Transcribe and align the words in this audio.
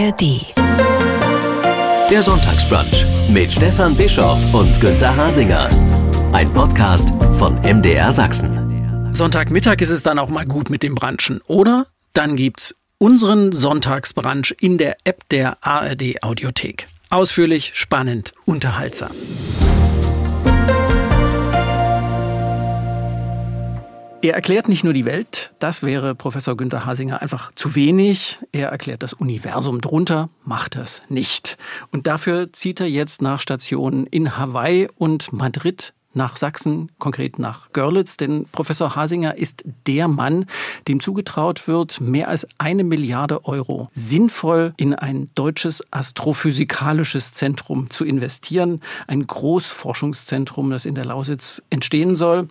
ARD. 0.00 0.46
Der 2.10 2.22
Sonntagsbrunch 2.22 3.04
mit 3.28 3.52
Stefan 3.52 3.94
Bischoff 3.94 4.38
und 4.54 4.80
Günther 4.80 5.14
Hasinger. 5.14 5.68
Ein 6.32 6.50
Podcast 6.54 7.10
von 7.36 7.56
MDR 7.56 8.10
Sachsen. 8.10 9.12
Sonntagmittag 9.12 9.82
ist 9.82 9.90
es 9.90 10.02
dann 10.02 10.18
auch 10.18 10.30
mal 10.30 10.46
gut 10.46 10.70
mit 10.70 10.82
dem 10.82 10.94
Brunchen, 10.94 11.42
oder? 11.46 11.86
Dann 12.14 12.36
gibt's 12.36 12.74
unseren 12.96 13.52
Sonntagsbrunch 13.52 14.56
in 14.60 14.78
der 14.78 14.96
App 15.04 15.28
der 15.28 15.58
ARD 15.60 16.22
Audiothek. 16.22 16.86
Ausführlich, 17.10 17.72
spannend, 17.74 18.32
unterhaltsam. 18.46 19.10
Er 24.22 24.34
erklärt 24.34 24.68
nicht 24.68 24.84
nur 24.84 24.92
die 24.92 25.06
Welt, 25.06 25.50
das 25.60 25.82
wäre 25.82 26.14
Professor 26.14 26.54
Günter 26.54 26.84
Hasinger 26.84 27.22
einfach 27.22 27.52
zu 27.54 27.74
wenig. 27.74 28.38
Er 28.52 28.68
erklärt 28.68 29.02
das 29.02 29.14
Universum 29.14 29.80
drunter, 29.80 30.28
macht 30.44 30.76
das 30.76 31.02
nicht. 31.08 31.56
Und 31.90 32.06
dafür 32.06 32.52
zieht 32.52 32.80
er 32.80 32.86
jetzt 32.90 33.22
nach 33.22 33.40
Stationen 33.40 34.06
in 34.06 34.36
Hawaii 34.36 34.88
und 34.98 35.32
Madrid 35.32 35.94
nach 36.12 36.36
Sachsen, 36.36 36.90
konkret 36.98 37.38
nach 37.38 37.72
Görlitz, 37.72 38.16
denn 38.16 38.46
Professor 38.50 38.96
Hasinger 38.96 39.38
ist 39.38 39.64
der 39.86 40.08
Mann, 40.08 40.46
dem 40.88 41.00
zugetraut 41.00 41.68
wird, 41.68 42.00
mehr 42.00 42.28
als 42.28 42.46
eine 42.58 42.84
Milliarde 42.84 43.44
Euro 43.44 43.90
sinnvoll 43.94 44.74
in 44.76 44.94
ein 44.94 45.30
deutsches 45.34 45.84
astrophysikalisches 45.92 47.32
Zentrum 47.32 47.90
zu 47.90 48.04
investieren, 48.04 48.80
ein 49.06 49.26
Großforschungszentrum, 49.26 50.70
das 50.70 50.84
in 50.84 50.96
der 50.96 51.04
Lausitz 51.04 51.62
entstehen 51.70 52.16
soll. 52.16 52.48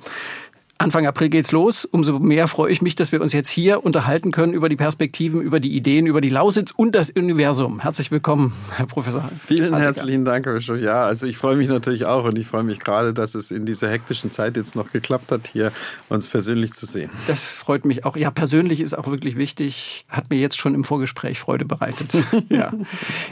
Anfang 0.82 1.06
April 1.06 1.28
geht's 1.28 1.52
los. 1.52 1.84
Umso 1.84 2.20
mehr 2.20 2.48
freue 2.48 2.72
ich 2.72 2.82
mich, 2.82 2.96
dass 2.96 3.12
wir 3.12 3.22
uns 3.22 3.34
jetzt 3.34 3.50
hier 3.50 3.84
unterhalten 3.84 4.32
können 4.32 4.54
über 4.54 4.70
die 4.70 4.78
Perspektiven, 4.78 5.42
über 5.42 5.60
die 5.60 5.76
Ideen, 5.76 6.08
über 6.08 6.22
die 6.22 6.30
Lausitz 6.30 6.72
und 6.72 6.96
das 6.96 7.10
Universum. 7.10 7.82
Herzlich 7.82 8.12
willkommen, 8.12 8.54
Herr 8.78 8.86
Professor. 8.86 9.30
Vielen 9.46 9.74
Hasiger. 9.74 9.82
herzlichen 9.82 10.24
Dank, 10.24 10.46
Herr 10.46 10.54
Bischof. 10.54 10.80
Ja, 10.80 11.02
also 11.02 11.26
ich 11.26 11.36
freue 11.36 11.58
mich 11.58 11.68
natürlich 11.68 12.06
auch 12.06 12.24
und 12.24 12.38
ich 12.38 12.48
freue 12.48 12.64
mich 12.64 12.80
gerade, 12.80 13.14
dass 13.14 13.36
es 13.36 13.52
in 13.52 13.66
dieser 13.66 13.90
hektischen 13.90 14.32
Zeit 14.32 14.56
jetzt 14.56 14.78
noch 14.78 14.94
geklappt 14.94 15.34
hat, 15.34 15.50
hier 15.52 15.74
uns 16.08 16.28
persönlich 16.28 16.72
zu 16.72 16.86
sehen. 16.86 17.10
Das 17.28 17.50
freut 17.50 17.84
mich 17.84 18.06
auch. 18.06 18.16
Ja, 18.16 18.32
persönlich 18.32 18.80
ist 18.80 18.98
auch 18.98 19.08
wirklich 19.08 19.36
wichtig. 19.36 20.06
Hat 20.08 20.30
mir 20.30 20.40
jetzt 20.40 20.58
schon 20.58 20.76
im 20.76 20.86
Vorgespräch 20.86 21.42
Freude 21.42 21.66
bereitet. 21.66 22.18
ja. 22.50 22.72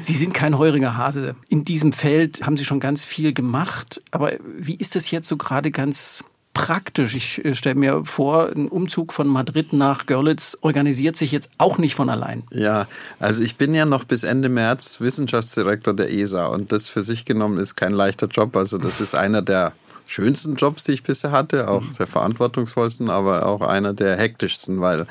Sie 0.02 0.16
sind 0.16 0.33
kein 0.33 0.58
heuriger 0.58 0.97
Hase. 0.97 1.38
In 1.47 1.64
diesem 1.64 1.93
Feld 1.93 2.45
haben 2.45 2.58
Sie 2.58 2.66
schon 2.66 2.81
ganz 2.81 3.05
viel 3.05 3.31
gemacht. 3.31 4.02
Aber 4.11 4.33
wie 4.58 4.75
ist 4.75 4.97
das 4.97 5.11
jetzt 5.11 5.30
so 5.30 5.38
gerade 5.38 5.71
ganz 5.71 6.25
praktisch. 6.58 7.16
Ich 7.16 7.45
äh, 7.45 7.53
stelle 7.53 7.75
mir 7.75 8.03
vor, 8.05 8.50
ein 8.50 8.67
Umzug 8.67 9.13
von 9.13 9.27
Madrid 9.27 9.73
nach 9.73 10.08
Görlitz 10.08 10.58
organisiert 10.61 11.16
sich 11.16 11.31
jetzt 11.31 11.52
auch 11.59 11.77
nicht 11.77 11.94
von 11.94 12.09
allein. 12.09 12.44
Ja, 12.52 12.88
also 13.19 13.44
ich 13.44 13.58
bin 13.58 13.75
ja 13.75 13.86
noch 13.86 14.03
bis 14.03 14.23
Ende 14.23 14.49
März 14.49 14.99
Wissenschaftsdirektor 14.99 15.94
der 15.94 16.11
ESA 16.11 16.47
und 16.47 16.72
das 16.72 16.88
für 16.88 17.03
sich 17.03 17.25
genommen 17.25 17.59
ist 17.59 17.75
kein 17.75 17.94
leichter 17.94 18.27
Job. 18.27 18.55
Also 18.55 18.80
das 18.80 18.99
ist 18.99 19.14
einer 19.14 19.44
der 19.44 19.73
schönsten 20.08 20.55
Jobs, 20.55 20.86
die 20.86 20.94
ich 20.94 21.03
bisher 21.03 21.31
hatte, 21.31 21.69
auch 21.69 21.83
der 21.99 22.08
verantwortungsvollsten, 22.08 23.09
aber 23.09 23.45
auch 23.45 23.61
einer 23.61 23.94
der 23.94 24.17
hektischsten, 24.17 24.81
weil 24.81 25.05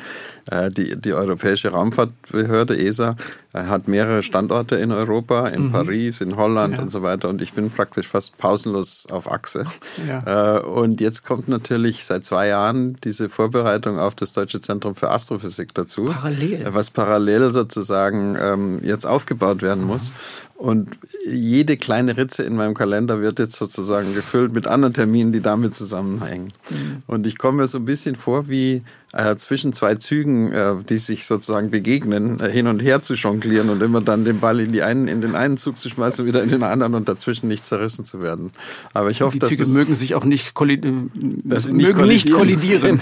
die, 0.71 1.01
die 1.01 1.13
Europäische 1.13 1.71
Raumfahrtbehörde 1.71 2.79
ESA 2.79 3.17
äh, 3.57 3.65
hat 3.65 3.89
mehrere 3.89 4.23
Standorte 4.23 4.77
in 4.77 4.93
Europa, 4.93 5.49
in 5.49 5.65
mhm. 5.65 5.73
Paris, 5.73 6.21
in 6.21 6.37
Holland 6.37 6.77
ja. 6.77 6.83
und 6.83 6.89
so 6.89 7.03
weiter. 7.03 7.29
Und 7.29 7.43
ich 7.43 7.53
bin 7.53 7.71
praktisch 7.71 8.07
fast 8.07 8.37
pausenlos 8.39 9.07
auf 9.11 9.31
Achse. 9.31 9.65
Ja. 10.07 10.57
Äh, 10.57 10.61
und 10.61 11.01
jetzt 11.01 11.25
kommt 11.25 11.49
natürlich 11.49 12.05
seit 12.05 12.25
zwei 12.25 12.49
Jahren 12.49 12.97
diese 13.03 13.29
Vorbereitung 13.29 13.99
auf 13.99 14.15
das 14.15 14.33
Deutsche 14.33 14.61
Zentrum 14.61 14.95
für 14.95 15.11
Astrophysik 15.11 15.75
dazu. 15.75 16.07
Parallel. 16.07 16.67
Was 16.71 16.91
parallel 16.91 17.51
sozusagen 17.51 18.37
ähm, 18.41 18.81
jetzt 18.83 19.07
aufgebaut 19.07 19.63
werden 19.63 19.85
muss. 19.85 20.13
Und 20.57 20.97
jede 21.29 21.77
kleine 21.77 22.17
Ritze 22.17 22.43
in 22.43 22.57
meinem 22.57 22.75
Kalender 22.75 23.21
wird 23.21 23.39
jetzt 23.39 23.57
sozusagen 23.57 24.15
gefüllt 24.15 24.53
mit 24.53 24.67
anderen 24.67 24.95
Terminen, 24.95 25.31
die 25.31 25.41
damit 25.41 25.75
zusammenhängen. 25.75 26.53
Mhm. 26.71 27.03
Und 27.07 27.27
ich 27.27 27.37
komme 27.37 27.59
mir 27.59 27.67
so 27.67 27.79
ein 27.79 27.85
bisschen 27.85 28.17
vor 28.17 28.49
wie 28.49 28.83
äh, 29.17 29.35
zwischen 29.37 29.73
zwei 29.73 29.95
Zügen, 29.95 30.53
äh, 30.53 30.75
die 30.87 30.99
sich 30.99 31.27
sozusagen 31.27 31.71
begegnen, 31.71 32.39
äh, 32.39 32.51
hin 32.51 32.67
und 32.67 32.81
her 32.81 33.01
zu 33.01 33.15
jonglieren 33.15 33.71
und 33.71 33.83
immer 33.83 34.03
dann 34.03 34.27
den 34.27 34.41
Ball 34.41 34.61
in, 34.61 34.73
die 34.73 34.83
einen, 34.83 35.09
in 35.09 35.23
den 35.23 35.35
einen 35.35 35.57
Zug 35.57 35.79
zu 35.79 35.89
schmeißen 35.89 36.23
und 36.23 36.29
wieder 36.29 36.43
in 36.43 36.51
den 36.51 36.63
anderen 36.63 36.95
und 36.95 37.09
dazwischen 37.09 37.49
nicht 37.49 37.65
zerrissen 37.65 38.05
zu 38.05 38.21
werden. 38.21 38.53
Aber 38.93 39.11
ich 39.11 39.23
hoffe, 39.23 39.39
die 39.39 39.47
Züge 39.47 39.65
dass 39.65 39.73
mögen 39.73 39.97
sich 39.97 40.15
auch 40.15 40.25
nicht, 40.25 40.53
kollidieren. 40.53 41.11
dass 41.45 41.73
mögen 41.73 41.95
kollidieren. 41.95 42.09
nicht 42.09 42.31
kollidieren. 42.31 43.01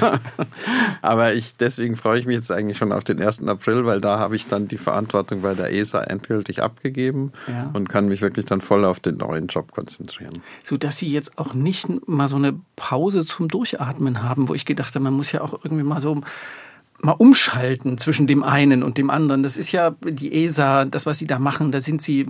Aber 1.02 1.34
ich, 1.34 1.56
deswegen 1.56 1.96
freue 1.96 2.20
ich 2.20 2.26
mich 2.26 2.36
jetzt 2.36 2.52
eigentlich 2.52 2.78
schon 2.78 2.92
auf 2.92 3.02
den 3.02 3.20
1. 3.20 3.48
April, 3.48 3.84
weil 3.84 4.00
da 4.00 4.20
habe 4.20 4.36
ich 4.36 4.46
dann 4.46 4.68
die 4.68 4.78
Verantwortung 4.78 5.42
bei 5.42 5.54
der 5.54 5.72
ESA 5.72 6.00
endgültig 6.02 6.62
abgegeben 6.62 7.32
ja. 7.48 7.70
und 7.72 7.88
kann 7.88 8.06
mich 8.06 8.20
wirklich 8.22 8.46
dann 8.46 8.60
voll 8.60 8.84
auf 8.84 9.00
den 9.00 9.16
neuen 9.16 9.48
Job 9.48 9.72
konzentrieren. 9.72 10.42
So 10.62 10.76
dass 10.76 10.98
Sie 10.98 11.08
jetzt 11.08 11.38
auch 11.38 11.54
nicht 11.54 12.06
mal 12.06 12.28
so 12.28 12.36
eine 12.36 12.54
Pause 12.76 13.26
zum 13.26 13.48
Durchatmen 13.48 14.22
haben, 14.22 14.48
wo 14.48 14.54
ich 14.54 14.64
gedacht 14.64 14.94
habe, 14.94 15.02
man 15.02 15.14
muss 15.14 15.32
ja 15.32 15.40
auch 15.40 15.64
irgendwie 15.64 15.82
mal 15.82 16.00
so 16.00 16.03
mal 17.00 17.12
umschalten 17.12 17.98
zwischen 17.98 18.26
dem 18.26 18.42
einen 18.42 18.82
und 18.82 18.98
dem 18.98 19.10
anderen. 19.10 19.42
Das 19.42 19.56
ist 19.56 19.72
ja 19.72 19.94
die 20.02 20.44
ESA, 20.44 20.84
das, 20.84 21.06
was 21.06 21.18
sie 21.18 21.26
da 21.26 21.38
machen, 21.38 21.70
da 21.70 21.80
sind 21.80 22.02
sie 22.02 22.26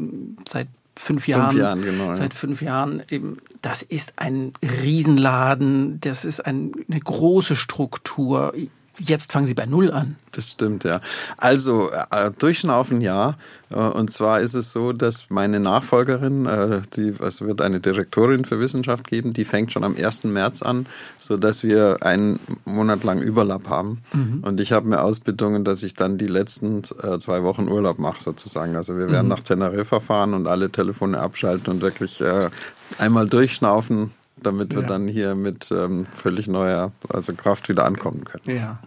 seit 0.49 0.69
fünf 0.97 1.29
Jahren, 1.29 1.51
fünf 1.51 1.61
Jahren 1.61 1.83
genau, 1.83 2.13
seit 2.13 2.35
fünf 2.35 2.63
Jahren 2.63 3.03
eben, 3.11 3.39
das 3.63 3.83
ist 3.83 4.15
ein 4.17 4.53
Riesenladen, 4.83 6.01
das 6.01 6.25
ist 6.25 6.41
ein, 6.41 6.73
eine 6.89 7.01
große 7.01 7.57
Struktur. 7.57 8.53
Jetzt 8.99 9.33
fangen 9.33 9.47
Sie 9.47 9.55
bei 9.55 9.67
Null 9.67 9.91
an. 9.91 10.17
Das 10.31 10.51
stimmt, 10.51 10.85
ja. 10.85 11.01
Also 11.37 11.91
äh, 12.11 12.31
durchschnaufen 12.31 13.01
ja. 13.01 13.37
Äh, 13.71 13.77
und 13.77 14.11
zwar 14.11 14.41
ist 14.41 14.55
es 14.55 14.71
so, 14.71 14.93
dass 14.93 15.31
meine 15.31 15.59
Nachfolgerin, 15.59 16.47
äh, 16.47 16.83
die, 16.95 17.15
es 17.21 17.41
wird 17.41 17.61
eine 17.61 17.81
Direktorin 17.81 18.45
für 18.45 18.61
Wissenschaft 18.61 19.09
geben, 19.09 19.33
die 19.33 19.45
fängt 19.45 19.73
schon 19.73 19.83
am 19.83 19.97
1. 19.97 20.25
März 20.25 20.63
an, 20.63 20.87
sodass 21.19 21.65
wir 21.65 21.99
einen 22.03 22.39
Monat 22.65 23.03
lang 23.03 23.21
Überlapp 23.21 23.69
haben. 23.69 24.03
Mhm. 24.13 24.41
Und 24.43 24.61
ich 24.61 24.73
habe 24.73 24.89
mir 24.89 25.03
ausbedungen, 25.03 25.65
dass 25.65 25.83
ich 25.83 25.95
dann 25.95 26.17
die 26.17 26.29
letzten 26.29 26.83
äh, 27.03 27.19
zwei 27.19 27.43
Wochen 27.43 27.69
Urlaub 27.69 27.99
mache, 27.99 28.23
sozusagen. 28.23 28.77
Also 28.77 28.97
wir 28.97 29.11
werden 29.11 29.27
mhm. 29.27 29.33
nach 29.33 29.41
Teneriffa 29.41 29.99
fahren 29.99 30.35
und 30.35 30.47
alle 30.47 30.71
Telefone 30.71 31.19
abschalten 31.19 31.73
und 31.73 31.83
wirklich 31.83 32.21
äh, 32.21 32.49
einmal 32.99 33.29
durchschnaufen 33.29 34.13
damit 34.47 34.75
wir 34.75 34.83
ja. 34.83 34.87
dann 34.87 35.09
hier 35.09 35.35
mit 35.35 35.71
ähm, 35.71 36.07
völlig 36.13 36.47
neuer 36.47 36.93
also 37.09 37.35
Kraft 37.35 37.69
wieder 37.69 37.85
ankommen 37.85 38.25
können. 38.25 38.57
Ja. 38.57 38.79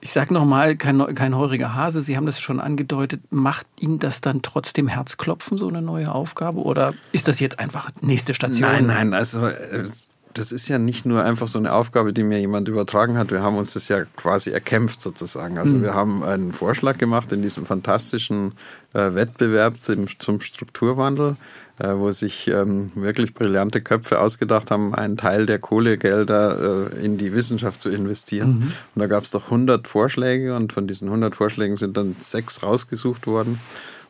Ich 0.00 0.12
sage 0.12 0.34
nochmal, 0.34 0.74
kein, 0.74 1.14
kein 1.14 1.36
heuriger 1.36 1.76
Hase, 1.76 2.00
Sie 2.00 2.16
haben 2.16 2.26
das 2.26 2.40
schon 2.40 2.58
angedeutet. 2.58 3.20
Macht 3.30 3.68
Ihnen 3.78 4.00
das 4.00 4.20
dann 4.20 4.42
trotzdem 4.42 4.88
Herzklopfen, 4.88 5.58
so 5.58 5.68
eine 5.68 5.80
neue 5.80 6.12
Aufgabe? 6.12 6.60
Oder 6.60 6.94
ist 7.12 7.28
das 7.28 7.38
jetzt 7.38 7.60
einfach 7.60 7.90
nächste 8.00 8.34
Station? 8.34 8.68
Nein, 8.68 8.86
nein, 8.86 9.14
also 9.14 9.46
äh, 9.46 9.84
das 10.34 10.52
ist 10.52 10.68
ja 10.68 10.78
nicht 10.78 11.06
nur 11.06 11.24
einfach 11.24 11.46
so 11.46 11.58
eine 11.58 11.72
Aufgabe, 11.72 12.12
die 12.12 12.22
mir 12.22 12.40
jemand 12.40 12.68
übertragen 12.68 13.16
hat. 13.16 13.30
Wir 13.30 13.42
haben 13.42 13.56
uns 13.56 13.74
das 13.74 13.88
ja 13.88 14.04
quasi 14.16 14.50
erkämpft 14.50 15.00
sozusagen. 15.00 15.58
Also 15.58 15.76
mhm. 15.76 15.82
wir 15.82 15.94
haben 15.94 16.22
einen 16.22 16.52
Vorschlag 16.52 16.98
gemacht 16.98 17.30
in 17.32 17.42
diesem 17.42 17.66
fantastischen 17.66 18.54
äh, 18.94 19.14
Wettbewerb 19.14 19.80
zum, 19.80 20.06
zum 20.18 20.40
Strukturwandel 20.40 21.36
wo 21.90 22.12
sich 22.12 22.48
ähm, 22.48 22.92
wirklich 22.94 23.34
brillante 23.34 23.80
Köpfe 23.80 24.20
ausgedacht 24.20 24.70
haben, 24.70 24.94
einen 24.94 25.16
Teil 25.16 25.46
der 25.46 25.58
Kohlegelder 25.58 26.90
äh, 26.92 27.04
in 27.04 27.18
die 27.18 27.34
Wissenschaft 27.34 27.80
zu 27.80 27.88
investieren. 27.90 28.48
Mhm. 28.48 28.72
Und 28.94 29.00
da 29.00 29.06
gab 29.06 29.24
es 29.24 29.30
doch 29.30 29.44
100 29.46 29.88
Vorschläge 29.88 30.54
und 30.54 30.72
von 30.72 30.86
diesen 30.86 31.08
100 31.08 31.34
Vorschlägen 31.34 31.76
sind 31.76 31.96
dann 31.96 32.16
sechs 32.20 32.62
rausgesucht 32.62 33.26
worden. 33.26 33.58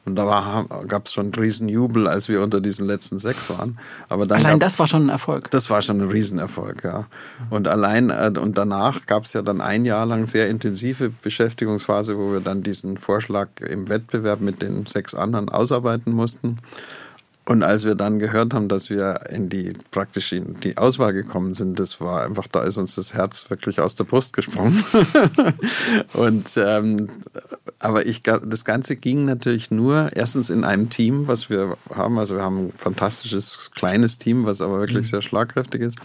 Und 0.05 0.16
da 0.16 0.66
gab 0.88 1.06
es 1.06 1.12
schon 1.12 1.27
einen 1.27 1.34
Riesenjubel, 1.34 2.09
als 2.09 2.28
wir 2.28 2.43
unter 2.43 2.61
diesen 2.61 2.87
letzten 2.88 3.19
sechs 3.19 3.49
waren. 3.50 3.78
Aber 4.09 4.27
dann 4.27 4.44
allein 4.44 4.59
das 4.59 4.81
war 4.81 4.88
schon 4.88 5.06
ein 5.06 5.09
Erfolg. 5.11 5.49
Das 5.53 5.71
war 5.71 5.81
schon 5.81 6.00
ein 6.00 6.09
Riesenerfolg, 6.09 6.82
ja. 6.82 7.06
Und 7.50 7.69
allein 7.69 8.11
äh, 8.11 8.32
und 8.37 8.59
danach 8.59 9.06
gab 9.06 9.27
es 9.27 9.32
ja 9.32 9.43
dann 9.43 9.61
ein 9.61 9.84
Jahr 9.84 10.05
lang 10.05 10.27
sehr 10.27 10.49
intensive 10.49 11.11
Beschäftigungsphase, 11.11 12.19
wo 12.19 12.32
wir 12.32 12.41
dann 12.41 12.64
diesen 12.64 12.96
Vorschlag 12.96 13.49
im 13.61 13.88
Wettbewerb 13.88 14.41
mit 14.41 14.61
den 14.61 14.87
sechs 14.87 15.14
anderen 15.14 15.49
ausarbeiten 15.49 16.12
mussten. 16.12 16.58
Und 17.44 17.65
als 17.65 17.85
wir 17.85 17.97
dann 17.97 18.21
gehört 18.21 18.55
haben, 18.55 18.69
dass 18.69 18.89
wir 18.89 19.19
in 19.31 19.49
die 19.49 19.73
praktisch 19.91 20.33
in 20.33 20.61
die 20.61 20.77
Auswahl 20.79 21.12
gekommen 21.12 21.55
sind, 21.55 21.81
das 21.81 22.00
war 22.00 22.25
einfach, 22.25 22.47
da 22.47 22.62
ist 22.62 22.77
uns 22.77 22.94
das 22.94 23.15
Herz 23.15 23.50
wirklich 23.50 23.81
aus 23.81 23.97
der 23.97 24.05
Brust 24.05 24.33
gesprungen. 24.33 24.85
und 26.12 26.56
ähm, 26.56 27.09
aber 27.81 28.06
ich 28.06 28.23
das 28.23 28.65
Ganze 28.65 28.94
ging 28.94 29.25
natürlich 29.25 29.73
nur 29.73 30.11
erstens 30.15 30.50
in 30.50 30.62
einem 30.62 30.89
Team, 30.89 31.27
was 31.27 31.50
wir 31.50 31.77
haben. 31.93 32.17
Also 32.19 32.37
wir 32.37 32.44
haben 32.44 32.69
ein 32.69 32.73
fantastisches 32.77 33.73
kleines 33.75 34.19
Team, 34.19 34.47
was 34.47 34.61
aber 34.61 34.79
wirklich 34.79 35.06
mhm. 35.06 35.11
sehr 35.11 35.23
schlagkräftig 35.23 35.83
ist. 35.83 35.99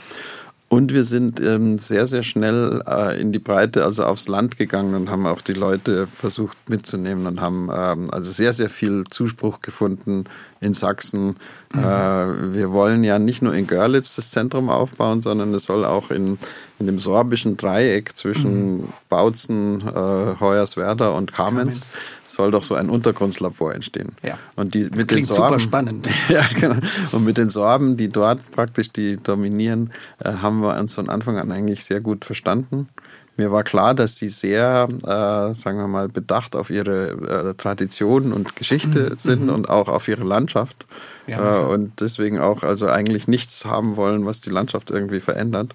Und 0.70 0.94
wir 0.94 1.06
sind 1.06 1.40
ähm, 1.40 1.80
sehr, 1.80 2.08
sehr 2.08 2.24
schnell 2.24 2.82
äh, 2.86 3.20
in 3.22 3.32
die 3.32 3.40
Breite, 3.40 3.86
also 3.86 4.04
aufs 4.04 4.28
Land 4.28 4.58
gegangen 4.58 4.96
und 4.96 5.10
haben 5.10 5.26
auch 5.26 5.40
die 5.40 5.54
Leute 5.54 6.08
versucht 6.08 6.58
mitzunehmen 6.70 7.26
und 7.26 7.40
haben 7.40 7.70
ähm, 7.74 8.10
also 8.12 8.34
sehr, 8.34 8.52
sehr 8.52 8.70
viel 8.70 9.06
Zuspruch 9.10 9.62
gefunden 9.62 10.26
in 10.60 10.74
Sachsen. 10.74 11.38
Mhm. 11.74 11.80
Äh, 11.80 12.54
wir 12.54 12.72
wollen 12.74 13.06
ja 13.06 13.18
nicht 13.18 13.42
nur 13.42 13.54
in 13.54 13.66
Görlitz 13.66 14.16
das 14.18 14.32
Zentrum 14.32 14.70
aufbauen, 14.70 15.22
sondern 15.22 15.54
es 15.54 15.64
soll 15.64 15.86
auch 15.86 16.12
in 16.12 16.38
in 16.80 16.86
dem 16.86 17.00
sorbischen 17.00 17.58
Dreieck 17.58 18.16
zwischen 18.16 18.78
mhm. 18.78 18.88
Bautzen, 19.10 19.82
äh, 19.82 20.40
Hoyerswerda 20.40 21.10
und 21.10 21.34
Kamenz, 21.34 21.82
Kamenz, 21.82 21.94
soll 22.38 22.52
doch 22.52 22.64
so 22.64 22.76
ein 22.76 22.90
Untergrundslabor 22.90 23.74
entstehen. 23.74 24.12
Ja. 24.22 24.38
Und 24.56 24.76
die 24.76 24.84
mit 24.84 25.10
den 25.12 25.24
Sorben, 25.24 25.44
super 25.44 25.60
spannend. 25.60 26.08
ja, 26.30 26.44
genau. 26.58 26.78
Und 27.12 27.26
mit 27.26 27.38
den 27.38 27.50
Sorben, 27.50 27.98
die 27.98 28.10
dort 28.10 28.40
praktisch 28.52 28.92
die 28.92 29.18
dominieren, 29.18 29.92
äh, 30.24 30.32
haben 30.34 30.62
wir 30.62 30.78
uns 30.78 30.94
von 30.94 31.10
Anfang 31.10 31.38
an 31.38 31.52
eigentlich 31.52 31.84
sehr 31.84 32.00
gut 32.00 32.26
verstanden. 32.26 32.88
Mir 33.38 33.52
war 33.52 33.64
klar, 33.64 33.94
dass 33.94 34.18
sie 34.18 34.30
sehr, 34.30 34.88
äh, 35.04 35.56
sagen 35.56 35.78
wir 35.78 35.88
mal, 35.88 36.10
bedacht 36.10 36.56
auf 36.56 36.70
ihre 36.70 37.50
äh, 37.50 37.54
Tradition 37.56 38.34
und 38.34 38.56
Geschichte 38.56 39.12
mhm. 39.12 39.20
sind 39.20 39.44
mhm. 39.44 39.50
und 39.50 39.70
auch 39.70 39.88
auf 39.88 40.08
ihre 40.08 40.24
Landschaft. 40.24 40.86
Ja, 41.28 41.62
äh, 41.62 41.64
und 41.66 42.02
deswegen 42.02 42.40
auch 42.40 42.64
also 42.64 42.88
eigentlich 42.88 43.28
nichts 43.28 43.66
haben 43.66 43.96
wollen, 43.96 44.26
was 44.26 44.42
die 44.42 44.50
Landschaft 44.52 44.92
irgendwie 44.92 45.20
verändert. 45.20 45.74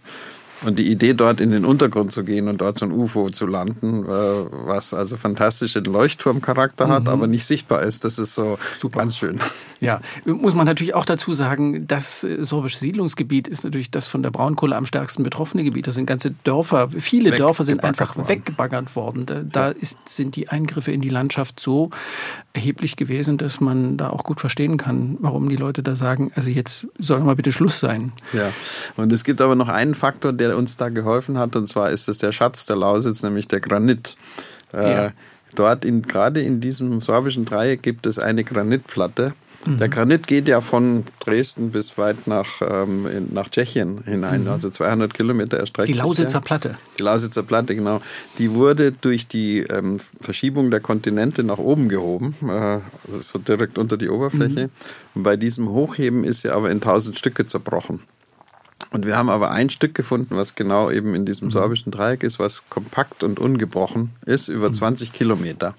Und 0.64 0.78
die 0.78 0.90
Idee, 0.90 1.14
dort 1.14 1.40
in 1.40 1.50
den 1.50 1.64
Untergrund 1.64 2.12
zu 2.12 2.24
gehen 2.24 2.48
und 2.48 2.60
dort 2.60 2.78
so 2.78 2.86
ein 2.86 2.92
UFO 2.92 3.28
zu 3.28 3.46
landen, 3.46 4.04
äh, 4.04 4.08
was 4.08 4.94
also 4.94 5.16
fantastischen 5.16 5.84
Leuchtturmcharakter 5.84 6.88
hat, 6.88 7.04
mhm. 7.04 7.08
aber 7.08 7.26
nicht 7.26 7.44
sichtbar 7.44 7.82
ist, 7.82 8.04
das 8.04 8.18
ist 8.18 8.34
so 8.34 8.58
Super. 8.78 9.00
ganz 9.00 9.16
schön. 9.16 9.40
Ja, 9.80 10.00
muss 10.24 10.54
man 10.54 10.64
natürlich 10.64 10.94
auch 10.94 11.04
dazu 11.04 11.34
sagen, 11.34 11.88
das 11.88 12.22
äh, 12.22 12.44
sorbische 12.44 12.78
Siedlungsgebiet 12.78 13.48
ist 13.48 13.64
natürlich 13.64 13.90
das 13.90 14.06
von 14.06 14.22
der 14.22 14.30
Braunkohle 14.30 14.76
am 14.76 14.86
stärksten 14.86 15.24
betroffene 15.24 15.64
Gebiet. 15.64 15.88
Das 15.88 15.96
sind 15.96 16.06
ganze 16.06 16.30
Dörfer, 16.44 16.88
viele 16.90 17.32
Dörfer 17.32 17.64
sind 17.64 17.82
einfach 17.82 18.16
worden. 18.16 18.28
weggebaggert 18.28 18.94
worden. 18.94 19.26
Da, 19.26 19.42
da 19.42 19.68
ist, 19.70 20.08
sind 20.08 20.36
die 20.36 20.48
Eingriffe 20.48 20.92
in 20.92 21.00
die 21.00 21.08
Landschaft 21.08 21.58
so 21.58 21.90
erheblich 22.52 22.94
gewesen, 22.94 23.38
dass 23.38 23.60
man 23.60 23.96
da 23.96 24.10
auch 24.10 24.22
gut 24.22 24.38
verstehen 24.38 24.76
kann, 24.76 25.16
warum 25.20 25.48
die 25.48 25.56
Leute 25.56 25.82
da 25.82 25.96
sagen, 25.96 26.30
also 26.36 26.48
jetzt 26.48 26.86
soll 26.98 27.20
mal 27.20 27.34
bitte 27.34 27.50
Schluss 27.50 27.80
sein. 27.80 28.12
Ja, 28.32 28.52
und 28.96 29.12
es 29.12 29.24
gibt 29.24 29.40
aber 29.40 29.56
noch 29.56 29.68
einen 29.68 29.94
Faktor, 29.94 30.32
der 30.32 30.51
uns 30.56 30.76
da 30.76 30.88
geholfen 30.88 31.38
hat, 31.38 31.56
und 31.56 31.66
zwar 31.68 31.90
ist 31.90 32.08
es 32.08 32.18
der 32.18 32.32
Schatz 32.32 32.66
der 32.66 32.76
Lausitz, 32.76 33.22
nämlich 33.22 33.48
der 33.48 33.60
Granit. 33.60 34.16
Äh, 34.72 34.92
ja. 34.92 35.12
Dort, 35.54 35.84
in, 35.84 36.02
gerade 36.02 36.40
in 36.40 36.60
diesem 36.60 37.00
sorbischen 37.00 37.44
Dreieck, 37.44 37.82
gibt 37.82 38.06
es 38.06 38.18
eine 38.18 38.42
Granitplatte, 38.42 39.34
Mhm. 39.66 39.78
Der 39.78 39.88
Granit 39.88 40.26
geht 40.26 40.48
ja 40.48 40.60
von 40.60 41.04
Dresden 41.20 41.70
bis 41.70 41.96
weit 41.98 42.26
nach, 42.26 42.60
ähm, 42.60 43.06
in, 43.06 43.32
nach 43.32 43.48
Tschechien 43.48 44.02
hinein, 44.04 44.42
mhm. 44.42 44.48
also 44.48 44.70
200 44.70 45.14
Kilometer 45.14 45.58
erstreckt. 45.58 45.88
Die 45.88 45.94
Lausitzer 45.94 46.40
Platte. 46.40 46.76
Die 46.98 47.02
Lausitzer 47.02 47.42
Platte, 47.42 47.74
genau. 47.74 48.00
Die 48.38 48.52
wurde 48.52 48.92
durch 48.92 49.28
die 49.28 49.60
ähm, 49.60 50.00
Verschiebung 50.20 50.70
der 50.70 50.80
Kontinente 50.80 51.44
nach 51.44 51.58
oben 51.58 51.88
gehoben, 51.88 52.34
äh, 52.48 52.78
so 53.20 53.38
direkt 53.38 53.78
unter 53.78 53.96
die 53.96 54.08
Oberfläche. 54.08 54.64
Mhm. 54.64 54.70
Und 55.14 55.22
bei 55.22 55.36
diesem 55.36 55.68
Hochheben 55.68 56.24
ist 56.24 56.40
sie 56.40 56.50
aber 56.50 56.70
in 56.70 56.80
tausend 56.80 57.18
Stücke 57.18 57.46
zerbrochen. 57.46 58.00
Und 58.90 59.06
wir 59.06 59.16
haben 59.16 59.30
aber 59.30 59.50
ein 59.50 59.70
Stück 59.70 59.94
gefunden, 59.94 60.36
was 60.36 60.54
genau 60.54 60.90
eben 60.90 61.14
in 61.14 61.24
diesem 61.24 61.48
mhm. 61.48 61.52
sorbischen 61.52 61.92
Dreieck 61.92 62.22
ist, 62.22 62.38
was 62.38 62.68
kompakt 62.68 63.22
und 63.22 63.38
ungebrochen 63.38 64.10
ist, 64.26 64.48
über 64.48 64.72
20 64.72 65.10
mhm. 65.10 65.12
Kilometer. 65.14 65.74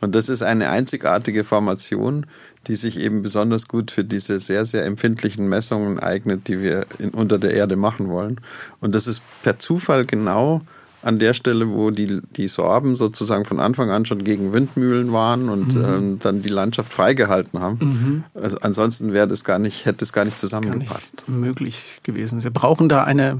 Und 0.00 0.14
das 0.14 0.28
ist 0.28 0.42
eine 0.42 0.70
einzigartige 0.70 1.44
Formation, 1.44 2.26
die 2.66 2.76
sich 2.76 3.00
eben 3.00 3.22
besonders 3.22 3.68
gut 3.68 3.90
für 3.90 4.04
diese 4.04 4.38
sehr, 4.40 4.66
sehr 4.66 4.84
empfindlichen 4.84 5.48
Messungen 5.48 5.98
eignet, 5.98 6.48
die 6.48 6.60
wir 6.62 6.86
in, 6.98 7.10
unter 7.10 7.38
der 7.38 7.54
Erde 7.54 7.76
machen 7.76 8.08
wollen. 8.08 8.40
Und 8.80 8.94
das 8.94 9.06
ist 9.06 9.22
per 9.42 9.58
Zufall 9.58 10.04
genau 10.04 10.60
an 11.02 11.18
der 11.18 11.34
Stelle, 11.34 11.70
wo 11.70 11.90
die, 11.90 12.20
die 12.36 12.48
Sorben 12.48 12.96
sozusagen 12.96 13.44
von 13.44 13.58
Anfang 13.60 13.90
an 13.90 14.04
schon 14.04 14.24
gegen 14.24 14.52
Windmühlen 14.52 15.12
waren 15.12 15.48
und 15.48 15.74
mhm. 15.74 15.84
ähm, 15.84 16.18
dann 16.18 16.42
die 16.42 16.48
Landschaft 16.48 16.92
freigehalten 16.92 17.60
haben. 17.60 17.78
Mhm. 17.80 18.24
Also 18.40 18.58
ansonsten 18.60 19.12
wäre 19.12 19.26
das 19.26 19.44
gar 19.44 19.58
nicht, 19.58 19.86
hätte 19.86 20.04
es 20.04 20.12
gar 20.12 20.24
nicht 20.24 20.38
zusammengepasst. 20.38 21.24
Gar 21.26 21.34
nicht 21.34 21.40
möglich 21.40 22.00
gewesen. 22.02 22.40
Sie 22.40 22.50
brauchen 22.50 22.88
da 22.88 23.04
eine, 23.04 23.38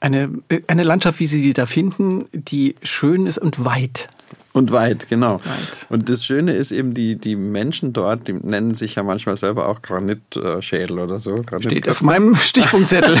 eine, 0.00 0.30
eine 0.66 0.82
Landschaft, 0.82 1.20
wie 1.20 1.26
Sie 1.26 1.38
sie 1.38 1.54
da 1.54 1.66
finden, 1.66 2.26
die 2.32 2.74
schön 2.82 3.26
ist 3.26 3.38
und 3.38 3.64
weit. 3.64 4.08
Und 4.56 4.70
weit, 4.70 5.08
genau. 5.08 5.40
Weit. 5.40 5.86
Und 5.88 6.08
das 6.08 6.24
Schöne 6.24 6.52
ist 6.52 6.70
eben, 6.70 6.94
die, 6.94 7.16
die 7.16 7.34
Menschen 7.34 7.92
dort, 7.92 8.28
die 8.28 8.34
nennen 8.34 8.76
sich 8.76 8.94
ja 8.94 9.02
manchmal 9.02 9.36
selber 9.36 9.68
auch 9.68 9.82
Granitschädel 9.82 11.00
oder 11.00 11.18
so. 11.18 11.42
Granit 11.44 11.64
Steht 11.64 11.88
auf 11.88 12.02
meinem 12.02 12.36
Stichpunktzettel. 12.36 13.20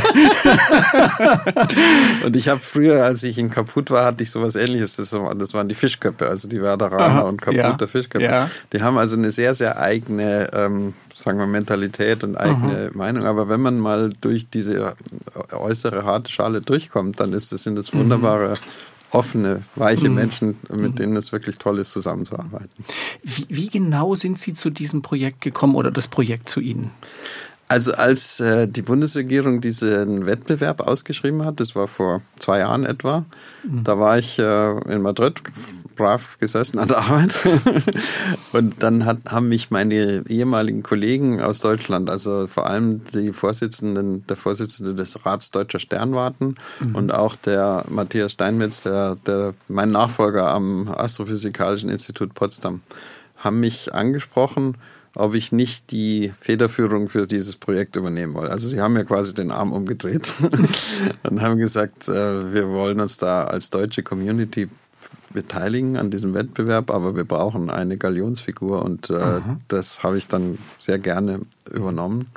und 2.24 2.36
ich 2.36 2.48
habe 2.48 2.60
früher, 2.60 3.04
als 3.04 3.24
ich 3.24 3.36
in 3.36 3.50
Kaput 3.50 3.90
war, 3.90 4.04
hatte 4.04 4.22
ich 4.22 4.30
sowas 4.30 4.54
ähnliches. 4.54 4.94
Das, 4.94 5.12
waren 5.12 5.68
die 5.68 5.74
Fischköpfe, 5.74 6.28
also 6.28 6.46
die 6.46 6.62
Werderaner 6.62 7.24
und 7.24 7.42
Kaputer 7.42 7.76
ja. 7.80 7.86
Fischköpfe. 7.88 8.24
Ja. 8.24 8.48
Die 8.72 8.80
haben 8.80 8.96
also 8.96 9.16
eine 9.16 9.32
sehr, 9.32 9.56
sehr 9.56 9.80
eigene, 9.80 10.50
ähm, 10.52 10.94
sagen 11.16 11.40
wir, 11.40 11.48
Mentalität 11.48 12.22
und 12.22 12.36
eigene 12.36 12.90
mhm. 12.92 12.96
Meinung. 12.96 13.24
Aber 13.24 13.48
wenn 13.48 13.60
man 13.60 13.80
mal 13.80 14.12
durch 14.20 14.48
diese 14.50 14.94
äußere 15.50 16.04
harte 16.04 16.30
Schale 16.30 16.60
durchkommt, 16.60 17.18
dann 17.18 17.32
ist 17.32 17.50
das, 17.50 17.64
sind 17.64 17.74
das 17.74 17.92
wunderbare 17.92 18.50
mhm 18.50 18.93
offene, 19.14 19.62
weiche 19.76 20.08
mhm. 20.08 20.14
Menschen, 20.14 20.56
mit 20.70 20.92
mhm. 20.92 20.94
denen 20.96 21.16
es 21.16 21.32
wirklich 21.32 21.58
toll 21.58 21.78
ist, 21.78 21.92
zusammenzuarbeiten. 21.92 22.84
Wie, 23.22 23.46
wie, 23.48 23.68
genau 23.68 24.14
sind 24.14 24.38
Sie 24.38 24.52
zu 24.52 24.70
diesem 24.70 25.02
Projekt 25.02 25.40
gekommen 25.40 25.74
oder 25.74 25.90
das 25.90 26.08
Projekt 26.08 26.48
zu 26.48 26.60
Ihnen? 26.60 26.90
Also 27.66 27.92
als 27.92 28.40
äh, 28.40 28.68
die 28.68 28.82
Bundesregierung 28.82 29.60
diesen 29.60 30.26
Wettbewerb 30.26 30.82
ausgeschrieben 30.82 31.44
hat, 31.44 31.60
das 31.60 31.74
war 31.74 31.88
vor 31.88 32.20
zwei 32.38 32.58
Jahren 32.58 32.84
etwa, 32.84 33.24
mhm. 33.62 33.84
da 33.84 33.98
war 33.98 34.18
ich 34.18 34.38
äh, 34.38 34.92
in 34.92 35.00
Madrid 35.00 35.40
brav 35.94 36.38
gesessen 36.38 36.78
an 36.78 36.88
der 36.88 36.98
Arbeit. 36.98 37.34
und 38.52 38.82
dann 38.82 39.04
hat, 39.04 39.18
haben 39.26 39.48
mich 39.48 39.70
meine 39.70 40.24
ehemaligen 40.28 40.82
Kollegen 40.82 41.40
aus 41.40 41.60
Deutschland, 41.60 42.10
also 42.10 42.46
vor 42.46 42.66
allem 42.66 43.02
die 43.12 43.32
Vorsitzenden, 43.32 44.26
der 44.26 44.36
Vorsitzende 44.36 44.94
des 44.94 45.24
Rats 45.24 45.50
Deutscher 45.50 45.78
Sternwarten 45.78 46.56
mhm. 46.80 46.94
und 46.94 47.14
auch 47.14 47.36
der 47.36 47.84
Matthias 47.88 48.32
Steinmetz, 48.32 48.82
der, 48.82 49.16
der 49.26 49.54
mein 49.68 49.90
Nachfolger 49.90 50.52
am 50.52 50.88
Astrophysikalischen 50.88 51.90
Institut 51.90 52.34
Potsdam, 52.34 52.80
haben 53.36 53.60
mich 53.60 53.94
angesprochen, 53.94 54.76
ob 55.14 55.34
ich 55.34 55.52
nicht 55.52 55.92
die 55.92 56.32
Federführung 56.40 57.08
für 57.08 57.26
dieses 57.26 57.56
Projekt 57.56 57.96
übernehmen 57.96 58.34
will. 58.34 58.48
Also 58.48 58.68
sie 58.68 58.80
haben 58.80 58.94
mir 58.94 59.04
quasi 59.04 59.34
den 59.34 59.50
Arm 59.50 59.72
umgedreht 59.72 60.32
und 61.22 61.40
haben 61.40 61.58
gesagt, 61.58 62.08
äh, 62.08 62.52
wir 62.52 62.68
wollen 62.68 63.00
uns 63.00 63.18
da 63.18 63.44
als 63.44 63.70
deutsche 63.70 64.02
Community 64.02 64.68
beteiligen 65.34 65.98
an 65.98 66.10
diesem 66.10 66.32
Wettbewerb, 66.32 66.90
aber 66.90 67.14
wir 67.14 67.24
brauchen 67.24 67.68
eine 67.68 67.98
Galionsfigur 67.98 68.82
und 68.82 69.10
äh, 69.10 69.40
das 69.68 70.02
habe 70.02 70.16
ich 70.16 70.28
dann 70.28 70.58
sehr 70.78 70.98
gerne 70.98 71.40
übernommen. 71.70 72.28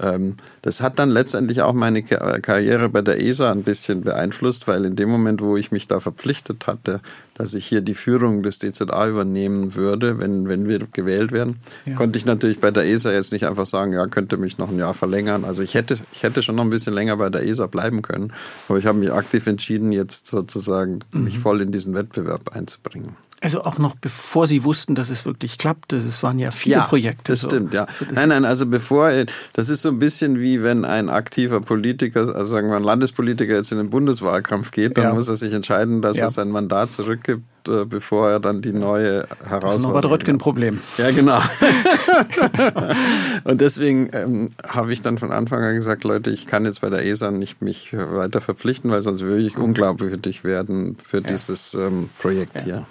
Ähm, 0.00 0.36
das 0.62 0.80
hat 0.80 0.98
dann 0.98 1.10
letztendlich 1.10 1.62
auch 1.62 1.72
meine 1.72 2.02
Karriere 2.02 2.88
bei 2.88 3.02
der 3.02 3.20
ESA 3.20 3.52
ein 3.52 3.62
bisschen 3.62 4.02
beeinflusst, 4.02 4.66
weil 4.66 4.84
in 4.84 4.96
dem 4.96 5.08
Moment, 5.08 5.40
wo 5.40 5.56
ich 5.56 5.70
mich 5.70 5.86
da 5.86 6.00
verpflichtet 6.00 6.66
hatte, 6.66 7.00
dass 7.34 7.54
ich 7.54 7.66
hier 7.66 7.80
die 7.80 7.94
Führung 7.94 8.42
des 8.42 8.58
DZA 8.58 9.08
übernehmen 9.08 9.74
würde, 9.74 10.18
wenn, 10.18 10.48
wenn 10.48 10.68
wir 10.68 10.80
gewählt 10.92 11.32
werden, 11.32 11.56
ja. 11.84 11.94
konnte 11.94 12.18
ich 12.18 12.26
natürlich 12.26 12.60
bei 12.60 12.70
der 12.70 12.86
ESA 12.86 13.12
jetzt 13.12 13.32
nicht 13.32 13.46
einfach 13.46 13.66
sagen, 13.66 13.92
ja, 13.92 14.06
könnte 14.06 14.36
mich 14.36 14.58
noch 14.58 14.70
ein 14.70 14.78
Jahr 14.78 14.94
verlängern. 14.94 15.44
Also 15.44 15.62
ich 15.62 15.74
hätte, 15.74 15.96
ich 16.12 16.22
hätte 16.22 16.42
schon 16.42 16.56
noch 16.56 16.64
ein 16.64 16.70
bisschen 16.70 16.94
länger 16.94 17.16
bei 17.16 17.30
der 17.30 17.46
ESA 17.46 17.66
bleiben 17.66 18.02
können, 18.02 18.32
aber 18.68 18.78
ich 18.78 18.86
habe 18.86 18.98
mich 18.98 19.12
aktiv 19.12 19.46
entschieden, 19.46 19.92
jetzt 19.92 20.26
sozusagen 20.26 21.00
mhm. 21.12 21.24
mich 21.24 21.38
voll 21.38 21.60
in 21.60 21.72
diesen 21.72 21.94
Wettbewerb 21.94 22.54
einzubringen. 22.54 23.16
Also 23.44 23.62
auch 23.62 23.76
noch 23.76 23.94
bevor 23.94 24.46
Sie 24.46 24.64
wussten, 24.64 24.94
dass 24.94 25.10
es 25.10 25.26
wirklich 25.26 25.58
klappt. 25.58 25.92
Es 25.92 26.22
waren 26.22 26.38
ja 26.38 26.50
viele 26.50 26.76
ja, 26.76 26.84
Projekte. 26.84 27.32
Das 27.32 27.42
so. 27.42 27.48
stimmt, 27.48 27.74
ja. 27.74 27.86
Nein, 28.10 28.30
nein, 28.30 28.46
also 28.46 28.64
bevor, 28.64 29.12
das 29.52 29.68
ist 29.68 29.82
so 29.82 29.90
ein 29.90 29.98
bisschen 29.98 30.40
wie 30.40 30.62
wenn 30.62 30.86
ein 30.86 31.10
aktiver 31.10 31.60
Politiker, 31.60 32.20
also 32.20 32.46
sagen 32.46 32.70
wir 32.70 32.76
ein 32.76 32.82
Landespolitiker 32.82 33.52
jetzt 33.52 33.70
in 33.70 33.76
den 33.76 33.90
Bundeswahlkampf 33.90 34.70
geht, 34.70 34.96
dann 34.96 35.04
ja. 35.04 35.12
muss 35.12 35.28
er 35.28 35.36
sich 35.36 35.52
entscheiden, 35.52 36.00
dass 36.00 36.16
ja. 36.16 36.24
er 36.24 36.30
sein 36.30 36.50
Mandat 36.50 36.90
zurückgibt, 36.90 37.44
äh, 37.68 37.84
bevor 37.84 38.30
er 38.30 38.40
dann 38.40 38.62
die 38.62 38.72
neue 38.72 39.26
Herausforderung. 39.46 39.72
Das 39.72 39.82
Norbert 39.82 40.04
Röttgen-Problem. 40.06 40.80
Ja, 40.96 41.10
genau. 41.10 41.38
Und 43.44 43.60
deswegen 43.60 44.08
ähm, 44.14 44.52
habe 44.66 44.90
ich 44.94 45.02
dann 45.02 45.18
von 45.18 45.32
Anfang 45.32 45.62
an 45.62 45.74
gesagt, 45.74 46.04
Leute, 46.04 46.30
ich 46.30 46.46
kann 46.46 46.64
jetzt 46.64 46.80
bei 46.80 46.88
der 46.88 47.04
ESA 47.04 47.30
nicht 47.30 47.60
mich 47.60 47.92
weiter 47.92 48.40
verpflichten, 48.40 48.90
weil 48.90 49.02
sonst 49.02 49.20
würde 49.20 49.42
ich 49.42 49.58
unglaubwürdig 49.58 50.44
werden 50.44 50.96
für 51.04 51.20
dieses 51.20 51.74
ähm, 51.74 52.08
Projekt 52.18 52.62
hier. 52.62 52.86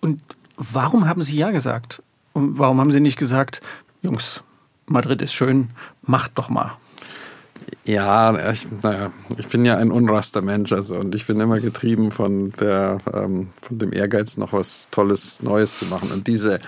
Und 0.00 0.22
warum 0.56 1.08
haben 1.08 1.24
Sie 1.24 1.36
ja 1.36 1.50
gesagt? 1.50 2.02
Und 2.32 2.58
warum 2.58 2.80
haben 2.80 2.92
Sie 2.92 3.00
nicht 3.00 3.18
gesagt, 3.18 3.60
Jungs, 4.02 4.42
Madrid 4.86 5.22
ist 5.22 5.32
schön, 5.32 5.70
macht 6.02 6.36
doch 6.36 6.48
mal? 6.48 6.72
Ja, 7.84 8.50
ich, 8.50 8.66
naja, 8.82 9.12
ich 9.36 9.48
bin 9.48 9.64
ja 9.64 9.76
ein 9.76 9.90
unraster 9.90 10.42
Mensch, 10.42 10.72
also 10.72 10.96
und 10.96 11.14
ich 11.14 11.26
bin 11.26 11.40
immer 11.40 11.60
getrieben 11.60 12.10
von 12.10 12.50
der, 12.52 12.98
ähm, 13.12 13.48
von 13.62 13.78
dem 13.78 13.92
Ehrgeiz, 13.92 14.36
noch 14.36 14.52
was 14.52 14.88
Tolles, 14.90 15.42
Neues 15.42 15.78
zu 15.78 15.86
machen. 15.86 16.10
Und 16.12 16.26
diese 16.26 16.60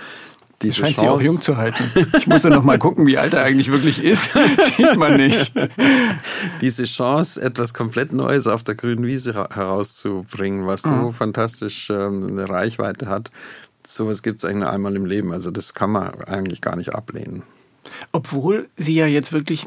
diese 0.62 0.74
Scheint 0.74 0.96
Chance. 0.96 1.00
sie 1.00 1.08
auch 1.08 1.22
jung 1.22 1.40
zu 1.40 1.56
halten. 1.56 1.84
Ich 2.16 2.26
muss 2.26 2.42
ja 2.42 2.50
noch 2.50 2.62
mal 2.62 2.78
gucken, 2.78 3.06
wie 3.06 3.18
alt 3.18 3.34
er 3.34 3.44
eigentlich 3.44 3.70
wirklich 3.70 4.02
ist. 4.02 4.32
Sieht 4.76 4.96
man 4.96 5.16
nicht. 5.16 5.52
Diese 6.60 6.84
Chance, 6.84 7.40
etwas 7.42 7.74
komplett 7.74 8.12
Neues 8.12 8.46
auf 8.46 8.62
der 8.62 8.74
grünen 8.74 9.04
Wiese 9.06 9.34
herauszubringen, 9.34 10.66
was 10.66 10.82
so 10.82 10.90
mhm. 10.90 11.14
fantastisch 11.14 11.90
ähm, 11.90 12.28
eine 12.28 12.48
Reichweite 12.48 13.08
hat, 13.08 13.30
sowas 13.86 14.22
gibt 14.22 14.42
es 14.42 14.44
eigentlich 14.44 14.60
nur 14.60 14.70
einmal 14.70 14.96
im 14.96 15.06
Leben. 15.06 15.32
Also 15.32 15.50
das 15.50 15.74
kann 15.74 15.90
man 15.90 16.22
eigentlich 16.24 16.60
gar 16.60 16.76
nicht 16.76 16.94
ablehnen. 16.94 17.42
Obwohl 18.12 18.68
Sie 18.76 18.94
ja 18.94 19.06
jetzt 19.06 19.32
wirklich 19.32 19.66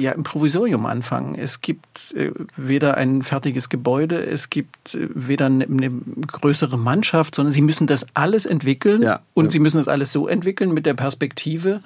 ja, 0.00 0.12
im 0.12 0.22
Provisorium 0.22 0.86
anfangen. 0.86 1.34
Es 1.34 1.60
gibt 1.60 2.14
äh, 2.14 2.30
weder 2.56 2.96
ein 2.96 3.22
fertiges 3.22 3.68
Gebäude, 3.68 4.24
es 4.24 4.50
gibt 4.50 4.94
äh, 4.94 5.08
weder 5.14 5.46
eine, 5.46 5.64
eine, 5.64 5.90
größere 6.26 6.78
Mannschaft, 6.78 7.34
sondern 7.34 7.52
sie 7.52 7.62
müssen 7.62 7.86
das 7.86 8.06
alles 8.14 8.46
entwickeln 8.46 9.02
Ja. 9.02 9.20
und 9.34 9.52
sie 9.52 9.58
müssen 9.58 9.78
das 9.78 9.88
alles 9.88 10.12
so 10.12 10.28
entwickeln 10.28 10.72
mit 10.72 10.86
der 10.86 10.94
Perspektive, 10.94 11.82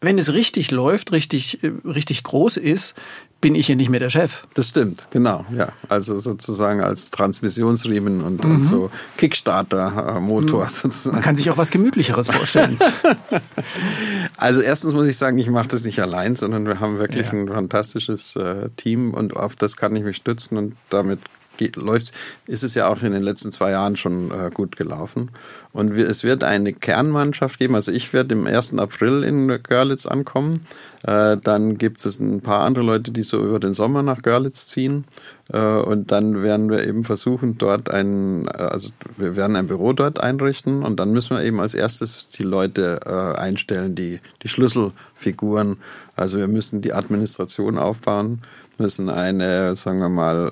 wenn 0.00 0.18
es 0.18 0.32
richtig 0.32 0.70
läuft, 0.70 1.12
richtig, 1.12 1.62
äh, 1.64 1.72
richtig 1.84 2.22
groß 2.22 2.56
ist, 2.56 2.94
bin 3.40 3.54
ich 3.54 3.66
hier 3.66 3.76
nicht 3.76 3.88
mehr 3.88 4.00
der 4.00 4.10
Chef. 4.10 4.42
Das 4.54 4.68
stimmt, 4.70 5.06
genau, 5.10 5.44
ja. 5.54 5.68
Also 5.88 6.18
sozusagen 6.18 6.80
als 6.82 7.10
Transmissionsriemen 7.12 8.20
und, 8.22 8.44
und 8.44 8.64
so 8.64 8.90
Kickstarter-Motor 9.16 10.66
sozusagen. 10.68 11.14
Man 11.16 11.22
kann 11.22 11.36
sich 11.36 11.48
auch 11.50 11.56
was 11.56 11.70
Gemütlicheres 11.70 12.28
vorstellen. 12.30 12.78
Also 14.36 14.60
erstens 14.60 14.94
muss 14.94 15.06
ich 15.08 15.16
sagen, 15.18 15.36
ich 15.38 15.50
mache 15.50 15.66
das 15.68 15.84
nicht 15.84 16.00
allein, 16.00 16.36
sondern 16.36 16.64
wir 16.66 16.78
haben 16.78 16.98
wirklich 16.98 17.26
Ja. 17.26 17.32
ein 17.32 17.48
fantastisches 17.48 18.36
äh, 18.36 18.68
Team 18.76 19.12
und 19.12 19.36
auf 19.36 19.56
das 19.56 19.76
kann 19.76 19.96
ich 19.96 20.04
mich 20.04 20.16
stützen 20.16 20.56
und 20.56 20.76
damit 20.90 21.18
geht, 21.58 21.76
läuft, 21.76 22.12
ist 22.46 22.64
es 22.64 22.74
ja 22.74 22.88
auch 22.88 23.02
in 23.02 23.12
den 23.12 23.22
letzten 23.22 23.52
zwei 23.52 23.72
Jahren 23.72 23.96
schon 23.96 24.30
äh, 24.30 24.50
gut 24.52 24.76
gelaufen. 24.76 25.30
Und 25.72 25.94
wir, 25.94 26.08
es 26.08 26.24
wird 26.24 26.44
eine 26.44 26.72
Kernmannschaft 26.72 27.58
geben. 27.58 27.74
Also 27.74 27.92
ich 27.92 28.12
werde 28.12 28.34
im 28.34 28.46
1. 28.46 28.78
April 28.78 29.22
in 29.22 29.48
Görlitz 29.62 30.06
ankommen. 30.06 30.66
Äh, 31.02 31.36
dann 31.36 31.76
gibt 31.78 32.04
es 32.04 32.18
ein 32.18 32.40
paar 32.40 32.60
andere 32.60 32.84
Leute, 32.84 33.12
die 33.12 33.22
so 33.22 33.38
über 33.38 33.60
den 33.60 33.74
Sommer 33.74 34.02
nach 34.02 34.22
Görlitz 34.22 34.66
ziehen. 34.66 35.04
Äh, 35.52 35.60
und 35.60 36.10
dann 36.10 36.42
werden 36.42 36.70
wir 36.70 36.84
eben 36.86 37.04
versuchen, 37.04 37.58
dort 37.58 37.90
ein, 37.90 38.48
äh, 38.48 38.62
also 38.62 38.90
wir 39.16 39.36
werden 39.36 39.56
ein 39.56 39.66
Büro 39.66 39.92
dort 39.92 40.20
einrichten 40.20 40.82
und 40.82 40.98
dann 40.98 41.12
müssen 41.12 41.36
wir 41.36 41.44
eben 41.44 41.60
als 41.60 41.74
erstes 41.74 42.30
die 42.30 42.42
Leute 42.42 43.00
äh, 43.06 43.38
einstellen, 43.38 43.94
die, 43.94 44.20
die 44.42 44.48
Schlüsselfiguren. 44.48 45.76
Also 46.16 46.38
wir 46.38 46.48
müssen 46.48 46.80
die 46.80 46.92
Administration 46.92 47.78
aufbauen, 47.78 48.40
müssen 48.78 49.10
eine, 49.10 49.76
sagen 49.76 50.00
wir 50.00 50.08
mal, 50.08 50.50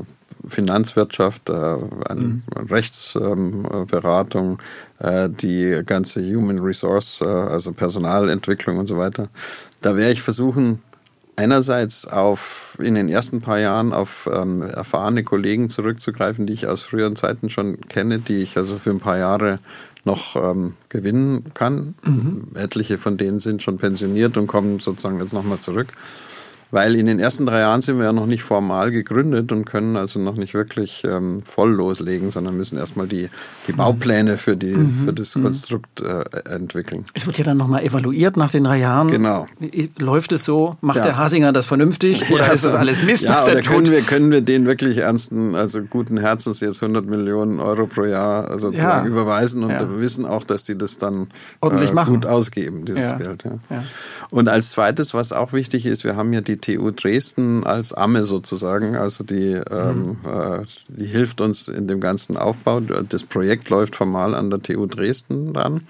äh, 0.00 0.04
Finanzwirtschaft, 0.48 1.48
äh, 1.48 1.52
eine 2.08 2.42
Rechtsberatung, 2.70 4.58
äh, 4.98 5.28
die 5.28 5.82
ganze 5.84 6.22
Human 6.22 6.58
Resource, 6.58 7.20
äh, 7.20 7.26
also 7.26 7.72
Personalentwicklung 7.72 8.78
und 8.78 8.86
so 8.86 8.96
weiter. 8.96 9.28
Da 9.80 9.96
werde 9.96 10.12
ich 10.12 10.22
versuchen, 10.22 10.82
einerseits 11.36 12.06
auf 12.06 12.78
in 12.80 12.94
den 12.94 13.08
ersten 13.08 13.40
paar 13.40 13.58
Jahren 13.58 13.92
auf 13.92 14.28
ähm, 14.32 14.62
erfahrene 14.62 15.24
Kollegen 15.24 15.68
zurückzugreifen, 15.68 16.46
die 16.46 16.52
ich 16.52 16.66
aus 16.66 16.82
früheren 16.82 17.16
Zeiten 17.16 17.50
schon 17.50 17.80
kenne, 17.88 18.18
die 18.18 18.38
ich 18.38 18.56
also 18.56 18.78
für 18.78 18.90
ein 18.90 19.00
paar 19.00 19.18
Jahre 19.18 19.58
noch 20.04 20.34
ähm, 20.36 20.74
gewinnen 20.88 21.52
kann. 21.54 21.94
Etliche 22.54 22.98
von 22.98 23.16
denen 23.16 23.38
sind 23.38 23.62
schon 23.62 23.76
pensioniert 23.76 24.36
und 24.36 24.48
kommen 24.48 24.80
sozusagen 24.80 25.20
jetzt 25.20 25.32
nochmal 25.32 25.58
zurück. 25.58 25.88
Weil 26.72 26.96
in 26.96 27.06
den 27.06 27.20
ersten 27.20 27.46
drei 27.46 27.60
Jahren 27.60 27.82
sind 27.82 27.98
wir 27.98 28.06
ja 28.06 28.12
noch 28.12 28.26
nicht 28.26 28.42
formal 28.42 28.90
gegründet 28.90 29.52
und 29.52 29.66
können 29.66 29.96
also 29.96 30.18
noch 30.18 30.36
nicht 30.36 30.54
wirklich 30.54 31.04
ähm, 31.04 31.42
voll 31.44 31.70
loslegen, 31.70 32.30
sondern 32.30 32.56
müssen 32.56 32.78
erstmal 32.78 33.06
die, 33.06 33.28
die 33.68 33.72
Baupläne 33.72 34.38
für, 34.38 34.56
die, 34.56 34.74
für 35.04 35.12
das 35.12 35.34
Konstrukt 35.34 36.00
äh, 36.00 36.24
entwickeln. 36.48 37.04
Es 37.12 37.26
wird 37.26 37.36
ja 37.36 37.44
dann 37.44 37.58
nochmal 37.58 37.84
evaluiert 37.84 38.36
nach 38.38 38.50
den 38.50 38.64
drei 38.64 38.78
Jahren. 38.78 39.08
Genau. 39.08 39.46
Läuft 39.98 40.32
es 40.32 40.44
so? 40.44 40.76
Macht 40.80 40.96
Ja. 40.96 41.04
der 41.04 41.16
Hasinger 41.18 41.52
das 41.52 41.66
vernünftig? 41.66 42.24
Oder 42.32 42.46
Ja, 42.46 42.52
ist 42.52 42.64
das 42.64 42.74
alles 42.74 43.02
Mist, 43.04 43.24
ja, 43.24 43.42
oder 43.42 43.52
der 43.52 43.62
können 43.62 43.84
tut? 43.84 43.94
wir, 43.94 44.00
können 44.00 44.30
wir 44.30 44.40
den 44.40 44.66
wirklich 44.66 44.96
ernsten, 44.98 45.54
also 45.54 45.82
guten 45.82 46.16
Herzens 46.16 46.60
jetzt 46.60 46.82
100 46.82 47.04
Millionen 47.06 47.60
Euro 47.60 47.86
pro 47.86 48.04
Jahr 48.04 48.58
sozusagen 48.58 49.06
überweisen 49.08 49.62
und 49.64 50.00
wissen 50.00 50.24
auch, 50.24 50.44
dass 50.44 50.64
die 50.64 50.78
das 50.78 50.96
dann 50.96 51.28
Ordentlich 51.60 51.90
äh, 51.90 51.94
machen. 51.94 52.14
gut 52.14 52.24
ausgeben, 52.26 52.86
dieses. 52.86 53.18
Geld. 53.18 53.44
Ja. 53.44 53.82
Und 54.32 54.48
als 54.48 54.70
zweites, 54.70 55.12
was 55.12 55.30
auch 55.30 55.52
wichtig 55.52 55.84
ist, 55.84 56.04
wir 56.04 56.16
haben 56.16 56.32
ja 56.32 56.40
die 56.40 56.56
TU 56.56 56.90
Dresden 56.90 57.64
als 57.64 57.92
Amme 57.92 58.24
sozusagen, 58.24 58.96
also 58.96 59.24
die, 59.24 59.60
ähm, 59.70 60.16
äh, 60.24 60.64
die 60.88 61.04
hilft 61.04 61.42
uns 61.42 61.68
in 61.68 61.86
dem 61.86 62.00
ganzen 62.00 62.38
Aufbau. 62.38 62.80
Das 62.80 63.24
Projekt 63.24 63.68
läuft 63.68 63.94
formal 63.94 64.34
an 64.34 64.48
der 64.48 64.62
TU 64.62 64.86
Dresden 64.86 65.52
dann 65.52 65.82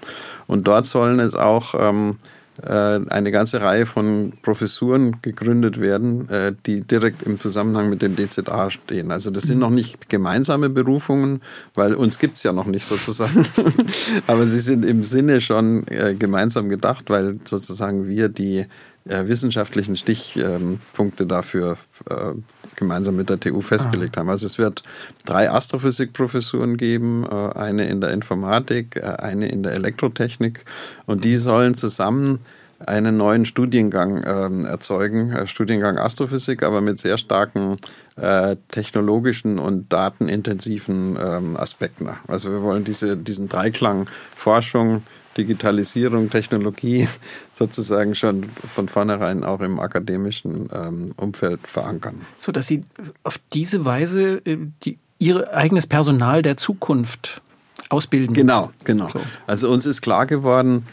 und 0.45 0.67
dort 0.67 0.85
sollen 0.85 1.21
es 1.21 1.35
auch 1.35 1.73
ähm, 1.79 2.17
äh, 2.17 2.32
eine 2.61 3.31
ganze 3.31 3.61
Reihe 3.61 3.85
von 3.85 4.33
Professuren 4.43 5.17
gegründet 5.21 5.79
werden, 5.79 6.29
äh, 6.29 6.53
die 6.65 6.81
direkt 6.81 7.23
im 7.23 7.39
Zusammenhang 7.39 7.89
mit 7.89 8.01
dem 8.01 8.15
DZA 8.15 8.69
stehen. 8.69 9.11
Also 9.11 9.31
das 9.31 9.43
sind 9.43 9.59
noch 9.59 9.71
nicht 9.71 10.09
gemeinsame 10.09 10.69
Berufungen, 10.69 11.41
weil 11.73 11.95
uns 11.95 12.19
gibt's 12.19 12.43
ja 12.43 12.53
noch 12.53 12.67
nicht 12.67 12.85
sozusagen, 12.85 13.45
aber 14.27 14.45
sie 14.45 14.59
sind 14.59 14.85
im 14.85 15.03
Sinne 15.03 15.41
schon 15.41 15.87
äh, 15.87 16.13
gemeinsam 16.13 16.69
gedacht, 16.69 17.09
weil 17.09 17.39
sozusagen 17.43 18.07
wir 18.07 18.29
die 18.29 18.67
äh, 19.07 19.27
wissenschaftlichen 19.27 19.95
Stichpunkte 19.95 21.25
dafür 21.25 21.77
äh, 22.09 22.33
gemeinsam 22.75 23.15
mit 23.15 23.29
der 23.29 23.39
TU 23.39 23.61
festgelegt 23.61 24.17
haben. 24.17 24.29
Also 24.29 24.45
es 24.45 24.57
wird 24.57 24.83
drei 25.25 25.49
Astrophysikprofessuren 25.49 26.77
geben, 26.77 27.25
äh, 27.29 27.57
eine 27.57 27.85
in 27.85 28.01
der 28.01 28.11
Informatik, 28.11 28.95
äh, 28.95 29.01
eine 29.01 29.47
in 29.49 29.63
der 29.63 29.73
Elektrotechnik 29.73 30.65
und 31.05 31.23
die 31.23 31.37
sollen 31.37 31.75
zusammen 31.75 32.39
einen 32.85 33.17
neuen 33.17 33.45
Studiengang 33.45 34.23
ähm, 34.25 34.65
erzeugen, 34.65 35.31
äh, 35.31 35.47
Studiengang 35.47 35.97
Astrophysik, 35.97 36.63
aber 36.63 36.81
mit 36.81 36.99
sehr 36.99 37.17
starken 37.17 37.77
äh, 38.15 38.55
technologischen 38.69 39.59
und 39.59 39.91
datenintensiven 39.91 41.17
ähm, 41.21 41.57
Aspekten. 41.57 42.09
Also 42.27 42.51
wir 42.51 42.61
wollen 42.61 42.83
diese, 42.83 43.17
diesen 43.17 43.49
Dreiklang 43.49 44.09
Forschung, 44.35 45.03
Digitalisierung, 45.37 46.29
Technologie 46.29 47.07
sozusagen 47.57 48.15
schon 48.15 48.43
von 48.43 48.87
vornherein 48.87 49.43
auch 49.43 49.61
im 49.61 49.79
akademischen 49.79 50.69
ähm, 50.73 51.11
Umfeld 51.17 51.61
verankern. 51.67 52.21
So 52.37 52.51
dass 52.51 52.67
Sie 52.67 52.83
auf 53.23 53.39
diese 53.53 53.85
Weise 53.85 54.41
äh, 54.45 54.57
die, 54.83 54.97
Ihr 55.19 55.53
eigenes 55.53 55.87
Personal 55.87 56.41
der 56.41 56.57
Zukunft 56.57 57.41
ausbilden. 57.89 58.33
Genau, 58.33 58.71
genau. 58.83 59.09
So. 59.09 59.21
Also 59.47 59.69
uns 59.69 59.85
ist 59.85 60.01
klar 60.01 60.25
geworden, 60.25 60.85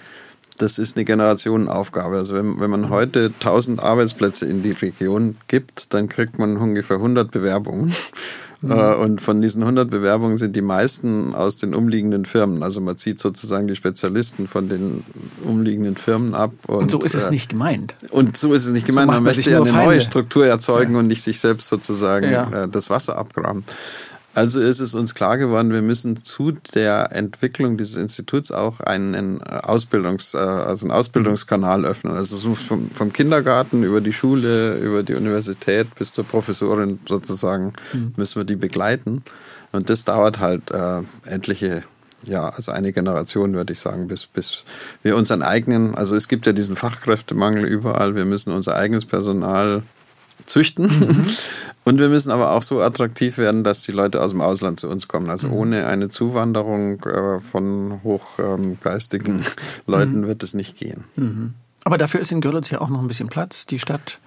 das 0.61 0.79
ist 0.79 0.97
eine 0.97 1.05
Generationenaufgabe. 1.05 2.17
Also 2.17 2.35
wenn, 2.35 2.61
wenn 2.61 2.71
man 2.71 2.91
heute 2.91 3.33
1000 3.41 3.83
Arbeitsplätze 3.83 4.47
in 4.47 4.63
die 4.63 4.73
Region 4.73 5.37
gibt, 5.49 5.95
dann 5.95 6.09
kriegt 6.09 6.39
man 6.39 6.57
ungefähr 6.57 6.97
100 6.97 7.31
Bewerbungen. 7.31 7.95
Äh, 8.63 8.95
Und 8.95 9.21
von 9.21 9.41
diesen 9.41 9.63
100 9.63 9.89
Bewerbungen 9.91 10.37
sind 10.37 10.55
die 10.55 10.61
meisten 10.63 11.35
aus 11.35 11.57
den 11.57 11.75
umliegenden 11.75 12.27
Firmen. 12.27 12.63
Also 12.63 12.81
man 12.81 12.97
zieht 12.99 13.19
sozusagen 13.19 13.67
die 13.67 13.77
Spezialisten 13.77 14.47
von 14.49 14.69
den 14.69 15.03
umliegenden 15.45 15.97
Firmen 15.97 16.35
ab. 16.35 16.53
Und, 16.67 16.77
Und 16.77 16.91
so 16.91 16.99
ist 17.01 17.15
es 17.15 17.29
äh, 17.29 17.31
nicht 17.31 17.49
gemeint. 17.51 17.95
Und 18.11 18.37
so 18.37 18.53
ist 18.53 18.67
es 18.67 18.73
nicht 18.73 18.87
gemeint. 18.87 19.07
macht 19.07 19.17
man 19.17 19.25
man 19.25 19.35
möchte 19.35 19.51
ja 19.51 19.61
eine 19.63 19.71
neue 19.73 19.85
Feinde. 19.87 20.01
Struktur 20.03 20.47
erzeugen 20.47 20.97
und 20.97 21.07
nicht 21.07 21.23
sich 21.23 21.41
selbst 21.41 21.69
sozusagen 21.69 22.31
Ja. 22.31 22.65
äh, 22.65 22.69
das 22.69 22.91
Wasser 22.91 23.17
abgraben. 23.17 23.65
Also 24.33 24.61
ist 24.61 24.81
es 24.81 24.95
uns 24.95 25.15
klar 25.15 25.39
geworden, 25.39 25.73
wir 25.73 25.83
müssen 25.83 26.17
zu 26.17 26.53
der 26.53 27.11
Entwicklung 27.13 27.77
dieses 27.77 27.97
Instituts 27.97 28.53
auch 28.53 28.81
einen 28.81 29.43
Ausbildungs, 29.43 30.35
äh, 30.35 30.39
also 30.39 30.87
einen 30.87 30.93
Ausbildungskanal 30.93 31.85
öffnen. 31.85 32.17
Also 32.17 32.37
so 32.37 32.55
vom, 32.55 32.91
vom 32.91 33.13
Kindergarten 33.13 33.83
über 33.83 34.01
die 34.01 34.13
Schule, 34.13 34.77
über 34.79 35.03
die 35.03 35.15
Universität 35.15 35.95
bis 35.97 36.13
zur 36.13 36.25
Professorin 36.25 37.01
sozusagen 37.09 37.73
müssen 38.17 38.37
wir 38.37 38.45
die 38.45 38.57
begleiten. 38.57 39.23
Und 39.73 39.91
das 39.91 40.05
dauert 40.05 40.39
halt 40.39 40.71
äh, 40.71 41.03
etliche 41.27 41.83
ja, 42.23 42.51
also 42.51 42.73
eine 42.73 42.93
Generation, 42.93 43.55
würde 43.55 43.73
ich 43.73 43.81
sagen, 43.81 44.07
bis, 44.09 44.27
bis 44.27 44.65
wir 45.03 45.17
unseren 45.17 45.43
eigenen, 45.43 45.95
also 45.95 46.15
es 46.17 46.29
gibt 46.29 46.47
ja 46.47 46.53
diesen 46.53 46.77
Fachkräftemangel 46.77 47.65
überall, 47.65 48.15
wir 48.15 48.27
müssen 48.27 48.53
unser 48.53 48.77
eigenes 48.77 49.07
Personal 49.07 49.83
züchten. 50.47 51.27
Und 51.91 51.99
wir 51.99 52.09
müssen 52.09 52.31
aber 52.31 52.53
auch 52.53 52.63
so 52.63 52.81
attraktiv 52.81 53.37
werden, 53.37 53.65
dass 53.65 53.83
die 53.83 53.91
Leute 53.91 54.23
aus 54.23 54.31
dem 54.31 54.41
Ausland 54.41 54.79
zu 54.79 54.89
uns 54.89 55.09
kommen. 55.09 55.29
Also 55.29 55.49
ohne 55.49 55.89
eine 55.89 56.09
Zuwanderung 56.09 57.03
äh, 57.03 57.41
von 57.41 58.01
hochgeistigen 58.05 59.45
Leuten 59.89 60.29
wird 60.29 60.45
es 60.45 60.55
nicht 60.55 60.77
gehen. 60.77 61.03
Aber 61.83 61.99
dafür 61.99 62.21
ist 62.21 62.31
in 62.31 62.41
Görlitz 62.41 62.71
ja 62.71 62.81
auch 62.81 62.91
noch 62.91 63.01
ein 63.01 63.09
bisschen 63.09 63.29
Platz. 63.29 63.67
Die 63.67 63.81
Stadt 63.81 64.21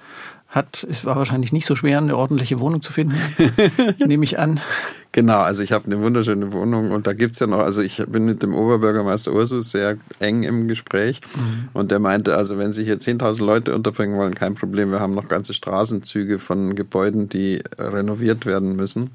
hat, 0.54 0.86
es 0.88 1.04
war 1.04 1.16
wahrscheinlich 1.16 1.52
nicht 1.52 1.66
so 1.66 1.76
schwer, 1.76 1.98
eine 1.98 2.16
ordentliche 2.16 2.60
Wohnung 2.60 2.82
zu 2.82 2.94
finden, 2.94 3.16
nehme 4.06 4.24
ich 4.24 4.38
an. 4.38 4.60
Genau, 5.12 5.40
also 5.40 5.62
ich 5.62 5.72
habe 5.72 5.86
eine 5.86 6.00
wunderschöne 6.00 6.54
Wohnung 6.54 6.92
und 6.92 7.06
da 7.06 7.14
gibt's 7.14 7.40
ja 7.40 7.46
noch, 7.46 7.60
also 7.60 7.82
ich 7.82 8.04
bin 8.08 8.26
mit 8.26 8.42
dem 8.42 8.54
Oberbürgermeister 8.56 9.32
Ursus 9.32 9.72
sehr 9.72 9.98
eng 10.20 10.42
im 10.44 10.68
Gespräch 10.68 11.22
und 11.74 11.92
der 11.92 12.00
meinte, 12.00 12.36
also 12.36 12.58
wenn 12.58 12.74
sich 12.74 12.88
hier 12.88 12.98
10.000 12.98 13.44
Leute 13.44 13.76
unterbringen 13.76 14.18
wollen, 14.18 14.34
kein 14.34 14.56
Problem, 14.56 14.92
wir 14.92 15.00
haben 15.00 15.14
noch 15.14 15.28
ganze 15.28 15.54
Straßenzüge 15.54 16.40
von 16.40 16.76
Gebäuden, 16.76 17.30
die 17.30 17.62
renoviert 17.78 18.48
werden 18.48 18.76
müssen. 18.76 19.12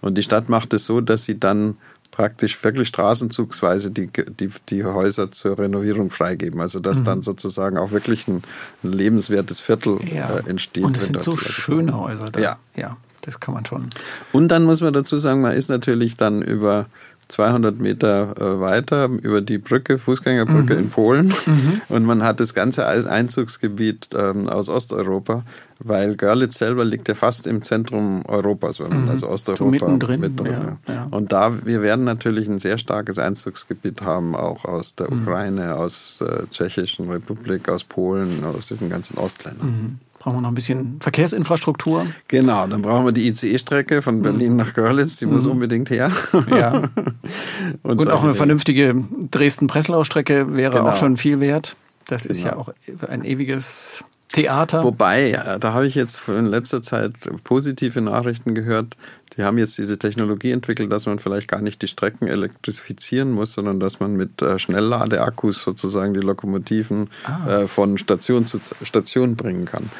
Und 0.00 0.18
die 0.18 0.24
Stadt 0.24 0.48
macht 0.48 0.72
es 0.72 0.84
so, 0.84 1.00
dass 1.00 1.24
sie 1.24 1.38
dann 1.38 1.76
praktisch 2.16 2.64
wirklich 2.64 2.88
straßenzugsweise 2.88 3.90
die, 3.90 4.08
die, 4.08 4.50
die 4.70 4.84
Häuser 4.84 5.30
zur 5.30 5.58
Renovierung 5.58 6.10
freigeben. 6.10 6.62
Also 6.62 6.80
dass 6.80 7.04
dann 7.04 7.20
sozusagen 7.20 7.76
auch 7.76 7.90
wirklich 7.90 8.26
ein, 8.26 8.42
ein 8.82 8.92
lebenswertes 8.92 9.60
Viertel 9.60 9.98
äh, 10.00 10.48
entsteht. 10.48 10.84
Und 10.84 10.96
es 10.96 11.04
sind 11.04 11.20
so 11.20 11.36
schöne. 11.36 11.94
Häuser 11.94 12.30
da. 12.30 12.40
Ja. 12.40 12.56
ja, 12.74 12.96
das 13.20 13.38
kann 13.38 13.52
man 13.52 13.66
schon. 13.66 13.88
Und 14.32 14.48
dann 14.48 14.64
muss 14.64 14.80
man 14.80 14.94
dazu 14.94 15.18
sagen, 15.18 15.42
man 15.42 15.52
ist 15.52 15.68
natürlich 15.68 16.16
dann 16.16 16.40
über 16.40 16.86
200 17.28 17.78
Meter 17.78 18.34
äh, 18.40 18.60
weiter 18.60 19.08
über 19.08 19.40
die 19.40 19.58
Brücke, 19.58 19.98
Fußgängerbrücke 19.98 20.74
mhm. 20.74 20.80
in 20.80 20.90
Polen. 20.90 21.34
Mhm. 21.46 21.80
Und 21.88 22.04
man 22.04 22.22
hat 22.22 22.40
das 22.40 22.54
ganze 22.54 22.86
Einzugsgebiet 22.86 24.10
ähm, 24.16 24.48
aus 24.48 24.68
Osteuropa, 24.68 25.44
weil 25.80 26.16
Görlitz 26.16 26.58
selber 26.58 26.84
liegt 26.84 27.08
ja 27.08 27.14
fast 27.14 27.46
im 27.46 27.62
Zentrum 27.62 28.24
Europas, 28.26 28.78
wenn 28.78 28.90
man 28.90 29.02
mhm. 29.04 29.10
also 29.10 29.28
Osteuropa 29.28 29.64
so 29.64 29.70
mittendrin. 29.70 30.20
Mit 30.20 30.38
drin, 30.38 30.78
ja, 30.86 30.94
ja. 30.94 31.06
Und 31.10 31.32
da, 31.32 31.64
wir 31.64 31.82
werden 31.82 32.04
natürlich 32.04 32.48
ein 32.48 32.60
sehr 32.60 32.78
starkes 32.78 33.18
Einzugsgebiet 33.18 34.02
haben, 34.02 34.36
auch 34.36 34.64
aus 34.64 34.94
der 34.94 35.12
mhm. 35.12 35.22
Ukraine, 35.22 35.76
aus 35.76 36.18
der 36.20 36.48
Tschechischen 36.50 37.10
Republik, 37.10 37.68
aus 37.68 37.82
Polen, 37.82 38.44
aus 38.44 38.68
diesen 38.68 38.88
ganzen 38.88 39.18
Ostländern. 39.18 39.98
Mhm 40.26 40.36
brauchen 40.36 40.38
wir 40.38 40.42
noch 40.42 40.48
ein 40.48 40.54
bisschen 40.56 40.96
Verkehrsinfrastruktur. 41.00 42.04
Genau, 42.26 42.66
dann 42.66 42.82
brauchen 42.82 43.04
wir 43.04 43.12
die 43.12 43.28
ICE-Strecke 43.28 44.02
von 44.02 44.22
Berlin 44.22 44.52
mhm. 44.52 44.56
nach 44.56 44.74
Görlitz, 44.74 45.18
die 45.18 45.26
mhm. 45.26 45.34
muss 45.34 45.46
unbedingt 45.46 45.88
her. 45.88 46.10
Ja. 46.50 46.82
und, 47.84 48.00
und 48.00 48.10
auch 48.10 48.24
eine 48.24 48.34
vernünftige 48.34 49.04
Dresden-Breslau-Strecke 49.30 50.56
wäre 50.56 50.78
genau. 50.78 50.90
auch 50.90 50.96
schon 50.96 51.16
viel 51.16 51.38
wert. 51.38 51.76
Das 52.06 52.24
genau. 52.24 52.32
ist 52.32 52.42
ja 52.42 52.56
auch 52.56 52.70
ein 53.08 53.24
ewiges 53.24 54.02
Theater. 54.36 54.84
Wobei, 54.84 55.40
da 55.60 55.72
habe 55.72 55.86
ich 55.86 55.94
jetzt 55.94 56.28
in 56.28 56.46
letzter 56.46 56.82
Zeit 56.82 57.14
positive 57.44 58.00
Nachrichten 58.00 58.54
gehört. 58.54 58.96
Die 59.36 59.42
haben 59.42 59.58
jetzt 59.58 59.78
diese 59.78 59.98
Technologie 59.98 60.52
entwickelt, 60.52 60.92
dass 60.92 61.06
man 61.06 61.18
vielleicht 61.18 61.48
gar 61.48 61.60
nicht 61.60 61.82
die 61.82 61.88
Strecken 61.88 62.26
elektrifizieren 62.26 63.32
muss, 63.32 63.54
sondern 63.54 63.80
dass 63.80 63.98
man 63.98 64.14
mit 64.14 64.42
äh, 64.42 64.58
Schnellladeakkus 64.58 65.62
sozusagen 65.62 66.14
die 66.14 66.20
Lokomotiven 66.20 67.10
ah. 67.24 67.62
Äh, 67.62 67.68
von 67.68 67.98
Station 67.98 68.46
zu 68.46 68.60
Station 68.82 69.36
bringen 69.36 69.64
kann. 69.64 69.90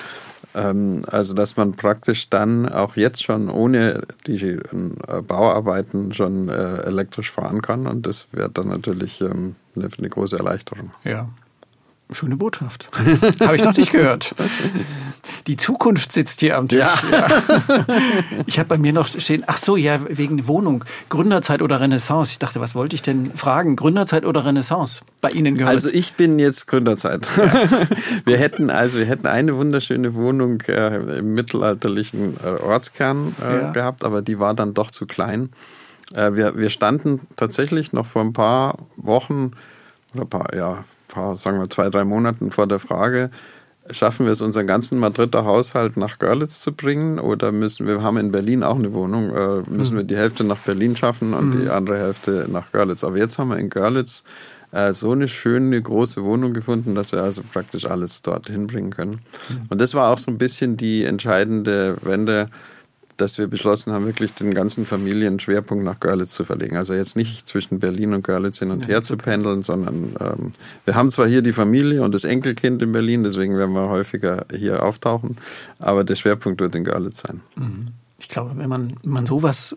Ähm, 0.55 1.02
also 1.09 1.35
dass 1.35 1.57
man 1.57 1.73
praktisch 1.73 2.31
dann 2.31 2.69
auch 2.69 2.97
jetzt 2.97 3.23
schon 3.23 3.49
ohne 3.49 4.02
die 4.26 4.43
äh, 4.43 4.61
Bauarbeiten 5.26 6.14
schon 6.14 6.49
elektrisch 6.49 7.31
fahren 7.31 7.62
kann 7.62 7.87
und 7.87 8.07
das 8.07 8.28
wäre 8.33 8.50
dann 8.50 8.69
natürlich 8.69 9.21
ähm, 9.21 9.57
eine 9.76 10.09
große 10.09 10.37
Erleichterung. 10.37 10.93
Ja, 11.05 11.28
Schöne 12.12 12.36
Botschaft. 12.36 12.88
Habe 13.40 13.56
ich 13.56 13.64
noch 13.64 13.76
nicht 13.76 13.90
gehört. 13.90 14.34
Die 15.48 15.56
Zukunft 15.56 16.12
sitzt 16.12 16.38
hier 16.38 16.56
am 16.56 16.68
Tisch. 16.68 16.78
Ja. 16.78 16.94
ja. 17.10 17.86
Ich 18.46 18.58
habe 18.58 18.68
bei 18.68 18.78
mir 18.78 18.92
noch 18.92 19.08
stehen, 19.08 19.42
ach 19.46 19.58
so, 19.58 19.76
ja, 19.76 19.98
wegen 20.08 20.46
Wohnung. 20.46 20.84
Gründerzeit 21.08 21.62
oder 21.62 21.80
Renaissance. 21.80 22.32
Ich 22.32 22.38
dachte, 22.38 22.60
was 22.60 22.75
wollte 22.75 22.94
ich 22.94 23.02
denn 23.02 23.32
fragen? 23.36 23.75
Gründerzeit 23.75 24.25
oder 24.25 24.44
Renaissance? 24.44 25.02
Bei 25.20 25.30
Ihnen 25.30 25.56
gehört. 25.56 25.75
Also 25.75 25.88
ich 25.88 26.14
bin 26.14 26.38
jetzt 26.38 26.66
Gründerzeit. 26.66 27.28
Ja. 27.36 27.44
Wir 28.25 28.38
hätten 28.38 28.70
also, 28.70 28.98
wir 28.98 29.06
hätten 29.06 29.26
eine 29.26 29.56
wunderschöne 29.56 30.14
Wohnung 30.14 30.60
äh, 30.62 31.18
im 31.18 31.34
mittelalterlichen 31.34 32.36
äh, 32.44 32.62
Ortskern 32.62 33.34
äh, 33.40 33.72
gehabt, 33.72 34.04
aber 34.04 34.22
die 34.22 34.38
war 34.38 34.54
dann 34.54 34.75
doch 34.75 34.90
zu 34.90 35.06
klein. 35.06 35.50
Äh, 36.14 36.34
wir, 36.34 36.56
wir 36.56 36.70
standen 36.70 37.20
tatsächlich 37.36 37.92
noch 37.92 38.06
vor 38.06 38.22
ein 38.22 38.32
paar 38.32 38.78
Wochen 38.96 39.52
oder 40.14 40.22
ein 40.22 40.28
paar, 40.28 40.54
ja, 40.54 40.84
paar, 41.08 41.36
sagen 41.36 41.58
wir 41.58 41.70
zwei, 41.70 41.88
drei 41.90 42.04
Monaten 42.04 42.50
vor 42.50 42.66
der 42.66 42.78
Frage, 42.78 43.30
schaffen 43.90 44.26
wir 44.26 44.32
es, 44.32 44.40
unseren 44.40 44.66
ganzen 44.66 44.98
Madrider 44.98 45.44
Haushalt 45.44 45.96
nach 45.96 46.18
Görlitz 46.18 46.60
zu 46.60 46.72
bringen 46.72 47.18
oder 47.18 47.52
müssen 47.52 47.86
wir, 47.86 48.02
haben 48.02 48.16
in 48.16 48.32
Berlin 48.32 48.62
auch 48.62 48.76
eine 48.76 48.92
Wohnung, 48.92 49.30
äh, 49.30 49.62
müssen 49.70 49.94
mhm. 49.94 49.98
wir 49.98 50.04
die 50.04 50.16
Hälfte 50.16 50.44
nach 50.44 50.58
Berlin 50.58 50.96
schaffen 50.96 51.34
und 51.34 51.54
mhm. 51.54 51.60
die 51.62 51.68
andere 51.70 51.98
Hälfte 51.98 52.46
nach 52.50 52.72
Görlitz. 52.72 53.04
Aber 53.04 53.16
jetzt 53.16 53.38
haben 53.38 53.50
wir 53.50 53.58
in 53.58 53.70
Görlitz 53.70 54.25
äh, 54.72 54.92
so 54.92 55.12
eine 55.12 55.28
schöne 55.28 55.80
große 55.80 56.22
Wohnung 56.25 56.52
gefunden, 56.52 56.94
dass 56.94 57.12
wir 57.12 57.22
also 57.22 57.42
praktisch 57.52 57.86
alles 57.86 58.22
dort 58.22 58.48
hinbringen 58.48 58.90
können. 58.90 59.20
Mhm. 59.48 59.62
Und 59.70 59.80
das 59.80 59.94
war 59.94 60.12
auch 60.12 60.18
so 60.18 60.30
ein 60.30 60.38
bisschen 60.38 60.76
die 60.76 61.04
entscheidende 61.04 61.96
Wende 62.02 62.48
dass 63.16 63.38
wir 63.38 63.46
beschlossen 63.46 63.92
haben, 63.92 64.06
wirklich 64.06 64.35
den 64.35 64.54
ganzen 64.54 64.87
Familienschwerpunkt 64.87 65.85
nach 65.85 66.00
Görlitz 66.00 66.32
zu 66.32 66.44
verlegen. 66.44 66.76
Also 66.76 66.94
jetzt 66.94 67.16
nicht 67.16 67.46
zwischen 67.46 67.78
Berlin 67.78 68.14
und 68.14 68.25
Görlitz 68.25 68.58
hin 68.58 68.70
und 68.70 68.82
ja, 68.82 68.88
her 68.88 69.02
zu 69.02 69.16
pendeln, 69.16 69.62
sondern 69.62 70.14
ähm, 70.20 70.52
wir 70.85 70.94
haben 70.94 71.11
zwar 71.11 71.26
hier 71.26 71.42
die 71.42 71.52
Familie 71.52 72.02
und 72.02 72.14
das 72.14 72.25
Enkelkind 72.25 72.82
in 72.82 72.92
Berlin, 72.92 73.25
deswegen 73.25 73.56
werden 73.56 73.75
wir 73.75 73.88
häufiger 73.88 74.46
hier 74.54 74.82
auftauchen, 74.82 75.38
aber 75.78 76.04
der 76.04 76.16
Schwerpunkt 76.16 76.61
wird 76.61 76.75
in 76.75 76.85
Görlitz 76.85 77.23
sein. 77.26 77.40
Mhm. 77.56 77.88
Ich 78.18 78.28
glaube, 78.28 78.52
wenn 78.56 78.68
man, 78.68 78.94
wenn 79.02 79.12
man 79.12 79.26
sowas 79.26 79.76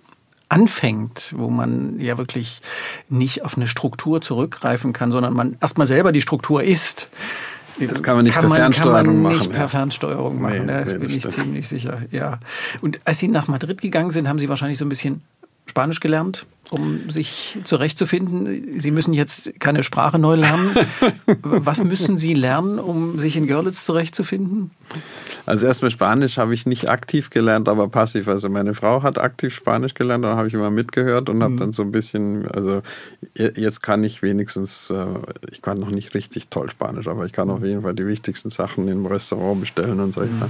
anfängt, 0.50 1.34
wo 1.38 1.50
man 1.50 2.00
ja 2.00 2.17
wirklich 2.17 2.62
nicht 3.08 3.46
auf 3.46 3.55
eine 3.55 3.67
Struktur 3.67 4.22
zurückgreifen 4.22 4.93
kann, 4.93 5.12
sondern 5.12 5.34
man 5.34 5.58
erstmal 5.62 5.88
selber 5.88 6.12
die 6.12 6.22
Struktur 6.22 6.63
ist, 6.63 7.10
das 7.88 8.04
kann 8.04 8.15
man 8.15 8.26
nicht 8.26 8.34
kann 8.34 8.42
per 8.42 8.50
man, 8.50 8.58
Fernsteuerung 8.58 9.22
machen. 9.22 9.24
Kann 9.24 9.24
man 9.24 9.34
nicht 9.38 9.52
per 9.52 9.70
Fernsteuerung 9.70 10.42
machen, 10.42 10.65
nee, 10.65 10.86
nee, 10.86 10.98
bin 10.98 11.10
ich 11.10 11.18
stimmt. 11.20 11.34
ziemlich 11.34 11.68
sicher. 11.68 12.02
Ja. 12.12 12.39
Und 12.82 13.00
als 13.06 13.20
Sie 13.20 13.28
nach 13.28 13.48
Madrid 13.48 13.82
gegangen 13.82 14.12
sind, 14.12 14.28
haben 14.28 14.39
Sie 14.39 14.50
wahrscheinlich 14.50 14.78
so 14.78 14.86
ein 14.86 14.89
bisschen 14.89 15.22
Spanisch 15.69 15.99
gelernt, 15.99 16.45
um 16.71 17.10
sich 17.10 17.58
zurechtzufinden. 17.63 18.79
Sie 18.79 18.91
müssen 18.91 19.13
jetzt 19.13 19.60
keine 19.60 19.84
Sprache 19.84 20.19
neu 20.19 20.36
lernen. 20.36 20.75
Was 21.41 21.84
müssen 21.84 22.17
Sie 22.17 22.34
lernen, 22.34 22.79
um 22.79 23.19
sich 23.19 23.38
in 23.38 23.47
Görlitz 23.47 23.86
zurechtzufinden? 23.86 24.71
Also 25.45 25.65
erstmal 25.65 25.91
Spanisch 25.91 26.38
habe 26.38 26.53
ich 26.53 26.65
nicht 26.65 26.89
aktiv 26.89 27.29
gelernt, 27.29 27.69
aber 27.69 27.88
passiv. 27.88 28.27
Also 28.27 28.49
meine 28.49 28.73
Frau 28.73 29.03
hat 29.03 29.17
aktiv 29.19 29.55
Spanisch 29.55 29.93
gelernt, 29.93 30.23
dann 30.23 30.38
habe 30.38 30.47
ich 30.47 30.53
immer 30.53 30.69
mitgehört 30.69 31.29
und 31.29 31.41
habe 31.41 31.53
mhm. 31.53 31.58
dann 31.58 31.71
so 31.71 31.84
ein 31.84 31.91
bisschen, 31.91 32.49
also 32.51 32.82
jetzt 33.36 33.82
kann 33.82 34.03
ich 34.03 34.21
wenigstens, 34.21 34.89
äh, 34.89 35.05
ich 35.51 35.62
kann 35.62 35.79
noch 35.79 35.89
nicht 35.89 36.13
richtig 36.13 36.49
toll 36.49 36.69
Spanisch, 36.69 37.08
aber 37.08 37.25
ich 37.25 37.32
kann 37.32 37.49
auf 37.49 37.63
jeden 37.63 37.82
Fall 37.82 37.95
die 37.95 38.05
wichtigsten 38.05 38.49
Sachen 38.49 38.88
im 38.88 39.05
Restaurant 39.05 39.62
bestellen 39.62 39.99
und 39.99 40.13
so. 40.13 40.21
Mhm. 40.21 40.43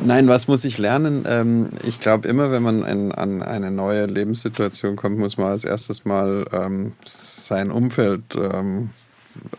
Nein, 0.00 0.28
was 0.28 0.48
muss 0.48 0.64
ich 0.64 0.78
lernen? 0.78 1.24
Ähm, 1.26 1.68
ich 1.86 2.00
glaube 2.00 2.28
immer, 2.28 2.50
wenn 2.50 2.62
man 2.62 3.12
an 3.12 3.42
eine 3.42 3.70
neue 3.70 4.06
Lebenssituation 4.26 4.96
kommt, 4.96 5.18
muss 5.18 5.36
man 5.36 5.48
als 5.48 5.64
erstes 5.64 6.04
mal 6.04 6.44
ähm, 6.52 6.92
sein 7.06 7.70
Umfeld 7.70 8.22
ähm, 8.36 8.90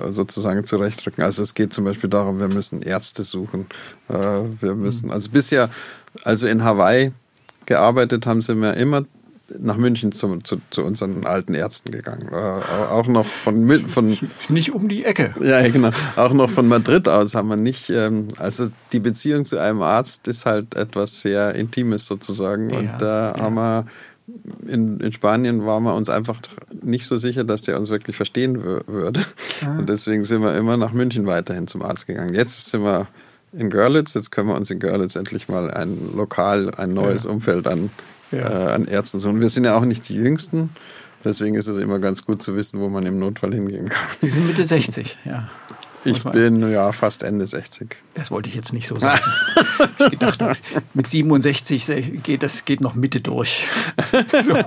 sozusagen 0.09 0.65
zurechtrücken. 0.65 1.23
Also 1.23 1.41
es 1.43 1.53
geht 1.53 1.73
zum 1.73 1.85
Beispiel 1.85 2.09
darum, 2.09 2.39
wir 2.39 2.47
müssen 2.47 2.81
Ärzte 2.81 3.23
suchen. 3.23 3.67
Äh, 4.09 4.13
wir 4.59 4.75
müssen, 4.75 5.11
also 5.11 5.29
bisher, 5.29 5.69
also 6.23 6.47
in 6.47 6.63
Hawaii 6.63 7.11
gearbeitet 7.65 8.25
haben, 8.25 8.41
sind 8.41 8.61
wir 8.61 8.73
immer 8.73 9.05
nach 9.59 9.77
München 9.77 10.11
zu, 10.11 10.39
zu, 10.39 10.57
zu, 10.71 10.83
unseren 10.83 11.25
alten 11.25 11.53
Ärzten 11.53 11.91
gegangen. 11.91 12.27
Äh, 12.31 12.35
auch 12.35 13.07
noch 13.07 13.25
von, 13.25 13.87
von 13.87 14.17
nicht 14.49 14.73
um 14.73 14.89
die 14.89 15.05
Ecke. 15.05 15.33
Ja, 15.41 15.65
genau. 15.69 15.91
Auch 16.17 16.33
noch 16.33 16.49
von 16.49 16.67
Madrid 16.67 17.07
aus 17.07 17.33
haben 17.33 17.47
wir 17.47 17.55
nicht. 17.55 17.89
Ähm, 17.89 18.27
also 18.39 18.67
die 18.91 18.99
Beziehung 18.99 19.45
zu 19.45 19.57
einem 19.57 19.81
Arzt 19.81 20.27
ist 20.27 20.45
halt 20.45 20.75
etwas 20.75 21.21
sehr 21.21 21.55
Intimes 21.55 22.05
sozusagen. 22.05 22.69
Ja, 22.69 22.79
und 22.79 22.91
da 22.99 23.33
ja. 23.35 23.41
haben 23.41 23.55
wir 23.55 23.85
in, 24.67 24.99
in 24.99 25.11
Spanien 25.11 25.65
waren 25.65 25.83
wir 25.83 25.95
uns 25.95 26.09
einfach 26.09 26.37
nicht 26.81 27.05
so 27.05 27.15
sicher, 27.17 27.43
dass 27.43 27.61
der 27.61 27.79
uns 27.79 27.89
wirklich 27.89 28.15
verstehen 28.15 28.61
würde. 28.61 29.21
Ah. 29.65 29.77
Und 29.79 29.89
deswegen 29.89 30.23
sind 30.23 30.41
wir 30.41 30.55
immer 30.55 30.77
nach 30.77 30.91
München 30.91 31.27
weiterhin 31.27 31.67
zum 31.67 31.81
Arzt 31.81 32.07
gegangen. 32.07 32.33
Jetzt 32.33 32.65
sind 32.65 32.83
wir 32.83 33.07
in 33.53 33.69
Görlitz, 33.69 34.13
jetzt 34.13 34.31
können 34.31 34.49
wir 34.49 34.55
uns 34.55 34.69
in 34.69 34.79
Görlitz 34.79 35.15
endlich 35.15 35.47
mal 35.47 35.71
ein 35.71 36.13
Lokal, 36.15 36.71
ein 36.75 36.93
neues 36.93 37.23
ja. 37.23 37.29
Umfeld 37.29 37.67
an, 37.67 37.89
ja. 38.31 38.39
äh, 38.39 38.71
an 38.73 38.85
Ärzten 38.85 39.19
suchen. 39.19 39.39
Wir 39.39 39.49
sind 39.49 39.63
ja 39.63 39.75
auch 39.77 39.85
nicht 39.85 40.07
die 40.09 40.15
Jüngsten. 40.15 40.69
Deswegen 41.23 41.55
ist 41.55 41.67
es 41.67 41.77
immer 41.77 41.99
ganz 41.99 42.25
gut 42.25 42.41
zu 42.41 42.55
wissen, 42.55 42.79
wo 42.79 42.89
man 42.89 43.05
im 43.05 43.17
Notfall 43.17 43.53
hingehen 43.53 43.89
kann. 43.89 44.07
Sie 44.19 44.29
sind 44.29 44.45
Mitte 44.47 44.65
60, 44.65 45.17
ja. 45.25 45.49
Ich 46.07 46.23
bin 46.23 46.69
ja 46.71 46.91
fast 46.91 47.23
Ende 47.23 47.45
60. 47.45 47.95
Das 48.13 48.31
wollte 48.31 48.49
ich 48.49 48.55
jetzt 48.55 48.73
nicht 48.73 48.87
so 48.87 48.95
sagen. 48.99 49.21
ich 49.99 50.09
gedacht, 50.09 50.41
mit 50.93 51.07
67 51.07 52.23
geht 52.23 52.43
das 52.43 52.65
geht 52.65 52.81
noch 52.81 52.95
Mitte 52.95 53.21
durch. 53.21 53.67
so 54.41 54.63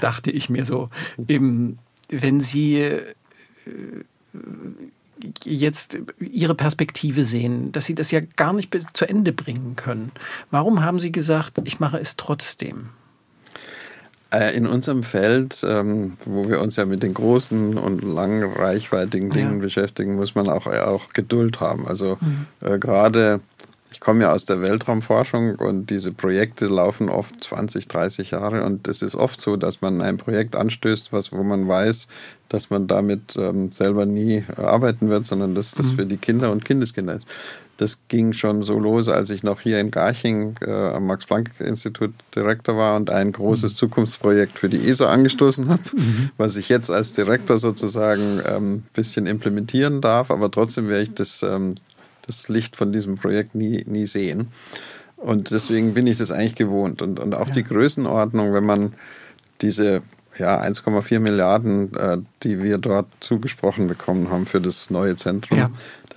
dachte 0.00 0.30
ich 0.30 0.50
mir 0.50 0.64
so. 0.64 0.88
Eben, 1.28 1.78
wenn 2.08 2.40
Sie 2.40 2.76
äh, 2.76 3.14
jetzt 5.44 5.98
Ihre 6.18 6.54
Perspektive 6.54 7.24
sehen, 7.24 7.72
dass 7.72 7.86
Sie 7.86 7.94
das 7.94 8.10
ja 8.10 8.20
gar 8.36 8.52
nicht 8.52 8.76
zu 8.92 9.08
Ende 9.08 9.32
bringen 9.32 9.76
können. 9.76 10.12
Warum 10.50 10.82
haben 10.82 10.98
Sie 10.98 11.12
gesagt, 11.12 11.60
ich 11.64 11.80
mache 11.80 11.98
es 11.98 12.16
trotzdem? 12.16 12.90
Äh, 14.32 14.56
in 14.56 14.66
unserem 14.66 15.02
Feld, 15.02 15.64
ähm, 15.68 16.16
wo 16.24 16.48
wir 16.48 16.60
uns 16.60 16.76
ja 16.76 16.84
mit 16.84 17.02
den 17.02 17.14
großen 17.14 17.76
und 17.76 18.04
langen, 18.04 18.44
reichweitigen 18.44 19.30
Dingen 19.30 19.54
ja. 19.54 19.62
beschäftigen, 19.62 20.14
muss 20.14 20.36
man 20.36 20.48
auch, 20.48 20.66
auch 20.66 21.08
Geduld 21.08 21.58
haben. 21.58 21.88
Also 21.88 22.16
mhm. 22.20 22.46
äh, 22.60 22.78
gerade, 22.78 23.40
ich 23.90 23.98
komme 23.98 24.22
ja 24.22 24.32
aus 24.32 24.44
der 24.44 24.60
Weltraumforschung 24.60 25.56
und 25.56 25.90
diese 25.90 26.12
Projekte 26.12 26.66
laufen 26.66 27.08
oft 27.08 27.42
20, 27.42 27.88
30 27.88 28.30
Jahre 28.30 28.62
und 28.62 28.86
es 28.86 29.02
ist 29.02 29.16
oft 29.16 29.40
so, 29.40 29.56
dass 29.56 29.80
man 29.80 30.00
ein 30.00 30.16
Projekt 30.16 30.54
anstößt, 30.54 31.12
was, 31.12 31.32
wo 31.32 31.42
man 31.42 31.66
weiß, 31.66 32.06
dass 32.48 32.70
man 32.70 32.86
damit 32.86 33.36
ähm, 33.36 33.72
selber 33.72 34.06
nie 34.06 34.44
arbeiten 34.56 35.08
wird, 35.08 35.26
sondern 35.26 35.56
dass 35.56 35.72
das 35.72 35.86
mhm. 35.86 35.96
für 35.96 36.06
die 36.06 36.18
Kinder 36.18 36.52
und 36.52 36.64
Kindeskinder 36.64 37.14
ist. 37.14 37.26
Das 37.80 38.00
ging 38.08 38.34
schon 38.34 38.62
so 38.62 38.78
los, 38.78 39.08
als 39.08 39.30
ich 39.30 39.42
noch 39.42 39.62
hier 39.62 39.80
in 39.80 39.90
Garching 39.90 40.54
äh, 40.60 40.70
am 40.70 41.06
Max-Planck-Institut 41.06 42.12
Direktor 42.36 42.76
war 42.76 42.94
und 42.94 43.10
ein 43.10 43.32
großes 43.32 43.72
mhm. 43.72 43.76
Zukunftsprojekt 43.76 44.58
für 44.58 44.68
die 44.68 44.86
ESO 44.86 45.06
angestoßen 45.06 45.66
habe, 45.70 45.80
mhm. 45.96 46.30
was 46.36 46.58
ich 46.58 46.68
jetzt 46.68 46.90
als 46.90 47.14
Direktor 47.14 47.58
sozusagen 47.58 48.40
ein 48.40 48.54
ähm, 48.54 48.82
bisschen 48.92 49.26
implementieren 49.26 50.02
darf, 50.02 50.30
aber 50.30 50.50
trotzdem 50.50 50.88
werde 50.88 51.04
ich 51.04 51.14
das, 51.14 51.42
ähm, 51.42 51.76
das 52.26 52.50
Licht 52.50 52.76
von 52.76 52.92
diesem 52.92 53.16
Projekt 53.16 53.54
nie, 53.54 53.82
nie 53.86 54.06
sehen. 54.06 54.48
Und 55.16 55.50
deswegen 55.50 55.94
bin 55.94 56.06
ich 56.06 56.18
das 56.18 56.30
eigentlich 56.30 56.56
gewohnt. 56.56 57.00
Und, 57.00 57.18
und 57.18 57.34
auch 57.34 57.48
ja. 57.48 57.54
die 57.54 57.64
Größenordnung, 57.64 58.52
wenn 58.52 58.64
man 58.64 58.92
diese 59.62 60.02
ja, 60.38 60.60
1,4 60.60 61.20
Milliarden, 61.20 61.94
äh, 61.94 62.18
die 62.42 62.62
wir 62.62 62.78
dort 62.78 63.06
zugesprochen 63.20 63.86
bekommen 63.86 64.30
haben 64.30 64.46
für 64.46 64.60
das 64.60 64.90
neue 64.90 65.16
Zentrum. 65.16 65.58
Ja. 65.58 65.70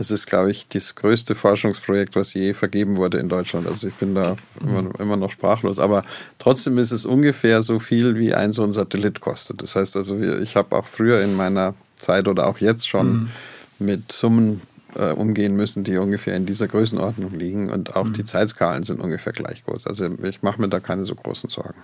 Das 0.03 0.11
ist, 0.11 0.27
glaube 0.27 0.51
ich, 0.51 0.67
das 0.67 0.95
größte 0.95 1.33
Forschungsprojekt, 1.33 2.17
was 2.17 2.33
je 2.33 2.53
vergeben 2.53 2.97
wurde 2.97 3.19
in 3.19 3.29
Deutschland. 3.29 3.67
Also 3.67 3.87
ich 3.87 3.93
bin 3.93 4.13
da 4.13 4.35
immer, 4.59 4.99
immer 4.99 5.15
noch 5.15 5.31
sprachlos. 5.31 5.79
Aber 5.79 6.03
trotzdem 6.39 6.77
ist 6.77 6.91
es 6.91 7.05
ungefähr 7.05 7.63
so 7.63 7.79
viel, 7.79 8.17
wie 8.17 8.33
ein 8.33 8.51
so 8.51 8.65
ein 8.65 8.73
Satellit 8.73 9.21
kostet. 9.21 9.63
Das 9.63 9.77
heißt 9.77 9.95
also, 9.95 10.19
ich 10.19 10.57
habe 10.57 10.75
auch 10.75 10.87
früher 10.87 11.21
in 11.21 11.37
meiner 11.37 11.73
Zeit 11.95 12.27
oder 12.27 12.47
auch 12.47 12.57
jetzt 12.57 12.85
schon 12.85 13.13
mhm. 13.13 13.29
mit 13.79 14.11
Summen 14.11 14.61
äh, 14.95 15.13
umgehen 15.13 15.55
müssen, 15.55 15.85
die 15.85 15.95
ungefähr 15.95 16.35
in 16.35 16.45
dieser 16.45 16.67
Größenordnung 16.67 17.33
liegen. 17.33 17.69
Und 17.69 17.95
auch 17.95 18.07
mhm. 18.07 18.11
die 18.11 18.25
Zeitskalen 18.25 18.83
sind 18.83 18.99
ungefähr 18.99 19.31
gleich 19.31 19.63
groß. 19.63 19.87
Also 19.87 20.09
ich 20.21 20.41
mache 20.41 20.59
mir 20.59 20.67
da 20.67 20.81
keine 20.81 21.05
so 21.05 21.15
großen 21.15 21.49
Sorgen. 21.49 21.79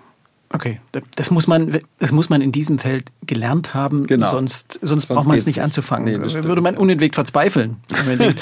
Okay, 0.52 0.82
das 1.16 1.30
muss 1.30 1.46
man, 1.46 1.80
das 2.00 2.12
muss 2.12 2.30
man 2.30 2.42
in 2.42 2.52
diesem 2.52 2.80
Feld 2.80 3.06
gelernt 3.28 3.76
haben, 3.76 4.08
genau. 4.08 4.32
sonst, 4.32 4.74
sonst, 4.74 4.90
sonst 4.90 5.06
braucht 5.06 5.28
man 5.28 5.38
es 5.38 5.46
nicht, 5.46 5.58
nicht 5.58 5.64
anzufangen. 5.64 6.22
Nee, 6.22 6.44
Würde 6.44 6.62
man 6.62 6.76
unentwegt 6.76 7.14
verzweifeln. 7.14 7.78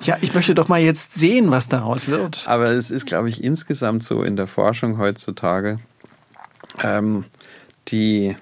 ja, 0.00 0.16
ich 0.22 0.32
möchte 0.32 0.54
doch 0.54 0.68
mal 0.68 0.80
jetzt 0.80 1.12
sehen, 1.12 1.50
was 1.50 1.68
daraus 1.68 2.08
wird. 2.08 2.44
Aber 2.46 2.68
es 2.68 2.90
ist, 2.90 3.04
glaube 3.04 3.28
ich, 3.28 3.44
insgesamt 3.44 4.02
so 4.02 4.22
in 4.22 4.36
der 4.36 4.46
Forschung 4.46 4.96
heutzutage, 4.96 5.78
ähm, 6.82 7.24
die, 7.88 8.34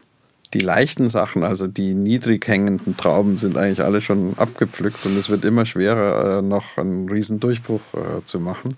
die 0.54 0.60
leichten 0.60 1.08
Sachen, 1.08 1.42
also 1.42 1.66
die 1.66 1.94
niedrig 1.94 2.46
hängenden 2.46 2.96
Trauben, 2.96 3.38
sind 3.38 3.58
eigentlich 3.58 3.82
alle 3.82 4.00
schon 4.00 4.34
abgepflückt 4.38 5.04
und 5.04 5.18
es 5.18 5.28
wird 5.30 5.44
immer 5.44 5.66
schwerer, 5.66 6.38
äh, 6.38 6.42
noch 6.42 6.78
einen 6.78 7.08
riesen 7.08 7.40
Durchbruch 7.40 7.82
äh, 7.94 8.24
zu 8.24 8.38
machen. 8.38 8.76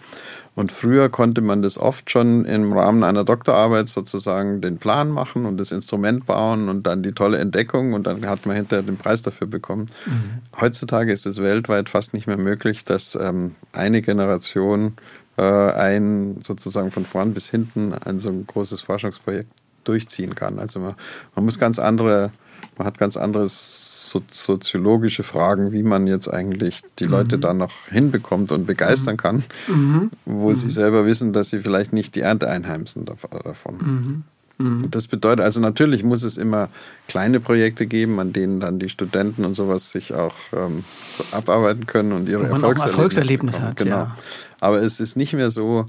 Und 0.58 0.72
früher 0.72 1.08
konnte 1.08 1.40
man 1.40 1.62
das 1.62 1.78
oft 1.78 2.10
schon 2.10 2.44
im 2.44 2.72
Rahmen 2.72 3.04
einer 3.04 3.22
Doktorarbeit 3.22 3.88
sozusagen 3.88 4.60
den 4.60 4.78
Plan 4.78 5.08
machen 5.08 5.46
und 5.46 5.56
das 5.56 5.70
Instrument 5.70 6.26
bauen 6.26 6.68
und 6.68 6.84
dann 6.84 7.04
die 7.04 7.12
tolle 7.12 7.38
Entdeckung 7.38 7.92
und 7.92 8.08
dann 8.08 8.26
hat 8.26 8.44
man 8.44 8.56
hinterher 8.56 8.82
den 8.82 8.96
Preis 8.96 9.22
dafür 9.22 9.46
bekommen. 9.46 9.86
Mhm. 10.06 10.60
Heutzutage 10.60 11.12
ist 11.12 11.26
es 11.26 11.40
weltweit 11.40 11.88
fast 11.88 12.12
nicht 12.12 12.26
mehr 12.26 12.38
möglich, 12.38 12.84
dass 12.84 13.14
ähm, 13.14 13.54
eine 13.72 14.02
Generation 14.02 14.94
äh, 15.36 15.44
ein 15.44 16.42
sozusagen 16.44 16.90
von 16.90 17.04
vorn 17.04 17.34
bis 17.34 17.48
hinten 17.48 17.94
ein 17.94 18.18
so 18.18 18.28
ein 18.28 18.44
großes 18.44 18.80
Forschungsprojekt 18.80 19.52
durchziehen 19.84 20.34
kann. 20.34 20.58
Also 20.58 20.80
man, 20.80 20.96
man 21.36 21.44
muss 21.44 21.60
ganz 21.60 21.78
andere, 21.78 22.32
man 22.76 22.86
hat 22.86 22.98
ganz 22.98 23.16
anderes 23.16 24.08
so, 24.08 24.22
soziologische 24.30 25.22
Fragen, 25.22 25.72
wie 25.72 25.82
man 25.82 26.06
jetzt 26.06 26.28
eigentlich 26.28 26.82
die 26.98 27.04
mhm. 27.04 27.10
Leute 27.10 27.38
da 27.38 27.52
noch 27.54 27.88
hinbekommt 27.88 28.52
und 28.52 28.66
begeistern 28.66 29.14
mhm. 29.14 29.18
kann, 29.18 29.44
mhm. 29.66 30.10
wo 30.24 30.52
sie 30.54 30.66
mhm. 30.66 30.70
selber 30.70 31.06
wissen, 31.06 31.32
dass 31.32 31.50
sie 31.50 31.60
vielleicht 31.60 31.92
nicht 31.92 32.14
die 32.14 32.20
Ernte 32.20 32.48
einheimsen 32.48 33.04
davon. 33.04 33.76
Mhm. 33.78 34.24
Mhm. 34.58 34.90
Das 34.90 35.06
bedeutet, 35.06 35.44
also 35.44 35.60
natürlich 35.60 36.02
muss 36.02 36.24
es 36.24 36.36
immer 36.36 36.68
kleine 37.06 37.40
Projekte 37.40 37.86
geben, 37.86 38.18
an 38.18 38.32
denen 38.32 38.60
dann 38.60 38.78
die 38.78 38.88
Studenten 38.88 39.44
und 39.44 39.54
sowas 39.54 39.90
sich 39.90 40.14
auch 40.14 40.34
ähm, 40.52 40.80
so 41.16 41.24
abarbeiten 41.30 41.86
können 41.86 42.12
und 42.12 42.28
ihre 42.28 42.44
Erfolgserlebnisse, 42.44 42.88
Erfolgserlebnis 42.88 43.60
hat. 43.60 43.76
Genau. 43.76 43.96
Ja. 43.96 44.16
Aber 44.60 44.82
es 44.82 44.98
ist 44.98 45.16
nicht 45.16 45.32
mehr 45.32 45.50
so, 45.50 45.86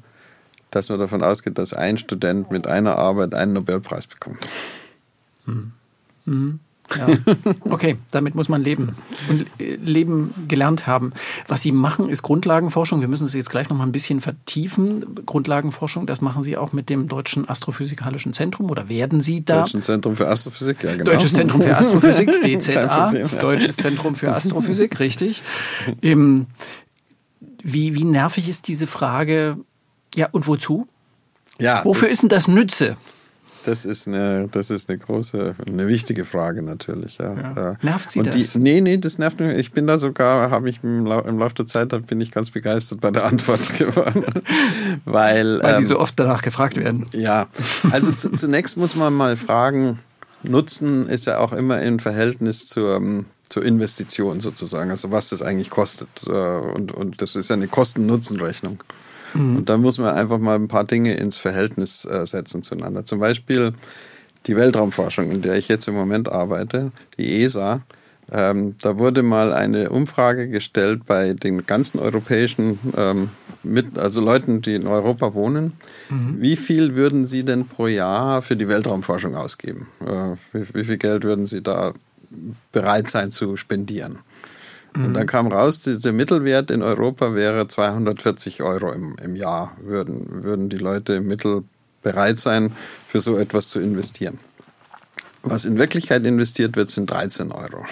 dass 0.70 0.90
man 0.90 1.00
davon 1.00 1.24
ausgeht, 1.24 1.58
dass 1.58 1.74
ein 1.74 1.98
Student 1.98 2.52
mit 2.52 2.68
einer 2.68 2.98
Arbeit 2.98 3.34
einen 3.34 3.54
Nobelpreis 3.54 4.06
bekommt. 4.06 4.48
Mhm. 5.46 5.72
Mhm. 6.30 6.60
Ja. 6.98 7.08
Okay, 7.70 7.98
damit 8.12 8.34
muss 8.34 8.50
man 8.50 8.64
leben 8.64 8.96
und 9.30 9.46
äh, 9.60 9.76
leben 9.76 10.34
gelernt 10.48 10.88
haben. 10.88 11.14
Was 11.48 11.62
Sie 11.62 11.72
machen, 11.72 12.10
ist 12.10 12.24
Grundlagenforschung. 12.24 13.02
Wir 13.02 13.08
müssen 13.08 13.28
es 13.28 13.34
jetzt 13.34 13.50
gleich 13.50 13.70
noch 13.70 13.78
mal 13.78 13.86
ein 13.86 13.92
bisschen 13.92 14.22
vertiefen. 14.22 15.24
Grundlagenforschung, 15.26 16.08
das 16.08 16.22
machen 16.22 16.42
Sie 16.42 16.58
auch 16.58 16.74
mit 16.74 16.90
dem 16.90 17.08
Deutschen 17.08 17.48
Astrophysikalischen 17.48 18.34
Zentrum 18.34 18.72
oder 18.72 18.90
werden 18.90 19.22
Sie 19.22 19.46
da? 19.46 19.62
Deutschen 19.62 19.84
Zentrum 19.84 20.16
für 20.16 20.28
Astrophysik, 20.28 20.84
ja 20.84 20.94
genau. 20.94 21.12
Deutsches 21.12 21.34
Zentrum 21.34 21.62
für 21.62 21.78
Astrophysik, 21.78 22.30
DZA. 22.60 23.12
Deutsches 23.40 23.78
Zentrum 23.78 24.16
für 24.16 24.34
Astrophysik, 24.34 25.00
richtig. 25.00 25.44
Wie, 27.62 27.96
wie 27.96 28.04
nervig 28.04 28.50
ist 28.50 28.68
diese 28.68 28.88
Frage? 28.88 29.58
Ja, 30.16 30.30
und 30.32 30.48
wozu? 30.48 30.88
Ja, 31.60 31.84
Wofür 31.84 32.10
ist 32.10 32.24
denn 32.24 32.30
das 32.30 32.48
Nütze? 32.48 32.96
Das 33.66 33.86
ist 33.86 34.08
eine, 34.08 34.48
das 34.52 34.70
ist 34.70 34.90
eine 34.90 34.98
große, 34.98 35.56
eine 35.68 35.88
wichtige 35.88 36.26
Frage 36.26 36.62
natürlich. 36.62 37.18
Ja. 37.18 37.34
ja. 37.56 37.78
Nervt 37.82 38.12
Sie 38.12 38.20
und 38.20 38.34
das? 38.34 38.56
nee, 38.56 38.82
nee, 38.82 38.98
das 38.98 39.18
nervt 39.18 39.40
mich. 39.40 39.58
Ich 39.58 39.72
bin 39.72 39.88
da 39.88 39.98
sogar, 39.98 40.50
habe 40.50 40.70
ich 40.70 40.80
im, 40.84 41.06
im 41.06 41.40
Laufe 41.40 41.56
der 41.56 41.66
Zeit, 41.66 41.90
bin 42.08 42.22
ich 42.22 42.32
ganz 42.32 42.52
begeistert 42.52 43.02
bei 43.02 43.12
der 43.12 43.26
Antwort 43.26 43.74
geworden. 43.78 44.26
Weil, 45.06 45.62
Weil 45.62 45.76
ähm, 45.76 45.82
Sie 45.82 45.88
so 45.90 46.00
oft 46.00 46.20
danach 46.20 46.42
gefragt 46.42 46.78
werden. 46.78 47.08
Ja, 47.12 47.48
also 47.92 48.12
zunächst 48.12 48.78
muss 48.78 48.96
man 48.96 49.14
mal 49.14 49.36
fragen, 49.36 50.00
Nutzen 50.44 51.08
ist 51.08 51.26
ja 51.26 51.40
auch 51.40 51.52
immer 51.52 51.82
im 51.82 52.00
Verhältnis 52.00 52.68
zur, 52.68 53.26
zur 53.44 53.66
Investition 53.66 54.40
sozusagen, 54.40 54.90
also 54.92 55.12
was 55.12 55.30
das 55.30 55.42
eigentlich 55.42 55.70
kostet. 55.70 56.10
Äh, 56.28 56.32
und, 56.32 56.92
und 56.92 57.22
das 57.22 57.36
ist 57.36 57.50
ja 57.50 57.56
eine 57.56 57.68
Kosten-Nutzen-Rechnung. 57.68 58.80
Mhm. 59.34 59.58
Und 59.58 59.70
da 59.70 59.78
muss 59.78 59.98
man 59.98 60.14
einfach 60.14 60.40
mal 60.40 60.56
ein 60.56 60.68
paar 60.68 60.86
Dinge 60.86 61.16
ins 61.16 61.36
Verhältnis 61.36 62.06
äh, 62.06 62.26
setzen 62.26 62.64
zueinander. 62.64 63.06
Zum 63.06 63.20
Beispiel 63.20 63.74
die 64.48 64.56
Weltraumforschung, 64.56 65.32
in 65.32 65.42
der 65.42 65.56
ich 65.56 65.68
jetzt 65.68 65.88
im 65.88 65.94
Moment 65.94 66.32
arbeite, 66.32 66.92
die 67.18 67.44
ESA. 67.44 67.82
Ähm, 68.32 68.76
da 68.82 69.00
wurde 69.00 69.24
mal 69.24 69.54
eine 69.54 69.90
Umfrage 69.90 70.50
gestellt 70.50 71.06
bei 71.06 71.34
den 71.34 71.66
ganzen 71.66 72.00
europäischen, 72.00 72.80
ähm, 72.96 73.30
mit, 73.64 73.98
also 73.98 74.22
Leuten, 74.22 74.62
die 74.62 74.76
in 74.76 74.88
Europa 74.88 75.34
wohnen. 75.34 75.74
Mhm. 76.10 76.36
Wie 76.40 76.56
viel 76.56 76.96
würden 76.96 77.26
sie 77.26 77.44
denn 77.44 77.68
pro 77.68 77.88
Jahr 77.88 78.42
für 78.42 78.56
die 78.56 78.68
Weltraumforschung 78.68 79.36
ausgeben? 79.36 79.88
Äh, 80.06 80.36
wie, 80.54 80.74
wie, 80.74 80.84
viel 80.84 80.98
Geld 80.98 81.24
würden 81.24 81.48
sie 81.48 81.62
da 81.62 81.94
bereit 82.72 83.10
sein 83.10 83.32
zu 83.32 83.58
spendieren? 83.58 84.20
Mhm. 84.96 85.06
Und 85.06 85.14
dann 85.14 85.28
kam 85.28 85.48
raus, 85.48 85.82
dieser 85.82 86.12
Mittelwert 86.12 86.72
in 86.72 86.82
Europa 86.82 87.36
wäre 87.36 87.68
240 87.68 88.62
Euro 88.64 88.92
im, 88.92 89.16
im 89.24 89.36
Jahr, 89.36 89.76
würden, 89.82 90.44
würden 90.44 90.70
die 90.70 90.78
Leute 90.78 91.14
im 91.14 91.28
Mittel 91.28 91.64
bereit 92.02 92.40
sein, 92.40 92.72
für 93.08 93.22
so 93.22 93.38
etwas 93.38 93.70
zu 93.70 93.80
investieren. 93.80 94.40
Was 95.44 95.66
in 95.66 95.78
Wirklichkeit 95.78 96.26
investiert 96.26 96.76
wird, 96.76 96.90
sind 96.90 97.10
13 97.10 97.52
Euro. 97.52 97.86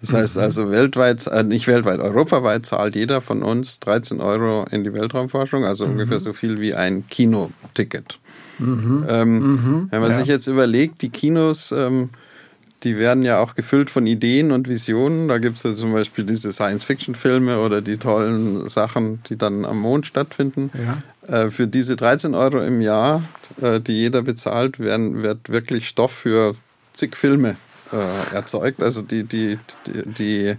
Das 0.00 0.12
heißt 0.12 0.36
mhm. 0.36 0.42
also 0.42 0.70
weltweit, 0.70 1.26
äh, 1.28 1.44
nicht 1.44 1.68
weltweit, 1.68 2.00
europaweit 2.00 2.66
zahlt 2.66 2.96
jeder 2.96 3.20
von 3.20 3.42
uns 3.42 3.78
13 3.80 4.20
Euro 4.20 4.66
in 4.70 4.82
die 4.82 4.92
Weltraumforschung, 4.92 5.64
also 5.64 5.84
mhm. 5.86 5.92
ungefähr 5.92 6.18
so 6.18 6.32
viel 6.32 6.60
wie 6.60 6.74
ein 6.74 7.06
Kinoticket. 7.06 8.18
Mhm. 8.58 9.04
Ähm, 9.08 9.38
mhm. 9.38 9.88
Wenn 9.90 10.00
man 10.00 10.10
ja. 10.10 10.18
sich 10.18 10.26
jetzt 10.26 10.48
überlegt, 10.48 11.02
die 11.02 11.10
Kinos 11.10 11.72
ähm, 11.72 12.10
die 12.84 12.96
werden 12.96 13.22
ja 13.22 13.38
auch 13.38 13.54
gefüllt 13.54 13.90
von 13.90 14.06
Ideen 14.06 14.50
und 14.50 14.68
Visionen. 14.68 15.28
Da 15.28 15.38
gibt 15.38 15.56
es 15.56 15.62
ja 15.62 15.74
zum 15.74 15.92
Beispiel 15.92 16.24
diese 16.24 16.52
Science-Fiction-Filme 16.52 17.60
oder 17.60 17.80
die 17.80 17.96
tollen 17.96 18.68
Sachen, 18.68 19.22
die 19.28 19.36
dann 19.36 19.64
am 19.64 19.78
Mond 19.80 20.06
stattfinden. 20.06 20.70
Ja. 20.74 21.44
Äh, 21.44 21.50
für 21.50 21.66
diese 21.66 21.96
13 21.96 22.34
Euro 22.34 22.60
im 22.60 22.80
Jahr, 22.80 23.22
äh, 23.60 23.80
die 23.80 23.94
jeder 23.94 24.22
bezahlt, 24.22 24.80
werden, 24.80 25.22
wird 25.22 25.48
wirklich 25.48 25.88
Stoff 25.88 26.12
für 26.12 26.54
zig 26.92 27.16
Filme 27.16 27.56
äh, 27.92 28.34
erzeugt. 28.34 28.82
Also 28.82 29.02
die, 29.02 29.24
die, 29.24 29.58
die, 29.86 30.02
die 30.06 30.56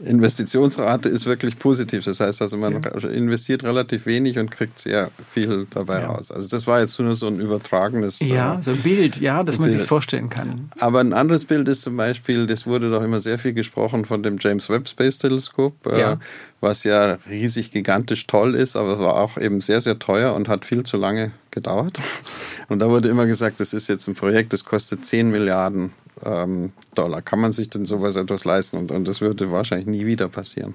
Investitionsrate 0.00 1.08
ist 1.08 1.24
wirklich 1.24 1.56
positiv. 1.58 2.04
Das 2.04 2.18
heißt 2.18 2.42
also, 2.42 2.56
man 2.56 2.82
ja. 2.82 3.08
investiert 3.08 3.62
relativ 3.62 4.06
wenig 4.06 4.38
und 4.38 4.50
kriegt 4.50 4.78
sehr 4.80 5.10
viel 5.32 5.66
dabei 5.70 6.00
ja. 6.00 6.06
raus. 6.08 6.32
Also 6.32 6.48
das 6.48 6.66
war 6.66 6.80
jetzt 6.80 6.98
nur 6.98 7.14
so 7.14 7.28
ein 7.28 7.38
übertragenes. 7.38 8.18
Ja, 8.18 8.58
äh, 8.58 8.62
so 8.62 8.72
ein 8.72 8.82
Bild, 8.82 9.20
ja, 9.20 9.44
dass 9.44 9.58
man 9.58 9.70
sich 9.70 9.82
vorstellen 9.82 10.30
kann. 10.30 10.70
Aber 10.80 11.00
ein 11.00 11.12
anderes 11.12 11.44
Bild 11.44 11.68
ist 11.68 11.82
zum 11.82 11.96
Beispiel, 11.96 12.46
das 12.46 12.66
wurde 12.66 12.90
doch 12.90 13.02
immer 13.02 13.20
sehr 13.20 13.38
viel 13.38 13.52
gesprochen 13.52 14.04
von 14.04 14.22
dem 14.24 14.38
James 14.40 14.68
Webb 14.68 14.88
Space 14.88 15.18
Teleskop, 15.18 15.86
äh, 15.86 16.00
ja. 16.00 16.18
was 16.60 16.82
ja 16.82 17.18
riesig 17.30 17.70
gigantisch 17.70 18.26
toll 18.26 18.56
ist, 18.56 18.74
aber 18.74 18.98
war 18.98 19.14
auch 19.14 19.38
eben 19.38 19.60
sehr, 19.60 19.80
sehr 19.80 20.00
teuer 20.00 20.34
und 20.34 20.48
hat 20.48 20.64
viel 20.64 20.82
zu 20.82 20.96
lange 20.96 21.30
gedauert. 21.52 22.00
Und 22.68 22.78
da 22.78 22.88
wurde 22.88 23.10
immer 23.10 23.26
gesagt, 23.26 23.60
das 23.60 23.74
ist 23.74 23.88
jetzt 23.88 24.08
ein 24.08 24.14
Projekt, 24.14 24.54
das 24.54 24.64
kostet 24.64 25.04
10 25.04 25.30
Milliarden 25.30 25.92
ähm, 26.24 26.72
Dollar. 26.94 27.22
Kann 27.22 27.40
man 27.40 27.52
sich 27.52 27.70
denn 27.70 27.86
sowas 27.86 28.16
etwas 28.16 28.44
leisten? 28.44 28.76
Und, 28.76 28.90
und 28.90 29.08
das 29.08 29.20
würde 29.20 29.50
wahrscheinlich 29.50 29.86
nie 29.86 30.06
wieder 30.06 30.28
passieren. 30.28 30.74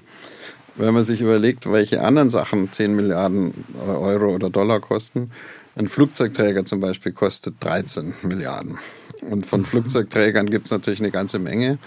Wenn 0.76 0.94
man 0.94 1.04
sich 1.04 1.20
überlegt, 1.20 1.70
welche 1.70 2.02
anderen 2.02 2.30
Sachen 2.30 2.72
10 2.72 2.94
Milliarden 2.94 3.52
Euro 3.86 4.34
oder 4.34 4.50
Dollar 4.50 4.80
kosten, 4.80 5.30
ein 5.76 5.88
Flugzeugträger 5.88 6.64
zum 6.64 6.80
Beispiel 6.80 7.12
kostet 7.12 7.54
13 7.60 8.14
Milliarden. 8.22 8.78
Und 9.28 9.46
von 9.46 9.64
Flugzeugträgern 9.64 10.48
gibt 10.48 10.66
es 10.66 10.70
natürlich 10.70 11.00
eine 11.00 11.10
ganze 11.10 11.38
Menge. 11.38 11.78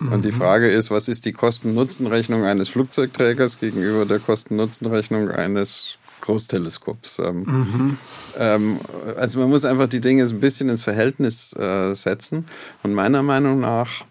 Und 0.00 0.24
die 0.24 0.32
mhm. 0.32 0.36
Frage 0.36 0.68
ist, 0.68 0.90
was 0.90 1.08
ist 1.08 1.26
die 1.26 1.32
Kosten-Nutzen-Rechnung 1.32 2.44
eines 2.44 2.70
Flugzeugträgers 2.70 3.60
gegenüber 3.60 4.06
der 4.06 4.18
Kosten-Nutzen-Rechnung 4.18 5.30
eines 5.30 5.98
Großteleskops. 6.20 7.18
Ähm, 7.20 7.42
mhm. 7.42 7.98
ähm, 8.38 8.80
also 9.16 9.40
man 9.40 9.50
muss 9.50 9.64
einfach 9.64 9.88
die 9.88 10.00
Dinge 10.00 10.24
ein 10.24 10.40
bisschen 10.40 10.68
ins 10.68 10.82
Verhältnis 10.82 11.52
äh, 11.54 11.94
setzen. 11.94 12.46
Und 12.82 12.94
meiner 12.94 13.22
Meinung 13.22 13.60
nach 13.60 14.04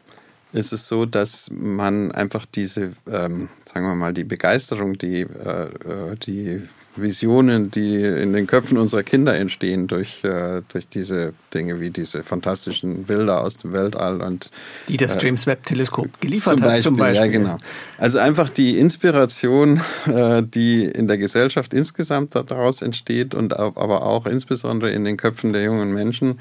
ist 0.51 0.73
es 0.73 0.87
so, 0.87 1.05
dass 1.05 1.51
man 1.51 2.11
einfach 2.11 2.45
diese, 2.45 2.93
ähm, 3.11 3.49
sagen 3.71 3.85
wir 3.85 3.95
mal, 3.95 4.13
die 4.13 4.23
Begeisterung, 4.23 4.97
die, 4.97 5.21
äh, 5.21 5.63
äh 5.63 6.15
die 6.15 6.61
Visionen, 7.01 7.71
die 7.71 7.95
in 7.95 8.33
den 8.33 8.47
Köpfen 8.47 8.77
unserer 8.77 9.03
Kinder 9.03 9.35
entstehen 9.35 9.87
durch, 9.87 10.23
äh, 10.23 10.61
durch 10.69 10.87
diese 10.87 11.33
Dinge 11.53 11.79
wie 11.79 11.89
diese 11.89 12.23
fantastischen 12.23 13.03
Bilder 13.03 13.41
aus 13.41 13.57
dem 13.57 13.73
Weltall 13.73 14.21
und 14.21 14.49
die 14.87 14.97
das 14.97 15.15
äh, 15.15 15.25
James 15.25 15.47
Webb 15.47 15.63
Teleskop 15.63 16.21
geliefert 16.21 16.53
zum 16.53 16.61
Beispiel, 16.61 16.75
hat 16.75 16.83
zum 16.83 16.97
Beispiel. 16.97 17.25
Ja, 17.25 17.31
genau. 17.31 17.57
Also 17.97 18.19
einfach 18.19 18.49
die 18.49 18.77
Inspiration, 18.77 19.81
äh, 20.07 20.43
die 20.43 20.85
in 20.85 21.07
der 21.07 21.17
Gesellschaft 21.17 21.73
insgesamt 21.73 22.35
daraus 22.35 22.81
entsteht 22.81 23.35
und 23.35 23.57
aber 23.57 24.03
auch 24.03 24.25
insbesondere 24.25 24.91
in 24.91 25.03
den 25.05 25.17
Köpfen 25.17 25.53
der 25.53 25.63
jungen 25.63 25.93
Menschen, 25.93 26.39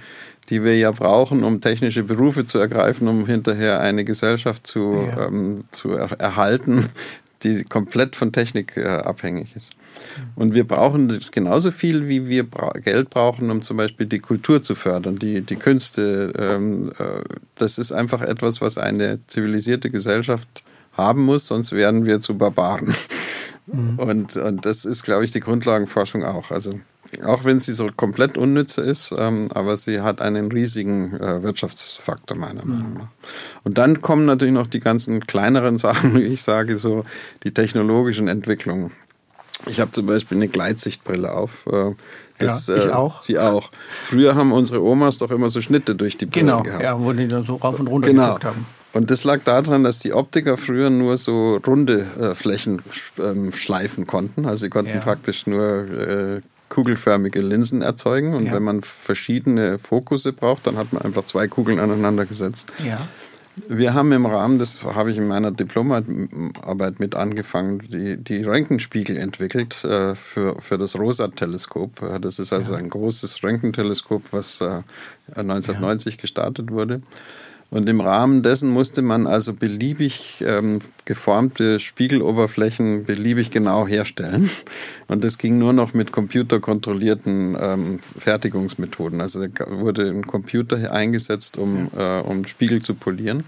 die 0.51 0.64
wir 0.64 0.77
ja 0.77 0.90
brauchen, 0.90 1.44
um 1.44 1.61
technische 1.61 2.03
Berufe 2.03 2.47
zu 2.47 2.59
ergreifen, 2.59 3.09
um 3.09 3.27
hinterher 3.27 3.81
eine 3.81 4.05
Gesellschaft 4.05 4.66
zu, 4.66 5.07
ja. 5.07 5.27
ähm, 5.27 5.64
zu 5.71 5.90
er 5.90 6.18
erhalten, 6.21 6.88
die 7.42 7.64
komplett 7.64 8.16
von 8.16 8.33
Technik 8.33 8.77
äh, 8.77 8.87
abhängig 8.87 9.55
ist. 9.57 9.73
Und 10.35 10.54
wir 10.54 10.66
brauchen 10.66 11.09
das 11.09 11.33
genauso 11.33 11.70
viel, 11.70 12.09
wie 12.09 12.28
wir 12.28 12.46
Geld 12.83 13.11
brauchen, 13.11 13.50
um 13.50 13.62
zum 13.62 13.76
Beispiel 13.76 14.07
die 14.07 14.20
Kultur 14.20 14.62
zu 14.62 14.74
fördern, 14.74 15.18
die, 15.18 15.40
die 15.40 15.57
Künste. 15.57 16.33
Ähm, 16.38 16.92
äh, 16.98 17.22
das 17.57 17.78
ist 17.78 17.92
einfach 17.92 18.22
etwas, 18.22 18.61
was 18.61 18.78
eine 18.78 19.20
zivilisierte 19.26 19.90
Gesellschaft 19.90 20.64
haben 20.92 21.24
muss, 21.24 21.46
sonst 21.46 21.72
werden 21.72 22.04
wir 22.07 22.20
zu 22.20 22.37
Barbaren. 22.37 22.94
Mhm. 23.66 23.98
Und, 23.98 24.37
und 24.37 24.66
das 24.66 24.85
ist, 24.85 25.02
glaube 25.02 25.24
ich, 25.24 25.33
die 25.33 25.40
Grundlagenforschung 25.40 26.24
auch. 26.24 26.50
Also 26.50 26.74
auch 27.24 27.44
wenn 27.44 27.59
sie 27.61 27.72
so 27.72 27.88
komplett 27.94 28.37
unnütze 28.37 28.83
ist, 28.83 29.14
ähm, 29.16 29.48
aber 29.54 29.76
sie 29.76 30.00
hat 30.00 30.20
einen 30.20 30.52
riesigen 30.52 31.18
äh, 31.18 31.42
Wirtschaftsfaktor 31.42 32.37
meiner 32.37 32.64
mhm. 32.64 32.70
Meinung 32.70 32.92
nach. 32.94 33.09
Und 33.64 33.78
dann 33.78 34.02
kommen 34.02 34.26
natürlich 34.26 34.54
noch 34.54 34.66
die 34.66 34.81
ganzen 34.81 35.26
kleineren 35.26 35.78
Sachen, 35.78 36.14
wie 36.16 36.24
ich 36.24 36.42
sage, 36.42 36.76
so 36.76 37.04
die 37.44 37.54
technologischen 37.54 38.28
Entwicklungen. 38.28 38.92
Ich 39.66 39.81
habe 39.81 39.90
zum 39.92 40.07
Beispiel 40.07 40.38
eine 40.38 40.49
Gleitsichtbrille 40.49 41.33
auf. 41.33 41.66
Äh, 41.66 41.94
das, 42.38 42.68
ja, 42.68 42.77
ich 42.77 42.87
äh, 42.87 42.90
auch. 42.90 43.23
Sie 43.23 43.38
auch. 43.38 43.71
Früher 44.05 44.35
haben 44.35 44.53
unsere 44.53 44.83
Omas 44.83 45.18
doch 45.18 45.31
immer 45.31 45.49
so 45.49 45.61
Schnitte 45.61 45.94
durch 45.94 46.16
die 46.16 46.27
Brille 46.27 46.47
genau, 46.47 46.62
gehabt. 46.62 46.81
Genau, 46.81 46.99
ja, 46.99 47.05
wo 47.05 47.12
die 47.12 47.29
dann 47.29 47.44
so 47.44 47.57
rauf 47.57 47.81
und 47.81 47.88
runter 47.88 48.11
genau. 48.11 48.27
geguckt 48.27 48.44
haben. 48.44 48.66
Und 48.92 49.11
das 49.11 49.25
lag 49.25 49.40
daran, 49.44 49.85
dass 49.85 49.99
die 49.99 50.14
Optiker 50.14 50.57
früher 50.57 50.90
nur 50.90 51.18
so 51.18 51.57
runde 51.66 52.07
äh, 52.18 52.35
Flächen 52.35 52.83
ähm, 53.18 53.53
schleifen 53.53 54.07
konnten. 54.07 54.47
Also 54.47 54.64
sie 54.64 54.71
konnten 54.71 54.94
ja. 54.94 55.01
praktisch 55.01 55.47
nur 55.47 55.85
äh, 55.88 56.40
kugelförmige 56.68 57.40
Linsen 57.40 57.83
erzeugen. 57.83 58.35
Und 58.35 58.47
ja. 58.47 58.53
wenn 58.53 58.62
man 58.62 58.83
verschiedene 58.83 59.79
Fokusse 59.79 60.33
braucht, 60.33 60.66
dann 60.66 60.77
hat 60.77 60.92
man 60.92 61.03
einfach 61.03 61.25
zwei 61.25 61.49
Kugeln 61.49 61.81
aneinander 61.81 62.25
gesetzt. 62.25 62.73
Ja. 62.85 62.99
Wir 63.66 63.94
haben 63.94 64.12
im 64.12 64.27
Rahmen, 64.27 64.59
das 64.59 64.85
habe 64.85 65.11
ich 65.11 65.18
in 65.18 65.27
meiner 65.27 65.51
Diplomarbeit 65.51 67.01
mit 67.01 67.14
angefangen, 67.14 67.81
die, 67.88 68.16
die 68.16 68.42
Röntgenspiegel 68.42 69.16
entwickelt 69.16 69.83
äh, 69.85 70.14
für, 70.14 70.61
für 70.61 70.79
das 70.79 70.97
ROSA-Teleskop. 70.97 72.21
Das 72.21 72.38
ist 72.38 72.53
also 72.53 72.75
ja. 72.75 72.79
ein 72.79 72.90
großes 72.90 73.42
Röntgenteleskop, 73.42 74.23
was 74.33 74.61
äh, 74.61 74.83
1990 75.35 76.14
ja. 76.14 76.21
gestartet 76.21 76.71
wurde. 76.71 77.01
Und 77.70 77.87
im 77.87 78.00
Rahmen 78.00 78.42
dessen 78.42 78.70
musste 78.70 79.02
man 79.02 79.26
also 79.26 79.52
beliebig 79.52 80.42
ähm, 80.46 80.78
geformte 81.04 81.81
Spiegeloberflächen 81.81 83.04
beliebig 83.04 83.50
genau 83.50 83.87
herstellen. 83.87 84.48
Und 85.07 85.22
das 85.22 85.37
ging 85.37 85.59
nur 85.59 85.74
noch 85.74 85.92
mit 85.92 86.11
computerkontrollierten 86.11 87.59
ähm, 87.61 87.98
Fertigungsmethoden. 88.18 89.20
Also 89.20 89.40
wurde 89.68 90.09
ein 90.09 90.26
Computer 90.26 90.92
eingesetzt, 90.92 91.59
um, 91.59 91.90
äh, 91.96 92.20
um 92.20 92.46
Spiegel 92.46 92.81
zu 92.81 92.94
polieren. 92.94 93.44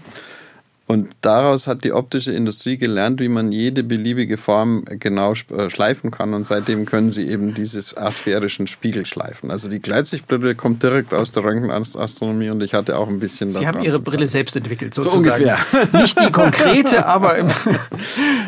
Und 0.91 1.07
daraus 1.21 1.67
hat 1.67 1.85
die 1.85 1.93
optische 1.93 2.33
Industrie 2.33 2.75
gelernt, 2.75 3.21
wie 3.21 3.29
man 3.29 3.53
jede 3.53 3.81
beliebige 3.81 4.35
Form 4.35 4.83
genau 4.85 5.31
äh, 5.31 5.69
schleifen 5.69 6.11
kann. 6.11 6.33
Und 6.33 6.43
seitdem 6.43 6.85
können 6.85 7.09
sie 7.09 7.29
eben 7.29 7.53
dieses 7.53 7.95
asphärischen 7.95 8.67
Spiegel 8.67 9.05
schleifen. 9.05 9.51
Also 9.51 9.69
die 9.69 9.81
Gleitsichtbrille 9.81 10.53
kommt 10.53 10.83
direkt 10.83 11.13
aus 11.13 11.31
der 11.31 11.45
Röntgenastronomie 11.45 12.49
und 12.49 12.61
ich 12.61 12.73
hatte 12.73 12.97
auch 12.97 13.07
ein 13.07 13.19
bisschen. 13.19 13.51
Sie 13.51 13.65
haben 13.65 13.81
Ihre 13.81 13.99
Brille 13.99 14.27
selbst 14.27 14.53
entwickelt, 14.57 14.93
sozusagen. 14.93 15.23
So 15.23 15.31
ungefähr. 15.31 15.57
Nicht 16.01 16.19
die 16.19 16.29
konkrete, 16.29 17.05
aber. 17.05 17.37
Im 17.37 17.47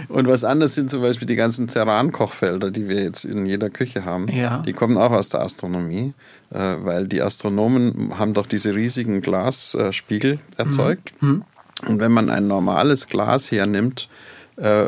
und 0.09 0.27
was 0.27 0.43
anderes 0.43 0.75
sind 0.75 0.89
zum 0.89 1.01
Beispiel 1.01 1.29
die 1.29 1.37
ganzen 1.37 1.69
Ceran-Kochfelder, 1.69 2.71
die 2.71 2.89
wir 2.89 3.03
jetzt 3.03 3.23
in 3.23 3.45
jeder 3.45 3.69
Küche 3.69 4.03
haben. 4.03 4.27
Ja. 4.27 4.61
Die 4.65 4.73
kommen 4.73 4.97
auch 4.97 5.11
aus 5.11 5.29
der 5.29 5.43
Astronomie, 5.43 6.13
äh, 6.49 6.75
weil 6.81 7.07
die 7.07 7.21
Astronomen 7.21 8.19
haben 8.19 8.33
doch 8.33 8.47
diese 8.47 8.75
riesigen 8.75 9.21
Glasspiegel 9.21 10.39
erzeugt. 10.57 11.13
Mhm. 11.21 11.45
Und 11.87 11.99
wenn 11.99 12.11
man 12.11 12.29
ein 12.29 12.47
normales 12.47 13.07
Glas 13.07 13.51
hernimmt 13.51 14.09
äh, 14.57 14.87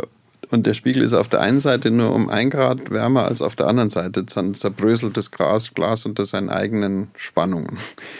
und 0.51 0.67
der 0.67 0.73
Spiegel 0.73 1.01
ist 1.01 1.13
auf 1.13 1.27
der 1.27 1.41
einen 1.41 1.59
Seite 1.59 1.91
nur 1.91 2.13
um 2.13 2.29
ein 2.29 2.49
Grad 2.49 2.91
wärmer 2.91 3.25
als 3.25 3.41
auf 3.41 3.55
der 3.55 3.67
anderen 3.67 3.89
Seite, 3.89 4.23
dann 4.23 4.53
zerbröselt 4.53 5.17
das 5.17 5.31
Glas, 5.31 5.73
Glas 5.73 6.05
unter 6.05 6.25
seinen 6.25 6.49
eigenen 6.49 7.09
Spannungen. 7.15 7.77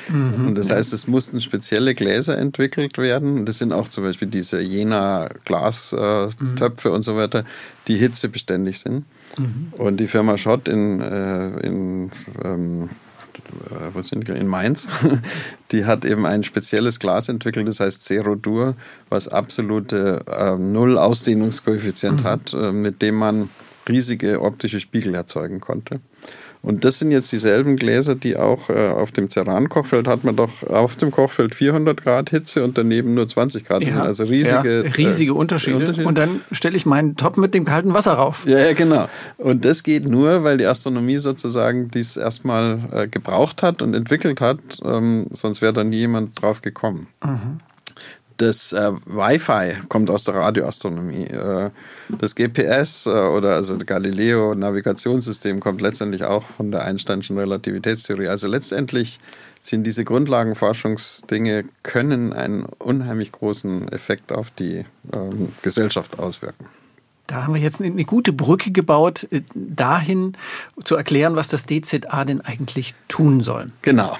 Mhm, 0.10 0.48
und 0.48 0.58
das 0.58 0.70
heißt, 0.70 0.92
es 0.94 1.08
mussten 1.08 1.40
spezielle 1.42 1.94
Gläser 1.94 2.38
entwickelt 2.38 2.98
werden. 2.98 3.46
Das 3.46 3.60
sind 3.60 3.74
auch 3.74 3.88
zum 3.88 4.04
Beispiel 4.04 4.28
diese 4.28 4.60
Jena 4.60 5.30
Glastöpfe 5.46 6.88
äh, 6.88 6.90
mhm. 6.90 6.96
und 6.96 7.04
so 7.04 7.16
weiter, 7.16 7.46
die 7.88 7.96
hitzebeständig 7.96 8.80
sind. 8.80 9.06
Mhm. 9.38 9.74
Und 9.78 9.98
die 9.98 10.08
Firma 10.08 10.38
Schott 10.38 10.68
in, 10.68 11.02
äh, 11.02 11.60
in 11.60 12.12
ähm, 12.44 12.84
äh, 12.84 12.88
wo 13.94 14.02
sind 14.02 14.28
die, 14.28 14.34
in 14.34 14.48
Mainz, 14.48 14.88
die 15.72 15.86
hat 15.86 16.06
eben 16.06 16.26
ein 16.26 16.44
spezielles 16.44 17.00
Glas 17.00 17.30
entwickelt, 17.30 17.68
das 17.68 17.80
heißt 17.80 18.04
Zero 18.04 18.36
Dur, 18.36 18.76
was 19.10 19.28
absolute 19.28 20.24
äh, 20.28 20.56
Null-Ausdehnungskoeffizient 20.58 22.24
mhm. 22.24 22.28
hat, 22.28 22.54
äh, 22.54 22.72
mit 22.72 23.02
dem 23.02 23.16
man 23.16 23.50
riesige 23.88 24.42
optische 24.42 24.80
Spiegel 24.80 25.16
erzeugen 25.16 25.60
konnte. 25.60 26.00
Und 26.66 26.84
das 26.84 26.98
sind 26.98 27.12
jetzt 27.12 27.32
dieselben 27.32 27.76
Gläser, 27.76 28.16
die 28.16 28.38
auch 28.38 28.72
äh, 28.72 28.90
auf 28.90 29.12
dem 29.12 29.30
Ceran-Kochfeld 29.30 30.08
hat 30.08 30.24
man 30.24 30.36
doch 30.36 30.64
auf 30.68 30.96
dem 30.96 31.12
Kochfeld 31.12 31.54
400 31.54 32.02
Grad 32.02 32.32
Hitze 32.32 32.64
und 32.64 32.76
daneben 32.76 33.14
nur 33.14 33.28
20 33.28 33.66
Grad. 33.66 33.84
Ja, 33.84 33.92
sind 33.92 34.02
also 34.02 34.24
riesige, 34.24 34.84
ja, 34.84 34.92
riesige 34.92 35.32
äh, 35.32 35.36
Unterschiede. 35.36 35.78
Unterschiede. 35.78 36.08
Und 36.08 36.18
dann 36.18 36.42
stelle 36.52 36.76
ich 36.76 36.88
meinen 36.88 37.18
Topf 37.18 37.38
mit 37.38 37.54
dem 37.54 37.66
kalten 37.66 37.94
Wasser 37.94 38.14
rauf. 38.14 38.48
Ja, 38.48 38.58
ja, 38.58 38.74
genau. 38.74 39.08
Und 39.38 39.64
das 39.64 39.84
geht 39.84 40.10
nur, 40.10 40.44
weil 40.44 40.58
die 40.58 40.66
Astronomie 40.66 41.18
sozusagen 41.18 41.92
dies 41.92 42.18
erstmal 42.18 42.80
äh, 42.92 43.08
gebraucht 43.08 43.62
hat 43.62 43.84
und 43.84 43.94
entwickelt 43.94 44.42
hat. 44.42 44.58
Ähm, 44.84 45.28
sonst 45.32 45.62
wäre 45.62 45.74
da 45.74 45.84
nie 45.84 45.98
jemand 45.98 46.42
drauf 46.42 46.64
gekommen. 46.64 47.06
Mhm. 47.24 47.60
Das 48.38 48.74
äh, 48.74 48.92
Wi-Fi 49.06 49.88
kommt 49.88 50.10
aus 50.10 50.26
der 50.26 50.36
Radioastronomie. 50.36 51.26
Äh, 51.26 51.70
das 52.20 52.36
GPS 52.36 53.06
äh, 53.06 53.10
oder 53.10 53.56
also 53.56 53.78
Galileo 53.78 54.54
Navigationssystem 54.54 55.60
kommt 55.62 55.82
letztendlich 55.82 56.26
auch 56.26 56.44
von 56.44 56.72
der 56.72 56.84
Einsteinschen 56.84 57.38
Relativitätstheorie. 57.38 58.28
Also 58.28 58.48
letztendlich 58.48 59.20
sind 59.62 59.84
diese 59.86 60.04
Grundlagenforschungsdinge 60.04 61.66
können 61.84 62.34
einen 62.34 62.66
unheimlich 62.66 63.32
großen 63.32 63.88
Effekt 63.90 64.32
auf 64.32 64.52
die 64.52 64.86
ähm, 65.14 65.54
Gesellschaft 65.62 66.20
auswirken. 66.20 66.66
Da 67.28 67.44
haben 67.44 67.56
wir 67.56 67.62
jetzt 67.62 67.82
eine 67.82 68.06
gute 68.06 68.34
Brücke 68.34 68.72
gebaut, 68.72 69.28
äh, 69.32 69.42
dahin 69.54 70.34
zu 70.84 70.96
erklären, 70.96 71.36
was 71.36 71.48
das 71.48 71.66
DZA 71.66 72.24
denn 72.26 72.42
eigentlich 72.42 72.94
tun 73.08 73.42
soll. 73.42 73.72
Genau. 73.82 74.18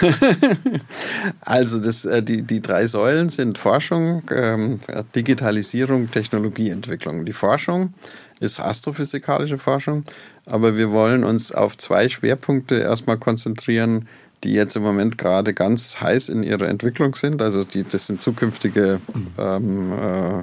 also 1.40 1.80
das, 1.80 2.04
äh, 2.04 2.22
die, 2.22 2.42
die 2.42 2.60
drei 2.60 2.86
Säulen 2.86 3.30
sind 3.30 3.58
Forschung, 3.58 4.22
ähm, 4.30 4.80
Digitalisierung, 5.14 6.10
Technologieentwicklung. 6.10 7.24
Die 7.24 7.32
Forschung 7.32 7.94
ist 8.40 8.60
astrophysikalische 8.60 9.58
Forschung, 9.58 10.04
aber 10.46 10.76
wir 10.76 10.90
wollen 10.90 11.24
uns 11.24 11.52
auf 11.52 11.78
zwei 11.78 12.08
Schwerpunkte 12.08 12.74
erstmal 12.76 13.16
konzentrieren, 13.16 14.08
die 14.44 14.52
jetzt 14.52 14.76
im 14.76 14.82
Moment 14.82 15.18
gerade 15.18 15.54
ganz 15.54 16.00
heiß 16.00 16.28
in 16.28 16.42
ihrer 16.42 16.68
Entwicklung 16.68 17.14
sind. 17.14 17.40
Also 17.42 17.64
die, 17.64 17.84
das 17.84 18.06
sind 18.06 18.20
zukünftige 18.20 19.00
ähm, 19.38 19.92
äh, 19.92 20.42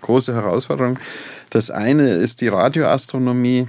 große 0.00 0.34
Herausforderungen. 0.34 0.98
Das 1.50 1.70
eine 1.70 2.10
ist 2.10 2.40
die 2.40 2.48
Radioastronomie, 2.48 3.68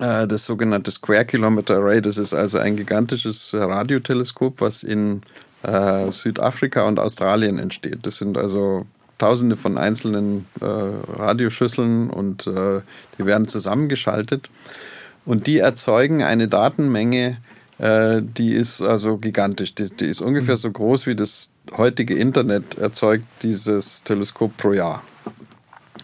äh, 0.00 0.26
das 0.26 0.46
sogenannte 0.46 0.90
Square 0.90 1.26
Kilometer 1.26 1.76
Array. 1.76 2.00
Das 2.00 2.16
ist 2.16 2.32
also 2.32 2.58
ein 2.58 2.76
gigantisches 2.76 3.52
Radioteleskop, 3.54 4.60
was 4.60 4.82
in 4.82 5.22
äh, 5.62 6.10
Südafrika 6.10 6.86
und 6.86 6.98
Australien 6.98 7.58
entsteht. 7.58 8.06
Das 8.06 8.16
sind 8.16 8.38
also 8.38 8.86
Tausende 9.22 9.56
von 9.56 9.78
einzelnen 9.78 10.46
äh, 10.60 10.64
Radioschüsseln 10.64 12.10
und 12.10 12.48
äh, 12.48 12.80
die 13.16 13.24
werden 13.24 13.46
zusammengeschaltet. 13.46 14.50
Und 15.24 15.46
die 15.46 15.58
erzeugen 15.58 16.24
eine 16.24 16.48
Datenmenge, 16.48 17.36
äh, 17.82 18.22
die 18.22 18.52
ist 18.52 18.80
also 18.80 19.18
gigantisch. 19.18 19.74
Die, 19.74 19.90
die, 19.90 20.06
ist 20.06 20.20
ungefähr 20.20 20.56
so 20.56 20.70
groß 20.70 21.06
wie 21.08 21.16
das 21.16 21.52
heutige 21.76 22.14
Internet 22.14 22.78
erzeugt 22.78 23.24
dieses 23.42 24.04
Teleskop 24.04 24.56
pro 24.56 24.72
Jahr. 24.72 25.02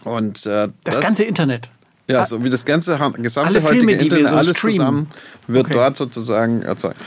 Und 0.03 0.45
äh, 0.45 0.67
das, 0.83 0.95
das, 0.95 1.01
ganze 1.01 1.23
Internet. 1.23 1.69
Ja, 2.09 2.25
so 2.25 2.43
wie 2.43 2.49
das 2.49 2.65
ganze 2.65 2.97
gesamte 3.17 3.63
heutige 3.63 3.93
Internet, 3.93 4.27
so 4.27 4.35
alles 4.35 4.57
streamen. 4.57 4.77
zusammen 4.77 5.07
wird 5.47 5.65
okay. 5.67 5.73
dort 5.75 5.95
sozusagen 5.95 6.63
erzeugt. 6.63 6.97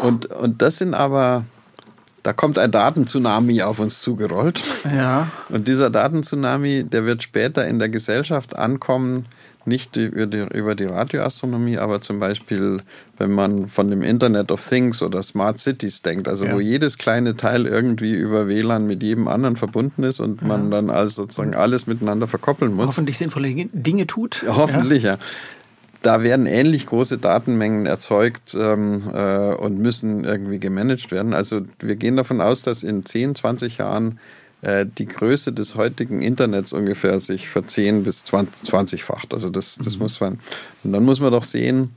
Und, 0.00 0.26
und 0.26 0.62
das 0.62 0.78
sind 0.78 0.94
aber 0.94 1.44
da 2.22 2.32
kommt 2.32 2.58
ein 2.58 2.70
Datentsunami 2.70 3.62
auf 3.62 3.80
uns 3.80 4.00
zugerollt. 4.00 4.62
Ja. 4.84 5.28
Und 5.48 5.66
dieser 5.66 5.88
Datentsunami, 5.88 6.84
der 6.84 7.06
wird 7.06 7.22
später 7.22 7.66
in 7.66 7.78
der 7.78 7.88
Gesellschaft 7.88 8.54
ankommen, 8.56 9.24
nicht 9.64 9.96
über 9.96 10.26
die, 10.26 10.46
über 10.54 10.74
die 10.74 10.84
Radioastronomie, 10.84 11.78
aber 11.78 12.00
zum 12.00 12.20
Beispiel, 12.20 12.82
wenn 13.20 13.32
man 13.32 13.68
von 13.68 13.88
dem 13.88 14.02
Internet 14.02 14.50
of 14.50 14.66
Things 14.66 15.02
oder 15.02 15.22
Smart 15.22 15.58
Cities 15.58 16.00
denkt, 16.00 16.26
also 16.26 16.46
ja. 16.46 16.54
wo 16.54 16.60
jedes 16.60 16.96
kleine 16.96 17.36
Teil 17.36 17.66
irgendwie 17.66 18.14
über 18.14 18.48
WLAN 18.48 18.86
mit 18.86 19.02
jedem 19.02 19.28
anderen 19.28 19.56
verbunden 19.56 20.04
ist 20.04 20.20
und 20.20 20.40
ja. 20.40 20.48
man 20.48 20.70
dann 20.70 20.88
also 20.88 21.22
sozusagen 21.22 21.54
alles 21.54 21.86
miteinander 21.86 22.26
verkoppeln 22.26 22.74
muss. 22.74 22.86
Hoffentlich 22.86 23.18
sinnvolle 23.18 23.54
Dinge 23.72 24.06
tut. 24.06 24.42
Ja, 24.44 24.56
hoffentlich, 24.56 25.02
ja. 25.02 25.18
Da 26.02 26.22
werden 26.22 26.46
ähnlich 26.46 26.86
große 26.86 27.18
Datenmengen 27.18 27.84
erzeugt 27.84 28.56
ähm, 28.58 29.02
äh, 29.12 29.54
und 29.54 29.78
müssen 29.78 30.24
irgendwie 30.24 30.58
gemanagt 30.58 31.10
werden. 31.10 31.34
Also 31.34 31.60
wir 31.78 31.96
gehen 31.96 32.16
davon 32.16 32.40
aus, 32.40 32.62
dass 32.62 32.82
in 32.82 33.04
10, 33.04 33.34
20 33.34 33.76
Jahren 33.76 34.18
äh, 34.62 34.86
die 34.86 35.06
Größe 35.06 35.52
des 35.52 35.74
heutigen 35.74 36.22
Internets 36.22 36.72
ungefähr 36.72 37.20
sich 37.20 37.48
verzehn 37.48 38.02
bis 38.02 38.24
20-facht. 38.24 39.34
Also 39.34 39.50
das, 39.50 39.76
das 39.76 39.96
mhm. 39.96 40.02
muss 40.02 40.20
man. 40.20 40.38
Und 40.84 40.92
dann 40.92 41.04
muss 41.04 41.20
man 41.20 41.32
doch 41.32 41.42
sehen, 41.42 41.90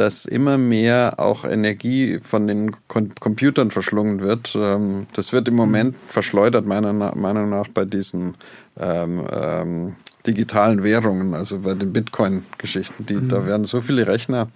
dass 0.00 0.24
immer 0.24 0.56
mehr 0.56 1.16
auch 1.18 1.44
Energie 1.44 2.20
von 2.24 2.48
den 2.48 2.74
Computern 2.88 3.70
verschlungen 3.70 4.22
wird. 4.22 4.56
Ähm, 4.58 5.06
das 5.12 5.34
wird 5.34 5.46
im 5.46 5.56
Moment 5.56 5.92
mhm. 5.92 6.06
verschleudert, 6.06 6.64
meiner 6.64 6.94
Meinung 6.94 7.50
nach, 7.50 7.68
bei 7.68 7.84
diesen 7.84 8.34
ähm, 8.78 9.22
ähm, 9.30 9.96
digitalen 10.26 10.82
Währungen, 10.82 11.34
also 11.34 11.58
bei 11.58 11.74
den 11.74 11.92
Bitcoin-Geschichten. 11.92 13.04
Mhm. 13.10 13.28
Da 13.28 13.44
werden 13.44 13.66
so 13.66 13.82
viele 13.82 14.06
Rechner 14.06 14.48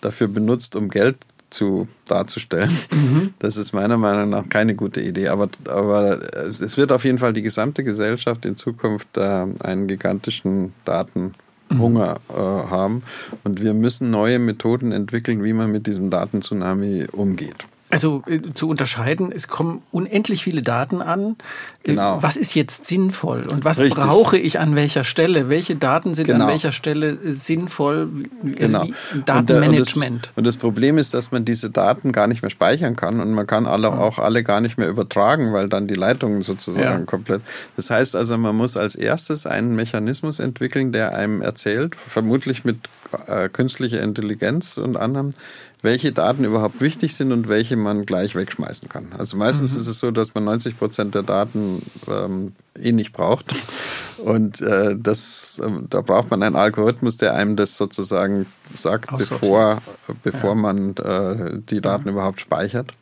dafür 0.00 0.28
benutzt, 0.28 0.76
um 0.76 0.88
Geld 0.88 1.16
zu 1.50 1.88
darzustellen. 2.06 2.70
Mhm. 2.92 3.34
Das 3.40 3.56
ist 3.56 3.72
meiner 3.72 3.96
Meinung 3.96 4.30
nach 4.30 4.48
keine 4.48 4.76
gute 4.76 5.00
Idee. 5.00 5.26
Aber, 5.26 5.48
aber 5.66 6.20
es 6.36 6.76
wird 6.76 6.92
auf 6.92 7.04
jeden 7.04 7.18
Fall 7.18 7.32
die 7.32 7.42
gesamte 7.42 7.82
Gesellschaft 7.82 8.46
in 8.46 8.54
Zukunft 8.54 9.16
äh, 9.16 9.46
einen 9.64 9.88
gigantischen 9.88 10.72
Datenhunger 10.84 11.32
mhm. 11.70 11.80
äh, 11.96 12.34
haben. 12.34 13.02
Und 13.44 13.62
wir 13.62 13.74
müssen 13.74 14.10
neue 14.10 14.38
Methoden 14.38 14.92
entwickeln, 14.92 15.42
wie 15.44 15.52
man 15.52 15.70
mit 15.70 15.86
diesem 15.86 16.10
Datentsunami 16.10 17.06
umgeht. 17.12 17.56
Also 17.90 18.22
äh, 18.26 18.40
zu 18.54 18.68
unterscheiden, 18.68 19.30
es 19.30 19.46
kommen 19.46 19.82
unendlich 19.92 20.42
viele 20.42 20.62
Daten 20.62 21.02
an. 21.02 21.36
Äh, 21.84 21.90
genau. 21.90 22.18
Was 22.22 22.36
ist 22.36 22.54
jetzt 22.54 22.86
sinnvoll 22.86 23.46
und 23.46 23.64
was 23.64 23.78
Richtig. 23.78 24.02
brauche 24.02 24.38
ich 24.38 24.58
an 24.58 24.74
welcher 24.74 25.04
Stelle? 25.04 25.48
Welche 25.48 25.76
Daten 25.76 26.14
sind 26.14 26.26
genau. 26.26 26.44
an 26.44 26.50
welcher 26.50 26.72
Stelle 26.72 27.10
äh, 27.10 27.32
sinnvoll? 27.32 28.08
Also 28.42 28.56
genau. 28.56 28.86
Datenmanagement. 29.26 30.12
Und, 30.14 30.22
das, 30.22 30.36
und 30.36 30.46
das 30.46 30.56
Problem 30.56 30.98
ist, 30.98 31.14
dass 31.14 31.30
man 31.30 31.44
diese 31.44 31.70
Daten 31.70 32.12
gar 32.12 32.26
nicht 32.26 32.42
mehr 32.42 32.50
speichern 32.50 32.96
kann 32.96 33.20
und 33.20 33.32
man 33.32 33.46
kann 33.46 33.66
alle, 33.66 33.92
auch 33.92 34.18
alle 34.18 34.42
gar 34.42 34.60
nicht 34.60 34.78
mehr 34.78 34.88
übertragen, 34.88 35.52
weil 35.52 35.68
dann 35.68 35.86
die 35.86 35.94
Leitungen 35.94 36.42
sozusagen 36.42 37.00
ja. 37.00 37.04
komplett. 37.04 37.42
Das 37.76 37.90
heißt 37.90 38.16
also, 38.16 38.36
man 38.38 38.56
muss 38.56 38.76
als 38.76 38.94
erstes 38.94 39.46
einen 39.46 39.76
Mechanismus 39.76 40.40
entwickeln, 40.40 40.92
der 40.92 41.14
einem 41.14 41.42
erzählt, 41.42 41.94
vermutlich 41.94 42.64
mit 42.64 42.78
äh, 43.26 43.48
künstlicher 43.48 44.00
Intelligenz 44.00 44.78
und 44.78 44.96
anderem, 44.96 45.30
welche 45.84 46.12
Daten 46.12 46.44
überhaupt 46.44 46.80
wichtig 46.80 47.14
sind 47.14 47.30
und 47.30 47.46
welche 47.46 47.76
man 47.76 48.06
gleich 48.06 48.34
wegschmeißen 48.34 48.88
kann. 48.88 49.12
Also 49.18 49.36
meistens 49.36 49.74
mhm. 49.74 49.80
ist 49.80 49.86
es 49.86 49.98
so, 49.98 50.10
dass 50.10 50.34
man 50.34 50.44
90 50.44 50.78
Prozent 50.78 51.14
der 51.14 51.22
Daten 51.22 51.82
ähm, 52.08 52.52
eh 52.80 52.92
nicht 52.92 53.12
braucht. 53.12 53.54
Und 54.18 54.62
äh, 54.62 54.96
das, 54.98 55.60
äh, 55.62 55.70
da 55.90 56.00
braucht 56.00 56.30
man 56.30 56.42
einen 56.42 56.56
Algorithmus, 56.56 57.18
der 57.18 57.34
einem 57.34 57.56
das 57.56 57.76
sozusagen 57.76 58.46
sagt, 58.72 59.14
bevor, 59.16 59.82
bevor 60.22 60.50
ja. 60.50 60.54
man 60.54 60.96
äh, 60.96 61.60
die 61.68 61.82
Daten 61.82 62.06
ja. 62.06 62.12
überhaupt 62.12 62.40
speichert 62.40 62.92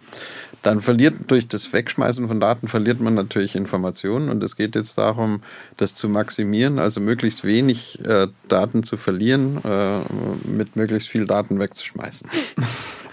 dann 0.62 0.80
verliert 0.80 1.14
durch 1.26 1.48
das 1.48 1.72
Wegschmeißen 1.72 2.28
von 2.28 2.40
Daten 2.40 2.68
verliert 2.68 3.00
man 3.00 3.14
natürlich 3.14 3.56
Informationen 3.56 4.28
und 4.28 4.42
es 4.42 4.56
geht 4.56 4.74
jetzt 4.76 4.96
darum, 4.96 5.42
das 5.76 5.94
zu 5.94 6.08
maximieren, 6.08 6.78
also 6.78 7.00
möglichst 7.00 7.44
wenig 7.44 7.98
äh, 8.04 8.28
Daten 8.48 8.82
zu 8.82 8.96
verlieren, 8.96 9.60
äh, 9.64 9.98
mit 10.48 10.76
möglichst 10.76 11.08
viel 11.08 11.26
Daten 11.26 11.58
wegzuschmeißen. 11.58 12.28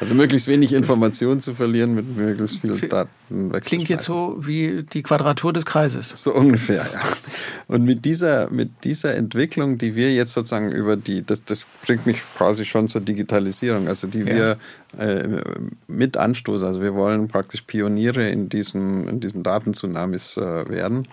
Also 0.01 0.15
möglichst 0.15 0.47
wenig 0.47 0.71
Informationen 0.71 1.41
zu 1.41 1.53
verlieren, 1.53 1.93
mit 1.93 2.15
möglichst 2.15 2.61
viel 2.61 2.87
Daten 2.87 3.09
wegzuschmeißen. 3.29 3.61
Klingt 3.65 3.89
jetzt 3.89 4.05
so 4.05 4.37
wie 4.39 4.83
die 4.83 5.03
Quadratur 5.03 5.51
des 5.51 5.65
Kreises. 5.65 6.13
So 6.15 6.33
ungefähr, 6.33 6.85
ja. 6.93 7.01
Und 7.67 7.83
mit 7.83 8.05
dieser, 8.05 8.49
mit 8.49 8.85
dieser 8.85 9.15
Entwicklung, 9.15 9.77
die 9.77 9.97
wir 9.97 10.13
jetzt 10.13 10.31
sozusagen 10.31 10.71
über 10.71 10.95
die, 10.95 11.25
das, 11.25 11.43
das 11.43 11.67
bringt 11.85 12.05
mich 12.05 12.21
quasi 12.37 12.63
schon 12.63 12.87
zur 12.87 13.01
Digitalisierung, 13.01 13.89
also 13.89 14.07
die 14.07 14.19
ja. 14.19 14.25
wir 14.25 14.57
äh, 14.97 15.41
mit 15.87 16.17
anstoßen. 16.17 16.67
Also 16.67 16.81
wir 16.81 16.95
wollen 16.95 17.27
praktisch 17.27 17.61
Pioniere 17.63 18.29
in 18.29 18.49
diesen, 18.49 19.07
in 19.07 19.19
diesen 19.19 19.43
Datentsunamis 19.43 20.37
äh, 20.37 20.67
werden. 20.69 21.07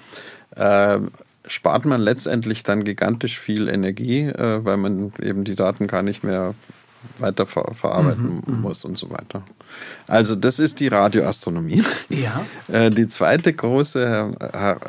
Äh, 0.54 1.00
spart 1.46 1.84
man 1.84 2.00
letztendlich 2.00 2.62
dann 2.62 2.84
gigantisch 2.84 3.38
viel 3.38 3.68
Energie, 3.68 4.22
äh, 4.22 4.64
weil 4.64 4.76
man 4.76 5.12
eben 5.22 5.44
die 5.44 5.54
Daten 5.54 5.86
gar 5.86 6.02
nicht 6.02 6.24
mehr 6.24 6.54
weiter 7.18 7.46
ver 7.46 7.72
verarbeiten 7.72 8.42
mhm, 8.46 8.54
mhm, 8.54 8.60
muss 8.62 8.84
und 8.84 8.98
so 8.98 9.10
weiter. 9.10 9.42
Also 10.06 10.34
das 10.34 10.58
ist 10.58 10.80
die 10.80 10.88
Radioastronomie. 10.88 11.84
Ja. 12.08 12.44
Äh, 12.68 12.90
die 12.90 13.06
zweite 13.06 13.52
große 13.52 14.32
Her 14.52 14.80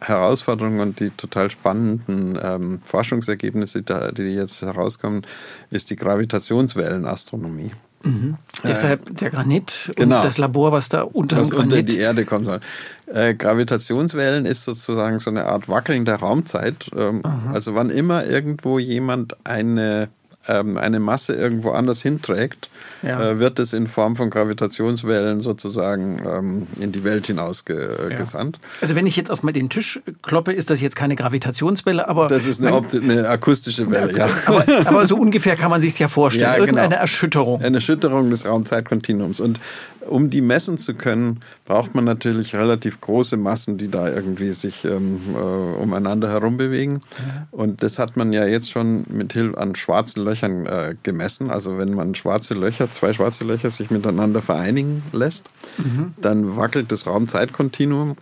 Herausforderung 0.00 0.78
und 0.78 1.00
die 1.00 1.10
total 1.10 1.50
spannenden 1.50 2.38
ähm, 2.40 2.80
Forschungsergebnisse, 2.84 3.82
die 3.82 4.22
jetzt 4.22 4.62
herauskommen, 4.62 5.22
ist 5.70 5.90
die 5.90 5.96
Gravitationswellenastronomie. 5.96 7.72
Mhm. 8.04 8.36
Äh, 8.62 8.68
Deshalb 8.68 9.16
der 9.16 9.30
Granit 9.30 9.92
genau. 9.96 10.16
und 10.16 10.24
das 10.24 10.38
Labor, 10.38 10.72
was 10.72 10.88
da 10.88 11.02
unter 11.02 11.38
was 11.38 11.52
unter 11.52 11.82
die 11.82 11.98
Erde 11.98 12.24
kommen 12.24 12.44
soll. 12.44 12.60
Äh, 13.06 13.34
Gravitationswellen 13.34 14.46
ist 14.46 14.64
sozusagen 14.64 15.20
so 15.20 15.30
eine 15.30 15.46
Art 15.46 15.68
Wackeln 15.68 16.04
der 16.04 16.16
Raumzeit. 16.16 16.90
Ähm, 16.96 17.22
also 17.52 17.74
wann 17.74 17.90
immer 17.90 18.26
irgendwo 18.26 18.78
jemand 18.78 19.36
eine 19.44 20.08
ähm, 20.48 20.76
eine 20.76 21.00
Masse 21.00 21.32
irgendwo 21.32 21.70
anders 21.70 22.02
hinträgt, 22.02 22.68
ja. 23.04 23.30
äh, 23.30 23.38
wird 23.38 23.58
es 23.58 23.72
in 23.72 23.86
Form 23.86 24.16
von 24.16 24.30
Gravitationswellen 24.30 25.40
sozusagen 25.40 26.22
ähm, 26.26 26.66
in 26.80 26.92
die 26.92 27.04
Welt 27.04 27.26
hinausgesandt. 27.26 28.56
Ja. 28.56 28.68
Also 28.80 28.94
wenn 28.94 29.06
ich 29.06 29.16
jetzt 29.16 29.30
auf 29.30 29.40
den 29.40 29.68
Tisch 29.68 30.00
kloppe, 30.22 30.52
ist 30.52 30.70
das 30.70 30.80
jetzt 30.80 30.96
keine 30.96 31.16
Gravitationswelle, 31.16 32.08
aber... 32.08 32.28
Das 32.28 32.46
ist 32.46 32.64
eine, 32.64 32.82
eine 32.94 33.28
akustische 33.28 33.90
Welle, 33.90 34.16
ja. 34.16 34.28
Aber, 34.46 34.64
aber, 34.86 35.06
so 35.06 35.16
ungefähr 35.16 35.56
kann 35.56 35.70
man 35.70 35.80
sich 35.80 35.98
ja 35.98 36.08
vorstellen. 36.08 36.50
Ja, 36.50 36.56
Irgendeine 36.56 36.88
genau. 36.88 37.00
Erschütterung. 37.00 37.62
Eine 37.62 37.76
Erschütterung 37.76 38.30
des 38.30 38.46
Raumzeitkontinuums. 38.46 39.40
Und 39.40 39.60
um 40.08 40.30
die 40.30 40.40
messen 40.40 40.78
zu 40.78 40.94
können, 40.94 41.40
braucht 41.64 41.94
man 41.94 42.04
natürlich 42.04 42.54
relativ 42.54 43.00
große 43.00 43.36
Massen, 43.36 43.78
die 43.78 43.90
da 43.90 44.08
irgendwie 44.08 44.52
sich 44.52 44.84
ähm, 44.84 45.20
äh, 45.34 45.82
umeinander 45.82 46.28
herum 46.30 46.56
bewegen. 46.56 47.00
Ja. 47.18 47.46
Und 47.50 47.82
das 47.82 47.98
hat 47.98 48.16
man 48.16 48.32
ja 48.32 48.46
jetzt 48.46 48.70
schon 48.70 49.04
mit 49.08 49.32
Hilfe 49.32 49.58
an 49.58 49.74
schwarzen 49.74 50.24
Löchern 50.24 50.66
äh, 50.66 50.94
gemessen. 51.02 51.50
Also 51.50 51.78
wenn 51.78 51.94
man 51.94 52.14
schwarze 52.14 52.54
Löcher, 52.54 52.90
zwei 52.94 53.12
schwarze 53.12 53.44
Löcher 53.44 53.70
sich 53.70 53.90
miteinander 53.90 54.42
vereinigen 54.42 55.02
lässt, 55.12 55.46
mhm. 55.78 56.14
dann 56.20 56.56
wackelt 56.56 56.90
das 56.92 57.06
Raumzeitkontinuum. 57.06 58.16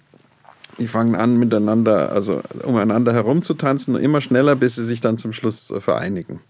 Die 0.79 0.87
fangen 0.89 1.15
an 1.15 1.39
miteinander, 1.39 2.13
also 2.13 2.41
umeinander 2.65 3.13
herumzutanzen, 3.13 3.95
immer 3.97 4.23
schneller, 4.23 4.57
bis 4.57 4.77
sie 4.77 4.85
sich 4.85 5.03
dann 5.03 5.19
zum 5.19 5.35
Schluss 5.35 5.71
äh, 5.71 5.81
vereinigen. 5.81 6.41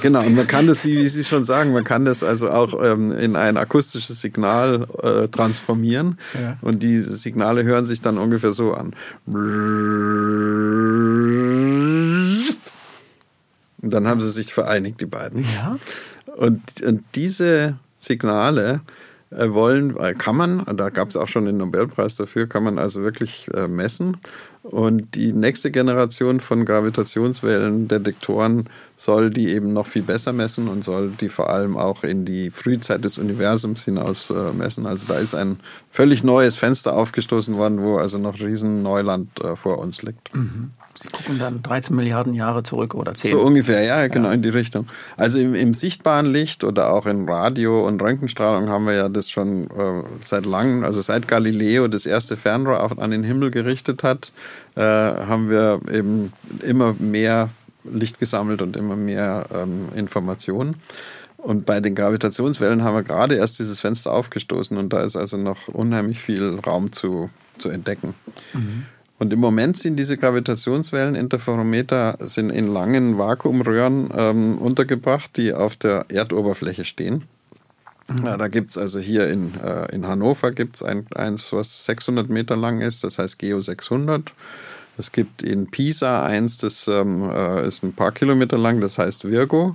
Genau, 0.00 0.24
und 0.24 0.34
man 0.34 0.46
kann 0.46 0.66
das, 0.66 0.84
wie 0.86 1.06
Sie 1.06 1.24
schon 1.24 1.44
sagen, 1.44 1.72
man 1.72 1.84
kann 1.84 2.04
das 2.04 2.22
also 2.22 2.48
auch 2.48 2.82
ähm, 2.82 3.12
in 3.12 3.36
ein 3.36 3.56
akustisches 3.56 4.20
Signal 4.20 4.86
äh, 5.02 5.28
transformieren. 5.28 6.18
Ja. 6.32 6.56
Und 6.62 6.82
die 6.82 7.00
Signale 7.00 7.64
hören 7.64 7.84
sich 7.84 8.00
dann 8.00 8.16
ungefähr 8.16 8.52
so 8.54 8.72
an. 8.72 8.94
Und 13.82 13.90
dann 13.90 14.08
haben 14.08 14.22
sie 14.22 14.30
sich 14.30 14.54
vereinigt, 14.54 15.00
die 15.00 15.06
beiden. 15.06 15.44
Ja. 15.54 15.76
Und, 16.36 16.62
und 16.82 17.04
diese 17.14 17.78
Signale 17.96 18.80
äh, 19.30 19.50
wollen, 19.52 19.96
äh, 19.96 20.12
kann 20.14 20.36
man, 20.36 20.64
da 20.76 20.90
gab 20.90 21.08
es 21.08 21.16
auch 21.16 21.28
schon 21.28 21.46
den 21.46 21.56
Nobelpreis 21.56 22.16
dafür, 22.16 22.46
kann 22.46 22.62
man 22.62 22.78
also 22.78 23.00
wirklich 23.02 23.48
äh, 23.54 23.68
messen. 23.68 24.18
Und 24.62 25.14
die 25.14 25.32
nächste 25.32 25.70
Generation 25.70 26.40
von 26.40 26.64
Gravitationswellendetektoren 26.64 28.68
soll 28.96 29.30
die 29.30 29.48
eben 29.48 29.72
noch 29.72 29.86
viel 29.86 30.02
besser 30.02 30.32
messen 30.32 30.68
und 30.68 30.84
soll 30.84 31.12
die 31.20 31.28
vor 31.28 31.50
allem 31.50 31.76
auch 31.76 32.02
in 32.02 32.24
die 32.24 32.50
Frühzeit 32.50 33.04
des 33.04 33.18
Universums 33.18 33.84
hinaus 33.84 34.32
messen. 34.56 34.86
Also 34.86 35.06
da 35.06 35.18
ist 35.18 35.34
ein 35.34 35.60
völlig 35.90 36.24
neues 36.24 36.56
Fenster 36.56 36.94
aufgestoßen 36.94 37.58
worden, 37.58 37.82
wo 37.82 37.98
also 37.98 38.16
noch 38.16 38.40
riesen 38.40 38.82
Neuland 38.82 39.28
vor 39.56 39.80
uns 39.80 40.00
liegt. 40.00 40.34
Mhm. 40.34 40.70
Sie 41.00 41.08
gucken 41.08 41.38
dann 41.38 41.62
13 41.62 41.94
Milliarden 41.94 42.34
Jahre 42.34 42.62
zurück 42.62 42.94
oder 42.94 43.14
10. 43.14 43.32
So 43.32 43.40
ungefähr, 43.40 43.82
ja, 43.82 44.06
genau 44.06 44.28
ja. 44.28 44.34
in 44.34 44.42
die 44.42 44.48
Richtung. 44.48 44.86
Also 45.16 45.38
im, 45.38 45.54
im, 45.54 45.74
sichtbaren 45.74 46.26
Licht 46.26 46.64
oder 46.64 46.92
auch 46.92 47.06
in 47.06 47.28
Radio- 47.28 47.86
und 47.86 48.00
Röntgenstrahlung 48.00 48.68
haben 48.68 48.86
wir 48.86 48.94
ja 48.94 49.08
das 49.08 49.28
schon 49.30 49.64
äh, 49.70 50.02
seit 50.20 50.46
langem, 50.46 50.84
also 50.84 51.00
seit 51.00 51.26
Galileo 51.26 51.88
das 51.88 52.06
erste 52.06 52.36
Fernrohr 52.36 52.82
auf, 52.82 52.98
an 52.98 53.10
den 53.10 53.24
Himmel 53.24 53.50
gerichtet 53.50 54.02
hat, 54.04 54.30
äh, 54.76 54.80
haben 54.80 55.50
wir 55.50 55.80
eben 55.92 56.32
immer 56.62 56.94
mehr 56.98 57.50
Licht 57.84 58.18
gesammelt 58.18 58.62
und 58.62 58.76
immer 58.76 58.96
mehr 58.96 59.46
ähm, 59.54 59.88
Informationen. 59.94 60.76
Und 61.36 61.66
bei 61.66 61.80
den 61.80 61.94
Gravitationswellen 61.94 62.82
haben 62.82 62.94
wir 62.94 63.02
gerade 63.02 63.34
erst 63.34 63.58
dieses 63.58 63.78
Fenster 63.78 64.12
aufgestoßen 64.12 64.78
und 64.78 64.92
da 64.94 65.02
ist 65.02 65.14
also 65.14 65.36
noch 65.36 65.68
unheimlich 65.68 66.20
viel 66.20 66.58
Raum 66.66 66.92
zu, 66.92 67.28
zu 67.58 67.68
entdecken. 67.68 68.14
Mhm. 68.54 68.86
Und 69.24 69.32
im 69.32 69.38
Moment 69.38 69.78
sind 69.78 69.96
diese 69.96 70.18
Gravitationswellen 70.18 71.14
Interferometer 71.14 72.18
sind 72.20 72.50
in 72.50 72.70
langen 72.70 73.16
Vakuumröhren 73.16 74.12
ähm, 74.14 74.58
untergebracht, 74.58 75.38
die 75.38 75.54
auf 75.54 75.76
der 75.76 76.04
Erdoberfläche 76.10 76.84
stehen. 76.84 77.24
Mhm. 78.06 78.26
Ja, 78.26 78.36
da 78.36 78.48
gibt 78.48 78.72
es 78.72 78.76
also 78.76 78.98
hier 78.98 79.30
in, 79.30 79.54
äh, 79.64 79.94
in 79.94 80.06
Hannover 80.06 80.50
gibt's 80.50 80.82
ein, 80.82 81.06
eins, 81.14 81.54
was 81.54 81.86
600 81.86 82.28
Meter 82.28 82.54
lang 82.54 82.82
ist, 82.82 83.02
das 83.02 83.18
heißt 83.18 83.38
Geo 83.38 83.62
600. 83.62 84.30
Es 84.98 85.10
gibt 85.10 85.42
in 85.42 85.70
Pisa 85.70 86.22
eins, 86.22 86.58
das 86.58 86.86
ähm, 86.86 87.30
äh, 87.30 87.66
ist 87.66 87.82
ein 87.82 87.94
paar 87.94 88.12
Kilometer 88.12 88.58
lang, 88.58 88.82
das 88.82 88.98
heißt 88.98 89.24
Virgo. 89.24 89.74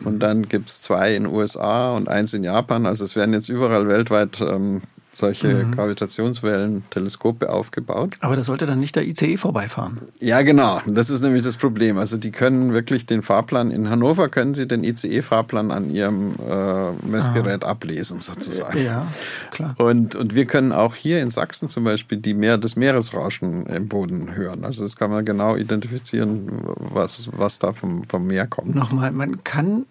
Und 0.00 0.14
mhm. 0.14 0.18
dann 0.18 0.42
gibt 0.42 0.70
es 0.70 0.82
zwei 0.82 1.14
in 1.14 1.22
den 1.22 1.32
USA 1.32 1.94
und 1.94 2.08
eins 2.08 2.34
in 2.34 2.42
Japan. 2.42 2.84
Also 2.84 3.04
es 3.04 3.14
werden 3.14 3.32
jetzt 3.32 3.48
überall 3.48 3.86
weltweit 3.86 4.40
ähm, 4.40 4.82
solche 5.18 5.48
mhm. 5.48 5.72
Gravitationswellen-Teleskope 5.72 7.50
aufgebaut. 7.50 8.14
Aber 8.20 8.36
da 8.36 8.42
sollte 8.42 8.66
dann 8.66 8.80
nicht 8.80 8.96
der 8.96 9.06
ICE 9.06 9.36
vorbeifahren. 9.36 9.98
Ja, 10.20 10.42
genau. 10.42 10.80
Das 10.86 11.10
ist 11.10 11.20
nämlich 11.20 11.42
das 11.42 11.56
Problem. 11.56 11.98
Also 11.98 12.16
die 12.16 12.30
können 12.30 12.72
wirklich 12.72 13.06
den 13.06 13.22
Fahrplan, 13.22 13.70
in 13.70 13.90
Hannover 13.90 14.28
können 14.28 14.54
sie 14.54 14.66
den 14.66 14.84
ICE-Fahrplan 14.84 15.70
an 15.70 15.90
ihrem 15.90 16.34
äh, 16.48 16.92
Messgerät 17.06 17.64
ah. 17.64 17.70
ablesen 17.70 18.20
sozusagen. 18.20 18.82
Ja, 18.82 19.06
klar. 19.50 19.74
Und, 19.78 20.14
und 20.14 20.34
wir 20.34 20.46
können 20.46 20.72
auch 20.72 20.94
hier 20.94 21.20
in 21.20 21.30
Sachsen 21.30 21.68
zum 21.68 21.84
Beispiel 21.84 22.18
die 22.18 22.34
Meer, 22.34 22.58
das 22.58 22.76
Meeresrauschen 22.76 23.66
im 23.66 23.88
Boden 23.88 24.34
hören. 24.34 24.64
Also 24.64 24.82
das 24.82 24.96
kann 24.96 25.10
man 25.10 25.24
genau 25.24 25.56
identifizieren, 25.56 26.48
was, 26.76 27.28
was 27.32 27.58
da 27.58 27.72
vom, 27.72 28.04
vom 28.04 28.26
Meer 28.26 28.46
kommt. 28.46 28.74
Nochmal, 28.74 29.10
man 29.10 29.42
kann 29.44 29.84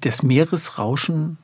das 0.00 0.22
Meeresrauschen 0.22 1.38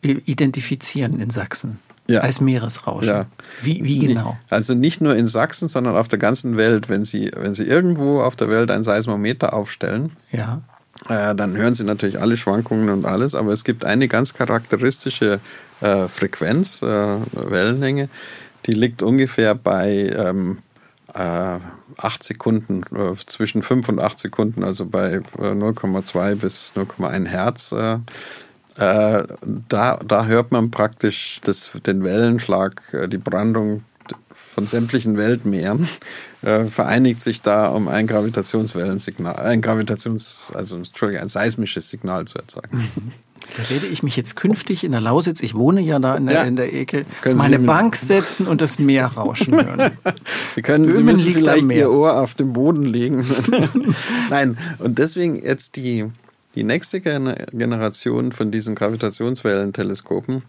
identifizieren 0.00 1.20
in 1.20 1.30
Sachsen 1.30 1.80
ja. 2.08 2.20
als 2.20 2.40
Meeresrauschen. 2.40 3.08
Ja. 3.08 3.26
Wie, 3.62 3.84
wie 3.84 3.98
genau? 3.98 4.36
Also 4.48 4.74
nicht 4.74 5.00
nur 5.00 5.14
in 5.16 5.26
Sachsen, 5.26 5.68
sondern 5.68 5.96
auf 5.96 6.08
der 6.08 6.18
ganzen 6.18 6.56
Welt. 6.56 6.88
Wenn 6.88 7.04
Sie, 7.04 7.30
wenn 7.36 7.54
Sie 7.54 7.64
irgendwo 7.64 8.22
auf 8.22 8.36
der 8.36 8.48
Welt 8.48 8.70
ein 8.70 8.82
Seismometer 8.82 9.52
aufstellen, 9.52 10.12
ja. 10.32 10.62
äh, 11.08 11.34
dann 11.34 11.56
hören 11.56 11.74
Sie 11.74 11.84
natürlich 11.84 12.20
alle 12.20 12.36
Schwankungen 12.36 12.88
und 12.88 13.04
alles, 13.04 13.34
aber 13.34 13.52
es 13.52 13.64
gibt 13.64 13.84
eine 13.84 14.08
ganz 14.08 14.34
charakteristische 14.34 15.40
äh, 15.80 16.08
Frequenz, 16.08 16.82
äh, 16.82 16.86
Wellenlänge, 17.32 18.08
die 18.66 18.74
liegt 18.74 19.02
ungefähr 19.02 19.54
bei 19.54 20.12
ähm, 20.16 20.58
8 21.14 21.70
äh, 21.96 22.24
Sekunden, 22.24 22.82
äh, 22.94 23.14
zwischen 23.26 23.62
5 23.62 23.88
und 23.88 24.00
8 24.00 24.18
Sekunden, 24.18 24.64
also 24.64 24.86
bei 24.86 25.18
0,2 25.18 26.32
äh, 26.32 26.34
bis 26.34 26.72
0,1 26.76 27.26
Hertz 27.26 27.74
äh, 28.78 29.24
da, 29.68 29.98
da 30.06 30.26
hört 30.26 30.52
man 30.52 30.70
praktisch 30.70 31.40
das, 31.44 31.70
den 31.86 32.04
Wellenschlag, 32.04 32.80
äh, 32.92 33.08
die 33.08 33.18
Brandung 33.18 33.82
von 34.54 34.66
sämtlichen 34.66 35.16
Weltmeeren 35.16 35.88
äh, 36.42 36.64
vereinigt 36.64 37.22
sich 37.22 37.42
da, 37.42 37.68
um 37.68 37.88
ein 37.88 38.06
Gravitationswellensignal, 38.06 39.36
ein 39.36 39.60
Gravitations, 39.62 40.52
also 40.54 40.76
Entschuldigung, 40.76 41.22
ein 41.22 41.28
seismisches 41.28 41.88
Signal 41.90 42.24
zu 42.26 42.38
erzeugen. 42.38 42.88
Da 43.56 43.70
werde 43.70 43.86
ich 43.86 44.02
mich 44.02 44.14
jetzt 44.14 44.36
künftig 44.36 44.84
in 44.84 44.92
der 44.92 45.00
Lausitz, 45.00 45.40
ich 45.40 45.54
wohne 45.54 45.80
ja 45.80 45.98
da 45.98 46.16
in 46.16 46.26
der, 46.26 46.36
ja. 46.36 46.42
in 46.42 46.56
der 46.56 46.74
Ecke, 46.74 47.06
meine 47.34 47.58
Bank 47.58 47.96
setzen 47.96 48.46
und 48.46 48.60
das 48.60 48.78
Meer 48.78 49.06
rauschen 49.06 49.54
hören. 49.64 49.92
Sie 50.54 50.60
können 50.60 50.92
Sie 50.92 51.02
müssen 51.02 51.32
vielleicht 51.32 51.70
Ihr 51.72 51.90
Ohr 51.90 52.16
auf 52.16 52.34
den 52.34 52.52
Boden 52.52 52.84
legen. 52.84 53.24
Nein, 54.28 54.58
und 54.80 54.98
deswegen 54.98 55.42
jetzt 55.42 55.76
die, 55.76 56.04
die 56.54 56.64
nächste 56.64 57.00
Generation 57.00 58.32
von 58.32 58.50
diesen 58.50 58.74
Gravitationswellenteleskopen 58.74 60.42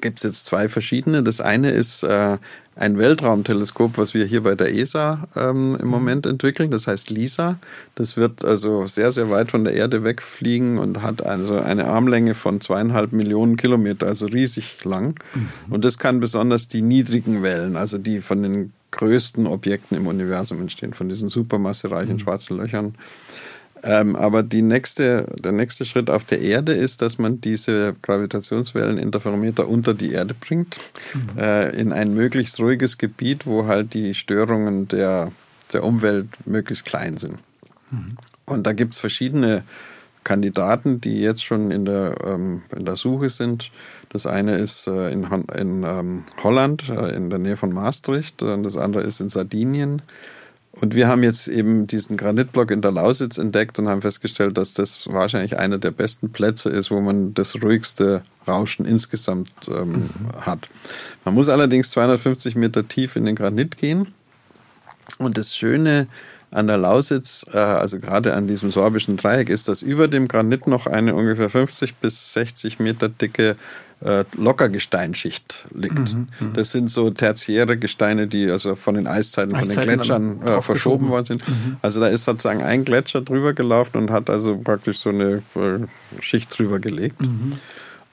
gibt 0.00 0.18
es 0.18 0.22
jetzt 0.22 0.44
zwei 0.46 0.68
verschiedene. 0.68 1.22
Das 1.22 1.40
eine 1.40 1.70
ist 1.70 2.02
äh, 2.02 2.38
ein 2.76 2.98
Weltraumteleskop, 2.98 3.98
was 3.98 4.14
wir 4.14 4.24
hier 4.24 4.42
bei 4.42 4.54
der 4.54 4.74
ESA 4.74 5.28
ähm, 5.36 5.76
im 5.78 5.86
mhm. 5.86 5.90
Moment 5.90 6.26
entwickeln. 6.26 6.70
Das 6.70 6.86
heißt 6.86 7.10
LISA. 7.10 7.58
Das 7.94 8.16
wird 8.16 8.44
also 8.44 8.86
sehr, 8.86 9.12
sehr 9.12 9.30
weit 9.30 9.50
von 9.50 9.64
der 9.64 9.74
Erde 9.74 10.04
wegfliegen 10.04 10.78
und 10.78 11.02
hat 11.02 11.24
also 11.24 11.58
eine 11.58 11.86
Armlänge 11.86 12.34
von 12.34 12.60
zweieinhalb 12.60 13.12
Millionen 13.12 13.56
Kilometer, 13.56 14.06
also 14.06 14.26
riesig 14.26 14.84
lang. 14.84 15.18
Mhm. 15.34 15.48
Und 15.70 15.84
das 15.84 15.98
kann 15.98 16.20
besonders 16.20 16.68
die 16.68 16.82
niedrigen 16.82 17.42
Wellen, 17.42 17.76
also 17.76 17.98
die 17.98 18.20
von 18.20 18.42
den 18.42 18.72
größten 18.92 19.46
Objekten 19.46 19.96
im 19.96 20.06
Universum 20.06 20.60
entstehen, 20.60 20.94
von 20.94 21.08
diesen 21.08 21.28
supermassereichen 21.28 22.14
mhm. 22.14 22.18
schwarzen 22.18 22.56
Löchern. 22.56 22.94
Ähm, 23.82 24.16
aber 24.16 24.42
nächste, 24.62 25.26
der 25.38 25.52
nächste 25.52 25.84
Schritt 25.84 26.10
auf 26.10 26.24
der 26.24 26.40
Erde 26.40 26.72
ist, 26.72 27.02
dass 27.02 27.18
man 27.18 27.40
diese 27.40 27.94
Gravitationswelleninterferometer 28.02 29.68
unter 29.68 29.94
die 29.94 30.12
Erde 30.12 30.34
bringt, 30.34 30.78
mhm. 31.14 31.38
äh, 31.38 31.70
in 31.70 31.92
ein 31.92 32.14
möglichst 32.14 32.60
ruhiges 32.60 32.98
Gebiet, 32.98 33.46
wo 33.46 33.66
halt 33.66 33.94
die 33.94 34.14
Störungen 34.14 34.88
der, 34.88 35.32
der 35.72 35.84
Umwelt 35.84 36.28
möglichst 36.46 36.84
klein 36.84 37.16
sind. 37.16 37.38
Mhm. 37.90 38.16
Und 38.44 38.66
da 38.66 38.72
gibt 38.72 38.94
es 38.94 39.00
verschiedene 39.00 39.62
Kandidaten, 40.24 41.00
die 41.00 41.20
jetzt 41.20 41.44
schon 41.44 41.70
in 41.70 41.84
der, 41.86 42.16
ähm, 42.24 42.62
in 42.76 42.84
der 42.84 42.96
Suche 42.96 43.30
sind. 43.30 43.70
Das 44.10 44.26
eine 44.26 44.56
ist 44.56 44.86
äh, 44.86 45.10
in, 45.10 45.26
in 45.56 45.84
ähm, 45.84 46.24
Holland, 46.42 46.88
äh, 46.90 47.14
in 47.16 47.30
der 47.30 47.38
Nähe 47.38 47.56
von 47.56 47.72
Maastricht, 47.72 48.42
und 48.42 48.64
das 48.64 48.76
andere 48.76 49.02
ist 49.02 49.20
in 49.20 49.28
Sardinien. 49.28 50.02
Und 50.72 50.94
wir 50.94 51.08
haben 51.08 51.24
jetzt 51.24 51.48
eben 51.48 51.88
diesen 51.88 52.16
Granitblock 52.16 52.70
in 52.70 52.80
der 52.80 52.92
Lausitz 52.92 53.38
entdeckt 53.38 53.78
und 53.78 53.88
haben 53.88 54.02
festgestellt, 54.02 54.56
dass 54.56 54.72
das 54.72 55.12
wahrscheinlich 55.12 55.58
einer 55.58 55.78
der 55.78 55.90
besten 55.90 56.30
Plätze 56.30 56.70
ist, 56.70 56.92
wo 56.92 57.00
man 57.00 57.34
das 57.34 57.60
ruhigste 57.60 58.22
Rauschen 58.46 58.86
insgesamt 58.86 59.50
ähm, 59.68 59.92
mhm. 59.92 60.10
hat. 60.40 60.68
Man 61.24 61.34
muss 61.34 61.48
allerdings 61.48 61.90
250 61.90 62.54
Meter 62.54 62.86
tief 62.86 63.16
in 63.16 63.24
den 63.24 63.34
Granit 63.34 63.78
gehen. 63.78 64.14
Und 65.18 65.36
das 65.36 65.56
Schöne 65.56 66.06
an 66.52 66.68
der 66.68 66.78
Lausitz, 66.78 67.44
äh, 67.52 67.58
also 67.58 67.98
gerade 67.98 68.34
an 68.34 68.46
diesem 68.46 68.70
sorbischen 68.70 69.16
Dreieck, 69.16 69.48
ist, 69.48 69.68
dass 69.68 69.82
über 69.82 70.06
dem 70.06 70.28
Granit 70.28 70.68
noch 70.68 70.86
eine 70.86 71.14
ungefähr 71.14 71.50
50 71.50 71.96
bis 71.96 72.32
60 72.32 72.78
Meter 72.78 73.08
dicke 73.08 73.56
äh, 74.04 74.24
Lockergesteinsschicht 74.36 75.66
liegt. 75.74 76.14
Mhm, 76.14 76.28
mhm, 76.40 76.52
das 76.54 76.72
sind 76.72 76.88
so 76.88 77.10
tertiäre 77.10 77.76
Gesteine, 77.76 78.26
die 78.26 78.50
also 78.50 78.74
von 78.74 78.94
den 78.94 79.06
Eiszeiten, 79.06 79.54
Eiszeiten 79.54 79.76
von 79.76 79.86
den 79.86 79.94
Gletschern 79.96 80.42
äh, 80.42 80.62
verschoben 80.62 81.08
worden 81.08 81.24
sind. 81.24 81.48
Mhm. 81.48 81.76
Also 81.82 82.00
da 82.00 82.06
ist 82.06 82.24
sozusagen 82.24 82.62
ein 82.62 82.84
Gletscher 82.84 83.20
drüber 83.20 83.52
gelaufen 83.52 83.98
und 83.98 84.10
hat 84.10 84.30
also 84.30 84.56
praktisch 84.56 84.98
so 84.98 85.10
eine 85.10 85.42
äh, 85.54 86.20
Schicht 86.20 86.56
drüber 86.58 86.78
gelegt. 86.78 87.20
Mhm. 87.20 87.58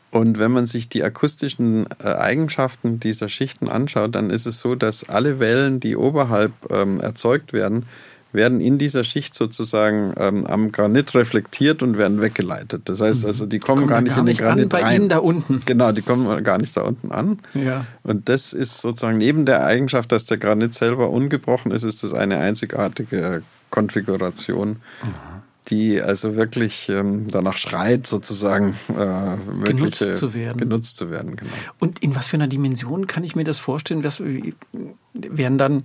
Und 0.09 0.39
wenn 0.39 0.51
man 0.51 0.67
sich 0.67 0.89
die 0.89 1.03
akustischen 1.03 1.85
äh, 2.03 2.07
Eigenschaften 2.07 2.99
dieser 2.99 3.29
Schichten 3.29 3.67
anschaut, 3.67 4.15
dann 4.15 4.29
ist 4.29 4.45
es 4.45 4.59
so, 4.59 4.75
dass 4.75 5.07
alle 5.09 5.39
Wellen, 5.39 5.79
die 5.79 5.95
oberhalb 5.95 6.53
ähm, 6.69 6.99
erzeugt 6.99 7.53
werden, 7.53 7.85
werden 8.37 8.61
in 8.61 8.77
dieser 8.77 9.03
Schicht 9.03 9.35
sozusagen 9.35 10.13
ähm, 10.17 10.45
am 10.45 10.71
Granit 10.71 11.13
reflektiert 11.13 11.83
und 11.83 11.97
werden 11.97 12.21
weggeleitet. 12.21 12.83
Das 12.85 13.01
heißt 13.01 13.23
mhm. 13.23 13.27
also, 13.27 13.45
die 13.45 13.59
kommen, 13.59 13.87
kommen 13.87 13.89
gar 13.89 14.01
nicht 14.01 14.15
gar 14.15 14.21
in 14.21 14.25
den 14.27 14.37
Granit 14.37 14.63
an 14.63 14.69
bei 14.69 14.81
rein. 14.83 15.01
Ihnen 15.01 15.09
da 15.09 15.17
unten. 15.17 15.61
Genau, 15.65 15.91
die 15.91 16.01
kommen 16.01 16.41
gar 16.45 16.57
nicht 16.57 16.77
da 16.77 16.83
unten 16.83 17.11
an. 17.11 17.39
Ja. 17.53 17.85
Und 18.03 18.29
das 18.29 18.53
ist 18.53 18.79
sozusagen 18.79 19.17
neben 19.17 19.45
der 19.45 19.65
Eigenschaft, 19.65 20.13
dass 20.13 20.25
der 20.25 20.37
Granit 20.37 20.73
selber 20.73 21.09
ungebrochen 21.09 21.71
ist, 21.71 21.83
ist 21.83 22.03
das 22.03 22.13
eine 22.13 22.37
einzigartige 22.37 23.41
Konfiguration. 23.69 24.77
Mhm 25.03 25.37
die 25.69 26.01
also 26.01 26.35
wirklich 26.35 26.87
ähm, 26.89 27.27
danach 27.29 27.57
schreit, 27.57 28.07
sozusagen 28.07 28.75
äh, 28.89 29.65
genutzt 29.65 30.15
zu 30.15 30.33
werden. 30.33 30.59
Genutzt 30.59 30.95
zu 30.95 31.11
werden 31.11 31.35
genau. 31.35 31.51
Und 31.79 31.99
in 31.99 32.15
was 32.15 32.27
für 32.27 32.37
einer 32.37 32.47
Dimension 32.47 33.07
kann 33.07 33.23
ich 33.23 33.35
mir 33.35 33.43
das 33.43 33.59
vorstellen? 33.59 34.03
Was 34.03 34.21
werden 35.13 35.57
dann 35.57 35.83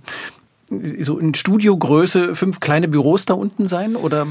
so 0.69 1.19
in 1.19 1.33
Studiogröße 1.33 2.35
fünf 2.35 2.59
kleine 2.59 2.87
Büros 2.87 3.25
da 3.25 3.33
unten 3.33 3.67
sein? 3.67 3.95
Oder? 3.95 4.27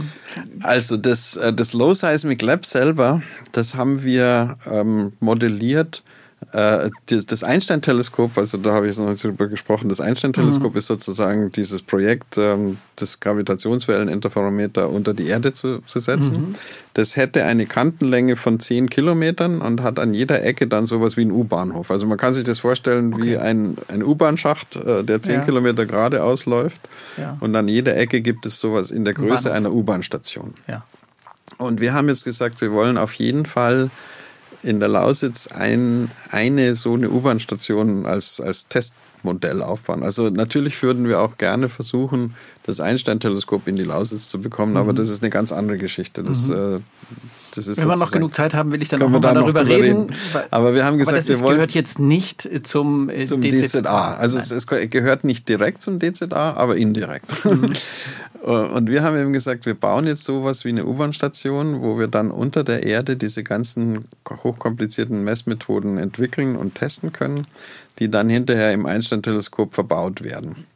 Also 0.61 0.97
das, 0.97 1.37
äh, 1.37 1.53
das 1.53 1.72
Low 1.72 1.95
Seismic 1.95 2.43
Lab 2.43 2.64
selber, 2.66 3.22
das 3.53 3.74
haben 3.74 4.03
wir 4.03 4.57
ähm, 4.70 5.12
modelliert 5.20 6.03
äh, 6.53 6.90
das 7.07 7.42
Einstein-Teleskop, 7.42 8.36
also 8.36 8.59
da 8.59 8.74
habe 8.74 8.88
ich 8.88 8.98
noch 8.98 9.09
nicht 9.09 9.24
drüber 9.24 9.46
gesprochen, 9.46 9.88
das 9.88 10.00
Einstein-Teleskop 10.00 10.72
mhm. 10.72 10.78
ist 10.78 10.86
sozusagen 10.86 11.50
dieses 11.50 11.80
Projekt, 11.80 12.36
ähm, 12.36 12.76
das 12.96 13.20
Gravitationswelleninterferometer 13.20 14.90
unter 14.90 15.14
die 15.14 15.28
Erde 15.28 15.55
zu, 15.55 15.80
zu 15.86 16.00
setzen. 16.00 16.32
Mhm. 16.32 16.55
Das 16.92 17.16
hätte 17.16 17.44
eine 17.44 17.64
Kantenlänge 17.64 18.36
von 18.36 18.61
10 18.61 18.90
Kilometern 18.90 19.62
und 19.62 19.82
hat 19.82 19.98
an 19.98 20.12
jeder 20.12 20.44
Ecke 20.44 20.66
dann 20.66 20.84
sowas 20.84 21.16
wie 21.16 21.24
ein 21.24 21.30
U-Bahnhof. 21.30 21.90
Also 21.90 22.07
man 22.07 22.18
kann 22.18 22.34
sich 22.34 22.44
das 22.44 22.59
vorstellen 22.59 23.14
okay. 23.14 23.22
wie 23.22 23.38
ein, 23.38 23.78
ein 23.88 24.03
U-Bahn-Schacht, 24.03 24.76
äh, 24.76 25.03
der 25.03 25.22
10 25.22 25.34
ja. 25.34 25.40
Kilometer 25.40 25.86
geradeaus 25.86 26.44
läuft. 26.44 26.88
Ja. 27.16 27.38
Und 27.40 27.57
an 27.57 27.66
jeder 27.66 27.96
Ecke 27.96 28.20
gibt 28.20 28.44
es 28.44 28.61
sowas 28.61 28.90
in 28.90 29.07
der 29.07 29.14
Größe 29.14 29.50
einer 29.50 29.72
U-Bahn-Station. 29.72 30.53
Ja. 30.68 30.84
Und 31.57 31.80
wir 31.80 31.94
haben 31.94 32.09
jetzt 32.09 32.24
gesagt, 32.24 32.61
wir 32.61 32.72
wollen 32.72 32.98
auf 32.98 33.14
jeden 33.14 33.46
Fall 33.46 33.90
in 34.63 34.81
der 34.81 34.89
Lausitz 34.89 35.49
ein, 35.49 36.11
eine 36.31 36.77
so 36.77 36.95
eine 36.95 37.11
U-Bahn-Station 37.11 38.07
als, 38.07 38.41
als 38.41 38.69
Testmodell 38.69 39.63
aufbauen. 39.63 40.03
Also 40.03 40.31
natürlich 40.31 40.81
würden 40.83 41.09
wir 41.09 41.21
auch 41.21 41.39
gerne 41.39 41.69
versuchen, 41.69 42.35
das 42.65 42.81
Einstein-Teleskop 42.81 43.67
in 43.67 43.77
die 43.77 43.85
Lausitz 43.85 44.29
zu 44.29 44.41
bekommen, 44.41 44.73
mhm. 44.73 44.79
aber 44.79 44.93
das 44.93 45.09
ist 45.09 45.23
eine 45.23 45.31
ganz 45.31 45.53
andere 45.53 45.79
Geschichte. 45.79 46.23
Das, 46.23 46.49
mhm. 46.49 46.55
äh, 46.77 46.81
Wenn 47.57 47.88
wir 47.88 47.96
noch 47.96 48.11
genug 48.11 48.34
Zeit 48.34 48.55
haben, 48.55 48.72
will 48.72 48.82
ich 48.82 48.88
dann 48.88 49.00
wir 49.00 49.09
noch 49.09 49.12
mal 49.12 49.20
da 49.20 49.34
noch 49.34 49.42
darüber 49.42 49.66
reden. 49.66 50.09
reden. 50.09 50.16
Aber 50.50 50.74
wir 50.74 50.84
haben 50.84 50.98
gesagt, 50.98 51.18
das 51.18 51.28
wir 51.28 51.40
wollen 51.40 51.57
gehört 51.57 51.72
jetzt 51.72 51.98
nicht 51.98 52.46
äh, 52.46 52.62
zum, 52.62 53.09
äh, 53.09 53.24
zum 53.26 53.40
DZA. 53.40 54.14
Also 54.14 54.36
es, 54.36 54.50
es 54.50 54.66
gehört 54.66 55.24
nicht 55.24 55.48
direkt 55.48 55.82
zum 55.82 55.98
DZA, 55.98 56.55
aber 56.55 56.76
indirekt. 56.76 57.44
Mhm. 57.44 57.72
Und 58.42 58.90
wir 58.90 59.05
haben 59.05 59.16
eben 59.16 59.32
gesagt, 59.32 59.66
wir 59.66 59.74
bauen 59.74 60.05
jetzt 60.05 60.24
sowas 60.24 60.64
wie 60.64 60.70
eine 60.70 60.84
U-Bahn-Station, 60.84 61.80
wo 61.80 61.96
wir 61.96 62.09
dann 62.09 62.32
unter 62.32 62.64
der 62.64 62.82
Erde 62.82 63.16
diese 63.16 63.44
ganzen 63.44 64.07
hochkomplizierten 64.28 65.22
Messmethoden 65.22 65.96
entwickeln 65.96 66.57
und 66.57 66.74
testen 66.74 67.12
können, 67.12 67.46
die 68.00 68.11
dann 68.11 68.28
hinterher 68.28 68.72
im 68.72 68.84
Einstein-Teleskop 68.84 69.74
verbaut 69.74 70.24
werden. 70.24 70.66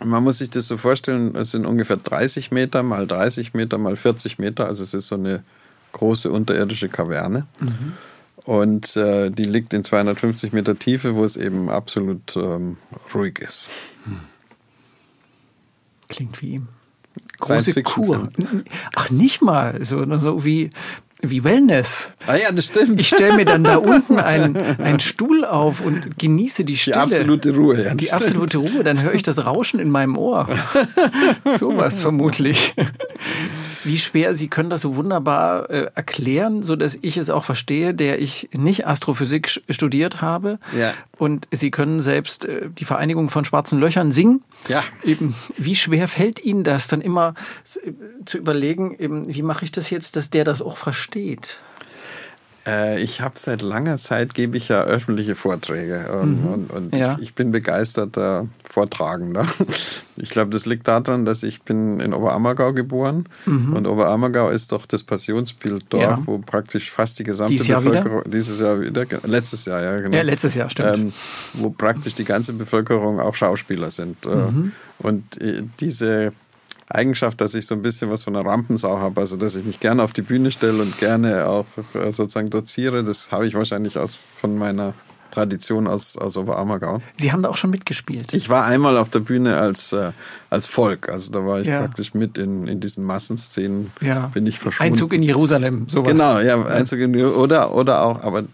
Und 0.00 0.08
man 0.08 0.24
muss 0.24 0.38
sich 0.38 0.50
das 0.50 0.66
so 0.66 0.76
vorstellen, 0.76 1.34
es 1.36 1.50
sind 1.50 1.66
ungefähr 1.66 1.96
30 1.96 2.50
Meter 2.50 2.82
mal 2.82 3.06
30 3.06 3.54
Meter 3.54 3.76
mal 3.78 3.96
40 3.96 4.38
Meter, 4.38 4.66
also 4.66 4.82
es 4.82 4.94
ist 4.94 5.08
so 5.08 5.16
eine 5.16 5.42
große 5.94 6.30
unterirdische 6.30 6.90
Kaverne. 6.90 7.46
Und 8.44 8.94
äh, 8.96 9.30
die 9.30 9.46
liegt 9.46 9.72
in 9.72 9.82
250 9.82 10.52
Meter 10.52 10.78
Tiefe, 10.78 11.16
wo 11.16 11.24
es 11.24 11.38
eben 11.38 11.70
absolut 11.70 12.36
ähm, 12.36 12.76
ruhig 13.14 13.38
ist. 13.38 13.70
Klingt 16.08 16.42
wie 16.42 16.60
Science 17.42 17.66
große 17.66 17.82
Kur. 17.82 18.28
Ach, 18.94 19.10
nicht 19.10 19.40
mal. 19.40 19.82
So, 19.84 20.18
so 20.18 20.44
wie, 20.44 20.70
wie 21.22 21.42
Wellness. 21.42 22.12
Ah 22.26 22.36
ja, 22.36 22.52
das 22.52 22.66
stimmt. 22.66 23.00
Ich 23.00 23.08
stelle 23.08 23.36
mir 23.36 23.44
dann 23.44 23.64
da 23.64 23.76
unten 23.94 24.18
einen, 24.18 24.56
einen 24.56 25.00
Stuhl 25.00 25.44
auf 25.44 25.80
und 25.80 26.18
genieße 26.18 26.64
die 26.64 26.76
Stille. 26.76 26.96
absolute 26.96 27.54
Ruhe, 27.54 27.82
ja, 27.82 27.94
die 27.94 28.06
stimmt. 28.06 28.22
absolute 28.22 28.58
Ruhe. 28.58 28.84
Dann 28.84 29.02
höre 29.02 29.14
ich 29.14 29.22
das 29.22 29.44
Rauschen 29.44 29.80
in 29.80 29.90
meinem 29.90 30.16
Ohr. 30.16 30.48
Sowas 31.58 32.00
vermutlich. 32.00 32.74
Wie 33.84 33.98
schwer, 33.98 34.34
Sie 34.34 34.48
können 34.48 34.70
das 34.70 34.80
so 34.80 34.96
wunderbar 34.96 35.70
äh, 35.70 35.90
erklären, 35.94 36.62
so 36.62 36.74
dass 36.74 36.98
ich 37.00 37.16
es 37.16 37.30
auch 37.30 37.44
verstehe, 37.44 37.94
der 37.94 38.20
ich 38.20 38.48
nicht 38.52 38.86
Astrophysik 38.86 39.62
studiert 39.68 40.22
habe. 40.22 40.58
Ja. 40.76 40.92
Und 41.18 41.46
Sie 41.50 41.70
können 41.70 42.00
selbst 42.00 42.44
äh, 42.44 42.68
die 42.70 42.84
Vereinigung 42.84 43.28
von 43.28 43.44
schwarzen 43.44 43.78
Löchern 43.78 44.12
singen. 44.12 44.42
Ja. 44.68 44.82
Eben, 45.04 45.34
wie 45.56 45.74
schwer 45.74 46.08
fällt 46.08 46.42
Ihnen 46.42 46.64
das 46.64 46.88
dann 46.88 47.00
immer 47.00 47.34
äh, 47.84 47.92
zu 48.24 48.38
überlegen, 48.38 48.96
eben, 48.98 49.32
wie 49.32 49.42
mache 49.42 49.64
ich 49.64 49.72
das 49.72 49.90
jetzt, 49.90 50.16
dass 50.16 50.30
der 50.30 50.44
das 50.44 50.62
auch 50.62 50.76
versteht? 50.76 51.58
Äh, 52.66 53.00
ich 53.02 53.20
habe 53.20 53.34
seit 53.38 53.60
langer 53.62 53.98
Zeit, 53.98 54.32
gebe 54.34 54.56
ich 54.56 54.68
ja 54.68 54.82
öffentliche 54.84 55.34
Vorträge 55.34 56.06
ähm, 56.12 56.46
und, 56.46 56.70
und 56.72 56.94
Ja. 56.96 57.16
ich, 57.18 57.24
ich 57.24 57.34
bin 57.34 57.50
begeisterter 57.52 58.46
Vortragender. 58.68 59.46
Ich 60.16 60.30
glaube, 60.30 60.52
das 60.52 60.64
liegt 60.64 60.86
daran, 60.86 61.24
dass 61.24 61.42
ich 61.42 61.62
bin 61.62 61.98
in 61.98 62.14
Oberammergau 62.14 62.72
geboren 62.72 63.28
und 63.46 63.84
Oberammergau 63.84 64.48
ist 64.48 64.70
doch 64.70 64.86
das 64.86 65.02
Passionsbilddorf, 65.02 66.00
Ja. 66.04 66.22
wo 66.24 66.38
praktisch 66.38 66.92
fast 66.92 67.18
die 67.18 67.24
gesamte 67.24 67.52
Dieses 67.52 67.66
Jahr? 67.66 67.80
Bevölkerung, 67.80 68.22
dieses 68.30 68.60
Jahr 68.60 68.80
wieder, 68.80 69.04
letztes 69.24 69.64
Jahr, 69.64 69.82
ja 69.82 70.00
genau. 70.00 70.16
Ja, 70.16 70.22
letztes 70.22 70.54
Jahr, 70.54 70.70
stimmt. 70.70 70.96
Ähm, 70.98 71.12
wo 71.54 71.70
praktisch 71.70 72.14
die 72.14 72.22
ganze 72.24 72.52
Bevölkerung 72.52 73.18
auch 73.18 73.34
Schauspieler 73.34 73.90
sind. 73.90 74.24
Äh, 74.24 74.28
Mhm. 74.28 74.72
Und 74.98 75.40
äh, 75.42 75.62
diese 75.80 76.30
Eigenschaft, 76.88 77.40
dass 77.40 77.54
ich 77.54 77.66
so 77.66 77.74
ein 77.74 77.82
bisschen 77.82 78.10
was 78.10 78.24
von 78.24 78.36
einer 78.36 78.46
Rampensau 78.48 78.98
habe, 78.98 79.20
also 79.20 79.36
dass 79.36 79.56
ich 79.56 79.64
mich 79.64 79.80
gerne 79.80 80.02
auf 80.02 80.12
die 80.12 80.22
Bühne 80.22 80.50
stelle 80.50 80.82
und 80.82 80.98
gerne 80.98 81.46
auch 81.46 81.66
äh, 81.94 82.12
sozusagen 82.12 82.50
doziere, 82.50 83.04
das 83.04 83.32
habe 83.32 83.46
ich 83.46 83.54
wahrscheinlich 83.54 83.98
aus, 83.98 84.16
von 84.36 84.58
meiner 84.58 84.92
Tradition 85.30 85.88
aus, 85.88 86.16
aus 86.16 86.36
Oberammergau. 86.36 87.00
Sie 87.16 87.32
haben 87.32 87.42
da 87.42 87.48
auch 87.48 87.56
schon 87.56 87.70
mitgespielt. 87.70 88.32
Ich 88.32 88.48
war 88.50 88.66
einmal 88.66 88.96
auf 88.98 89.08
der 89.08 89.18
Bühne 89.20 89.56
als, 89.56 89.92
äh, 89.92 90.12
als 90.50 90.66
Volk, 90.66 91.08
also 91.08 91.32
da 91.32 91.44
war 91.44 91.60
ich 91.60 91.66
Ja. 91.66 91.80
praktisch 91.80 92.14
mit 92.14 92.38
in, 92.38 92.68
in 92.68 92.80
diesen 92.80 93.04
Massenszenen, 93.04 93.90
ja. 94.00 94.30
bin 94.32 94.46
ich 94.46 94.58
verschwunden. 94.60 94.92
Einzug 94.92 95.12
in 95.12 95.22
Jerusalem, 95.22 95.86
sowas. 95.88 96.12
Genau, 96.12 96.38
ja, 96.38 96.62
Einzug 96.66 97.00
in 97.00 97.16
oder 97.24 97.74
oder 97.74 98.02
auch, 98.02 98.22
aber 98.22 98.44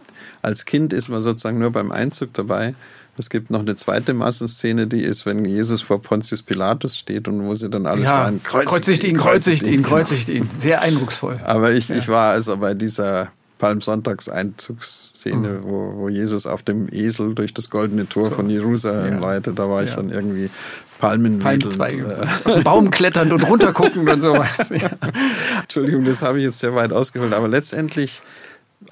als 0.41 0.64
Kind 0.64 0.93
ist 0.93 1.09
man 1.09 1.20
sozusagen 1.20 1.59
nur 1.59 1.70
beim 1.70 1.93
Einzug 1.93 2.33
dabei. 2.33 2.74
Es 3.19 3.29
gibt 3.29 3.51
noch 3.51 3.61
eine 3.61 3.75
zweite 3.75 4.15
Massenszene, 4.15 4.87
die 4.87 5.03
ist, 5.03 5.27
wenn 5.27 5.45
Jesus 5.45 5.83
vor 5.83 6.01
Pontius 6.01 6.43
Pilatus 6.43 6.97
steht 6.97 7.29
und 7.29 7.45
wo 7.45 7.55
sie 7.55 7.69
dann 7.69 7.87
alle 7.87 8.03
Ja, 8.03 8.23
schreien, 8.25 8.43
kreuzigt 8.43 9.05
ihn, 9.05 9.17
kreuzigt 9.19 9.67
ihn, 9.67 9.83
kreuzigt 9.83 10.29
ihn. 10.31 10.49
Sehr 10.59 10.81
eindrucksvoll. 10.81 11.39
Aber 11.45 11.73
ich, 11.73 11.91
ich 11.91 12.09
war 12.09 12.31
also 12.33 12.57
bei 12.57 12.73
dieser 12.75 13.29
Palmsonntagseinzugsszene, 13.59 15.61
wo, 15.65 15.95
wo 15.97 16.09
Jesus 16.09 16.47
auf 16.47 16.63
dem 16.63 16.89
Esel 16.91 17.35
durch 17.35 17.53
das 17.53 17.69
goldene 17.71 18.09
Tor 18.09 18.31
von 18.31 18.49
Jerusalem 18.49 19.21
Ja. 19.21 19.29
reitet, 19.29 19.59
da 19.59 19.69
war 19.69 19.83
ich 19.83 19.91
Ja. 19.91 19.97
dann 19.97 20.11
irgendwie 20.11 20.51
Palmenwedelnd. 20.99 21.79
Palmzweige. 21.79 22.29
äh, 22.47 22.63
Baum 22.63 22.91
klettern 22.91 23.33
und 23.33 23.43
runtergucken 23.49 24.09
und 24.09 24.21
sowas. 24.21 24.71
Ja. 24.71 24.91
Entschuldigung, 25.63 26.05
das 26.05 26.23
habe 26.23 26.39
ich 26.39 26.45
jetzt 26.45 26.59
sehr 26.61 26.75
weit 26.75 26.93
ausgeholt, 26.93 27.33
aber 27.33 27.49
letztendlich 27.49 28.21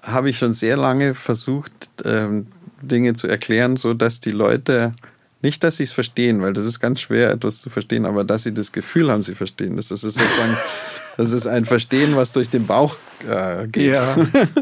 habe 0.03 0.31
ich 0.31 0.39
schon 0.39 0.53
sehr 0.55 0.77
lange 0.77 1.15
versucht, 1.15 1.73
ähm, 2.05 2.47
Dinge 2.83 3.15
zu 3.15 3.27
erklären, 3.27 3.77
so 3.77 3.95
dass 3.95 4.21
die 4.21 4.31
Leute 4.31 4.95
nicht, 5.41 5.63
dass 5.63 5.77
sie 5.77 5.85
es 5.85 5.93
verstehen, 5.93 6.43
weil 6.43 6.53
das 6.53 6.67
ist 6.67 6.81
ganz 6.81 7.01
schwer, 7.01 7.31
etwas 7.31 7.61
zu 7.61 7.71
verstehen, 7.71 8.07
aber 8.07 8.25
dass 8.25 8.43
sie 8.43 8.53
das 8.53 8.73
Gefühl 8.73 9.11
haben, 9.11 9.23
sie 9.23 9.37
verstehen 9.37 9.77
das. 9.77 9.89
Das 9.89 10.03
ist 10.03 10.17
sozusagen, 10.17 10.57
das 11.17 11.31
ist 11.31 11.47
ein 11.47 11.65
Verstehen, 11.65 12.17
was 12.17 12.33
durch 12.33 12.51
den 12.51 12.67
Bauch 12.67 12.97
äh, 13.29 13.69
geht. 13.69 13.95
Ja. 13.95 14.17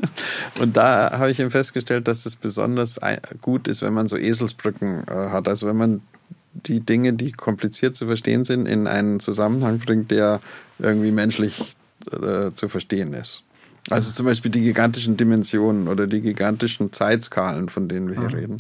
Und 0.61 0.77
da 0.77 1.12
habe 1.19 1.31
ich 1.31 1.41
eben 1.41 1.51
festgestellt, 1.51 2.09
dass 2.09 2.27
es 2.27 2.37
besonders 2.37 3.01
gut 3.41 3.69
ist, 3.69 3.81
wenn 3.81 3.95
man 3.95 4.09
so 4.09 4.19
Eselsbrücken 4.19 5.05
äh, 5.09 5.31
hat. 5.31 5.49
Also 5.49 5.67
wenn 5.67 5.77
man 5.77 6.03
die 6.53 6.81
Dinge, 6.81 7.14
die 7.14 7.33
kompliziert 7.33 7.97
zu 7.97 8.07
verstehen 8.07 8.45
sind, 8.45 8.67
in 8.67 8.87
einen 8.87 9.21
Zusammenhang 9.21 9.79
bringt, 9.79 10.11
der 10.11 10.41
irgendwie 10.79 11.11
menschlich 11.11 11.75
äh, 12.12 12.53
zu 12.53 12.69
verstehen 12.69 13.14
ist. 13.14 13.43
Also 13.89 14.11
zum 14.11 14.26
Beispiel 14.26 14.51
die 14.51 14.62
gigantischen 14.62 15.16
Dimensionen 15.16 15.87
oder 15.87 16.07
die 16.09 16.20
gigantischen 16.20 16.93
Zeitskalen, 16.93 17.68
von 17.68 17.89
denen 17.89 18.09
wir 18.11 18.18
hier 18.18 18.37
reden. 18.37 18.57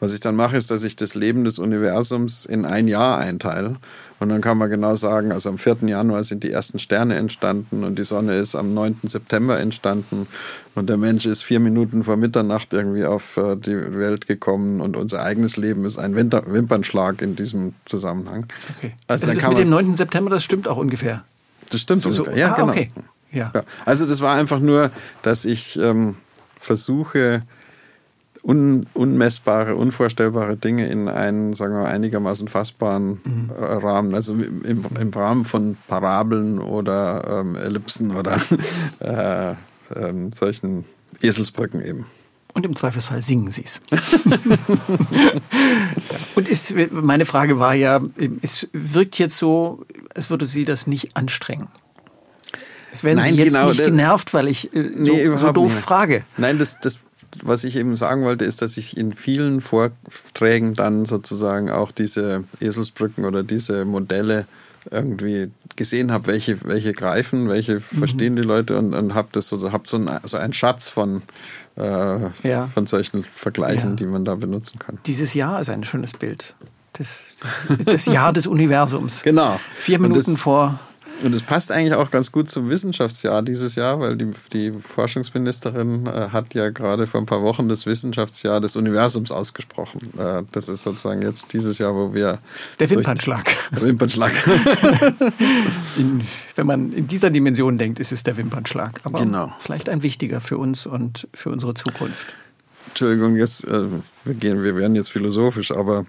Was 0.00 0.12
ich 0.12 0.20
dann 0.20 0.36
mache, 0.36 0.56
ist, 0.56 0.70
dass 0.70 0.84
ich 0.84 0.94
das 0.94 1.14
Leben 1.14 1.44
des 1.44 1.58
Universums 1.58 2.44
in 2.46 2.64
ein 2.66 2.86
Jahr 2.86 3.18
einteile. 3.18 3.76
Und 4.20 4.28
dann 4.28 4.40
kann 4.40 4.58
man 4.58 4.68
genau 4.70 4.94
sagen, 4.94 5.32
also 5.32 5.48
am 5.48 5.58
4. 5.58 5.78
Januar 5.86 6.22
sind 6.22 6.44
die 6.44 6.52
ersten 6.52 6.78
Sterne 6.78 7.16
entstanden 7.16 7.82
und 7.82 7.98
die 7.98 8.04
Sonne 8.04 8.36
ist 8.36 8.54
am 8.54 8.68
9. 8.68 8.98
September 9.04 9.58
entstanden 9.58 10.26
und 10.74 10.88
der 10.88 10.98
Mensch 10.98 11.24
ist 11.26 11.42
vier 11.42 11.60
Minuten 11.60 12.04
vor 12.04 12.16
Mitternacht 12.16 12.72
irgendwie 12.72 13.04
auf 13.06 13.36
äh, 13.38 13.56
die 13.56 13.74
Welt 13.94 14.26
gekommen 14.26 14.80
und 14.80 14.96
unser 14.96 15.22
eigenes 15.22 15.56
Leben 15.56 15.84
ist 15.84 15.98
ein 15.98 16.14
Winter 16.14 16.42
Wimpernschlag 16.46 17.22
in 17.22 17.34
diesem 17.36 17.72
Zusammenhang. 17.86 18.46
Okay. 18.76 18.92
Also 19.08 19.26
Also 19.28 19.34
das 19.40 19.48
mit 19.48 19.58
dem 19.58 19.70
man 19.70 19.86
9. 19.86 19.94
September, 19.96 20.30
das 20.30 20.44
stimmt 20.44 20.68
auch 20.68 20.76
ungefähr. 20.76 21.24
das 21.70 21.80
stimmt 21.80 22.02
So- 22.02 22.12
so- 22.12 22.22
ungefähr. 22.22 22.38
Ja, 22.40 22.52
ah, 22.52 22.56
genau. 22.56 22.72
okay. 22.72 22.88
Ja. 23.32 23.52
Ja, 23.54 23.62
also 23.84 24.06
das 24.06 24.20
war 24.20 24.34
einfach 24.36 24.60
nur, 24.60 24.90
dass 25.22 25.44
ich 25.44 25.78
ähm, 25.78 26.16
versuche, 26.58 27.40
un, 28.42 28.86
unmessbare, 28.94 29.74
unvorstellbare 29.76 30.56
Dinge 30.56 30.86
in 30.88 31.08
einen, 31.08 31.54
sagen 31.54 31.74
wir 31.74 31.82
mal, 31.82 31.90
einigermaßen 31.90 32.48
fassbaren 32.48 33.20
Mhm. 33.24 33.50
äh, 33.50 33.64
Rahmen, 33.64 34.14
also 34.14 34.32
im, 34.34 34.84
im 34.98 35.10
Rahmen 35.10 35.44
von 35.44 35.76
Parabeln 35.88 36.58
oder 36.58 37.40
ähm, 37.40 37.56
Ellipsen 37.56 38.14
oder 38.16 38.36
äh, 39.00 39.54
ähm, 39.94 40.32
solchen 40.32 40.84
Eselsbrücken 41.20 41.84
eben. 41.84 42.06
Und 42.54 42.64
im 42.64 42.74
Zweifelsfall 42.74 43.20
singen 43.22 43.50
Sie 43.50 43.64
es. 43.64 43.80
Und 46.34 46.48
ist, 46.48 46.74
meine 46.90 47.26
Frage 47.26 47.58
war 47.58 47.74
ja, 47.74 48.00
es 48.42 48.68
wirkt 48.72 49.18
jetzt 49.18 49.36
so, 49.36 49.84
als 50.14 50.30
würde 50.30 50.46
Sie 50.46 50.64
das 50.64 50.86
nicht 50.86 51.16
anstrengen. 51.16 51.68
Es 52.98 53.04
werden 53.04 53.18
Nein, 53.18 53.34
Sie 53.34 53.40
jetzt 53.42 53.54
genau, 53.54 53.68
nicht 53.68 53.84
genervt, 53.84 54.34
weil 54.34 54.48
ich 54.48 54.74
äh, 54.74 54.82
so, 54.82 54.88
Nee, 54.96 55.08
so 55.24 55.32
überhaupt 55.32 55.56
doof 55.56 55.72
nicht. 55.72 55.84
frage. 55.84 56.24
Nein, 56.36 56.58
das, 56.58 56.80
das, 56.80 56.98
was 57.42 57.62
ich 57.62 57.76
eben 57.76 57.96
sagen 57.96 58.24
wollte, 58.24 58.44
ist, 58.44 58.60
dass 58.60 58.76
ich 58.76 58.96
in 58.96 59.14
vielen 59.14 59.60
Vorträgen 59.60 60.74
dann 60.74 61.04
sozusagen 61.04 61.70
auch 61.70 61.92
diese 61.92 62.42
Eselsbrücken 62.60 63.24
oder 63.24 63.42
diese 63.44 63.84
Modelle 63.84 64.46
irgendwie 64.90 65.50
gesehen 65.76 66.10
habe, 66.10 66.26
welche, 66.28 66.58
welche 66.64 66.92
greifen, 66.92 67.48
welche 67.48 67.74
Mhm. 67.76 67.98
verstehen 67.98 68.34
die 68.36 68.42
Leute 68.42 68.76
und, 68.78 68.94
und 68.94 69.14
habe 69.14 69.28
das 69.32 69.46
so, 69.48 69.70
hab 69.70 69.86
so, 69.86 69.96
ein, 69.98 70.10
so 70.24 70.36
einen 70.36 70.52
Schatz 70.54 70.88
von, 70.88 71.22
äh, 71.76 72.18
Ja. 72.42 72.66
von 72.66 72.86
solchen 72.86 73.24
Vergleichen, 73.32 73.90
Ja. 73.90 73.96
die 73.96 74.06
man 74.06 74.24
da 74.24 74.34
benutzen 74.34 74.78
kann. 74.80 74.98
Dieses 75.06 75.34
Jahr 75.34 75.60
ist 75.60 75.70
ein 75.70 75.84
schönes 75.84 76.12
Bild. 76.12 76.54
Das, 76.94 77.22
das, 77.40 77.84
das 77.84 78.06
Jahr 78.06 78.32
des 78.32 78.46
Universums. 78.48 79.22
Genau. 79.22 79.60
Vier 79.76 80.00
Minuten 80.00 80.32
das- 80.32 80.40
vor. 80.40 80.80
Und 81.22 81.34
es 81.34 81.42
passt 81.42 81.72
eigentlich 81.72 81.94
auch 81.94 82.10
ganz 82.10 82.30
gut 82.30 82.48
zum 82.48 82.68
Wissenschaftsjahr 82.68 83.42
dieses 83.42 83.74
Jahr, 83.74 83.98
weil 83.98 84.16
die, 84.16 84.30
die 84.52 84.72
Forschungsministerin 84.72 86.06
äh, 86.06 86.28
hat 86.32 86.54
ja 86.54 86.70
gerade 86.70 87.06
vor 87.06 87.20
ein 87.20 87.26
paar 87.26 87.42
Wochen 87.42 87.68
das 87.68 87.86
Wissenschaftsjahr 87.86 88.60
des 88.60 88.76
Universums 88.76 89.32
ausgesprochen. 89.32 89.98
Äh, 90.16 90.44
das 90.52 90.68
ist 90.68 90.84
sozusagen 90.84 91.22
jetzt 91.22 91.52
dieses 91.52 91.78
Jahr, 91.78 91.94
wo 91.94 92.14
wir. 92.14 92.38
Der 92.78 92.88
Wimpernschlag. 92.90 93.44
Der 93.72 93.82
Wimpernschlag. 93.82 94.32
In, 95.96 96.20
wenn 96.54 96.66
man 96.66 96.92
in 96.92 97.08
dieser 97.08 97.30
Dimension 97.30 97.78
denkt, 97.78 97.98
ist 97.98 98.12
es 98.12 98.22
der 98.22 98.36
Wimpernschlag. 98.36 99.00
Aber 99.04 99.20
Genau. 99.20 99.52
vielleicht 99.58 99.88
ein 99.88 100.02
wichtiger 100.02 100.40
für 100.40 100.58
uns 100.58 100.86
und 100.86 101.26
für 101.34 101.50
unsere 101.50 101.74
Zukunft. 101.74 102.26
Entschuldigung, 102.88 103.36
jetzt, 103.36 103.64
äh, 103.64 103.84
wir, 104.24 104.34
gehen, 104.34 104.62
wir 104.62 104.76
werden 104.76 104.94
jetzt 104.94 105.10
philosophisch, 105.10 105.70
aber 105.72 106.06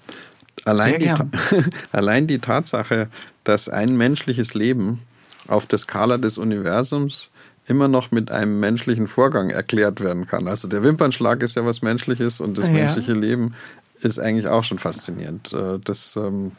allein 0.66 1.00
die, 1.00 1.12
allein 1.92 2.28
die 2.28 2.40
Tatsache, 2.40 3.10
dass 3.50 3.68
ein 3.68 3.98
menschliches 3.98 4.54
Leben 4.54 5.02
auf 5.48 5.66
der 5.66 5.80
Skala 5.80 6.20
des 6.20 6.38
Universums 6.38 7.32
immer 7.66 7.88
noch 7.88 8.12
mit 8.12 8.30
einem 8.30 8.60
menschlichen 8.60 9.08
Vorgang 9.08 9.50
erklärt 9.50 10.02
werden 10.02 10.28
kann. 10.28 10.48
Also 10.48 10.68
der 10.68 10.84
Wimpernschlag 10.84 11.42
ist 11.42 11.56
ja 11.56 11.66
was 11.66 11.82
Menschliches 11.82 12.42
und 12.42 12.60
das 12.60 12.68
ja. 12.68 12.74
menschliche 12.74 13.14
Leben 13.14 13.56
ist 14.02 14.20
eigentlich 14.20 14.48
auch 14.48 14.64
schon 14.64 14.78
faszinierend. 14.78 15.52
Äh, 15.52 15.80
das 15.84 16.16
ähm, 16.16 16.52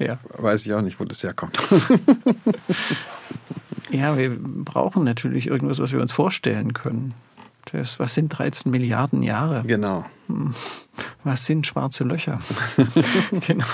ja. 0.00 0.18
weiß 0.36 0.66
ich 0.66 0.74
auch 0.74 0.82
nicht, 0.82 0.98
wo 0.98 1.04
das 1.04 1.22
herkommt. 1.22 1.56
ja, 3.92 4.18
wir 4.18 4.36
brauchen 4.36 5.04
natürlich 5.04 5.46
irgendwas, 5.46 5.78
was 5.78 5.92
wir 5.92 6.00
uns 6.00 6.10
vorstellen 6.10 6.72
können. 6.72 7.14
Das, 7.72 7.98
was 7.98 8.14
sind 8.14 8.28
13 8.28 8.70
Milliarden 8.70 9.22
Jahre? 9.22 9.62
Genau. 9.66 10.04
Hm. 10.28 10.54
Was 11.24 11.46
sind 11.46 11.66
schwarze 11.66 12.04
Löcher? 12.04 12.38
genau. 13.46 13.64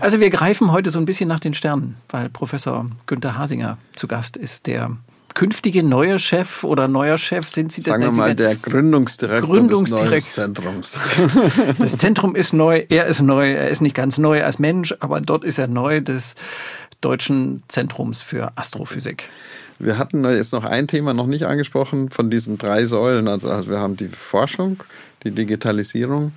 Also 0.00 0.20
wir 0.20 0.30
greifen 0.30 0.70
heute 0.70 0.90
so 0.90 0.98
ein 0.98 1.06
bisschen 1.06 1.28
nach 1.28 1.40
den 1.40 1.54
Sternen, 1.54 1.96
weil 2.08 2.28
Professor 2.28 2.86
Günther 3.06 3.38
Hasinger 3.38 3.78
zu 3.94 4.06
Gast 4.06 4.36
ist, 4.36 4.66
der 4.66 4.96
künftige 5.36 5.82
neue 5.82 6.18
Chef 6.18 6.64
oder 6.64 6.88
neuer 6.88 7.18
Chef 7.18 7.48
sind 7.48 7.70
Sie 7.70 7.82
Sagen 7.82 8.02
wir 8.02 8.10
mal 8.10 8.34
der 8.34 8.56
Gründungsdirektor, 8.56 9.46
Gründungsdirektor 9.46 10.16
des 10.16 10.32
Zentrums. 10.32 10.98
Das 11.78 11.98
Zentrum 11.98 12.34
ist 12.34 12.54
neu, 12.54 12.84
er 12.88 13.06
ist 13.06 13.20
neu, 13.20 13.52
er 13.52 13.68
ist 13.68 13.82
nicht 13.82 13.94
ganz 13.94 14.16
neu 14.16 14.42
als 14.42 14.58
Mensch, 14.58 14.94
aber 15.00 15.20
dort 15.20 15.44
ist 15.44 15.58
er 15.58 15.66
neu 15.68 16.00
des 16.00 16.36
Deutschen 17.02 17.62
Zentrums 17.68 18.22
für 18.22 18.52
Astrophysik. 18.56 19.28
Wir 19.78 19.98
hatten 19.98 20.24
jetzt 20.24 20.52
noch 20.52 20.64
ein 20.64 20.88
Thema 20.88 21.12
noch 21.12 21.26
nicht 21.26 21.44
angesprochen 21.44 22.10
von 22.10 22.30
diesen 22.30 22.58
drei 22.58 22.86
Säulen. 22.86 23.28
Also, 23.28 23.50
also 23.50 23.70
wir 23.70 23.78
haben 23.78 23.96
die 23.96 24.08
Forschung, 24.08 24.82
die 25.24 25.30
Digitalisierung, 25.30 26.32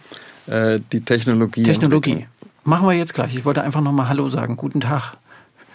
äh, 0.47 0.79
die 0.91 1.01
Technologie. 1.01 1.63
Technologie. 1.63 2.27
Machen 2.63 2.87
wir 2.87 2.93
jetzt 2.93 3.13
gleich. 3.13 3.35
Ich 3.35 3.45
wollte 3.45 3.63
einfach 3.63 3.81
nochmal 3.81 4.09
Hallo 4.09 4.29
sagen. 4.29 4.57
Guten 4.57 4.81
Tag. 4.81 5.13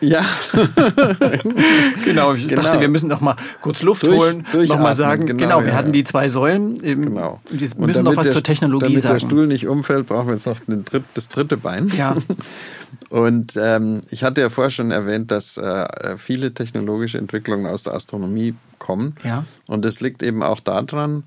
Ja. 0.09 0.25
genau, 2.05 2.35
ich 2.35 2.49
genau. 2.49 2.63
dachte, 2.63 2.81
wir 2.81 2.89
müssen 2.89 3.09
noch 3.09 3.21
mal 3.21 3.37
kurz 3.61 3.83
Luft 3.83 4.03
Durch, 4.03 4.19
holen, 4.19 4.45
noch 4.53 4.79
mal 4.79 4.95
sagen, 4.95 5.27
genau, 5.27 5.39
genau 5.41 5.61
wir 5.63 5.69
ja. 5.69 5.75
hatten 5.75 5.93
die 5.93 6.05
zwei 6.05 6.29
Säulen, 6.29 6.79
genau. 6.81 7.41
wir 7.51 7.87
müssen 7.87 8.05
noch 8.05 8.17
was 8.17 8.27
der, 8.27 8.33
zur 8.33 8.43
Technologie 8.43 8.87
damit 8.87 9.03
sagen. 9.03 9.19
Damit 9.19 9.23
der 9.23 9.29
Stuhl 9.29 9.47
nicht 9.47 9.67
umfällt, 9.67 10.07
brauchen 10.07 10.29
wir 10.29 10.35
jetzt 10.35 10.47
noch 10.47 10.59
Dritt, 10.67 11.05
das 11.15 11.29
dritte 11.29 11.57
Bein. 11.57 11.91
Ja. 11.97 12.17
Und 13.11 13.59
ähm, 13.61 14.01
ich 14.11 14.25
hatte 14.25 14.41
ja 14.41 14.51
vorher 14.51 14.71
schon 14.71 14.91
erwähnt, 14.91 15.31
dass 15.31 15.57
äh, 15.57 16.17
viele 16.17 16.53
technologische 16.53 17.19
Entwicklungen 17.19 17.67
aus 17.67 17.85
der 17.85 17.95
Astronomie 17.95 18.55
kommen. 18.79 19.15
Ja. 19.23 19.45
Und 19.67 19.85
das 19.85 20.01
liegt 20.01 20.23
eben 20.23 20.43
auch 20.43 20.61
daran, 20.61 21.25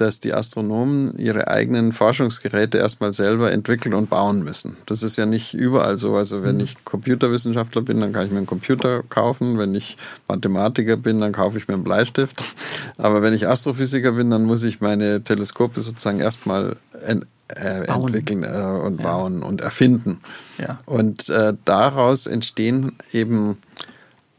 dass 0.00 0.20
die 0.20 0.32
Astronomen 0.32 1.16
ihre 1.16 1.48
eigenen 1.48 1.92
Forschungsgeräte 1.92 2.78
erstmal 2.78 3.12
selber 3.12 3.50
entwickeln 3.52 3.94
und 3.94 4.10
bauen 4.10 4.44
müssen. 4.44 4.76
Das 4.86 5.02
ist 5.02 5.16
ja 5.16 5.26
nicht 5.26 5.54
überall 5.54 5.98
so. 5.98 6.14
Also 6.14 6.42
wenn 6.42 6.56
mhm. 6.56 6.62
ich 6.62 6.84
Computerwissenschaftler 6.84 7.82
bin, 7.82 8.00
dann 8.00 8.12
kann 8.12 8.26
ich 8.26 8.32
mir 8.32 8.38
einen 8.38 8.46
Computer 8.46 9.02
kaufen. 9.08 9.58
Wenn 9.58 9.74
ich 9.74 9.96
Mathematiker 10.28 10.96
bin, 10.96 11.20
dann 11.20 11.32
kaufe 11.32 11.58
ich 11.58 11.68
mir 11.68 11.74
einen 11.74 11.84
Bleistift. 11.84 12.42
Aber 12.96 13.22
wenn 13.22 13.34
ich 13.34 13.48
Astrophysiker 13.48 14.12
bin, 14.12 14.30
dann 14.30 14.44
muss 14.44 14.62
ich 14.62 14.80
meine 14.80 15.22
Teleskope 15.22 15.82
sozusagen 15.82 16.20
erstmal 16.20 16.76
ent 17.04 17.26
äh, 17.48 17.86
entwickeln 17.86 18.44
äh, 18.44 18.46
und 18.84 19.00
ja. 19.00 19.10
bauen 19.10 19.42
und 19.42 19.62
erfinden. 19.62 20.20
Ja. 20.58 20.80
Und 20.84 21.28
äh, 21.30 21.54
daraus 21.64 22.26
entstehen 22.26 22.92
eben 23.12 23.56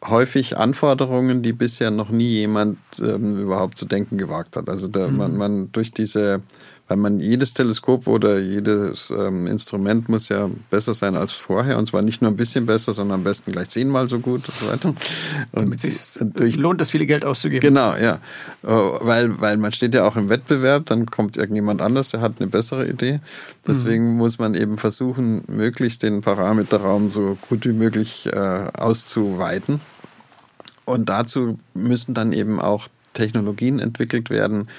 häufig 0.06 0.58
Anforderungen, 0.58 1.44
die 1.44 1.54
bisher 1.54 1.92
noch 1.92 2.10
nie 2.10 2.30
jemand 2.30 2.78
ähm, 3.00 3.38
überhaupt 3.38 3.78
zu 3.78 3.86
denken 3.86 4.18
gewagt 4.18 4.56
hat. 4.56 4.70
Also 4.70 4.88
da, 4.88 5.08
mhm. 5.08 5.18
man, 5.18 5.38
man 5.38 5.72
durch 5.72 5.92
diese, 5.92 6.42
weil 6.90 6.98
man 6.98 7.20
jedes 7.20 7.54
Teleskop 7.54 8.08
oder 8.08 8.40
jedes 8.40 9.12
ähm, 9.12 9.46
Instrument 9.46 10.10
muss 10.10 10.28
ja 10.28 10.50
besser 10.72 10.96
sein 10.96 11.16
als 11.16 11.32
vorher 11.32 11.78
und 11.78 11.86
zwar 11.86 12.02
nicht 12.02 12.22
nur 12.22 12.32
ein 12.32 12.36
bisschen 12.36 12.66
besser, 12.66 12.94
sondern 12.94 13.20
am 13.20 13.24
besten 13.24 13.52
gleich 13.52 13.70
zehnmal 13.70 14.08
so 14.08 14.20
gut 14.20 14.50
und 14.50 14.56
so 14.58 14.68
weiter. 14.68 14.90
Und 14.90 14.98
Damit 15.54 15.84
es 15.84 16.20
durch, 16.36 16.58
lohnt, 16.58 16.82
das 16.82 16.90
viele 16.90 17.06
Geld 17.06 17.24
auszugeben. 17.24 17.62
Genau, 17.62 17.96
ja, 17.96 18.20
oh, 18.64 18.98
weil 19.02 19.40
weil 19.40 19.58
man 19.58 19.72
steht 19.72 19.94
ja 19.94 20.04
auch 20.04 20.16
im 20.16 20.30
Wettbewerb, 20.30 20.88
dann 20.88 21.06
kommt 21.06 21.38
irgendjemand 21.38 21.80
anders, 21.80 22.10
der 22.10 22.22
hat 22.22 22.34
eine 22.40 22.50
bessere 22.50 22.90
Idee. 22.90 23.20
Deswegen 23.68 24.14
mhm. 24.14 24.18
muss 24.18 24.40
man 24.40 24.56
eben 24.56 24.80
versuchen, 24.80 25.44
möglichst 25.48 26.02
den 26.02 26.22
Parameterraum 26.22 27.12
so 27.12 27.38
gut 27.48 27.66
wie 27.66 27.74
möglich 27.74 28.28
äh, 28.34 28.66
auszuweiten. 28.76 29.80
Und 30.86 31.08
dazu 31.08 31.60
müssen 31.76 32.16
dann 32.16 32.34
eben 32.34 32.60
auch 32.60 32.88
Technologien 33.14 33.80
entwickelt 33.80 34.32
werden, 34.32 34.70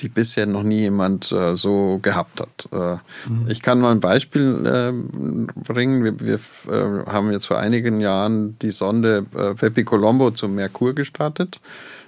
die 0.00 0.08
bisher 0.08 0.46
noch 0.46 0.62
nie 0.62 0.80
jemand 0.80 1.30
äh, 1.32 1.56
so 1.56 1.98
gehabt 2.02 2.40
hat. 2.40 2.68
Äh, 2.72 3.28
mhm. 3.28 3.46
Ich 3.48 3.62
kann 3.62 3.80
mal 3.80 3.92
ein 3.92 4.00
Beispiel 4.00 4.66
äh, 4.66 4.92
bringen. 5.60 6.04
Wir, 6.04 6.20
wir 6.20 6.34
äh, 6.34 7.06
haben 7.10 7.30
jetzt 7.32 7.46
vor 7.46 7.58
einigen 7.58 8.00
Jahren 8.00 8.58
die 8.60 8.70
Sonde 8.70 9.26
äh, 9.34 9.54
Pepi 9.54 9.84
Colombo 9.84 10.30
zum 10.30 10.54
Merkur 10.54 10.94
gestartet. 10.94 11.60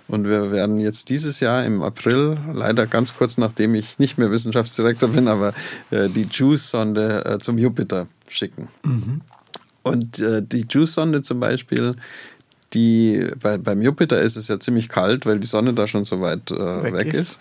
Und 0.08 0.28
wir 0.28 0.52
werden 0.52 0.78
jetzt 0.78 1.08
dieses 1.08 1.40
Jahr 1.40 1.64
im 1.64 1.82
April, 1.82 2.38
leider 2.52 2.86
ganz 2.86 3.16
kurz 3.16 3.38
nachdem 3.38 3.74
ich 3.74 3.98
nicht 3.98 4.18
mehr 4.18 4.30
Wissenschaftsdirektor 4.30 5.08
bin, 5.08 5.26
aber 5.26 5.52
äh, 5.90 6.08
die 6.08 6.28
JUICE-Sonde 6.30 7.38
zum 7.40 7.58
Jupiter 7.58 8.06
schicken. 8.28 8.68
Mhm. 8.84 9.22
Und 9.82 10.18
die 10.18 10.66
JUICE-Sonde 10.68 11.22
zum 11.22 11.38
Beispiel, 11.38 11.94
die, 12.72 13.26
bei, 13.40 13.58
beim 13.58 13.82
Jupiter 13.82 14.20
ist 14.20 14.36
es 14.36 14.48
ja 14.48 14.60
ziemlich 14.60 14.88
kalt, 14.88 15.26
weil 15.26 15.38
die 15.38 15.46
Sonne 15.46 15.72
da 15.72 15.86
schon 15.86 16.04
so 16.04 16.20
weit 16.20 16.50
äh, 16.50 16.82
weg, 16.82 16.94
weg, 16.94 17.14
ist. 17.14 17.20
ist. 17.32 17.40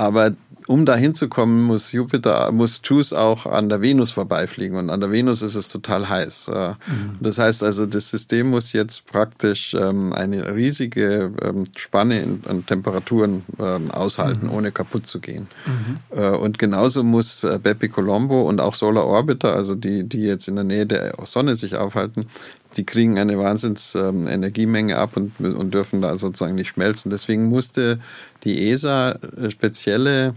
Aber 0.00 0.32
um 0.66 0.86
da 0.86 0.96
hinzukommen, 0.96 1.62
muss 1.62 1.92
Jupiter, 1.92 2.50
muss 2.52 2.80
JUICE 2.82 3.12
auch 3.12 3.44
an 3.44 3.68
der 3.68 3.82
Venus 3.82 4.12
vorbeifliegen. 4.12 4.78
Und 4.78 4.88
an 4.88 5.00
der 5.00 5.10
Venus 5.10 5.42
ist 5.42 5.56
es 5.56 5.68
total 5.68 6.08
heiß. 6.08 6.48
Mhm. 6.48 7.18
Das 7.20 7.38
heißt 7.38 7.62
also, 7.62 7.84
das 7.84 8.08
System 8.08 8.48
muss 8.48 8.72
jetzt 8.72 9.04
praktisch 9.06 9.74
ähm, 9.74 10.14
eine 10.14 10.54
riesige 10.54 11.32
ähm, 11.42 11.64
Spanne 11.76 12.38
an 12.48 12.64
Temperaturen 12.64 13.42
ähm, 13.58 13.90
aushalten, 13.90 14.46
mhm. 14.46 14.52
ohne 14.54 14.72
kaputt 14.72 15.06
zu 15.06 15.20
gehen. 15.20 15.48
Mhm. 15.66 16.18
Äh, 16.18 16.30
und 16.30 16.58
genauso 16.58 17.02
muss 17.02 17.44
äh, 17.44 17.58
Bepi 17.62 17.88
Colombo 17.90 18.42
und 18.48 18.60
auch 18.60 18.74
Solar 18.74 19.06
Orbiter, 19.06 19.54
also 19.54 19.74
die, 19.74 20.08
die 20.08 20.22
jetzt 20.22 20.48
in 20.48 20.54
der 20.54 20.64
Nähe 20.64 20.86
der 20.86 21.12
Sonne 21.24 21.56
sich 21.56 21.76
aufhalten, 21.76 22.26
die 22.76 22.84
kriegen 22.84 23.18
eine 23.18 23.38
Wahnsinns 23.38 23.94
ähm, 23.94 24.26
Energiemenge 24.26 24.96
ab 24.96 25.16
und, 25.16 25.40
und 25.40 25.74
dürfen 25.74 26.00
da 26.00 26.16
sozusagen 26.16 26.54
nicht 26.54 26.68
schmelzen. 26.68 27.10
Deswegen 27.10 27.48
musste 27.48 27.98
die 28.44 28.70
ESA 28.70 29.18
spezielle 29.50 30.34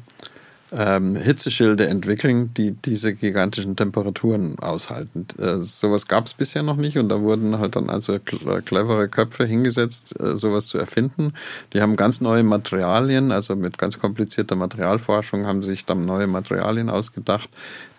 ähm, 0.75 1.15
Hitzeschilde 1.15 1.87
entwickeln, 1.87 2.53
die 2.55 2.71
diese 2.71 3.13
gigantischen 3.13 3.75
Temperaturen 3.75 4.57
aushalten. 4.59 5.27
Äh, 5.37 5.57
sowas 5.57 6.07
gab 6.07 6.25
es 6.25 6.33
bisher 6.33 6.63
noch 6.63 6.77
nicht 6.77 6.97
und 6.97 7.09
da 7.09 7.21
wurden 7.21 7.59
halt 7.59 7.75
dann 7.75 7.89
also 7.89 8.17
clevere 8.19 9.07
Köpfe 9.07 9.45
hingesetzt, 9.45 10.19
äh, 10.19 10.37
sowas 10.37 10.67
zu 10.67 10.79
erfinden. 10.79 11.33
Die 11.73 11.81
haben 11.81 11.95
ganz 11.95 12.21
neue 12.21 12.43
Materialien, 12.43 13.31
also 13.31 13.55
mit 13.55 13.77
ganz 13.77 13.99
komplizierter 13.99 14.55
Materialforschung 14.55 15.45
haben 15.45 15.61
sich 15.61 15.85
dann 15.85 16.05
neue 16.05 16.27
Materialien 16.27 16.89
ausgedacht, 16.89 17.49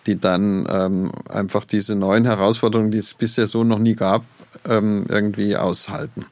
die 0.05 0.19
dann 0.19 0.67
ähm, 0.69 1.11
einfach 1.29 1.65
diese 1.65 1.95
neuen 1.95 2.25
Herausforderungen, 2.25 2.91
die 2.91 2.99
es 2.99 3.13
bisher 3.13 3.47
so 3.47 3.63
noch 3.63 3.79
nie 3.79 3.95
gab, 3.95 4.23
ähm, 4.67 5.05
irgendwie 5.09 5.55
aushalten. 5.55 6.25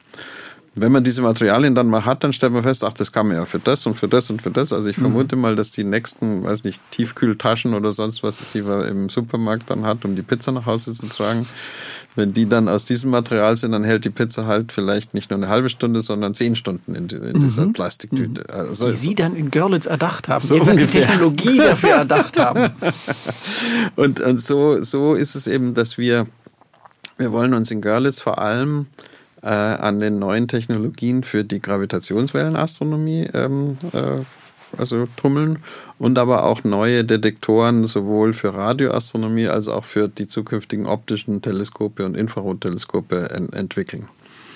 Wenn 0.76 0.90
man 0.90 1.04
diese 1.04 1.22
Materialien 1.22 1.76
dann 1.76 1.86
mal 1.86 2.04
hat, 2.04 2.24
dann 2.24 2.32
stellt 2.32 2.52
man 2.52 2.64
fest, 2.64 2.82
ach, 2.82 2.92
das 2.94 3.12
kann 3.12 3.28
man 3.28 3.36
ja 3.36 3.44
für 3.44 3.60
das 3.60 3.86
und 3.86 3.94
für 3.94 4.08
das 4.08 4.28
und 4.28 4.42
für 4.42 4.50
das. 4.50 4.72
Also 4.72 4.88
ich 4.88 4.96
mhm. 4.98 5.02
vermute 5.02 5.36
mal, 5.36 5.54
dass 5.54 5.70
die 5.70 5.84
nächsten, 5.84 6.42
weiß 6.42 6.64
nicht, 6.64 6.82
Tiefkühltaschen 6.90 7.74
oder 7.74 7.92
sonst 7.92 8.24
was, 8.24 8.40
die 8.52 8.62
man 8.62 8.82
im 8.82 9.08
Supermarkt 9.08 9.70
dann 9.70 9.84
hat, 9.84 10.04
um 10.04 10.16
die 10.16 10.22
Pizza 10.22 10.50
nach 10.50 10.66
Hause 10.66 10.92
zu 10.92 11.06
tragen, 11.06 11.46
wenn 12.16 12.32
die 12.32 12.48
dann 12.48 12.68
aus 12.68 12.84
diesem 12.84 13.10
Material 13.10 13.56
sind, 13.56 13.72
dann 13.72 13.84
hält 13.84 14.04
die 14.04 14.10
Pizza 14.10 14.46
halt 14.46 14.72
vielleicht 14.72 15.14
nicht 15.14 15.30
nur 15.30 15.38
eine 15.38 15.48
halbe 15.48 15.68
Stunde, 15.68 16.00
sondern 16.00 16.34
zehn 16.34 16.54
Stunden 16.56 16.94
in, 16.94 17.08
in 17.08 17.38
mhm. 17.38 17.44
dieser 17.44 17.66
Plastiktüte. 17.66 18.42
Mhm. 18.42 18.58
Also 18.58 18.88
die 18.88 18.94
Sie 18.94 19.14
dann 19.14 19.34
in 19.34 19.50
Görlitz 19.50 19.86
erdacht 19.86 20.28
haben, 20.28 20.46
so 20.46 20.64
was 20.66 20.76
die 20.76 20.86
Technologie 20.86 21.56
dafür 21.58 21.90
erdacht 21.90 22.38
haben. 22.38 22.72
und 23.96 24.20
und 24.20 24.40
so, 24.40 24.82
so 24.82 25.14
ist 25.14 25.34
es 25.34 25.46
eben, 25.46 25.74
dass 25.74 25.98
wir, 25.98 26.26
wir 27.18 27.32
wollen 27.32 27.54
uns 27.54 27.70
in 27.70 27.80
Görlitz 27.80 28.20
vor 28.20 28.38
allem 28.38 28.86
äh, 29.42 29.48
an 29.48 30.00
den 30.00 30.18
neuen 30.18 30.48
Technologien 30.48 31.24
für 31.24 31.44
die 31.44 31.60
Gravitationswellenastronomie 31.60 33.28
ähm, 33.34 33.76
äh, 33.92 34.24
also 34.78 35.06
tummeln 35.16 35.58
und 35.98 36.18
aber 36.18 36.44
auch 36.44 36.64
neue 36.64 37.04
Detektoren 37.04 37.86
sowohl 37.86 38.32
für 38.32 38.54
Radioastronomie 38.54 39.48
als 39.48 39.68
auch 39.68 39.84
für 39.84 40.08
die 40.08 40.26
zukünftigen 40.26 40.86
optischen 40.86 41.42
Teleskope 41.42 42.04
und 42.04 42.16
Infrarotteleskope 42.16 43.30
ent 43.30 43.54
entwickeln. 43.54 44.08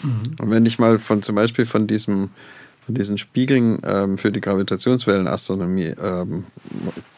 Mhm. 0.02 0.36
Und 0.40 0.50
wenn 0.50 0.66
ich 0.66 0.78
mal 0.78 0.98
von 0.98 1.22
zum 1.22 1.34
Beispiel 1.34 1.66
von 1.66 1.86
diesem 1.86 2.30
von 2.88 2.94
diesen 2.94 3.18
Spiegeln 3.18 3.80
ähm, 3.84 4.16
für 4.16 4.32
die 4.32 4.40
Gravitationswellenastronomie 4.40 5.92
ähm, 6.02 6.46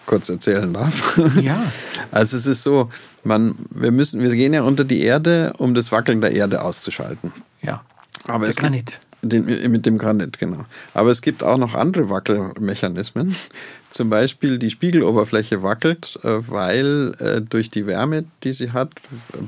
kurz 0.04 0.28
erzählen 0.28 0.72
darf. 0.72 1.16
Ja. 1.40 1.62
Also 2.10 2.36
es 2.36 2.48
ist 2.48 2.64
so, 2.64 2.88
man, 3.22 3.54
wir 3.70 3.92
müssen, 3.92 4.20
wir 4.20 4.30
gehen 4.30 4.52
ja 4.52 4.62
unter 4.62 4.84
die 4.84 5.00
Erde, 5.02 5.52
um 5.58 5.74
das 5.74 5.92
Wackeln 5.92 6.20
der 6.20 6.32
Erde 6.32 6.62
auszuschalten. 6.62 7.32
Ja. 7.62 7.84
Aber 8.26 8.40
der 8.40 8.50
es 8.50 8.56
Granit. 8.56 8.98
Den, 9.22 9.44
mit 9.70 9.86
dem 9.86 9.96
Granit, 9.96 10.40
genau. 10.40 10.64
Aber 10.92 11.10
es 11.10 11.22
gibt 11.22 11.44
auch 11.44 11.56
noch 11.56 11.74
andere 11.74 12.10
Wackelmechanismen. 12.10 13.36
Zum 13.90 14.08
Beispiel 14.08 14.58
die 14.58 14.70
Spiegeloberfläche 14.70 15.64
wackelt, 15.64 16.18
äh, 16.22 16.38
weil 16.48 17.14
äh, 17.18 17.40
durch 17.40 17.70
die 17.70 17.86
Wärme, 17.86 18.24
die 18.44 18.52
sie 18.52 18.70
hat, 18.70 18.90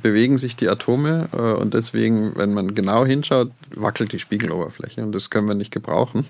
bewegen 0.02 0.36
sich 0.36 0.56
die 0.56 0.68
Atome 0.68 1.28
äh, 1.32 1.36
und 1.36 1.74
deswegen, 1.74 2.36
wenn 2.36 2.52
man 2.52 2.74
genau 2.74 3.06
hinschaut, 3.06 3.52
wackelt 3.74 4.10
die 4.10 4.18
Spiegeloberfläche 4.18 5.02
und 5.02 5.12
das 5.12 5.30
können 5.30 5.46
wir 5.46 5.54
nicht 5.54 5.70
gebrauchen. 5.70 6.26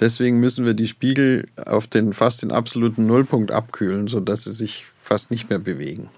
Deswegen 0.00 0.40
müssen 0.40 0.64
wir 0.64 0.72
die 0.72 0.88
Spiegel 0.88 1.46
auf 1.66 1.86
den 1.86 2.14
fast 2.14 2.42
den 2.42 2.50
absoluten 2.50 3.06
Nullpunkt 3.06 3.52
abkühlen, 3.52 4.08
sodass 4.08 4.44
sie 4.44 4.52
sich 4.52 4.86
fast 5.00 5.30
nicht 5.30 5.50
mehr 5.50 5.58
bewegen. 5.58 6.08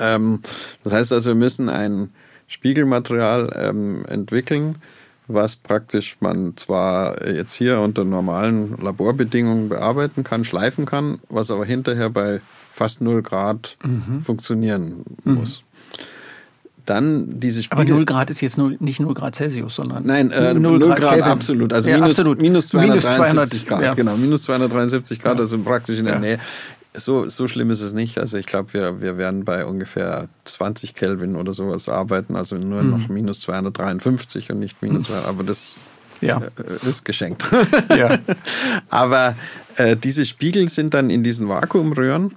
Ähm, 0.00 0.40
das 0.82 0.94
heißt 0.94 1.12
also, 1.12 1.30
wir 1.30 1.36
müssen 1.36 1.68
ein 1.68 2.10
Spiegelmaterial 2.48 3.52
ähm, 3.56 4.04
entwickeln, 4.08 4.76
was 5.26 5.56
praktisch 5.56 6.16
man 6.20 6.56
zwar 6.56 7.26
jetzt 7.26 7.54
hier 7.54 7.80
unter 7.80 8.04
normalen 8.04 8.76
Laborbedingungen 8.80 9.68
bearbeiten 9.68 10.24
kann, 10.24 10.44
schleifen 10.44 10.84
kann, 10.84 11.20
was 11.28 11.50
aber 11.50 11.64
hinterher 11.64 12.10
bei 12.10 12.40
fast 12.72 13.00
0 13.00 13.22
Grad 13.22 13.76
mhm. 13.82 14.22
funktionieren 14.22 15.04
mhm. 15.24 15.34
muss. 15.34 15.62
Dann 16.84 17.40
diese 17.40 17.62
Spiegel. 17.62 17.80
Aber 17.80 17.90
0 17.90 18.04
Grad 18.04 18.28
ist 18.28 18.42
jetzt 18.42 18.58
nur, 18.58 18.74
nicht 18.78 19.00
0 19.00 19.14
Grad 19.14 19.34
Celsius, 19.34 19.76
sondern. 19.76 20.04
Nein, 20.04 20.30
äh, 20.30 20.52
0, 20.52 20.78
0 20.78 20.88
Grad, 20.88 21.00
Grad 21.00 21.22
absolut. 21.22 21.72
Also 21.72 21.88
ja, 21.88 21.96
minus, 21.96 22.10
absolut. 22.18 22.42
minus 22.42 22.68
273 22.68 23.66
Grad. 23.66 23.82
Ja. 23.82 23.94
Genau, 23.94 24.16
minus 24.18 24.42
273 24.42 25.18
Grad, 25.18 25.40
also 25.40 25.56
praktisch 25.58 25.98
in 25.98 26.04
der 26.04 26.18
Nähe 26.18 26.38
so, 26.96 27.28
so 27.28 27.48
schlimm 27.48 27.70
ist 27.70 27.80
es 27.80 27.92
nicht. 27.92 28.18
Also 28.18 28.36
ich 28.38 28.46
glaube, 28.46 28.72
wir, 28.72 29.00
wir 29.00 29.18
werden 29.18 29.44
bei 29.44 29.66
ungefähr 29.66 30.28
20 30.44 30.94
Kelvin 30.94 31.36
oder 31.36 31.52
sowas 31.52 31.88
arbeiten, 31.88 32.36
also 32.36 32.56
nur 32.56 32.82
mhm. 32.82 32.90
noch 32.90 33.08
minus 33.08 33.40
253 33.40 34.50
und 34.50 34.60
nicht 34.60 34.80
minus, 34.82 35.08
mhm. 35.08 35.16
aber 35.26 35.42
das 35.42 35.76
ja. 36.20 36.38
Äh, 36.38 36.88
ist 36.88 37.04
geschenkt. 37.04 37.44
Ja. 37.94 38.18
aber 38.90 39.36
äh, 39.76 39.96
diese 39.96 40.24
Spiegel 40.24 40.68
sind 40.68 40.94
dann 40.94 41.10
in 41.10 41.22
diesen 41.22 41.48
Vakuumröhren 41.48 42.34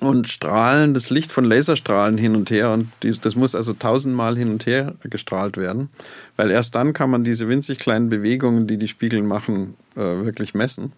und 0.00 0.28
strahlen 0.28 0.94
das 0.94 1.10
Licht 1.10 1.32
von 1.32 1.44
Laserstrahlen 1.44 2.16
hin 2.18 2.34
und 2.34 2.50
her 2.50 2.72
und 2.72 2.88
das 3.22 3.34
muss 3.34 3.54
also 3.54 3.72
tausendmal 3.72 4.36
hin 4.36 4.50
und 4.50 4.66
her 4.66 4.94
gestrahlt 5.04 5.56
werden, 5.56 5.90
weil 6.36 6.50
erst 6.50 6.74
dann 6.74 6.92
kann 6.92 7.10
man 7.10 7.24
diese 7.24 7.48
winzig 7.48 7.78
kleinen 7.78 8.08
Bewegungen, 8.08 8.66
die 8.66 8.78
die 8.78 8.88
Spiegel 8.88 9.22
machen, 9.22 9.74
äh, 9.96 10.00
wirklich 10.00 10.54
messen. 10.54 10.92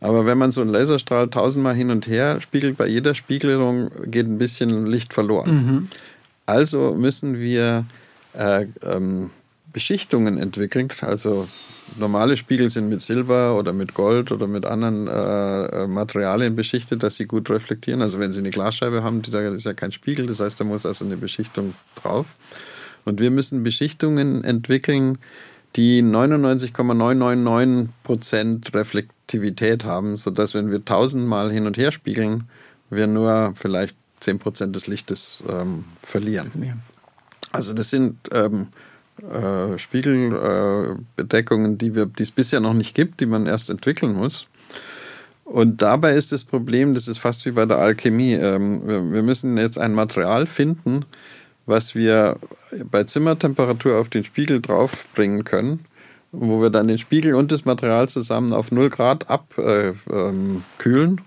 Aber 0.00 0.26
wenn 0.26 0.38
man 0.38 0.52
so 0.52 0.60
einen 0.60 0.70
Laserstrahl 0.70 1.28
tausendmal 1.28 1.74
hin 1.74 1.90
und 1.90 2.06
her 2.06 2.40
spiegelt, 2.40 2.76
bei 2.76 2.86
jeder 2.86 3.14
Spiegelung 3.14 3.90
geht 4.06 4.26
ein 4.26 4.38
bisschen 4.38 4.86
Licht 4.86 5.12
verloren. 5.12 5.50
Mhm. 5.50 5.88
Also 6.46 6.94
müssen 6.94 7.38
wir 7.38 7.84
äh, 8.34 8.66
ähm, 8.84 9.30
Beschichtungen 9.72 10.38
entwickeln. 10.38 10.88
Also 11.00 11.48
normale 11.96 12.36
Spiegel 12.36 12.70
sind 12.70 12.88
mit 12.88 13.00
Silber 13.00 13.58
oder 13.58 13.72
mit 13.72 13.94
Gold 13.94 14.30
oder 14.30 14.46
mit 14.46 14.64
anderen 14.64 15.08
äh, 15.08 15.64
äh 15.82 15.86
Materialien 15.88 16.54
beschichtet, 16.54 17.02
dass 17.02 17.16
sie 17.16 17.26
gut 17.26 17.50
reflektieren. 17.50 18.00
Also 18.00 18.20
wenn 18.20 18.32
sie 18.32 18.40
eine 18.40 18.50
Glasscheibe 18.50 19.02
haben, 19.02 19.22
da 19.22 19.40
ist 19.48 19.64
ja 19.64 19.74
kein 19.74 19.92
Spiegel, 19.92 20.26
das 20.26 20.40
heißt, 20.40 20.60
da 20.60 20.64
muss 20.64 20.86
also 20.86 21.04
eine 21.04 21.16
Beschichtung 21.16 21.74
drauf. 21.96 22.36
Und 23.04 23.20
wir 23.20 23.30
müssen 23.30 23.62
Beschichtungen 23.62 24.44
entwickeln, 24.44 25.18
die 25.76 26.02
99,999 26.02 27.90
Prozent 28.04 28.74
reflektieren 28.74 29.17
Aktivität 29.28 29.84
haben, 29.84 30.16
sodass, 30.16 30.54
wenn 30.54 30.70
wir 30.70 30.86
tausendmal 30.86 31.52
hin 31.52 31.66
und 31.66 31.76
her 31.76 31.92
spiegeln, 31.92 32.44
wir 32.88 33.06
nur 33.06 33.52
vielleicht 33.56 33.94
10% 34.22 34.72
des 34.72 34.86
Lichtes 34.86 35.44
ähm, 35.46 35.84
verlieren. 36.02 36.50
Also 37.52 37.74
das 37.74 37.90
sind 37.90 38.16
ähm, 38.32 38.68
äh, 39.20 39.76
Spiegelbedeckungen, 39.78 41.74
äh, 41.74 41.76
die, 41.76 41.90
die 41.90 42.22
es 42.22 42.30
bisher 42.30 42.60
noch 42.60 42.72
nicht 42.72 42.94
gibt, 42.94 43.20
die 43.20 43.26
man 43.26 43.44
erst 43.44 43.68
entwickeln 43.68 44.14
muss. 44.14 44.46
Und 45.44 45.82
dabei 45.82 46.14
ist 46.14 46.32
das 46.32 46.44
Problem, 46.44 46.94
das 46.94 47.06
ist 47.06 47.18
fast 47.18 47.44
wie 47.44 47.50
bei 47.50 47.66
der 47.66 47.76
Alchemie. 47.76 48.32
Ähm, 48.32 49.12
wir 49.12 49.22
müssen 49.22 49.58
jetzt 49.58 49.76
ein 49.76 49.92
Material 49.92 50.46
finden, 50.46 51.04
was 51.66 51.94
wir 51.94 52.38
bei 52.90 53.04
Zimmertemperatur 53.04 53.98
auf 53.98 54.08
den 54.08 54.24
Spiegel 54.24 54.62
draufbringen 54.62 55.44
können 55.44 55.84
wo 56.32 56.60
wir 56.60 56.70
dann 56.70 56.88
den 56.88 56.98
Spiegel 56.98 57.34
und 57.34 57.52
das 57.52 57.64
Material 57.64 58.08
zusammen 58.08 58.52
auf 58.52 58.70
0 58.70 58.90
Grad 58.90 59.30
abkühlen 59.30 59.96
äh, 60.08 60.12
ähm, 60.12 61.18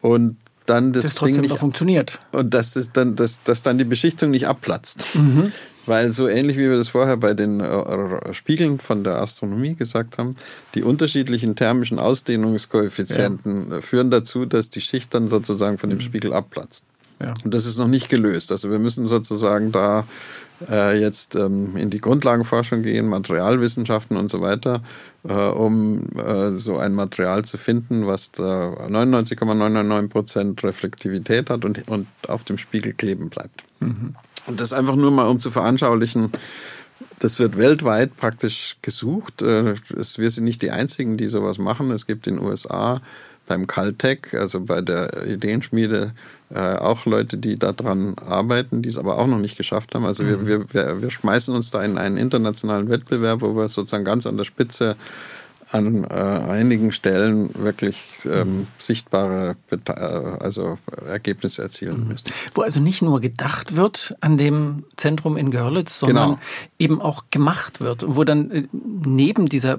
und 0.00 0.36
dann 0.66 0.92
das, 0.92 1.04
das 1.04 1.14
trotzdem 1.14 1.42
Ding 1.42 1.50
nicht, 1.50 1.60
funktioniert. 1.60 2.18
Und 2.32 2.52
dass, 2.52 2.74
das 2.74 2.92
dann, 2.92 3.14
dass, 3.16 3.44
dass 3.44 3.62
dann 3.62 3.78
die 3.78 3.84
Beschichtung 3.84 4.30
nicht 4.30 4.46
abplatzt. 4.46 5.14
Mhm. 5.14 5.52
Weil 5.86 6.10
so 6.10 6.26
ähnlich 6.26 6.56
wie 6.56 6.68
wir 6.68 6.76
das 6.76 6.88
vorher 6.88 7.16
bei 7.16 7.32
den 7.32 7.60
äh, 7.60 8.34
Spiegeln 8.34 8.80
von 8.80 9.04
der 9.04 9.20
Astronomie 9.20 9.74
gesagt 9.74 10.18
haben, 10.18 10.34
die 10.74 10.82
unterschiedlichen 10.82 11.54
thermischen 11.54 12.00
Ausdehnungskoeffizienten 12.00 13.70
ja. 13.70 13.80
führen 13.80 14.10
dazu, 14.10 14.46
dass 14.46 14.68
die 14.68 14.80
Schicht 14.80 15.14
dann 15.14 15.28
sozusagen 15.28 15.78
von 15.78 15.90
dem 15.90 16.00
mhm. 16.00 16.02
Spiegel 16.02 16.32
abplatzt. 16.32 16.82
Ja. 17.20 17.34
Und 17.44 17.54
das 17.54 17.66
ist 17.66 17.78
noch 17.78 17.86
nicht 17.86 18.08
gelöst. 18.08 18.50
Also 18.50 18.70
wir 18.70 18.80
müssen 18.80 19.06
sozusagen 19.06 19.70
da 19.70 20.04
äh, 20.70 20.98
jetzt 21.00 21.36
ähm, 21.36 21.76
in 21.76 21.90
die 21.90 22.00
Grundlagenforschung 22.00 22.82
gehen, 22.82 23.08
Materialwissenschaften 23.08 24.16
und 24.16 24.28
so 24.28 24.40
weiter, 24.40 24.82
äh, 25.28 25.32
um 25.32 26.06
äh, 26.16 26.52
so 26.58 26.78
ein 26.78 26.94
Material 26.94 27.44
zu 27.44 27.58
finden, 27.58 28.06
was 28.06 28.32
99,999 28.36 30.10
Prozent 30.10 30.64
Reflektivität 30.64 31.50
hat 31.50 31.64
und, 31.64 31.88
und 31.88 32.06
auf 32.28 32.44
dem 32.44 32.58
Spiegel 32.58 32.92
kleben 32.92 33.28
bleibt. 33.28 33.62
Mhm. 33.80 34.14
Und 34.46 34.60
das 34.60 34.72
einfach 34.72 34.96
nur 34.96 35.10
mal, 35.10 35.26
um 35.26 35.40
zu 35.40 35.50
veranschaulichen, 35.50 36.32
das 37.18 37.38
wird 37.38 37.56
weltweit 37.56 38.16
praktisch 38.16 38.76
gesucht. 38.82 39.42
Äh, 39.42 39.74
wir 39.88 40.30
sind 40.30 40.44
nicht 40.44 40.62
die 40.62 40.70
Einzigen, 40.70 41.16
die 41.16 41.28
sowas 41.28 41.58
machen. 41.58 41.90
Es 41.90 42.06
gibt 42.06 42.26
in 42.26 42.36
den 42.36 42.44
USA 42.44 43.00
beim 43.46 43.66
Caltech, 43.66 44.34
also 44.34 44.60
bei 44.60 44.80
der 44.80 45.26
Ideenschmiede, 45.26 46.12
äh, 46.50 46.76
auch 46.76 47.06
Leute, 47.06 47.38
die 47.38 47.58
daran 47.58 48.14
arbeiten, 48.24 48.82
die 48.82 48.88
es 48.88 48.98
aber 48.98 49.18
auch 49.18 49.26
noch 49.26 49.38
nicht 49.38 49.56
geschafft 49.56 49.94
haben. 49.94 50.04
Also 50.04 50.22
mhm. 50.22 50.46
wir, 50.46 50.72
wir, 50.72 51.02
wir 51.02 51.10
schmeißen 51.10 51.54
uns 51.54 51.70
da 51.70 51.82
in 51.82 51.98
einen 51.98 52.16
internationalen 52.16 52.88
Wettbewerb, 52.88 53.40
wo 53.42 53.56
wir 53.56 53.68
sozusagen 53.68 54.04
ganz 54.04 54.26
an 54.26 54.36
der 54.36 54.44
Spitze 54.44 54.96
an 55.72 56.04
äh, 56.04 56.14
einigen 56.14 56.92
Stellen 56.92 57.50
wirklich 57.54 58.20
ähm, 58.24 58.58
mhm. 58.58 58.66
sichtbare 58.78 59.56
äh, 59.70 59.92
also 59.92 60.78
Ergebnisse 61.08 61.62
erzielen 61.62 62.02
mhm. 62.02 62.08
müssen. 62.08 62.30
Wo 62.54 62.62
also 62.62 62.78
nicht 62.80 63.02
nur 63.02 63.20
gedacht 63.20 63.74
wird 63.74 64.14
an 64.20 64.38
dem 64.38 64.84
Zentrum 64.96 65.36
in 65.36 65.50
Görlitz, 65.50 65.98
sondern 65.98 66.28
genau. 66.30 66.40
eben 66.78 67.00
auch 67.00 67.24
gemacht 67.30 67.80
wird. 67.80 68.04
Und 68.04 68.16
wo 68.16 68.22
dann 68.22 68.50
äh, 68.50 68.68
neben 68.72 69.46
dieser 69.46 69.78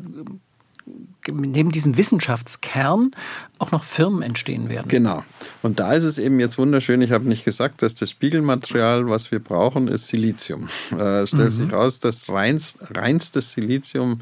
neben 1.32 1.71
diesem 1.71 1.97
Wissenschaftskern 1.97 3.11
auch 3.59 3.71
noch 3.71 3.84
Firmen 3.84 4.21
entstehen 4.21 4.69
werden. 4.69 4.88
Genau. 4.88 5.23
Und 5.61 5.80
da 5.80 5.93
ist 5.93 6.03
es 6.03 6.17
eben 6.17 6.39
jetzt 6.39 6.57
wunderschön, 6.57 7.01
ich 7.01 7.11
habe 7.11 7.28
nicht 7.28 7.45
gesagt, 7.45 7.82
dass 7.82 7.95
das 7.95 8.09
Spiegelmaterial, 8.09 9.09
was 9.09 9.32
wir 9.32 9.39
brauchen, 9.39 9.88
ist 9.88 10.07
Silizium. 10.07 10.69
Äh, 10.91 11.21
es 11.21 11.30
stellt 11.30 11.45
mhm. 11.45 11.49
sich 11.49 11.73
raus, 11.73 11.99
dass 11.99 12.30
reins, 12.30 12.78
reinstes 12.91 13.51
Silizium 13.51 14.21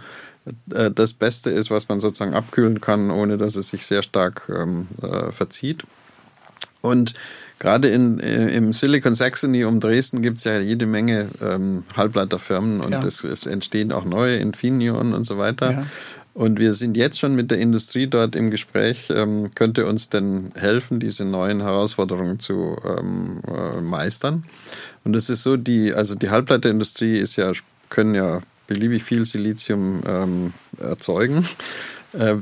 äh, 0.73 0.91
das 0.91 1.13
Beste 1.13 1.49
ist, 1.49 1.69
was 1.71 1.87
man 1.87 1.99
sozusagen 1.99 2.33
abkühlen 2.33 2.81
kann, 2.81 3.11
ohne 3.11 3.37
dass 3.37 3.55
es 3.55 3.69
sich 3.69 3.85
sehr 3.85 4.03
stark 4.03 4.51
ähm, 4.53 4.87
äh, 5.01 5.31
verzieht. 5.31 5.83
Und 6.81 7.15
gerade 7.57 7.87
in, 7.87 8.19
äh, 8.19 8.47
im 8.49 8.73
Silicon 8.73 9.15
Saxony 9.15 9.63
um 9.65 9.79
Dresden 9.79 10.21
gibt 10.21 10.37
es 10.37 10.43
ja 10.43 10.59
jede 10.59 10.85
Menge 10.85 11.29
ähm, 11.41 11.83
Halbleiterfirmen 11.95 12.81
und 12.81 12.91
ja. 12.91 13.03
es, 13.03 13.23
es, 13.23 13.45
entstehen 13.45 13.91
auch 13.91 14.05
neue 14.05 14.37
Infineon 14.37 15.13
und 15.13 15.23
so 15.23 15.37
weiter. 15.37 15.71
Ja. 15.71 15.85
Und 16.35 16.59
wir 16.59 16.73
sind 16.73 16.97
jetzt 16.97 17.17
schon 17.17 17.33
mit 17.33 17.49
der 17.49 17.59
Industrie 17.59 18.07
dort 18.07 18.35
im 18.35 18.51
Gespräch, 18.51 19.07
ähm, 19.09 19.51
könnte 19.55 19.85
uns 19.85 20.09
denn 20.09 20.51
helfen, 20.53 20.99
diese 20.99 21.23
neuen 21.23 21.61
Herausforderungen 21.61 22.39
zu 22.39 22.75
ähm, 22.83 23.41
äh, 23.47 23.79
meistern. 23.79 24.43
Und 25.05 25.15
es 25.15 25.29
ist 25.29 25.43
so, 25.43 25.55
die, 25.55 25.93
also 25.93 26.13
die 26.13 26.29
Halbleiterindustrie 26.29 27.15
ist 27.15 27.37
ja, 27.37 27.53
können 27.89 28.15
ja 28.15 28.41
beliebig 28.67 29.05
viel 29.05 29.23
Silizium 29.23 30.01
ähm, 30.05 30.53
erzeugen. 30.77 31.47
Äh, 32.11 32.35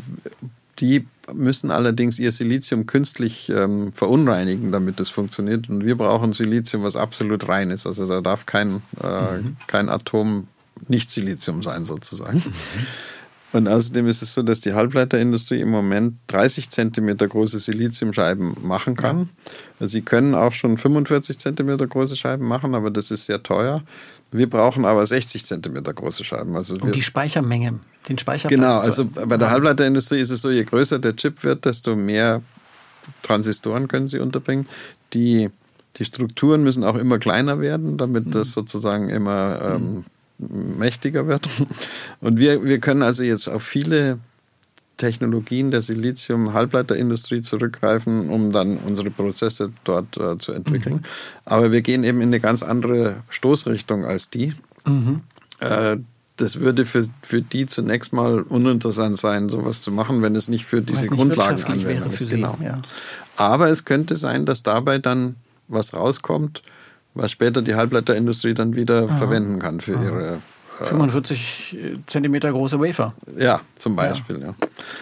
die 0.79 1.05
müssen 1.31 1.69
allerdings 1.69 2.17
ihr 2.17 2.31
Silizium 2.31 2.87
künstlich 2.87 3.49
ähm, 3.49 3.93
verunreinigen, 3.93 4.71
damit 4.71 4.99
das 4.99 5.09
funktioniert. 5.09 5.69
Und 5.69 5.85
wir 5.85 5.95
brauchen 5.95 6.33
Silizium, 6.33 6.81
was 6.81 6.95
absolut 6.95 7.47
rein 7.47 7.69
ist. 7.69 7.85
Also 7.85 8.07
da 8.07 8.21
darf 8.21 8.47
kein, 8.47 8.81
äh, 9.03 9.37
mhm. 9.37 9.57
kein 9.67 9.89
Atom 9.89 10.47
nicht 10.87 11.11
Silizium 11.11 11.61
sein, 11.61 11.85
sozusagen. 11.85 12.39
Mhm. 12.39 12.87
Und 13.53 13.67
außerdem 13.67 14.07
ist 14.07 14.23
es 14.23 14.33
so, 14.33 14.41
dass 14.41 14.61
die 14.61 14.73
Halbleiterindustrie 14.73 15.61
im 15.61 15.69
Moment 15.69 16.15
30 16.27 16.71
Zentimeter 16.71 17.27
große 17.27 17.59
Siliziumscheiben 17.59 18.55
machen 18.63 18.95
kann. 18.95 19.29
Ja. 19.79 19.87
Sie 19.87 20.01
können 20.01 20.33
auch 20.33 20.53
schon 20.53 20.79
45 20.79 21.37
Zentimeter 21.37 21.85
große 21.85 22.17
Scheiben 22.17 22.47
machen, 22.47 22.73
aber 22.73 22.89
das 22.89 23.11
ist 23.11 23.25
sehr 23.25 23.43
teuer. 23.43 23.83
Wir 24.31 24.49
brauchen 24.49 24.85
aber 24.85 25.05
60 25.05 25.45
Zentimeter 25.45 25.93
große 25.93 26.23
Scheiben. 26.23 26.55
Also 26.55 26.77
Und 26.77 26.95
die 26.95 27.03
Speichermenge, 27.03 27.79
den 28.09 28.17
Speicherplatz. 28.17 28.59
Genau, 28.59 28.79
also 28.79 29.05
bei 29.05 29.37
der 29.37 29.51
Halbleiterindustrie 29.51 30.19
ist 30.19 30.31
es 30.31 30.41
so, 30.41 30.49
je 30.49 30.63
größer 30.63 30.97
der 30.97 31.15
Chip 31.15 31.43
wird, 31.43 31.65
desto 31.65 31.95
mehr 31.95 32.41
Transistoren 33.21 33.87
können 33.87 34.07
sie 34.07 34.17
unterbringen. 34.17 34.65
Die, 35.13 35.51
die 35.97 36.05
Strukturen 36.05 36.63
müssen 36.63 36.83
auch 36.83 36.95
immer 36.95 37.19
kleiner 37.19 37.59
werden, 37.59 37.99
damit 37.99 38.25
mhm. 38.25 38.31
das 38.31 38.53
sozusagen 38.53 39.09
immer 39.09 39.75
ähm, 39.75 40.05
mächtiger 40.49 41.27
wird. 41.27 41.47
Und 42.21 42.39
wir, 42.39 42.63
wir 42.63 42.79
können 42.79 43.03
also 43.03 43.23
jetzt 43.23 43.47
auf 43.47 43.63
viele 43.63 44.19
Technologien 44.97 45.71
der 45.71 45.81
Silizium-Halbleiterindustrie 45.81 47.41
zurückgreifen, 47.41 48.29
um 48.29 48.51
dann 48.51 48.77
unsere 48.77 49.09
Prozesse 49.09 49.71
dort 49.83 50.17
äh, 50.17 50.37
zu 50.37 50.53
entwickeln. 50.53 50.95
Mhm. 50.95 51.03
Aber 51.45 51.71
wir 51.71 51.81
gehen 51.81 52.03
eben 52.03 52.21
in 52.21 52.29
eine 52.29 52.39
ganz 52.39 52.63
andere 52.63 53.17
Stoßrichtung 53.29 54.05
als 54.05 54.29
die. 54.29 54.53
Mhm. 54.85 55.21
Äh, 55.59 55.97
das 56.37 56.59
würde 56.59 56.85
für, 56.85 57.05
für 57.21 57.41
die 57.41 57.65
zunächst 57.65 58.13
mal 58.13 58.41
uninteressant 58.41 59.19
sein, 59.19 59.49
sowas 59.49 59.81
zu 59.81 59.91
machen, 59.91 60.21
wenn 60.21 60.35
es 60.35 60.47
nicht 60.47 60.65
für 60.65 60.81
diese 60.81 61.07
Grundlagenanwendung 61.07 62.11
ist. 62.11 62.29
Genau. 62.29 62.57
Ja. 62.63 62.75
Aber 63.35 63.69
es 63.69 63.85
könnte 63.85 64.15
sein, 64.15 64.45
dass 64.45 64.63
dabei 64.63 64.97
dann 64.97 65.35
was 65.67 65.93
rauskommt, 65.93 66.63
was 67.13 67.31
später 67.31 67.61
die 67.61 67.75
Halbleiterindustrie 67.75 68.53
dann 68.53 68.75
wieder 68.75 69.03
Aha. 69.03 69.17
verwenden 69.17 69.59
kann 69.59 69.79
für 69.79 69.95
Aha. 69.95 70.03
ihre 70.03 70.41
45 70.79 71.73
äh, 71.73 71.97
Zentimeter 72.07 72.51
große 72.51 72.79
Wafer. 72.79 73.13
Ja, 73.37 73.61
zum 73.75 73.95
Beispiel, 73.95 74.41
ja. 74.41 74.55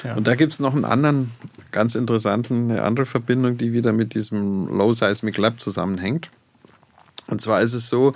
ja. 0.03 0.16
Und 0.16 0.28
da 0.28 0.36
gibt 0.36 0.53
es 0.53 0.59
noch 0.59 0.74
einen 0.74 0.86
anderen, 0.86 1.32
ganz 1.72 1.95
interessanten, 1.95 2.72
eine 2.72 2.84
andere 2.84 3.05
Verbindung, 3.05 3.57
die 3.57 3.74
wieder 3.74 3.93
mit 3.93 4.14
diesem 4.14 4.68
Low 4.68 4.93
Seismic 4.93 5.38
Lab 5.38 5.59
zusammenhängt. 5.59 6.30
Und 7.28 7.39
zwar 7.39 7.62
ist 7.62 7.74
es 7.74 7.88
so, 7.88 8.12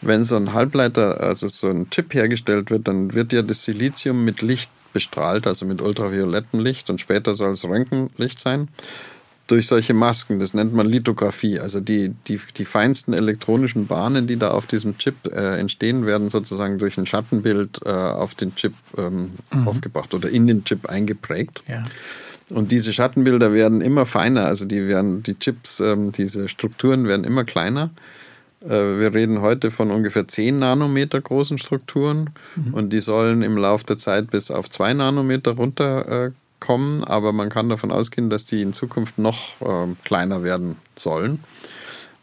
wenn 0.00 0.24
so 0.24 0.36
ein 0.36 0.52
Halbleiter, 0.52 1.20
also 1.20 1.48
so 1.48 1.68
ein 1.68 1.90
Chip 1.90 2.14
hergestellt 2.14 2.70
wird, 2.70 2.86
dann 2.86 3.14
wird 3.14 3.32
ja 3.32 3.42
das 3.42 3.64
Silizium 3.64 4.24
mit 4.24 4.42
Licht 4.42 4.70
bestrahlt, 4.92 5.46
also 5.46 5.66
mit 5.66 5.82
ultraviolettem 5.82 6.60
Licht 6.60 6.88
und 6.90 7.00
später 7.00 7.34
soll 7.34 7.52
es 7.52 7.64
Röntgenlicht 7.64 8.38
sein 8.38 8.68
durch 9.50 9.66
solche 9.66 9.94
Masken. 9.94 10.38
Das 10.38 10.54
nennt 10.54 10.72
man 10.72 10.86
Lithografie. 10.86 11.58
Also 11.58 11.80
die, 11.80 12.14
die, 12.28 12.40
die 12.56 12.64
feinsten 12.64 13.12
elektronischen 13.12 13.86
Bahnen, 13.86 14.26
die 14.26 14.36
da 14.36 14.50
auf 14.52 14.66
diesem 14.66 14.96
Chip 14.96 15.26
äh, 15.26 15.58
entstehen, 15.58 16.06
werden 16.06 16.28
sozusagen 16.28 16.78
durch 16.78 16.98
ein 16.98 17.06
Schattenbild 17.06 17.80
äh, 17.84 17.90
auf 17.90 18.34
den 18.34 18.54
Chip 18.54 18.74
ähm, 18.96 19.32
mhm. 19.52 19.68
aufgebracht 19.68 20.14
oder 20.14 20.28
in 20.28 20.46
den 20.46 20.64
Chip 20.64 20.88
eingeprägt. 20.88 21.62
Ja. 21.66 21.84
Und 22.50 22.72
diese 22.72 22.92
Schattenbilder 22.92 23.52
werden 23.52 23.80
immer 23.80 24.06
feiner, 24.06 24.46
also 24.46 24.64
die 24.64 24.86
werden, 24.86 25.22
die 25.22 25.38
Chips, 25.38 25.80
ähm, 25.80 26.12
diese 26.12 26.48
Strukturen 26.48 27.06
werden 27.06 27.24
immer 27.24 27.44
kleiner. 27.44 27.90
Äh, 28.62 28.68
wir 28.68 29.14
reden 29.14 29.40
heute 29.40 29.70
von 29.70 29.90
ungefähr 29.90 30.28
10 30.28 30.58
Nanometer 30.58 31.20
großen 31.20 31.58
Strukturen 31.58 32.30
mhm. 32.56 32.74
und 32.74 32.92
die 32.92 33.00
sollen 33.00 33.42
im 33.42 33.56
Laufe 33.56 33.86
der 33.86 33.98
Zeit 33.98 34.30
bis 34.30 34.50
auf 34.50 34.68
2 34.68 34.94
Nanometer 34.94 35.52
runter 35.52 36.32
kommen, 36.60 37.02
aber 37.04 37.32
man 37.32 37.48
kann 37.48 37.68
davon 37.68 37.90
ausgehen, 37.90 38.30
dass 38.30 38.46
die 38.46 38.62
in 38.62 38.72
Zukunft 38.72 39.18
noch 39.18 39.60
äh, 39.60 39.86
kleiner 40.04 40.42
werden 40.42 40.76
sollen. 40.96 41.40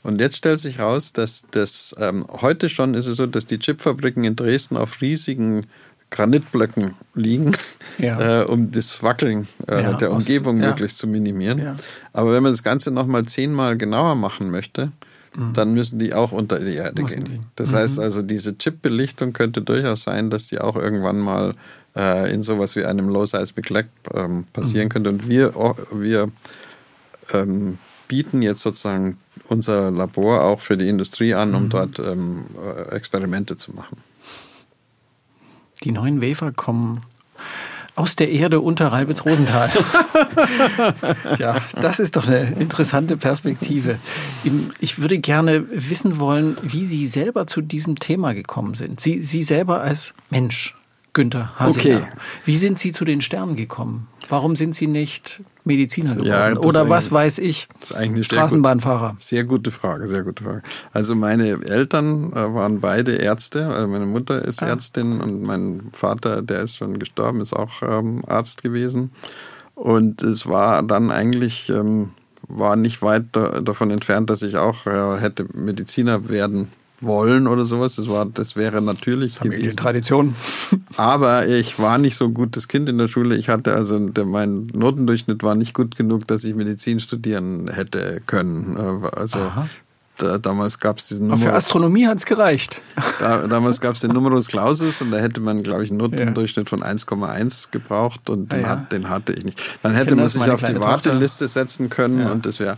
Und 0.04 0.22
jetzt 0.22 0.38
stellt 0.38 0.60
sich 0.60 0.78
heraus, 0.78 1.12
dass 1.12 1.48
das 1.52 1.96
ähm, 2.00 2.26
heute 2.42 2.70
schon 2.70 2.94
ist 2.94 3.08
es 3.08 3.18
so, 3.18 3.26
dass 3.26 3.46
die 3.46 3.60
Chipfabriken 3.60 4.24
in 4.24 4.36
Dresden 4.36 4.78
auf 4.78 5.02
riesigen 5.02 5.66
Granitblöcken 6.10 6.96
liegen, 7.16 7.54
ja. 7.98 8.42
äh, 8.42 8.46
um 8.46 8.72
das 8.72 9.04
Wackeln 9.04 9.48
äh, 9.68 9.82
ja, 9.82 9.94
der 9.94 10.12
Umgebung 10.12 10.58
aus, 10.58 10.62
ja. 10.62 10.70
möglichst 10.70 10.98
zu 10.98 11.08
minimieren. 11.08 11.78
Aber 12.14 12.32
wenn 12.34 12.44
man 12.44 12.54
das 12.54 12.64
Ganze 12.64 12.92
nochmal 12.92 13.26
zehnmal 13.26 13.78
genauer 13.78 14.16
machen 14.16 14.50
möchte, 14.50 14.94
mhm. 15.36 15.54
dann 15.54 15.74
müssen 15.74 16.00
die 16.00 16.14
auch 16.14 16.32
unter 16.32 16.60
die 16.60 16.76
Erde 16.76 17.02
Mussten 17.02 17.26
gehen. 17.26 17.34
Die. 17.34 17.48
Das 17.58 17.72
mhm. 17.72 17.76
heißt 17.76 18.00
also, 18.00 18.22
diese 18.22 18.58
Chipbelichtung 18.58 19.34
könnte 19.34 19.62
durchaus 19.62 20.04
sein, 20.04 20.30
dass 20.30 20.48
die 20.48 20.60
auch 20.60 20.78
irgendwann 20.78 21.20
mal 21.20 21.56
äh, 21.98 22.32
in 22.32 22.44
sowas 22.44 22.76
wie 22.76 22.86
einem 22.86 23.10
Low-Seismic 23.10 23.70
Lag 23.70 23.86
ähm, 24.14 24.46
passieren 24.54 24.86
mhm. 24.86 24.90
könnte. 24.90 25.10
Und 25.10 25.28
wir, 25.28 25.56
oh, 25.56 25.76
wir 25.92 26.30
ähm, 27.34 27.78
bieten 28.08 28.42
jetzt 28.42 28.62
sozusagen 28.62 29.18
unser 29.48 29.92
Labor 29.92 30.44
auch 30.44 30.62
für 30.62 30.78
die 30.78 30.88
Industrie 30.88 31.34
an, 31.34 31.56
um 31.56 31.66
mhm. 31.66 31.70
dort 31.70 32.00
ähm, 32.00 32.46
äh, 32.64 32.96
Experimente 32.96 33.58
zu 33.58 33.74
machen. 33.74 33.98
Die 35.84 35.92
neuen 35.92 36.22
Wafer 36.22 36.52
kommen 36.52 37.02
aus 37.98 38.16
der 38.16 38.30
Erde 38.30 38.62
unter 38.62 38.90
Ralbitz-Rosenthal. 38.90 39.72
ja, 41.40 41.62
das 41.82 42.00
ist 42.00 42.16
doch 42.16 42.28
eine 42.28 42.54
interessante 42.60 43.18
Perspektive. 43.18 43.98
Ich 44.80 45.00
würde 45.00 45.18
gerne 45.18 45.66
wissen 45.72 46.20
wollen, 46.20 46.58
wie 46.62 46.86
Sie 46.86 47.08
selber 47.08 47.48
zu 47.48 47.62
diesem 47.62 47.96
Thema 47.96 48.34
gekommen 48.34 48.76
sind. 48.76 49.02
Sie, 49.02 49.20
Sie 49.20 49.42
selber 49.42 49.82
als 49.82 50.14
Mensch, 50.30 50.76
Günther 51.18 51.52
Hasinger. 51.58 51.98
Okay. 51.98 52.08
Wie 52.46 52.56
sind 52.58 52.78
Sie 52.78 52.92
zu 52.92 53.04
den 53.04 53.22
Sternen 53.22 53.56
gekommen? 53.56 54.08
Warum 54.30 54.56
sind 54.56 54.76
Sie 54.76 54.86
nicht 54.86 55.42
Mediziner 55.64 56.12
geworden? 56.14 56.28
Ja, 56.28 56.56
Oder 56.60 56.90
was 56.90 57.12
weiß 57.12 57.40
ich? 57.40 57.68
Das 57.80 57.90
ist 57.90 57.98
eigentlich 57.98 58.28
Straßenbahnfahrer. 58.28 59.16
Sehr, 59.18 59.44
gut, 59.44 59.66
sehr, 59.66 59.72
gute 59.72 59.72
Frage, 59.72 60.08
sehr 60.08 60.24
gute 60.24 60.44
Frage. 60.44 60.62
Also 60.94 61.16
meine 61.16 61.48
Eltern 61.64 62.34
äh, 62.34 62.54
waren 62.54 62.82
beide 62.82 63.16
Ärzte. 63.16 63.68
Also 63.68 63.88
meine 63.88 64.06
Mutter 64.06 64.46
ist 64.46 64.62
ah. 64.62 64.68
Ärztin 64.68 65.20
und 65.20 65.42
mein 65.42 65.90
Vater, 65.92 66.44
der 66.44 66.62
ist 66.62 66.76
schon 66.76 67.00
gestorben, 67.00 67.42
ist 67.42 67.54
auch 67.54 67.82
ähm, 67.82 68.22
Arzt 68.28 68.62
gewesen. 68.62 69.10
Und 69.74 70.22
es 70.22 70.46
war 70.46 70.84
dann 70.84 71.10
eigentlich 71.10 71.70
ähm, 71.70 72.12
war 72.48 72.76
nicht 72.76 73.02
weit 73.02 73.26
davon 73.34 73.90
entfernt, 73.90 74.30
dass 74.30 74.44
ich 74.44 74.58
auch 74.58 74.86
äh, 74.86 75.20
hätte 75.20 75.48
Mediziner 75.54 76.30
werden 76.30 76.70
wollen 77.00 77.48
oder 77.48 77.66
sowas. 77.66 77.96
Das, 77.96 78.08
war, 78.08 78.26
das 78.26 78.56
wäre 78.56 78.82
natürlich. 78.82 79.36
Tradition. 79.76 80.36
Aber 80.98 81.48
ich 81.48 81.80
war 81.80 81.98
nicht 81.98 82.16
so 82.16 82.26
ein 82.26 82.34
gutes 82.34 82.68
Kind 82.68 82.90
in 82.90 82.98
der 82.98 83.08
Schule. 83.08 83.36
Ich 83.36 83.50
hatte 83.50 83.74
also, 83.74 84.00
mein 84.26 84.68
Notendurchschnitt 84.74 85.44
war 85.44 85.56
nicht 85.56 85.74
gut 85.74 85.96
genug, 85.96 86.28
dass 86.28 86.44
ich 86.44 86.56
Medizin 86.56 87.00
studieren 87.00 87.70
hätte 87.72 88.22
können. 88.26 88.78
Äh, 88.78 89.08
also 89.16 89.52
da, 90.18 90.40
damals 90.40 90.80
gab 90.80 90.98
es 90.98 91.10
diesen 91.10 91.28
Numerus, 91.28 91.44
für 91.44 91.54
Astronomie 91.54 92.08
hat 92.08 92.18
es 92.18 92.26
gereicht. 92.26 92.82
Da, 93.20 93.48
damals 93.48 93.82
gab 93.82 93.96
es 93.96 94.02
den 94.02 94.12
Numerus 94.12 94.48
Clausus 94.48 95.02
und 95.02 95.12
da 95.12 95.18
hätte 95.18 95.40
man, 95.42 95.64
glaube 95.64 95.84
ich, 95.84 95.92
einen 95.92 96.00
Notendurchschnitt 96.00 96.70
von 96.70 96.82
1,1 96.82 97.70
gebraucht 97.72 98.30
und 98.30 98.52
den, 98.52 98.62
ja, 98.62 98.66
ja. 98.66 98.72
Hat, 98.72 98.92
den, 98.92 99.10
hatte 99.10 99.34
ich 99.34 99.46
nicht. 99.46 99.62
Dann 99.84 99.94
hätte 99.94 100.16
man 100.16 100.28
sich 100.28 100.42
auf 100.50 100.64
die 100.64 100.80
Warteliste 100.80 101.48
setzen 101.48 101.90
können 101.90 102.22
ja. 102.22 102.32
und 102.32 102.46
das 102.46 102.60
wäre 102.60 102.78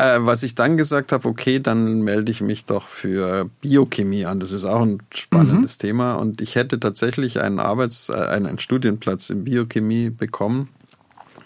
äh, 0.00 0.24
was 0.24 0.42
ich 0.42 0.54
dann 0.54 0.76
gesagt 0.76 1.12
habe, 1.12 1.28
okay, 1.28 1.60
dann 1.60 2.02
melde 2.02 2.32
ich 2.32 2.40
mich 2.40 2.64
doch 2.64 2.88
für 2.88 3.50
Biochemie 3.60 4.24
an. 4.24 4.40
Das 4.40 4.52
ist 4.52 4.64
auch 4.64 4.82
ein 4.82 5.02
spannendes 5.14 5.76
mhm. 5.76 5.86
Thema. 5.86 6.14
Und 6.14 6.40
ich 6.40 6.54
hätte 6.54 6.80
tatsächlich 6.80 7.40
einen 7.40 7.60
Arbeits-, 7.60 8.08
äh, 8.08 8.14
einen 8.14 8.58
Studienplatz 8.58 9.30
in 9.30 9.44
Biochemie 9.44 10.10
bekommen. 10.10 10.68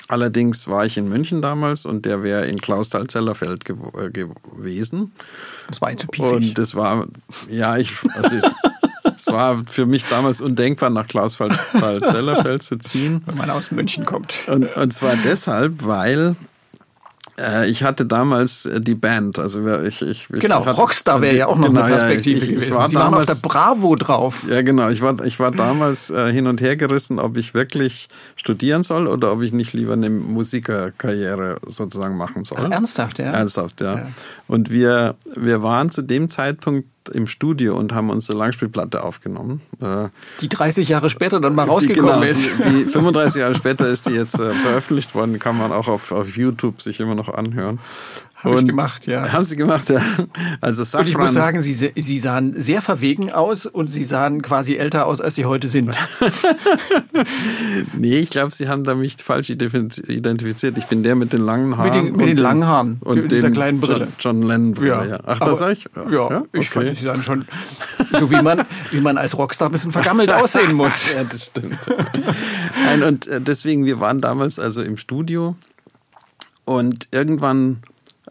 Allerdings 0.06 0.68
war 0.68 0.84
ich 0.84 0.98
in 0.98 1.08
München 1.08 1.40
damals 1.40 1.86
und 1.86 2.04
der 2.04 2.22
wäre 2.22 2.44
in 2.46 2.60
Klausthal-Zellerfeld 2.60 3.64
gew 3.64 3.90
äh, 3.98 4.10
gewesen. 4.10 5.12
Das 5.68 5.80
war 5.80 5.88
ein 5.88 5.98
zu 5.98 6.06
piefig. 6.06 6.32
Und 6.32 6.58
das 6.58 6.74
war, 6.74 7.06
ja, 7.48 7.78
ich, 7.78 7.90
also 8.14 8.36
es 9.16 9.26
war 9.26 9.62
für 9.66 9.86
mich 9.86 10.04
damals 10.04 10.42
undenkbar, 10.42 10.90
nach 10.90 11.06
Klausthal-Zellerfeld 11.06 12.62
zu 12.62 12.76
ziehen. 12.76 13.22
Wenn 13.24 13.38
man 13.38 13.50
aus 13.50 13.70
München 13.70 14.04
kommt. 14.04 14.46
Und, 14.46 14.76
und 14.76 14.92
zwar 14.92 15.16
deshalb, 15.16 15.84
weil 15.84 16.36
äh, 17.38 17.68
ich 17.68 17.82
hatte 17.82 18.06
damals 18.06 18.66
äh, 18.66 18.80
die 18.80 18.94
Band, 18.94 19.38
also 19.38 19.66
ich, 19.82 20.02
ich, 20.02 20.28
ich 20.32 20.40
genau 20.40 20.64
hatte, 20.64 20.76
Rockstar 20.76 21.20
wäre 21.20 21.36
ja 21.36 21.46
auch 21.46 21.56
noch 21.56 21.68
genau, 21.68 21.82
eine 21.82 21.96
Perspektive 21.96 22.38
ja, 22.38 22.44
ich, 22.44 22.54
gewesen. 22.54 22.74
War 22.74 22.88
Sie 22.88 22.94
damals, 22.94 23.12
waren 23.12 23.20
auf 23.36 23.40
der 23.42 23.48
Bravo 23.48 23.96
drauf. 23.96 24.44
Ja, 24.48 24.62
genau. 24.62 24.88
Ich 24.90 25.02
war, 25.02 25.24
ich 25.24 25.40
war 25.40 25.50
damals 25.50 26.10
äh, 26.10 26.32
hin 26.32 26.46
und 26.46 26.60
her 26.60 26.76
gerissen, 26.76 27.18
ob 27.18 27.36
ich 27.36 27.54
wirklich 27.54 28.08
studieren 28.36 28.82
soll 28.82 29.06
oder 29.06 29.32
ob 29.32 29.42
ich 29.42 29.52
nicht 29.52 29.72
lieber 29.72 29.94
eine 29.94 30.10
Musikerkarriere 30.10 31.58
sozusagen 31.66 32.16
machen 32.16 32.44
soll. 32.44 32.58
Ach, 32.60 32.70
ernsthaft, 32.70 33.18
ja. 33.18 33.26
Ernsthaft, 33.26 33.80
ja. 33.80 33.96
ja. 33.96 34.08
Und 34.46 34.70
wir, 34.70 35.16
wir 35.34 35.62
waren 35.62 35.90
zu 35.90 36.02
dem 36.02 36.28
Zeitpunkt 36.28 36.88
im 37.08 37.26
Studio 37.26 37.76
und 37.76 37.92
haben 37.92 38.10
unsere 38.10 38.38
Langspielplatte 38.38 39.02
aufgenommen. 39.02 39.60
Äh, 39.80 40.08
die 40.40 40.48
30 40.48 40.88
Jahre 40.88 41.10
später 41.10 41.40
dann 41.40 41.54
mal 41.54 41.64
rausgekommen 41.64 42.20
die, 42.22 42.26
genau, 42.26 42.30
ist. 42.30 42.50
Die, 42.64 42.84
die 42.84 42.90
35 42.90 43.40
Jahre 43.40 43.54
später 43.54 43.88
ist 43.88 44.06
die 44.06 44.12
jetzt 44.12 44.38
äh, 44.38 44.54
veröffentlicht 44.54 45.14
worden, 45.14 45.38
kann 45.38 45.58
man 45.58 45.72
auch 45.72 45.88
auf, 45.88 46.12
auf 46.12 46.36
YouTube 46.36 46.82
sich 46.82 47.00
immer 47.00 47.14
noch 47.14 47.28
anhören. 47.28 47.78
Habe 48.44 48.60
ich 48.60 48.66
gemacht, 48.66 49.06
ja. 49.06 49.32
Haben 49.32 49.44
Sie 49.44 49.56
gemacht, 49.56 49.88
ja. 49.88 50.00
Also 50.60 50.84
Safran. 50.84 51.06
Und 51.06 51.10
ich 51.10 51.18
muss 51.18 51.32
sagen, 51.32 51.62
Sie, 51.62 51.72
Sie 51.72 52.18
sahen 52.18 52.54
sehr 52.60 52.82
verwegen 52.82 53.32
aus 53.32 53.64
und 53.64 53.88
Sie 53.88 54.04
sahen 54.04 54.42
quasi 54.42 54.76
älter 54.76 55.06
aus, 55.06 55.22
als 55.22 55.34
Sie 55.34 55.46
heute 55.46 55.68
sind. 55.68 55.90
nee, 57.96 58.18
ich 58.18 58.30
glaube, 58.30 58.54
Sie 58.54 58.68
haben 58.68 58.84
da 58.84 58.94
mich 58.94 59.16
falsch 59.22 59.48
identifiziert. 59.48 60.76
Ich 60.76 60.84
bin 60.86 61.02
der 61.02 61.14
mit 61.14 61.32
den 61.32 61.40
langen 61.40 61.78
Haaren. 61.78 61.90
Mit 61.90 62.12
den, 62.12 62.16
mit 62.16 62.28
den 62.28 62.36
langen 62.36 62.66
Haaren. 62.66 62.98
Und 63.00 63.22
mit 63.22 63.32
dieser 63.32 63.50
kleinen 63.50 63.80
Brille. 63.80 64.08
John, 64.18 64.40
John 64.40 64.42
Lennon 64.42 64.74
Brille, 64.74 64.88
ja. 64.88 65.04
ja. 65.06 65.20
Ach, 65.24 65.38
das 65.38 65.58
sag 65.58 65.72
ich? 65.72 65.88
Ja, 65.96 66.10
ja? 66.10 66.36
Okay. 66.38 66.46
ich 66.52 66.68
fand, 66.68 66.98
Sie 66.98 67.04
sahen 67.04 67.22
schon 67.22 67.44
so, 68.12 68.30
wie 68.30 68.42
man, 68.42 68.62
wie 68.90 69.00
man 69.00 69.16
als 69.16 69.38
Rockstar 69.38 69.68
ein 69.68 69.72
bisschen 69.72 69.92
vergammelt 69.92 70.30
aussehen 70.30 70.74
muss. 70.74 71.14
ja, 71.14 71.24
das 71.24 71.46
stimmt. 71.46 71.78
Nein, 72.84 73.02
und 73.02 73.26
äh, 73.26 73.40
deswegen, 73.40 73.86
wir 73.86 74.00
waren 74.00 74.20
damals 74.20 74.58
also 74.58 74.82
im 74.82 74.98
Studio 74.98 75.56
und 76.64 77.08
irgendwann 77.12 77.82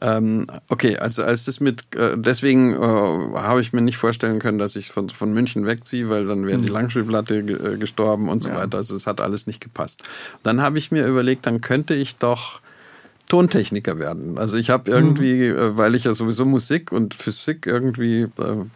ähm, 0.03 0.47
okay, 0.67 0.97
also 0.97 1.23
als 1.23 1.45
das 1.45 1.61
mit, 1.61 1.95
äh, 1.95 2.17
deswegen 2.17 2.73
äh, 2.73 2.77
habe 2.77 3.61
ich 3.61 3.71
mir 3.71 3.79
nicht 3.79 3.95
vorstellen 3.95 4.39
können, 4.39 4.57
dass 4.57 4.75
ich 4.75 4.91
von, 4.91 5.09
von 5.09 5.33
München 5.33 5.65
wegziehe, 5.65 6.09
weil 6.09 6.27
dann 6.27 6.45
wäre 6.45 6.59
die 6.59 6.67
hm. 6.67 6.73
Langspielplatte 6.73 7.41
ge 7.41 7.75
äh, 7.75 7.77
gestorben 7.77 8.27
und 8.27 8.43
so 8.43 8.49
ja. 8.49 8.55
weiter. 8.55 8.77
Also 8.77 8.97
es 8.97 9.07
hat 9.07 9.21
alles 9.21 9.47
nicht 9.47 9.61
gepasst. 9.61 10.03
Dann 10.43 10.61
habe 10.61 10.77
ich 10.77 10.91
mir 10.91 11.07
überlegt, 11.07 11.45
dann 11.45 11.61
könnte 11.61 11.93
ich 11.93 12.17
doch 12.17 12.59
Tontechniker 13.29 13.97
werden. 13.97 14.37
Also 14.37 14.57
ich 14.57 14.69
habe 14.69 14.91
irgendwie, 14.91 15.49
mhm. 15.49 15.77
weil 15.77 15.95
ich 15.95 16.03
ja 16.03 16.13
sowieso 16.13 16.43
Musik 16.43 16.91
und 16.91 17.15
Physik 17.15 17.65
irgendwie 17.65 18.23
äh, 18.23 18.29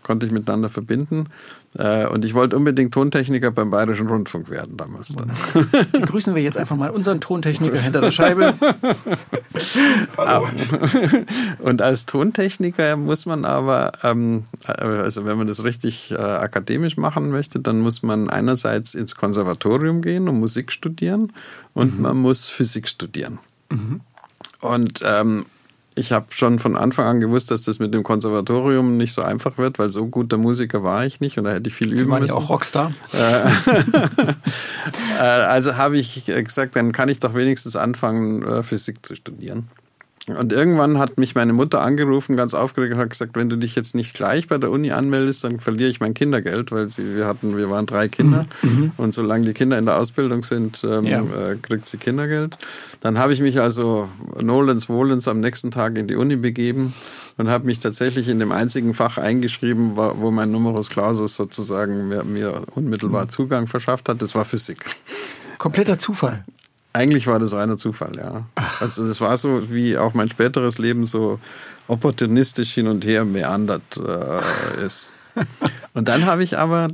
konnte 0.03 0.25
ich 0.25 0.31
miteinander 0.31 0.69
verbinden. 0.69 1.25
Äh, 1.77 2.07
und 2.07 2.25
ich 2.25 2.33
wollte 2.33 2.55
unbedingt 2.55 2.93
Tontechniker 2.93 3.51
beim 3.51 3.69
Bayerischen 3.69 4.07
Rundfunk 4.07 4.49
werden 4.49 4.77
damals. 4.77 5.15
Dann. 5.15 5.31
Begrüßen 5.91 6.33
wir 6.33 6.41
jetzt 6.41 6.57
einfach 6.57 6.75
mal 6.75 6.89
unseren 6.89 7.21
Tontechniker 7.21 7.79
hinter 7.79 8.01
der 8.01 8.11
Scheibe. 8.11 8.55
und 11.59 11.81
als 11.81 12.05
Tontechniker 12.05 12.97
muss 12.97 13.25
man 13.25 13.45
aber, 13.45 13.91
ähm, 14.03 14.43
also 14.65 15.25
wenn 15.25 15.37
man 15.37 15.47
das 15.47 15.63
richtig 15.63 16.11
äh, 16.11 16.15
akademisch 16.15 16.97
machen 16.97 17.29
möchte, 17.29 17.59
dann 17.59 17.79
muss 17.79 18.01
man 18.01 18.29
einerseits 18.29 18.95
ins 18.95 19.15
Konservatorium 19.15 20.01
gehen 20.01 20.27
und 20.27 20.39
Musik 20.39 20.71
studieren 20.71 21.33
und 21.73 21.97
mhm. 21.97 22.01
man 22.01 22.17
muss 22.17 22.47
Physik 22.47 22.87
studieren. 22.87 23.39
Mhm. 23.69 24.01
Und 24.61 25.01
ähm, 25.05 25.45
ich 25.97 26.11
habe 26.11 26.27
schon 26.29 26.59
von 26.59 26.75
Anfang 26.75 27.05
an 27.05 27.19
gewusst, 27.19 27.51
dass 27.51 27.63
das 27.63 27.79
mit 27.79 27.93
dem 27.93 28.03
Konservatorium 28.03 28.97
nicht 28.97 29.13
so 29.13 29.21
einfach 29.21 29.57
wird, 29.57 29.79
weil 29.79 29.89
so 29.89 30.07
guter 30.07 30.37
Musiker 30.37 30.83
war 30.83 31.05
ich 31.05 31.19
nicht 31.19 31.37
und 31.37 31.45
da 31.45 31.51
hätte 31.51 31.69
ich 31.69 31.75
viel 31.75 31.89
Sie 31.89 31.95
üben 31.95 32.11
waren 32.11 32.21
müssen. 32.21 32.35
ja 32.35 32.41
auch 32.41 32.49
Rockstar. 32.49 32.91
Äh, 33.13 33.17
äh, 35.19 35.21
also 35.21 35.75
habe 35.75 35.97
ich 35.97 36.25
gesagt, 36.25 36.75
dann 36.75 36.91
kann 36.91 37.09
ich 37.09 37.19
doch 37.19 37.33
wenigstens 37.33 37.75
anfangen, 37.75 38.43
äh, 38.43 38.63
Physik 38.63 39.05
zu 39.05 39.15
studieren. 39.15 39.67
Und 40.35 40.51
irgendwann 40.51 40.97
hat 40.99 41.17
mich 41.17 41.35
meine 41.35 41.53
Mutter 41.53 41.81
angerufen, 41.81 42.35
ganz 42.35 42.53
aufgeregt, 42.53 42.93
und 42.93 42.99
hat 42.99 43.11
gesagt, 43.11 43.35
wenn 43.35 43.47
du 43.47 43.55
dich 43.55 43.75
jetzt 43.75 43.95
nicht 43.95 44.13
gleich 44.13 44.47
bei 44.47 44.57
der 44.57 44.71
Uni 44.71 44.91
anmeldest, 44.91 45.45
dann 45.45 45.61
verliere 45.61 45.89
ich 45.89 46.01
mein 46.01 46.13
Kindergeld, 46.13 46.71
weil 46.71 46.89
sie, 46.89 47.15
wir 47.15 47.25
hatten, 47.25 47.55
wir 47.55 47.69
waren 47.69 47.85
drei 47.85 48.09
Kinder 48.09 48.45
mhm. 48.61 48.69
mhm. 48.69 48.91
und 48.97 49.13
solange 49.13 49.45
die 49.45 49.53
Kinder 49.53 49.77
in 49.77 49.85
der 49.85 49.97
Ausbildung 49.97 50.43
sind, 50.43 50.83
ähm, 50.83 51.05
ja. 51.05 51.21
äh, 51.21 51.55
kriegt 51.61 51.87
sie 51.87 51.97
Kindergeld. 51.97 52.57
Dann 52.99 53.17
habe 53.17 53.31
ich 53.31 53.39
mich 53.39 53.61
also 53.61 54.09
Nolens 54.41 54.89
Wohlens 54.89 55.29
am 55.29 55.39
nächsten 55.39 55.71
Tag 55.71 55.97
in 55.97 56.07
die 56.07 56.15
Uni 56.15 56.35
begeben 56.35 56.93
und 57.37 57.49
habe 57.49 57.65
mich 57.65 57.79
tatsächlich 57.79 58.27
in 58.27 58.39
dem 58.39 58.51
einzigen 58.51 58.93
Fach 58.93 59.17
eingeschrieben, 59.17 59.95
wo 59.95 60.31
mein 60.31 60.51
Numerus 60.51 60.89
Clausus 60.89 61.35
sozusagen 61.37 62.09
mir, 62.09 62.23
mir 62.25 62.63
unmittelbar 62.75 63.23
mhm. 63.23 63.29
Zugang 63.29 63.67
verschafft 63.67 64.09
hat. 64.09 64.21
Das 64.21 64.35
war 64.35 64.43
Physik. 64.43 64.83
Kompletter 65.57 65.97
Zufall. 65.97 66.43
Eigentlich 66.93 67.27
war 67.27 67.39
das 67.39 67.53
reiner 67.53 67.77
Zufall, 67.77 68.17
ja. 68.17 68.45
Also 68.79 69.07
das 69.07 69.21
war 69.21 69.37
so, 69.37 69.71
wie 69.71 69.97
auch 69.97 70.13
mein 70.13 70.29
späteres 70.29 70.77
Leben 70.77 71.05
so 71.05 71.39
opportunistisch 71.87 72.73
hin 72.73 72.87
und 72.87 73.05
her 73.05 73.25
meandert 73.25 73.97
äh, 73.97 74.85
ist. 74.85 75.11
Und 75.93 76.07
dann 76.07 76.25
habe 76.25 76.43
ich 76.43 76.57
aber, 76.57 76.89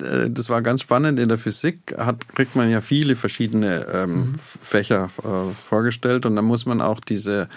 äh, 0.00 0.30
das 0.30 0.48
war 0.48 0.62
ganz 0.62 0.80
spannend, 0.80 1.18
in 1.18 1.28
der 1.28 1.38
Physik 1.38 1.94
hat, 1.98 2.28
kriegt 2.28 2.56
man 2.56 2.70
ja 2.70 2.80
viele 2.80 3.16
verschiedene 3.16 3.86
ähm, 3.92 4.16
mhm. 4.16 4.34
Fächer 4.38 5.08
äh, 5.22 5.52
vorgestellt 5.68 6.26
und 6.26 6.36
dann 6.36 6.44
muss 6.44 6.66
man 6.66 6.80
auch 6.80 7.00
diese 7.00 7.48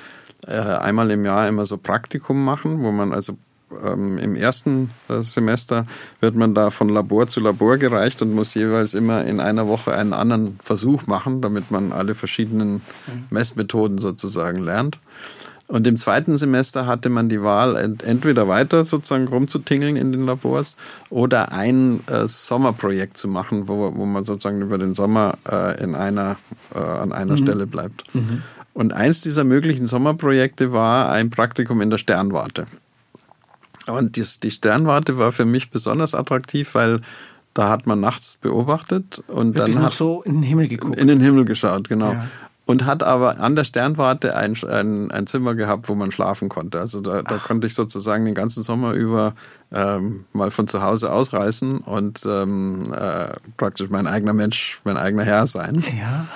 äh, 0.45 0.59
einmal 0.59 1.09
im 1.11 1.25
Jahr 1.25 1.47
immer 1.47 1.65
so 1.65 1.77
Praktikum 1.77 2.43
machen, 2.43 2.83
wo 2.83 2.91
man 2.91 3.13
also 3.13 3.37
ähm, 3.83 4.17
im 4.17 4.35
ersten 4.35 4.91
äh, 5.09 5.21
Semester 5.21 5.85
wird 6.19 6.35
man 6.35 6.53
da 6.53 6.69
von 6.69 6.89
Labor 6.89 7.27
zu 7.27 7.39
Labor 7.39 7.77
gereicht 7.77 8.21
und 8.21 8.33
muss 8.33 8.53
jeweils 8.53 8.93
immer 8.93 9.25
in 9.25 9.39
einer 9.39 9.67
Woche 9.67 9.93
einen 9.93 10.13
anderen 10.13 10.59
Versuch 10.63 11.07
machen, 11.07 11.41
damit 11.41 11.71
man 11.71 11.91
alle 11.91 12.15
verschiedenen 12.15 12.75
mhm. 12.75 12.81
Messmethoden 13.29 13.97
sozusagen 13.97 14.59
lernt. 14.59 14.99
Und 15.67 15.85
im 15.85 15.97
zweiten 15.97 16.37
Semester 16.37 16.85
hatte 16.85 17.09
man 17.09 17.27
die 17.27 17.43
Wahl, 17.43 17.75
entweder 18.05 18.47
weiter 18.47 18.85
sozusagen 18.85 19.27
rumzutingeln 19.27 19.97
in 19.97 20.13
den 20.13 20.25
Labors 20.25 20.77
oder 21.09 21.51
ein 21.51 21.99
äh, 22.07 22.25
Sommerprojekt 22.25 23.17
zu 23.17 23.27
machen, 23.27 23.67
wo, 23.67 23.93
wo 23.93 24.05
man 24.05 24.23
sozusagen 24.23 24.61
über 24.61 24.77
den 24.77 24.93
Sommer 24.93 25.37
äh, 25.49 25.83
in 25.83 25.93
einer, 25.93 26.37
äh, 26.73 26.79
an 26.79 27.11
einer 27.11 27.33
mhm. 27.33 27.39
Stelle 27.39 27.67
bleibt. 27.67 28.03
Mhm. 28.15 28.43
Und 28.73 28.93
eins 28.93 29.21
dieser 29.21 29.43
möglichen 29.43 29.87
Sommerprojekte 29.87 30.71
war 30.71 31.11
ein 31.11 31.31
Praktikum 31.31 31.81
in 31.81 31.89
der 31.89 31.97
Sternwarte. 31.97 32.67
Und 33.87 34.15
die, 34.15 34.25
die 34.43 34.51
Sternwarte 34.51 35.17
war 35.17 35.31
für 35.31 35.45
mich 35.45 35.69
besonders 35.69 36.13
attraktiv, 36.13 36.75
weil 36.75 37.01
da 37.53 37.69
hat 37.69 37.87
man 37.87 37.99
nachts 37.99 38.37
beobachtet 38.37 39.23
und 39.27 39.55
Wirklich 39.55 39.75
dann 39.75 39.85
hat 39.85 39.93
so 39.93 40.21
in 40.21 40.35
den 40.35 40.43
Himmel 40.43 40.67
geguckt. 40.67 40.99
In 40.99 41.07
den 41.07 41.21
Himmel 41.21 41.45
geschaut, 41.45 41.89
genau. 41.89 42.11
Ja. 42.11 42.27
Und 42.65 42.85
hat 42.85 43.01
aber 43.01 43.39
an 43.39 43.55
der 43.55 43.63
Sternwarte 43.63 44.35
ein, 44.35 44.55
ein, 44.69 45.09
ein, 45.09 45.25
Zimmer 45.25 45.55
gehabt, 45.55 45.87
wo 45.87 45.95
man 45.95 46.11
schlafen 46.11 46.49
konnte. 46.49 46.79
Also 46.79 46.99
da, 46.99 47.23
da 47.23 47.37
konnte 47.37 47.65
ich 47.65 47.73
sozusagen 47.73 48.25
den 48.25 48.35
ganzen 48.35 48.61
Sommer 48.61 48.91
über 48.91 49.33
ähm, 49.71 50.25
mal 50.33 50.51
von 50.51 50.67
zu 50.67 50.81
Hause 50.81 51.11
ausreißen 51.11 51.79
und 51.79 52.25
ähm, 52.25 52.93
äh, 52.93 53.29
praktisch 53.55 53.89
mein 53.89 54.05
eigener 54.05 54.33
Mensch, 54.33 54.81
mein 54.83 54.97
eigener 54.97 55.23
Herr 55.23 55.47
sein. 55.47 55.81
Ja. 55.97 56.27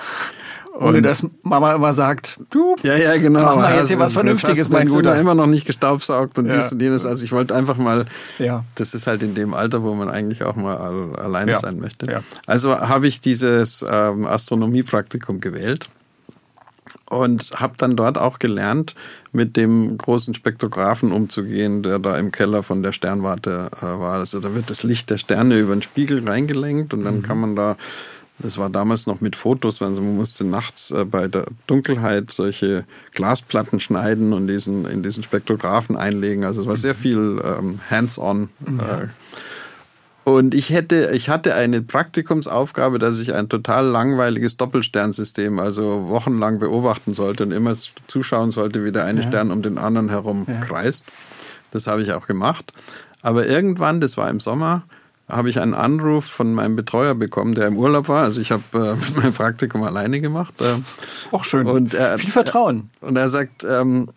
Ohne 0.74 0.98
und 0.98 1.02
dass 1.02 1.26
Mama 1.42 1.74
immer 1.74 1.92
sagt, 1.92 2.40
du, 2.50 2.76
ja, 2.82 2.96
ja, 2.96 3.16
genau. 3.18 3.42
mach 3.42 3.56
mal 3.56 3.76
jetzt 3.76 3.88
hier 3.88 3.96
also, 3.96 4.06
was 4.06 4.12
Vernünftiges, 4.14 4.70
mein 4.70 4.86
Guter. 4.86 5.18
immer 5.18 5.34
noch 5.34 5.46
nicht 5.46 5.66
gestaubsaugt 5.66 6.38
und 6.38 6.46
ja. 6.46 6.56
dies 6.56 6.72
und 6.72 6.80
jenes. 6.80 7.04
Also 7.04 7.24
ich 7.24 7.32
wollte 7.32 7.54
einfach 7.54 7.76
mal, 7.76 8.06
ja. 8.38 8.64
das 8.76 8.94
ist 8.94 9.06
halt 9.06 9.22
in 9.22 9.34
dem 9.34 9.52
Alter, 9.52 9.82
wo 9.82 9.94
man 9.94 10.08
eigentlich 10.08 10.44
auch 10.44 10.56
mal 10.56 10.76
alleine 11.16 11.52
ja. 11.52 11.60
sein 11.60 11.78
möchte. 11.78 12.10
Ja. 12.10 12.22
Also 12.46 12.74
habe 12.80 13.06
ich 13.06 13.20
dieses 13.20 13.84
ähm, 13.88 14.24
Astronomiepraktikum 14.26 15.40
gewählt 15.40 15.88
und 17.12 17.52
habe 17.60 17.74
dann 17.76 17.94
dort 17.94 18.16
auch 18.16 18.38
gelernt, 18.38 18.94
mit 19.32 19.58
dem 19.58 19.98
großen 19.98 20.32
Spektrographen 20.34 21.12
umzugehen, 21.12 21.82
der 21.82 21.98
da 21.98 22.16
im 22.16 22.32
Keller 22.32 22.62
von 22.62 22.82
der 22.82 22.92
Sternwarte 22.92 23.68
äh, 23.76 23.82
war. 23.82 24.14
Also 24.14 24.40
da 24.40 24.54
wird 24.54 24.70
das 24.70 24.82
Licht 24.82 25.10
der 25.10 25.18
Sterne 25.18 25.58
über 25.58 25.74
den 25.74 25.82
Spiegel 25.82 26.26
reingelenkt 26.26 26.94
und 26.94 27.04
dann 27.04 27.16
mhm. 27.16 27.22
kann 27.22 27.38
man 27.38 27.56
da 27.56 27.76
das 28.42 28.58
war 28.58 28.70
damals 28.70 29.06
noch 29.06 29.20
mit 29.20 29.36
Fotos, 29.36 29.80
also 29.80 30.02
man 30.02 30.16
musste 30.16 30.44
nachts 30.44 30.90
äh, 30.90 31.04
bei 31.04 31.28
der 31.28 31.46
Dunkelheit 31.66 32.30
solche 32.30 32.84
Glasplatten 33.12 33.80
schneiden 33.80 34.32
und 34.32 34.46
diesen, 34.46 34.86
in 34.86 35.02
diesen 35.02 35.22
Spektrographen 35.22 35.96
einlegen. 35.96 36.44
Also 36.44 36.62
es 36.62 36.66
war 36.66 36.76
sehr 36.76 36.94
viel 36.94 37.40
ähm, 37.44 37.80
hands-on. 37.90 38.48
Ja. 38.78 39.02
Äh. 39.02 39.08
Und 40.24 40.54
ich 40.54 40.70
hätte, 40.70 41.10
ich 41.12 41.28
hatte 41.28 41.54
eine 41.54 41.82
Praktikumsaufgabe, 41.82 43.00
dass 43.00 43.18
ich 43.18 43.34
ein 43.34 43.48
total 43.48 43.86
langweiliges 43.86 44.56
Doppelsternsystem, 44.56 45.58
also 45.58 46.08
wochenlang 46.08 46.60
beobachten 46.60 47.12
sollte 47.12 47.42
und 47.42 47.50
immer 47.50 47.74
zuschauen 48.06 48.52
sollte, 48.52 48.84
wie 48.84 48.92
der 48.92 49.04
eine 49.04 49.22
ja. 49.22 49.28
Stern 49.28 49.50
um 49.50 49.62
den 49.62 49.78
anderen 49.78 50.10
herum 50.10 50.46
ja. 50.46 50.60
kreist. 50.60 51.04
Das 51.72 51.88
habe 51.88 52.02
ich 52.02 52.12
auch 52.12 52.28
gemacht. 52.28 52.72
Aber 53.20 53.46
irgendwann, 53.46 54.00
das 54.00 54.16
war 54.16 54.30
im 54.30 54.38
Sommer, 54.38 54.84
habe 55.28 55.50
ich 55.50 55.60
einen 55.60 55.74
Anruf 55.74 56.24
von 56.24 56.52
meinem 56.54 56.76
Betreuer 56.76 57.14
bekommen, 57.14 57.54
der 57.54 57.66
im 57.66 57.76
Urlaub 57.76 58.08
war. 58.08 58.24
Also 58.24 58.40
ich 58.40 58.50
habe 58.50 58.62
äh, 58.74 59.20
mein 59.20 59.32
Praktikum 59.32 59.82
alleine 59.82 60.20
gemacht. 60.20 60.54
Äh, 60.60 61.34
Auch 61.34 61.44
schön. 61.44 61.66
Und, 61.66 61.94
äh, 61.94 62.18
Viel 62.18 62.30
Vertrauen. 62.30 62.90
Und 63.00 63.16
er 63.16 63.28
sagt, 63.28 63.64
ähm, 63.64 64.08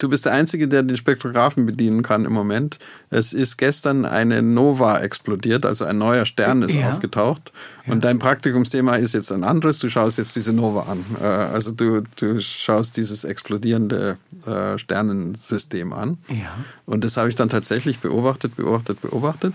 du 0.00 0.08
bist 0.08 0.24
der 0.24 0.32
Einzige, 0.32 0.66
der 0.66 0.82
den 0.82 0.96
Spektrographen 0.96 1.66
bedienen 1.66 2.02
kann 2.02 2.24
im 2.24 2.32
Moment. 2.32 2.78
Es 3.10 3.32
ist 3.32 3.58
gestern 3.58 4.04
eine 4.04 4.42
Nova 4.42 5.00
explodiert, 5.00 5.66
also 5.66 5.84
ein 5.84 5.98
neuer 5.98 6.24
Stern 6.24 6.62
ist 6.62 6.74
ja. 6.74 6.90
aufgetaucht. 6.90 7.52
Ja. 7.86 7.92
Und 7.92 8.04
dein 8.04 8.18
Praktikumsthema 8.18 8.96
ist 8.96 9.12
jetzt 9.12 9.30
ein 9.32 9.44
anderes. 9.44 9.78
Du 9.78 9.88
schaust 9.88 10.18
jetzt 10.18 10.34
diese 10.36 10.52
Nova 10.52 10.90
an. 10.90 11.04
Äh, 11.20 11.24
also 11.24 11.72
du, 11.72 12.02
du 12.16 12.40
schaust 12.40 12.96
dieses 12.96 13.24
explodierende 13.24 14.16
äh, 14.46 14.78
Sternensystem 14.78 15.92
an. 15.92 16.18
Ja. 16.28 16.54
Und 16.86 17.04
das 17.04 17.16
habe 17.16 17.28
ich 17.28 17.36
dann 17.36 17.48
tatsächlich 17.48 17.98
beobachtet, 17.98 18.56
beobachtet, 18.56 19.00
beobachtet. 19.00 19.54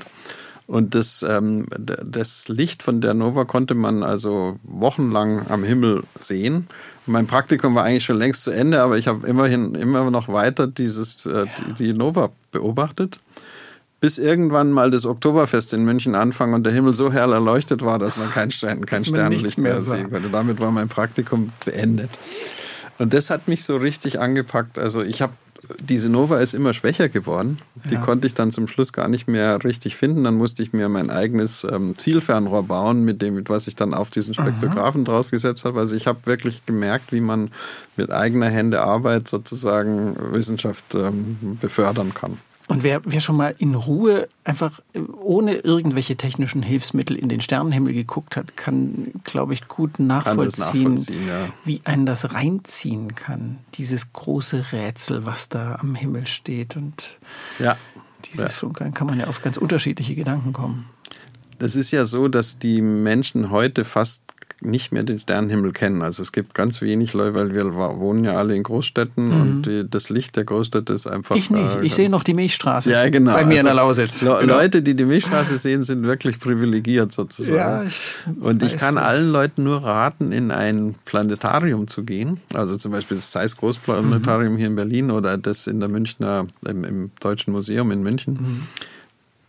Und 0.68 0.96
das, 0.96 1.24
ähm, 1.28 1.68
das 1.78 2.48
Licht 2.50 2.82
von 2.82 3.00
der 3.00 3.14
Nova 3.14 3.46
konnte 3.46 3.76
man 3.76 4.02
also 4.02 4.58
wochenlang 4.64 5.48
am 5.50 5.64
Himmel 5.64 6.04
sehen. 6.20 6.68
Mein 7.06 7.28
Praktikum 7.28 7.76
war 7.76 7.84
eigentlich 7.84 8.06
schon 8.06 8.18
längst 8.18 8.44
zu 8.44 8.52
Ende, 8.52 8.82
aber 8.82 8.98
ich 8.98 9.08
habe 9.08 9.28
immerhin 9.28 9.76
immer 9.76 10.10
noch 10.10 10.28
weiter 10.28 10.66
dieses, 10.66 11.28
äh, 11.28 11.46
die, 11.78 11.86
die 11.86 11.94
Nova 11.94 12.32
beobachtet 12.52 13.20
bis 14.06 14.20
irgendwann 14.20 14.72
mal 14.72 14.92
das 14.92 15.04
Oktoberfest 15.04 15.74
in 15.74 15.84
München 15.84 16.14
anfangen 16.14 16.54
und 16.54 16.64
der 16.64 16.74
Himmel 16.74 16.94
so 16.94 17.12
hell 17.12 17.32
erleuchtet 17.32 17.82
war, 17.82 17.98
dass 17.98 18.18
man 18.18 18.30
kein, 18.30 18.52
Stern, 18.52 18.86
kein 18.86 19.04
Sternenlicht 19.04 19.58
mehr, 19.58 19.74
mehr 19.74 19.82
sehen 19.82 20.12
konnte. 20.12 20.30
Damit 20.30 20.62
war 20.62 20.72
mein 20.72 20.90
Praktikum 20.90 21.50
beendet. 21.66 22.12
Und 23.00 23.16
das 23.16 23.32
hat 23.32 23.48
mich 23.48 23.64
so 23.64 23.78
richtig 23.78 24.20
angepackt. 24.20 24.78
Also 24.78 25.02
ich 25.02 25.24
habe 25.24 25.34
diese 25.80 26.10
Nova 26.10 26.40
ist 26.40 26.54
immer 26.54 26.74
schwächer 26.74 27.10
geworden. 27.10 27.60
Die 27.90 27.96
ja. 27.96 28.02
konnte 28.02 28.28
ich 28.28 28.34
dann 28.34 28.52
zum 28.52 28.68
Schluss 28.68 28.94
gar 28.94 29.08
nicht 29.08 29.28
mehr 29.28 29.64
richtig 29.64 29.96
finden. 29.96 30.24
Dann 30.24 30.36
musste 30.36 30.64
ich 30.64 30.74
mir 30.74 30.90
mein 30.90 31.10
eigenes 31.10 31.66
ähm, 31.70 31.96
Zielfernrohr 31.96 32.64
bauen, 32.64 33.04
mit 33.04 33.22
dem, 33.22 33.36
mit 33.36 33.50
was 33.50 33.68
ich 33.68 33.76
dann 33.76 33.94
auf 33.94 34.10
diesen 34.10 34.34
Spektrographen 34.34 35.06
Aha. 35.06 35.12
draufgesetzt 35.14 35.66
habe. 35.66 35.80
Also 35.80 35.96
ich 35.96 36.08
habe 36.08 36.20
wirklich 36.26 36.66
gemerkt, 36.66 37.12
wie 37.12 37.22
man 37.22 37.52
mit 37.96 38.12
eigener 38.12 38.48
Hände 38.48 38.82
Arbeit 38.82 39.28
sozusagen 39.28 40.16
Wissenschaft 40.32 40.96
ähm, 40.96 41.58
befördern 41.62 42.14
kann. 42.14 42.38
Und 42.68 42.82
wer, 42.82 43.02
wer 43.06 43.20
schon 43.22 43.38
mal 43.38 43.54
in 43.60 43.76
Ruhe 43.76 44.28
einfach 44.44 44.80
äh, 44.94 45.00
ohne 45.00 45.56
irgendwelche 45.58 46.16
technischen 46.16 46.64
Hilfsmittel 46.64 47.16
in 47.16 47.30
den 47.30 47.42
Sternenhimmel 47.42 47.94
geguckt 47.94 48.38
hat, 48.38 48.58
kann, 48.58 49.12
glaube 49.24 49.54
ich, 49.54 49.68
gut 49.68 50.00
nachvollziehen, 50.00 50.96
nachvollziehen 50.96 51.28
ja. 51.28 51.50
wie 51.64 51.82
einen 51.84 52.08
das 52.08 52.34
reinziehen 52.34 53.14
kann. 53.14 53.60
Dieses 53.76 54.14
große 54.14 54.72
Rätsel, 54.72 55.26
was 55.26 55.50
da 55.50 55.76
am 55.76 55.94
Himmel 55.94 56.26
steht. 56.26 56.76
Und 56.76 57.20
ja. 57.60 57.78
dieses 58.26 58.40
ja. 58.40 58.50
Flunkern 58.50 58.94
kann 58.96 59.08
man 59.08 59.20
ja 59.20 59.28
auf 59.28 59.44
ganz 59.44 59.58
unterschiedliche 59.58 60.16
Gedanken 60.16 60.52
kommen. 60.52 60.86
Das 61.60 61.76
ist 61.76 61.92
ja 61.92 62.06
so, 62.06 62.28
dass 62.28 62.60
die 62.60 62.82
Menschen 62.82 63.52
heute 63.52 63.86
fast 63.86 64.25
nicht 64.62 64.92
mehr 64.92 65.04
den 65.04 65.20
Sternenhimmel 65.20 65.74
kennen. 65.74 66.02
Also 66.02 66.24
es 66.24 66.32
gibt 66.32 66.54
ganz 66.54 66.82
wenig 66.82 67.14
Leute, 67.14 67.36
weil 67.36 67.54
wir 67.54 67.74
wohnen 67.76 68.24
ja 68.24 68.34
alle 68.34 68.56
in 68.56 68.64
Großstädten 68.64 69.28
mhm. 69.28 69.42
und 69.42 69.62
die, 69.64 69.90
das 69.90 70.10
Licht 70.10 70.36
der 70.36 70.46
Großstädte 70.46 70.94
ist 70.94 71.08
einfach. 71.08 71.36
Ich 71.36 71.50
nicht. 71.50 71.76
Äh, 71.76 71.86
ich 71.86 71.94
sehe 71.94 72.10
noch 72.10 72.24
die 72.24 72.34
Milchstraße. 72.34 72.90
Ja, 72.90 73.08
genau. 73.10 73.34
Bei 73.34 73.44
mir 73.44 73.50
also, 73.50 73.60
in 73.60 73.66
der 73.66 73.74
Lausitz. 73.74 74.22
Le 74.22 74.38
genau. 74.40 74.56
Leute, 74.56 74.82
die 74.82 74.96
die 74.96 75.06
Milchstraße 75.06 75.58
sehen, 75.58 75.84
sind 75.84 76.04
wirklich 76.04 76.40
privilegiert 76.40 77.12
sozusagen. 77.12 77.56
Ja, 77.56 77.84
ich 77.84 78.00
und 78.40 78.64
ich 78.64 78.78
kann 78.78 78.98
allen 78.98 79.30
Leuten 79.30 79.64
nur 79.64 79.84
raten, 79.84 80.32
in 80.32 80.52
ein 80.52 80.96
Planetarium 81.06 81.88
zu 81.88 82.04
gehen. 82.04 82.40
Also 82.54 82.78
zum 82.78 82.92
Beispiel 82.92 83.18
das 83.18 83.32
Zeiss 83.32 83.58
Großplanetarium 83.58 84.54
mhm. 84.54 84.58
hier 84.58 84.68
in 84.68 84.76
Berlin 84.76 85.12
oder 85.12 85.38
das 85.38 85.68
in 85.68 85.80
der 85.80 85.90
Münchner, 85.90 86.48
im, 86.66 86.84
im 86.86 87.12
Deutschen 87.20 87.52
Museum 87.52 87.92
in 87.92 88.04
München. 88.04 88.34
Mhm 88.34 88.68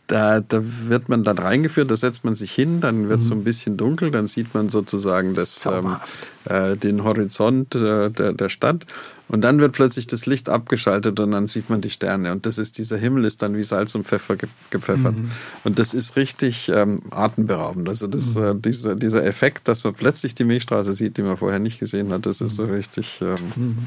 da, 0.06 0.40
da 0.40 0.60
wird 0.62 1.08
man 1.08 1.24
dann 1.24 1.38
reingeführt, 1.38 1.90
da 1.90 1.96
setzt 1.96 2.24
man 2.24 2.34
sich 2.34 2.52
hin, 2.52 2.80
dann 2.80 3.08
wird 3.08 3.20
es 3.20 3.26
mhm. 3.26 3.28
so 3.28 3.34
ein 3.34 3.44
bisschen 3.44 3.76
dunkel, 3.76 4.10
dann 4.10 4.26
sieht 4.26 4.54
man 4.54 4.68
sozusagen 4.68 5.34
das, 5.34 5.66
ähm, 5.66 5.96
äh, 6.44 6.76
den 6.76 7.04
Horizont 7.04 7.74
äh, 7.74 8.10
der, 8.10 8.32
der 8.32 8.48
Stadt 8.48 8.86
und 9.28 9.40
dann 9.42 9.58
wird 9.58 9.72
plötzlich 9.72 10.06
das 10.06 10.26
Licht 10.26 10.48
abgeschaltet 10.48 11.18
und 11.18 11.32
dann 11.32 11.48
sieht 11.48 11.68
man 11.68 11.80
die 11.80 11.90
Sterne 11.90 12.30
und 12.30 12.46
das 12.46 12.58
ist 12.58 12.78
dieser 12.78 12.96
Himmel 12.96 13.24
ist 13.24 13.42
dann 13.42 13.56
wie 13.56 13.64
Salz 13.64 13.94
und 13.94 14.06
Pfeffer 14.06 14.36
ge 14.36 14.48
gepfeffert 14.70 15.16
mhm. 15.16 15.30
und 15.64 15.78
das 15.78 15.94
ist 15.94 16.14
richtig 16.16 16.68
ähm, 16.68 17.02
atemberaubend. 17.10 17.88
Also 17.88 18.06
das, 18.06 18.36
mhm. 18.36 18.42
äh, 18.42 18.54
dieser, 18.54 18.94
dieser 18.94 19.24
Effekt, 19.24 19.66
dass 19.66 19.82
man 19.82 19.94
plötzlich 19.94 20.34
die 20.34 20.44
Milchstraße 20.44 20.94
sieht, 20.94 21.16
die 21.16 21.22
man 21.22 21.36
vorher 21.36 21.58
nicht 21.58 21.80
gesehen 21.80 22.12
hat, 22.12 22.26
das 22.26 22.40
ist 22.40 22.54
so 22.54 22.64
mhm. 22.64 22.70
richtig 22.70 23.20
ähm, 23.20 23.34
mhm. 23.56 23.78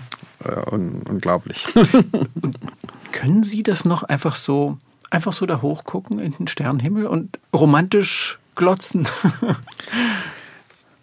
äh, 0.43 0.73
un 0.73 1.03
unglaublich. 1.09 1.65
können 3.13 3.43
Sie 3.43 3.63
das 3.63 3.85
noch 3.85 4.03
einfach 4.03 4.35
so 4.35 4.77
einfach 5.09 5.33
so 5.33 5.45
da 5.45 5.61
hochgucken 5.61 6.19
in 6.19 6.33
den 6.33 6.47
Sternenhimmel 6.47 7.07
und 7.07 7.39
romantisch 7.53 8.39
glotzen? 8.55 9.07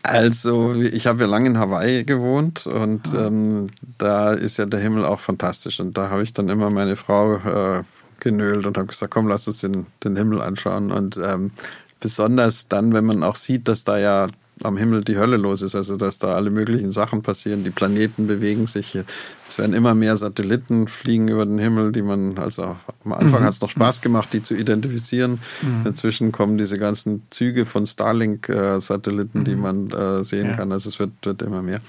Also, 0.09 0.73
ich 0.75 1.09
habe 1.09 1.23
ja 1.23 1.27
lange 1.27 1.49
in 1.49 1.59
Hawaii 1.59 2.05
gewohnt 2.05 2.69
und 2.69 3.13
ah. 3.13 3.27
ähm, 3.27 3.67
da 3.99 4.33
ist 4.33 4.57
ja 4.57 4.65
der 4.65 4.79
Himmel 4.79 5.05
auch 5.05 5.19
fantastisch. 5.19 5.81
Und 5.81 5.99
da 5.99 6.11
habe 6.11 6.23
ich 6.23 6.33
dann 6.33 6.49
immer 6.49 6.71
meine 6.71 6.95
Frau 6.95 7.35
äh, 7.35 7.83
genölt 8.21 8.67
und 8.67 8.79
habe 8.79 8.87
gesagt, 8.87 9.13
komm, 9.13 9.27
lass 9.27 9.49
uns 9.49 9.59
den, 9.59 9.87
den 10.05 10.17
Himmel 10.17 10.41
anschauen. 10.41 10.93
Und 10.93 11.17
ähm, 11.17 11.51
besonders 11.99 12.69
dann, 12.69 12.95
wenn 12.95 13.05
man 13.05 13.25
auch 13.25 13.35
sieht, 13.35 13.67
dass 13.67 13.83
da 13.83 13.99
ja 13.99 14.29
am 14.63 14.77
Himmel 14.77 15.05
die 15.05 15.19
Hölle 15.19 15.37
los 15.37 15.61
ist, 15.61 15.75
also 15.75 15.97
dass 15.97 16.19
da 16.19 16.29
alle 16.29 16.51
möglichen 16.51 16.91
Sachen 16.91 17.23
passieren, 17.23 17.63
die 17.63 17.71
Planeten 17.71 18.27
bewegen 18.27 18.67
sich. 18.67 18.99
Es 19.47 19.59
werden 19.59 19.75
immer 19.75 19.95
mehr 19.95 20.17
Satelliten 20.17 20.89
fliegen 20.89 21.29
über 21.29 21.45
den 21.45 21.59
Himmel, 21.59 21.93
die 21.93 22.03
man, 22.03 22.39
also 22.39 22.77
am 23.05 23.13
Anfang 23.13 23.41
mhm. 23.41 23.45
hat 23.45 23.53
es 23.53 23.61
noch 23.61 23.71
Spaß 23.71 24.01
gemacht, 24.01 24.33
die 24.33 24.43
zu 24.43 24.55
identifizieren. 24.55 25.41
Mhm. 25.61 25.87
Inzwischen 25.87 26.33
kommen 26.33 26.57
diese 26.57 26.79
ganzen 26.79 27.23
Züge 27.31 27.67
von 27.67 27.87
Starlink-Satelliten, 27.87 29.41
mhm. 29.41 29.45
die 29.45 29.57
man 29.57 29.91
äh, 29.91 30.25
sehen 30.25 30.47
ja. 30.47 30.57
kann. 30.57 30.73
Also 30.73 30.89
es 30.89 30.99
wird, 30.99 31.13
wird 31.23 31.43
immer 31.43 31.61
mehr. 31.61 31.81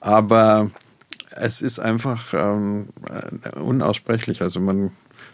Aber 0.00 0.70
es 1.36 1.62
ist 1.62 1.78
einfach 1.78 2.34
ähm, 2.34 2.88
unaussprechlich. 3.54 4.42
Also 4.42 4.60
man, 4.60 4.90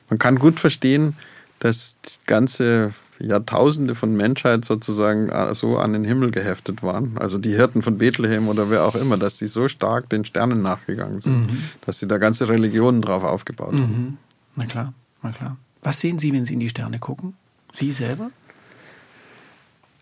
man 0.09 0.19
kann 0.19 0.39
gut 0.39 0.61
verstehen, 0.61 1.17
dass 1.59 1.99
die 2.01 2.27
ganze 2.27 2.95
Jahrtausende 3.21 3.95
von 3.95 4.17
Menschheit 4.17 4.65
sozusagen 4.65 5.29
äh, 5.29 5.55
so 5.55 5.79
an 5.79 5.93
den 5.93 6.05
Himmel 6.05 6.31
geheftet 6.31 6.83
waren. 6.83 7.17
Also 7.19 7.39
die 7.39 7.55
Hirten 7.55 7.83
von 7.83 7.99
Bethlehem 7.99 8.49
oder 8.49 8.71
wer 8.71 8.85
auch 8.85 8.95
immer, 8.95 9.17
dass 9.17 9.39
sie 9.39 9.47
so 9.47 9.69
stark 9.69 10.09
den 10.11 10.25
Sternen 10.25 10.63
nachgegangen 10.63 11.21
sind, 11.21 11.51
mhm. 11.51 11.63
dass 11.85 11.99
sie 11.99 12.09
da 12.09 12.19
ganze 12.19 12.49
Religionen 12.49 13.03
drauf 13.03 13.25
aufgebaut 13.25 13.73
mhm. 13.73 13.81
haben. 13.81 14.19
Na 14.57 14.65
klar, 14.67 14.93
na 15.23 15.31
klar. 15.33 15.57
Was 15.83 16.01
sehen 16.01 16.19
Sie, 16.19 16.33
wenn 16.33 16.45
Sie 16.45 16.55
in 16.55 16.61
die 16.61 16.69
Sterne 16.69 16.99
gucken? 16.99 17.35
Sie 17.73 17.93
selber? 17.93 18.31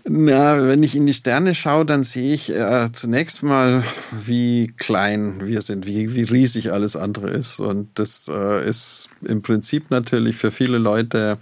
Na, 0.06 0.66
wenn 0.66 0.82
ich 0.82 0.94
in 0.96 1.06
die 1.06 1.14
Sterne 1.14 1.54
schaue, 1.54 1.86
dann 1.86 2.02
sehe 2.02 2.34
ich 2.34 2.50
äh, 2.50 2.92
zunächst 2.92 3.42
mal, 3.42 3.84
wie 4.12 4.66
klein 4.76 5.40
wir 5.46 5.62
sind, 5.62 5.86
wie, 5.86 6.14
wie 6.14 6.24
riesig 6.24 6.72
alles 6.72 6.94
andere 6.94 7.30
ist. 7.30 7.58
Und 7.58 7.88
das 7.94 8.28
äh, 8.28 8.68
ist 8.68 9.08
im 9.22 9.40
Prinzip 9.40 9.90
natürlich 9.90 10.36
für 10.36 10.50
viele 10.50 10.76
Leute 10.76 11.38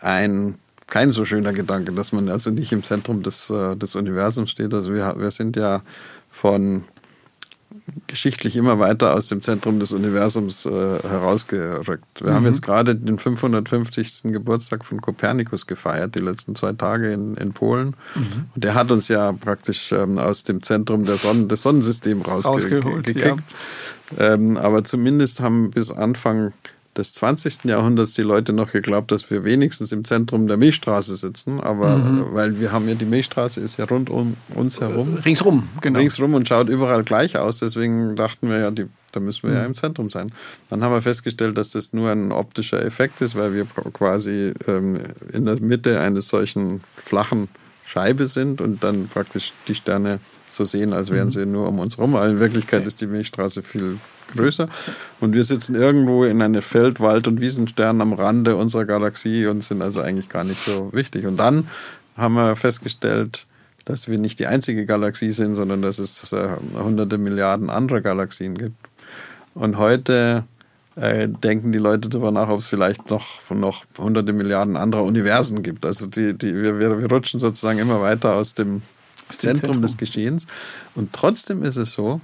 ein 0.00 0.56
kein 0.90 1.12
so 1.12 1.24
schöner 1.24 1.52
Gedanke, 1.52 1.92
dass 1.92 2.12
man 2.12 2.28
also 2.28 2.50
nicht 2.50 2.72
im 2.72 2.82
Zentrum 2.82 3.22
des, 3.22 3.48
äh, 3.50 3.76
des 3.76 3.96
Universums 3.96 4.50
steht. 4.50 4.74
Also 4.74 4.92
wir, 4.92 5.14
wir 5.18 5.30
sind 5.30 5.56
ja 5.56 5.82
von 6.28 6.84
geschichtlich 8.06 8.56
immer 8.56 8.78
weiter 8.78 9.14
aus 9.14 9.28
dem 9.28 9.42
Zentrum 9.42 9.80
des 9.80 9.92
Universums 9.92 10.66
äh, 10.66 10.70
herausgerückt. 10.70 12.04
Wir 12.20 12.30
mhm. 12.30 12.34
haben 12.34 12.46
jetzt 12.46 12.62
gerade 12.62 12.96
den 12.96 13.18
550. 13.18 14.22
Geburtstag 14.24 14.84
von 14.84 15.00
Kopernikus 15.00 15.66
gefeiert, 15.66 16.14
die 16.14 16.20
letzten 16.20 16.54
zwei 16.54 16.72
Tage 16.72 17.12
in, 17.12 17.36
in 17.36 17.52
Polen. 17.52 17.94
Mhm. 18.14 18.46
Und 18.54 18.64
der 18.64 18.74
hat 18.74 18.90
uns 18.90 19.08
ja 19.08 19.32
praktisch 19.32 19.92
ähm, 19.92 20.18
aus 20.18 20.44
dem 20.44 20.62
Zentrum 20.62 21.04
der 21.04 21.16
Sonne, 21.16 21.46
des 21.46 21.62
Sonnensystems 21.62 22.26
rausgekickt. 22.26 23.16
Ja. 23.16 23.36
Ähm, 24.18 24.56
aber 24.56 24.84
zumindest 24.84 25.40
haben 25.40 25.70
bis 25.70 25.90
Anfang 25.90 26.52
des 27.00 27.14
20. 27.14 27.64
Jahrhunderts 27.64 28.12
die 28.14 28.22
Leute 28.22 28.52
noch 28.52 28.72
geglaubt, 28.72 29.10
dass 29.10 29.30
wir 29.30 29.42
wenigstens 29.42 29.90
im 29.90 30.04
Zentrum 30.04 30.46
der 30.46 30.58
Milchstraße 30.58 31.16
sitzen, 31.16 31.60
aber 31.60 31.96
mhm. 31.96 32.26
weil 32.32 32.60
wir 32.60 32.72
haben 32.72 32.86
ja 32.88 32.94
die 32.94 33.06
Milchstraße 33.06 33.60
ist 33.60 33.78
ja 33.78 33.86
rund 33.86 34.10
um 34.10 34.36
uns 34.54 34.80
herum. 34.80 35.14
Ringsrum, 35.24 35.68
genau. 35.80 35.98
Ringsrum 35.98 36.34
und 36.34 36.46
schaut 36.46 36.68
überall 36.68 37.02
gleich 37.02 37.38
aus, 37.38 37.58
deswegen 37.58 38.16
dachten 38.16 38.50
wir 38.50 38.58
ja, 38.58 38.70
die, 38.70 38.86
da 39.12 39.20
müssen 39.20 39.44
wir 39.44 39.50
mhm. 39.50 39.56
ja 39.56 39.64
im 39.64 39.74
Zentrum 39.74 40.10
sein. 40.10 40.30
Dann 40.68 40.84
haben 40.84 40.92
wir 40.92 41.02
festgestellt, 41.02 41.56
dass 41.56 41.70
das 41.70 41.94
nur 41.94 42.10
ein 42.10 42.32
optischer 42.32 42.84
Effekt 42.84 43.22
ist, 43.22 43.34
weil 43.34 43.54
wir 43.54 43.64
quasi 43.92 44.52
ähm, 44.68 45.00
in 45.32 45.46
der 45.46 45.60
Mitte 45.60 46.00
eines 46.00 46.28
solchen 46.28 46.82
flachen 46.96 47.48
Scheibe 47.86 48.28
sind 48.28 48.60
und 48.60 48.84
dann 48.84 49.08
praktisch 49.08 49.52
die 49.66 49.74
Sterne 49.74 50.20
so 50.50 50.64
sehen, 50.66 50.92
als 50.92 51.10
wären 51.10 51.28
mhm. 51.28 51.30
sie 51.30 51.46
nur 51.46 51.66
um 51.66 51.78
uns 51.78 51.96
rum. 51.96 52.14
Aber 52.14 52.28
in 52.28 52.40
Wirklichkeit 52.40 52.86
ist 52.86 53.00
die 53.00 53.06
Milchstraße 53.06 53.62
viel 53.62 53.98
größer. 54.32 54.68
Und 55.20 55.34
wir 55.34 55.44
sitzen 55.44 55.74
irgendwo 55.74 56.24
in 56.24 56.42
einem 56.42 56.62
Feld, 56.62 57.00
Wald 57.00 57.28
und 57.28 57.40
Wiesenstern 57.40 58.00
am 58.00 58.12
Rande 58.12 58.56
unserer 58.56 58.84
Galaxie 58.84 59.46
und 59.46 59.62
sind 59.62 59.82
also 59.82 60.00
eigentlich 60.00 60.28
gar 60.28 60.44
nicht 60.44 60.64
so 60.64 60.90
wichtig. 60.92 61.26
Und 61.26 61.38
dann 61.38 61.68
haben 62.16 62.34
wir 62.34 62.56
festgestellt, 62.56 63.46
dass 63.84 64.08
wir 64.08 64.18
nicht 64.18 64.38
die 64.38 64.46
einzige 64.46 64.86
Galaxie 64.86 65.32
sind, 65.32 65.54
sondern 65.54 65.82
dass 65.82 65.98
es 65.98 66.32
äh, 66.32 66.48
hunderte 66.74 67.18
Milliarden 67.18 67.70
andere 67.70 68.02
Galaxien 68.02 68.56
gibt. 68.56 68.76
Und 69.54 69.78
heute 69.78 70.44
äh, 70.96 71.28
denken 71.28 71.72
die 71.72 71.78
Leute 71.78 72.08
darüber 72.08 72.30
nach, 72.30 72.48
ob 72.48 72.60
es 72.60 72.66
vielleicht 72.66 73.10
noch, 73.10 73.26
noch 73.50 73.84
hunderte 73.98 74.32
Milliarden 74.32 74.76
anderer 74.76 75.04
Universen 75.04 75.62
gibt. 75.62 75.86
Also 75.86 76.06
die, 76.06 76.36
die, 76.36 76.54
wir, 76.54 76.78
wir 76.78 77.10
rutschen 77.10 77.40
sozusagen 77.40 77.78
immer 77.78 78.00
weiter 78.00 78.34
aus 78.34 78.54
dem 78.54 78.82
Zentrum, 79.30 79.60
Zentrum 79.60 79.82
des 79.82 79.96
Geschehens. 79.96 80.46
Und 80.94 81.12
trotzdem 81.12 81.62
ist 81.62 81.76
es 81.76 81.92
so, 81.92 82.20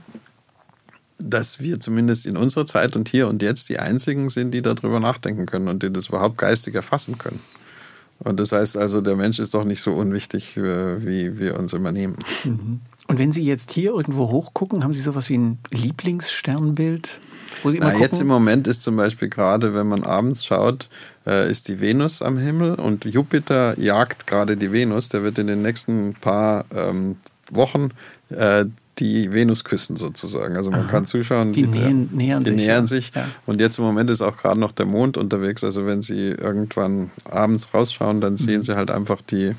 dass 1.19 1.61
wir 1.61 1.81
zumindest 1.81 2.27
in 2.27 2.37
unserer 2.37 2.67
Zeit 2.67 2.97
und 2.97 3.09
hier 3.09 3.29
und 3.29 3.43
jetzt 3.43 3.69
die 3.69 3.79
Einzigen 3.79 4.29
sind, 4.29 4.53
die 4.53 4.63
darüber 4.63 5.01
nachdenken 5.01 5.47
können 5.47 5.69
und 5.69 5.83
die 5.83 5.93
das 5.93 6.09
überhaupt 6.09 6.39
geistig 6.39 6.75
erfassen 6.75 7.19
können. 7.19 7.41
Und 8.19 8.41
das 8.41 8.53
heißt 8.53 8.77
also, 8.77 9.01
der 9.01 9.17
Mensch 9.17 9.39
ist 9.39 9.55
doch 9.55 9.65
nicht 9.65 9.83
so 9.83 9.93
unwichtig, 9.93 10.57
wie 10.57 11.39
wir 11.39 11.59
uns 11.59 11.73
immer 11.73 11.93
nehmen. 11.93 12.17
Mhm. 12.45 12.81
Und 13.09 13.19
wenn 13.19 13.33
Sie 13.33 13.45
jetzt 13.45 13.71
hier 13.71 13.93
irgendwo 13.93 14.31
hochgucken, 14.31 14.83
haben 14.83 14.95
Sie 14.95 15.01
sowas 15.01 15.29
wie 15.29 15.39
ein 15.39 15.59
Lieblingssternbild? 15.71 17.21
Wo 17.63 17.71
Sie 17.71 17.77
immer 17.77 17.93
Na, 17.93 17.99
jetzt 17.99 18.21
im 18.21 18.27
Moment 18.27 18.67
ist 18.67 18.83
zum 18.83 18.97
Beispiel 18.97 19.29
gerade, 19.29 19.75
wenn 19.75 19.87
man 19.87 20.03
abends 20.03 20.45
schaut, 20.45 20.89
äh, 21.25 21.51
ist 21.51 21.69
die 21.69 21.81
Venus 21.81 22.21
am 22.21 22.37
Himmel 22.37 22.75
und 22.75 23.05
Jupiter 23.05 23.79
jagt 23.79 24.27
gerade 24.27 24.57
die 24.57 24.73
Venus. 24.73 25.09
Der 25.09 25.23
wird 25.23 25.39
in 25.39 25.47
den 25.47 25.63
nächsten 25.63 26.15
paar 26.15 26.65
ähm, 26.75 27.17
Wochen 27.51 27.91
äh, 28.31 28.65
die 28.99 29.33
Venus 29.33 29.65
küssen 29.65 29.97
sozusagen. 29.97 30.57
Also 30.57 30.71
man 30.71 30.81
Aha. 30.81 30.91
kann 30.91 31.07
zuschauen. 31.07 31.53
Die, 31.53 31.63
die 31.63 31.69
nähern, 31.69 32.09
nähern 32.13 32.45
die 32.45 32.51
sich. 32.51 32.57
Nähern 32.57 32.85
ja. 32.85 32.87
sich. 32.87 33.13
Ja. 33.15 33.29
Und 33.45 33.61
jetzt 33.61 33.79
im 33.79 33.85
Moment 33.85 34.09
ist 34.11 34.23
auch 34.23 34.37
gerade 34.37 34.59
noch 34.59 34.73
der 34.73 34.87
Mond 34.87 35.17
unterwegs. 35.19 35.63
Also 35.65 35.87
wenn 35.87 36.03
Sie 36.03 36.31
irgendwann 36.31 37.11
abends 37.31 37.69
rausschauen, 37.75 38.21
dann 38.21 38.37
sehen 38.37 38.59
mhm. 38.59 38.63
Sie 38.63 38.77
halt 38.77 38.91
einfach 38.91 39.21
die. 39.23 39.55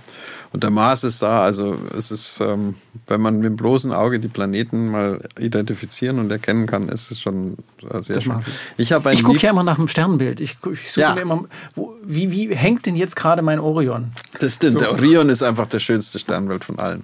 Und 0.54 0.64
der 0.64 0.70
Mars 0.70 1.04
ist 1.04 1.22
da. 1.22 1.44
Also 1.44 1.78
es 1.98 2.12
ist, 2.12 2.40
ähm, 2.42 2.76
wenn 3.08 3.22
man 3.22 3.38
mit 3.38 3.46
dem 3.46 3.56
bloßen 3.56 3.92
Auge 3.94 4.20
die 4.20 4.28
Planeten 4.28 4.92
mal 4.92 5.22
identifizieren 5.40 6.20
und 6.20 6.32
erkennen 6.32 6.68
kann, 6.68 6.90
ist 6.90 7.12
es 7.12 7.20
schon 7.20 7.58
äh, 7.90 8.02
sehr 8.02 8.22
schön. 8.22 8.40
Ich, 8.78 8.92
ich 8.92 9.24
gucke 9.24 9.40
ja 9.40 9.50
immer 9.50 9.64
nach 9.64 9.76
dem 9.76 9.88
Sternbild. 9.88 10.40
Ich, 10.42 10.58
ich 10.72 10.92
suche 10.92 11.02
ja. 11.02 11.16
mir 11.16 11.22
immer, 11.22 11.46
wo, 11.76 11.96
wie, 12.04 12.32
wie 12.32 12.56
hängt 12.56 12.86
denn 12.86 12.96
jetzt 12.96 13.16
gerade 13.16 13.42
mein 13.42 13.60
Orion? 13.60 14.12
Das 14.40 14.56
stimmt. 14.56 14.74
So. 14.74 14.80
Der 14.80 14.92
Orion 14.92 15.30
ist 15.30 15.44
einfach 15.44 15.68
der 15.68 15.80
schönste 15.80 16.20
Sternbild 16.20 16.64
von 16.64 16.80
allen. 16.80 17.04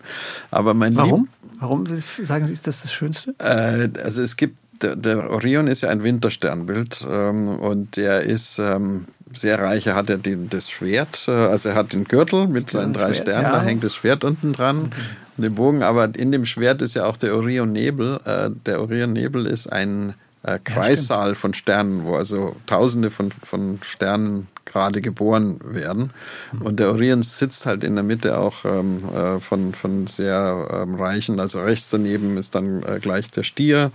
Aber 0.51 0.73
mein 0.73 0.95
Warum? 0.95 1.21
Lieb 1.21 1.29
Warum 1.63 1.85
sagen 2.21 2.45
Sie, 2.45 2.51
ist 2.51 2.67
das 2.67 2.81
das 2.81 2.91
Schönste? 2.91 3.35
Äh, 3.39 3.89
also 4.03 4.21
es 4.21 4.35
gibt, 4.35 4.57
der, 4.81 4.97
der, 4.97 5.29
Orion 5.29 5.67
ist 5.67 5.79
ja 5.79 5.89
ein 5.89 6.03
Wintersternbild 6.03 7.07
ähm, 7.09 7.57
und 7.59 7.95
der 7.95 8.23
ist 8.23 8.59
ähm, 8.59 9.05
sehr 9.37 9.59
reich. 9.59 9.87
Er 9.87 9.95
hat 9.95 10.09
ja 10.09 10.17
den, 10.17 10.49
das 10.49 10.69
Schwert, 10.69 11.25
äh, 11.27 11.31
also 11.31 11.69
er 11.69 11.75
hat 11.75 11.93
den 11.93 12.05
Gürtel 12.05 12.47
mit 12.47 12.69
seinen 12.69 12.93
drei 12.93 13.13
Schwert, 13.13 13.27
Sternen, 13.27 13.43
ja. 13.43 13.51
da 13.51 13.61
hängt 13.61 13.83
das 13.83 13.95
Schwert 13.95 14.23
unten 14.23 14.53
dran, 14.53 14.91
mhm. 15.37 15.41
den 15.41 15.55
Bogen, 15.55 15.83
aber 15.83 16.15
in 16.15 16.31
dem 16.31 16.45
Schwert 16.45 16.81
ist 16.81 16.93
ja 16.93 17.05
auch 17.05 17.17
der 17.17 17.35
Orion-Nebel. 17.35 18.19
Äh, 18.25 18.49
der 18.65 18.81
Orion-Nebel 18.81 19.45
ist 19.45 19.67
ein 19.67 20.15
äh, 20.43 20.59
Kreissaal 20.63 21.29
ja, 21.29 21.35
von 21.35 21.53
Sternen, 21.53 22.03
wo 22.03 22.15
also 22.15 22.55
Tausende 22.67 23.09
von, 23.09 23.31
von 23.31 23.79
Sternen 23.83 24.47
gerade 24.65 25.01
geboren 25.01 25.59
werden. 25.63 26.11
Mhm. 26.51 26.61
Und 26.61 26.79
der 26.79 26.89
Orion 26.89 27.23
sitzt 27.23 27.65
halt 27.65 27.83
in 27.83 27.95
der 27.95 28.03
Mitte 28.03 28.37
auch 28.37 28.65
ähm, 28.65 29.01
äh, 29.13 29.39
von, 29.39 29.73
von 29.73 30.07
sehr 30.07 30.67
ähm, 30.71 30.95
reichen, 30.95 31.39
also 31.39 31.61
rechts 31.61 31.89
daneben 31.89 32.37
ist 32.37 32.55
dann 32.55 32.83
äh, 32.83 32.99
gleich 32.99 33.29
der 33.31 33.43
Stier. 33.43 33.91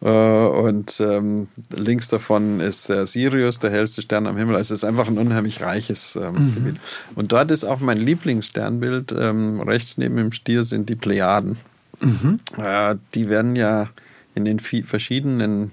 Äh, 0.00 0.08
und 0.08 1.00
ähm, 1.00 1.48
links 1.70 2.08
davon 2.08 2.60
ist 2.60 2.88
der 2.88 3.06
Sirius, 3.06 3.58
der 3.58 3.70
hellste 3.70 4.02
Stern 4.02 4.26
am 4.26 4.36
Himmel. 4.36 4.56
Also 4.56 4.74
es 4.74 4.82
ist 4.82 4.88
einfach 4.88 5.08
ein 5.08 5.18
unheimlich 5.18 5.60
reiches 5.60 6.16
ähm, 6.16 6.34
mhm. 6.34 6.54
Gebiet. 6.54 6.76
Und 7.14 7.32
dort 7.32 7.50
ist 7.50 7.64
auch 7.64 7.80
mein 7.80 7.98
Lieblingssternbild. 7.98 9.12
Ähm, 9.18 9.60
rechts 9.60 9.98
neben 9.98 10.16
dem 10.16 10.32
Stier 10.32 10.62
sind 10.62 10.88
die 10.88 10.96
Plejaden. 10.96 11.56
Mhm. 12.00 12.38
Äh, 12.56 12.96
die 13.14 13.28
werden 13.28 13.56
ja 13.56 13.88
in 14.34 14.44
den 14.44 14.60
verschiedenen 14.60 15.72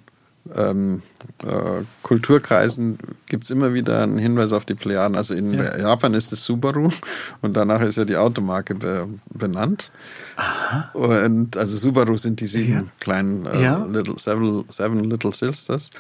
ähm, 0.56 1.02
äh, 1.43 1.84
Kulturkreisen 2.03 2.99
gibt 3.27 3.45
es 3.45 3.49
immer 3.49 3.73
wieder 3.73 4.03
einen 4.03 4.18
Hinweis 4.18 4.53
auf 4.53 4.65
die 4.65 4.76
Plejaden. 4.76 5.18
Also 5.18 5.34
in 5.34 5.53
ja. 5.53 5.77
Japan 5.77 6.14
ist 6.14 6.31
es 6.31 6.43
Subaru 6.43 6.89
und 7.41 7.56
danach 7.56 7.81
ist 7.81 7.97
ja 7.97 8.06
die 8.06 8.18
Automarke 8.18 8.76
be 8.76 9.07
benannt. 9.34 9.91
Aha. 10.36 10.90
Und 10.94 11.57
also 11.57 11.78
Subaru 11.78 12.18
sind 12.18 12.40
die 12.41 12.48
sieben 12.48 12.74
ja. 12.74 12.84
kleinen 12.99 13.45
äh, 13.45 13.62
ja. 13.62 13.86
little, 13.86 14.16
seven, 14.18 14.66
seven 14.70 15.03
Little 15.03 15.34
Sisters. 15.34 15.91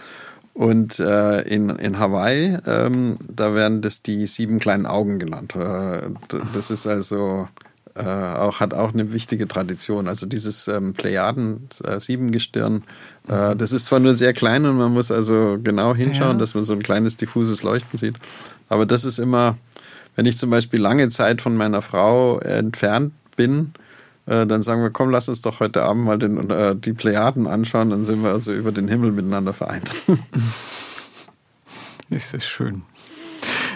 Und 0.53 0.99
äh, 0.99 1.41
in, 1.41 1.69
in 1.69 1.99
Hawaii, 1.99 2.57
ähm, 2.65 3.15
da 3.27 3.53
werden 3.53 3.81
das 3.81 4.03
die 4.03 4.25
sieben 4.25 4.59
kleinen 4.59 4.85
Augen 4.85 5.19
genannt. 5.19 5.55
Äh, 5.55 6.03
das 6.53 6.71
ist 6.71 6.87
also 6.87 7.49
äh, 7.95 8.03
auch, 8.03 8.59
hat 8.59 8.73
auch 8.73 8.93
eine 8.93 9.11
wichtige 9.11 9.47
Tradition. 9.47 10.07
Also 10.07 10.25
dieses 10.25 10.67
ähm, 10.67 10.93
Plejaden-Siebengestirn, 10.93 12.83
äh, 13.27 13.53
mhm. 13.53 13.57
das 13.57 13.71
ist 13.71 13.87
zwar 13.87 13.99
nur 13.99 14.15
sehr 14.15 14.33
klein 14.33 14.65
und 14.65 14.77
man 14.77 14.93
muss 14.93 15.11
also 15.11 15.57
genau 15.61 15.93
hinschauen, 15.95 16.33
ja. 16.33 16.39
dass 16.39 16.55
man 16.55 16.63
so 16.63 16.73
ein 16.73 16.83
kleines 16.83 17.17
diffuses 17.17 17.63
Leuchten 17.63 17.99
sieht. 17.99 18.15
Aber 18.69 18.85
das 18.85 19.05
ist 19.05 19.19
immer, 19.19 19.57
wenn 20.15 20.25
ich 20.25 20.37
zum 20.37 20.49
Beispiel 20.49 20.79
lange 20.79 21.09
Zeit 21.09 21.41
von 21.41 21.55
meiner 21.57 21.81
Frau 21.81 22.39
entfernt 22.39 23.13
bin, 23.35 23.73
äh, 24.27 24.45
dann 24.45 24.63
sagen 24.63 24.81
wir, 24.81 24.89
komm, 24.89 25.09
lass 25.09 25.29
uns 25.29 25.41
doch 25.41 25.59
heute 25.59 25.83
Abend 25.83 26.05
mal 26.05 26.17
den, 26.17 26.49
äh, 26.49 26.75
die 26.75 26.93
Plejaden 26.93 27.47
anschauen, 27.47 27.89
dann 27.89 28.05
sind 28.05 28.23
wir 28.23 28.31
also 28.31 28.53
über 28.53 28.71
den 28.71 28.87
Himmel 28.87 29.11
miteinander 29.11 29.53
vereint. 29.53 29.91
ist 32.09 32.33
das 32.33 32.45
schön. 32.45 32.83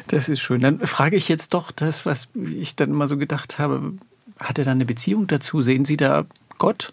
Das 0.07 0.27
ist 0.27 0.41
schön. 0.41 0.61
Dann 0.61 0.80
frage 0.80 1.15
ich 1.15 1.30
jetzt 1.30 1.53
doch 1.53 1.71
das, 1.71 2.05
was 2.05 2.30
ich 2.34 2.76
dann 2.76 2.89
immer 2.89 3.07
so 3.07 3.17
gedacht 3.17 3.59
habe. 3.59 3.93
Hat 4.39 4.57
er 4.57 4.65
da 4.65 4.71
eine 4.71 4.85
Beziehung 4.85 5.27
dazu? 5.27 5.61
Sehen 5.61 5.85
Sie 5.85 5.97
da 5.97 6.26
Gott? 6.57 6.89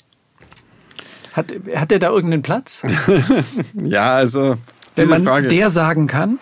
Hat, 1.32 1.52
hat 1.74 1.92
er 1.92 1.98
da 1.98 2.10
irgendeinen 2.10 2.42
Platz? 2.42 2.82
ja, 3.74 4.14
also. 4.14 4.56
Wenn 4.96 5.08
man 5.08 5.24
Frage, 5.24 5.48
der 5.48 5.70
sagen 5.70 6.06
kann? 6.06 6.38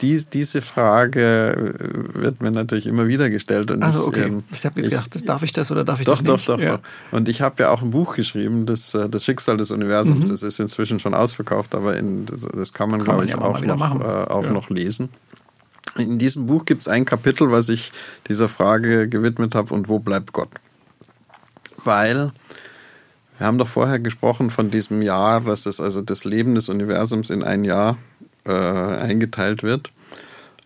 Dies, 0.00 0.28
diese 0.28 0.62
Frage 0.62 1.74
wird 2.14 2.40
mir 2.40 2.50
natürlich 2.50 2.86
immer 2.86 3.08
wieder 3.08 3.30
gestellt. 3.30 3.70
Und 3.70 3.82
also 3.82 4.06
okay. 4.06 4.20
Ich, 4.20 4.26
ähm, 4.26 4.44
ich 4.52 4.64
habe 4.64 4.80
jetzt 4.80 4.90
gedacht, 4.90 5.28
darf 5.28 5.42
ich 5.42 5.52
das 5.52 5.70
oder 5.70 5.84
darf 5.84 6.00
ich 6.00 6.06
doch, 6.06 6.22
das 6.22 6.22
nicht? 6.22 6.48
Doch, 6.48 6.56
doch, 6.56 6.62
ja. 6.62 6.76
doch. 6.76 6.82
Und 7.10 7.28
ich 7.28 7.42
habe 7.42 7.62
ja 7.62 7.70
auch 7.70 7.82
ein 7.82 7.90
Buch 7.90 8.14
geschrieben, 8.14 8.66
das, 8.66 8.94
äh, 8.94 9.08
das 9.08 9.24
Schicksal 9.24 9.56
des 9.56 9.70
Universums. 9.70 10.26
Mhm. 10.26 10.30
Das 10.30 10.42
ist 10.42 10.60
inzwischen 10.60 11.00
schon 11.00 11.14
ausverkauft, 11.14 11.74
aber 11.74 11.96
in, 11.96 12.26
das, 12.26 12.46
das, 12.54 12.72
kann 12.72 12.90
man, 12.90 13.02
glaube 13.02 13.24
ich, 13.24 13.30
ja 13.30 13.40
auch, 13.40 13.60
noch, 13.60 14.00
äh, 14.00 14.04
auch 14.30 14.44
ja. 14.44 14.52
noch 14.52 14.70
lesen. 14.70 15.08
In 15.96 16.18
diesem 16.18 16.46
Buch 16.46 16.64
gibt 16.64 16.82
es 16.82 16.88
ein 16.88 17.04
Kapitel, 17.04 17.50
was 17.50 17.68
ich 17.68 17.90
dieser 18.28 18.48
Frage 18.48 19.08
gewidmet 19.08 19.54
habe, 19.54 19.74
und 19.74 19.88
wo 19.88 19.98
bleibt 19.98 20.32
Gott? 20.32 20.50
Weil 21.82 22.32
wir 23.38 23.46
haben 23.46 23.58
doch 23.58 23.68
vorher 23.68 23.98
gesprochen 23.98 24.50
von 24.50 24.70
diesem 24.70 25.00
Jahr, 25.00 25.40
dass 25.40 25.66
es 25.66 25.80
also 25.80 26.02
das 26.02 26.24
Leben 26.24 26.54
des 26.54 26.68
Universums 26.68 27.30
in 27.30 27.42
ein 27.42 27.64
Jahr 27.64 27.96
äh, 28.48 28.52
eingeteilt 28.52 29.62
wird. 29.62 29.90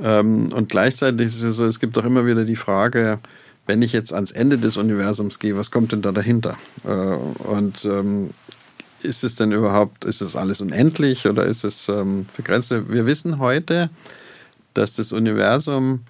Ähm, 0.00 0.52
und 0.52 0.68
gleichzeitig 0.68 1.26
ist 1.26 1.42
es 1.42 1.56
so, 1.56 1.64
es 1.64 1.80
gibt 1.80 1.98
auch 1.98 2.04
immer 2.04 2.26
wieder 2.26 2.44
die 2.44 2.56
Frage, 2.56 3.18
wenn 3.66 3.82
ich 3.82 3.92
jetzt 3.92 4.12
ans 4.12 4.30
Ende 4.30 4.58
des 4.58 4.76
Universums 4.76 5.38
gehe, 5.38 5.56
was 5.56 5.70
kommt 5.70 5.92
denn 5.92 6.02
da 6.02 6.12
dahinter? 6.12 6.56
Äh, 6.84 6.88
und 6.88 7.84
ähm, 7.84 8.30
ist 9.02 9.24
es 9.24 9.36
denn 9.36 9.52
überhaupt, 9.52 10.04
ist 10.04 10.22
es 10.22 10.36
alles 10.36 10.60
unendlich 10.60 11.26
oder 11.26 11.44
ist 11.44 11.64
es 11.64 11.88
ähm, 11.88 12.26
begrenzt? 12.36 12.70
Wir 12.70 13.06
wissen 13.06 13.38
heute, 13.38 13.90
dass 14.74 14.96
das 14.96 15.12
Universum 15.12 16.00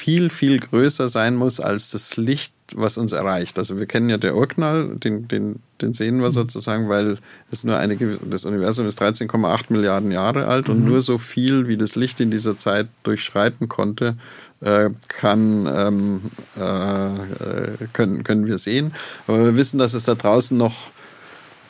viel, 0.00 0.30
viel 0.30 0.58
größer 0.58 1.10
sein 1.10 1.36
muss 1.36 1.60
als 1.60 1.90
das 1.90 2.16
Licht, 2.16 2.54
was 2.74 2.96
uns 2.96 3.12
erreicht. 3.12 3.58
Also 3.58 3.78
wir 3.78 3.84
kennen 3.84 4.08
ja 4.08 4.16
den 4.16 4.32
Urknall, 4.32 4.96
den, 4.96 5.28
den, 5.28 5.60
den 5.82 5.92
sehen 5.92 6.22
wir 6.22 6.28
mhm. 6.28 6.32
sozusagen, 6.32 6.88
weil 6.88 7.18
es 7.50 7.64
nur 7.64 7.76
eine, 7.76 7.98
das 7.98 8.46
Universum 8.46 8.88
ist 8.88 9.02
13,8 9.02 9.64
Milliarden 9.68 10.10
Jahre 10.10 10.46
alt 10.46 10.70
und 10.70 10.80
mhm. 10.80 10.86
nur 10.86 11.02
so 11.02 11.18
viel, 11.18 11.68
wie 11.68 11.76
das 11.76 11.96
Licht 11.96 12.18
in 12.20 12.30
dieser 12.30 12.56
Zeit 12.56 12.88
durchschreiten 13.02 13.68
konnte, 13.68 14.16
äh, 14.60 14.88
kann, 15.08 15.68
ähm, 15.70 16.22
äh, 16.56 17.84
können, 17.92 18.24
können 18.24 18.46
wir 18.46 18.56
sehen. 18.56 18.94
Aber 19.26 19.44
wir 19.44 19.56
wissen, 19.56 19.78
dass 19.78 19.92
es 19.92 20.04
da 20.04 20.14
draußen 20.14 20.56
noch 20.56 20.88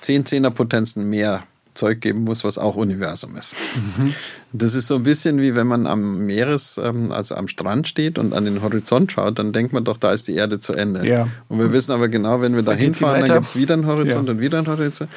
10 0.02 0.24
Zehnerpotenzen 0.24 1.08
mehr 1.08 1.40
Zeug 1.80 2.00
geben 2.00 2.24
muss, 2.24 2.44
was 2.44 2.58
auch 2.58 2.76
Universum 2.76 3.36
ist. 3.36 3.54
Mhm. 3.96 4.14
Das 4.52 4.74
ist 4.74 4.86
so 4.86 4.96
ein 4.96 5.02
bisschen 5.02 5.40
wie 5.40 5.54
wenn 5.54 5.66
man 5.66 5.86
am 5.86 6.26
Meeres, 6.26 6.78
ähm, 6.82 7.10
also 7.10 7.34
am 7.34 7.48
Strand 7.48 7.88
steht 7.88 8.18
und 8.18 8.34
an 8.34 8.44
den 8.44 8.62
Horizont 8.62 9.12
schaut, 9.12 9.38
dann 9.38 9.52
denkt 9.52 9.72
man 9.72 9.84
doch, 9.84 9.96
da 9.96 10.12
ist 10.12 10.28
die 10.28 10.34
Erde 10.34 10.58
zu 10.58 10.74
Ende. 10.74 11.06
Ja. 11.06 11.28
Und 11.48 11.58
wir 11.58 11.72
wissen 11.72 11.92
aber 11.92 12.08
genau, 12.08 12.42
wenn 12.42 12.54
wir 12.54 12.62
da 12.62 12.72
hinfahren, 12.72 13.24
dann 13.24 13.38
gibt 13.38 13.46
es 13.46 13.56
wieder 13.56 13.74
einen 13.74 13.86
Horizont 13.86 14.26
ja. 14.28 14.34
und 14.34 14.40
wieder 14.40 14.58
einen 14.58 14.66
Horizont. 14.66 15.10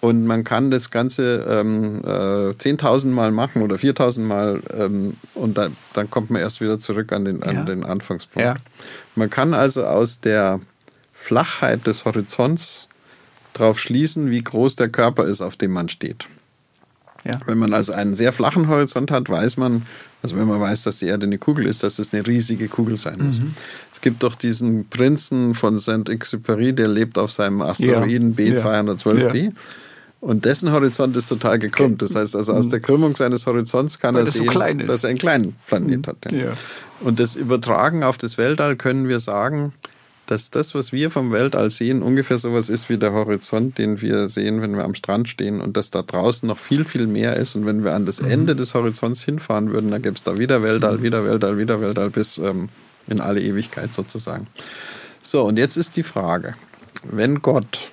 Und 0.00 0.26
man 0.26 0.44
kann 0.44 0.70
das 0.70 0.90
Ganze 0.90 1.46
ähm, 1.48 2.00
äh, 2.04 2.54
10.000 2.54 3.08
Mal 3.08 3.30
machen 3.30 3.62
oder 3.62 3.76
4.000 3.76 4.20
Mal 4.20 4.60
ähm, 4.76 5.14
und 5.34 5.58
da, 5.58 5.68
dann 5.92 6.10
kommt 6.10 6.30
man 6.30 6.40
erst 6.40 6.60
wieder 6.60 6.78
zurück 6.78 7.12
an 7.12 7.26
den, 7.26 7.42
an 7.42 7.54
ja. 7.54 7.62
den 7.64 7.84
Anfangspunkt. 7.84 8.44
Ja. 8.44 8.56
Man 9.14 9.28
kann 9.28 9.52
also 9.54 9.84
aus 9.84 10.20
der 10.20 10.60
Flachheit 11.12 11.86
des 11.86 12.06
Horizonts 12.06 12.88
darauf 13.54 13.78
schließen, 13.78 14.30
wie 14.30 14.42
groß 14.42 14.76
der 14.76 14.88
Körper 14.88 15.24
ist, 15.24 15.40
auf 15.40 15.56
dem 15.56 15.72
man 15.72 15.88
steht. 15.88 16.26
Ja. 17.24 17.38
Wenn 17.46 17.58
man 17.58 17.74
also 17.74 17.92
einen 17.92 18.14
sehr 18.14 18.32
flachen 18.32 18.68
Horizont 18.68 19.10
hat, 19.10 19.28
weiß 19.28 19.56
man, 19.58 19.82
also 20.22 20.36
wenn 20.36 20.48
man 20.48 20.60
weiß, 20.60 20.84
dass 20.84 20.98
die 20.98 21.06
Erde 21.06 21.26
eine 21.26 21.38
Kugel 21.38 21.66
ist, 21.66 21.82
dass 21.82 21.98
es 21.98 22.14
eine 22.14 22.26
riesige 22.26 22.68
Kugel 22.68 22.98
sein 22.98 23.18
muss. 23.22 23.38
Mhm. 23.38 23.54
Es 23.92 24.00
gibt 24.00 24.22
doch 24.22 24.34
diesen 24.34 24.88
Prinzen 24.88 25.54
von 25.54 25.78
Saint-Exupéry, 25.78 26.72
der 26.72 26.88
lebt 26.88 27.18
auf 27.18 27.30
seinem 27.30 27.60
Asteroiden 27.60 28.34
ja. 28.38 28.44
B212b. 28.44 29.44
Ja. 29.44 29.50
Und 30.20 30.44
dessen 30.44 30.70
Horizont 30.70 31.16
ist 31.16 31.28
total 31.28 31.58
gekrümmt. 31.58 32.02
Das 32.02 32.14
heißt 32.14 32.36
also, 32.36 32.52
aus 32.52 32.66
mhm. 32.66 32.70
der 32.70 32.80
Krümmung 32.80 33.16
seines 33.16 33.46
Horizonts 33.46 33.98
kann 33.98 34.14
Weil 34.14 34.26
er 34.26 34.30
sehen, 34.30 34.50
so 34.50 34.86
dass 34.86 35.04
er 35.04 35.10
einen 35.10 35.18
kleinen 35.18 35.56
Planet 35.66 36.06
mhm. 36.06 36.10
hat. 36.10 36.56
Und 37.00 37.20
das 37.20 37.36
Übertragen 37.36 38.04
auf 38.04 38.18
das 38.18 38.36
Weltall 38.36 38.76
können 38.76 39.08
wir 39.08 39.20
sagen, 39.20 39.72
dass 40.30 40.50
das, 40.50 40.74
was 40.74 40.92
wir 40.92 41.10
vom 41.10 41.32
Weltall 41.32 41.70
sehen, 41.70 42.02
ungefähr 42.02 42.38
sowas 42.38 42.68
ist 42.68 42.88
wie 42.88 42.98
der 42.98 43.12
Horizont, 43.12 43.78
den 43.78 44.00
wir 44.00 44.28
sehen, 44.28 44.62
wenn 44.62 44.76
wir 44.76 44.84
am 44.84 44.94
Strand 44.94 45.28
stehen 45.28 45.60
und 45.60 45.76
dass 45.76 45.90
da 45.90 46.02
draußen 46.02 46.46
noch 46.46 46.58
viel, 46.58 46.84
viel 46.84 47.08
mehr 47.08 47.34
ist. 47.36 47.56
Und 47.56 47.66
wenn 47.66 47.82
wir 47.82 47.94
an 47.94 48.06
das 48.06 48.22
mhm. 48.22 48.30
Ende 48.30 48.56
des 48.56 48.74
Horizonts 48.74 49.22
hinfahren 49.22 49.72
würden, 49.72 49.90
dann 49.90 50.02
gäbe 50.02 50.14
es 50.14 50.22
da 50.22 50.38
wieder 50.38 50.62
Weltall, 50.62 50.98
mhm. 50.98 51.02
wieder 51.02 51.24
Weltall, 51.24 51.58
wieder 51.58 51.80
Weltall 51.80 52.10
bis 52.10 52.38
ähm, 52.38 52.68
in 53.08 53.20
alle 53.20 53.40
Ewigkeit 53.40 53.92
sozusagen. 53.92 54.46
So, 55.20 55.42
und 55.42 55.58
jetzt 55.58 55.76
ist 55.76 55.96
die 55.96 56.04
Frage, 56.04 56.54
wenn 57.02 57.42
Gott 57.42 57.88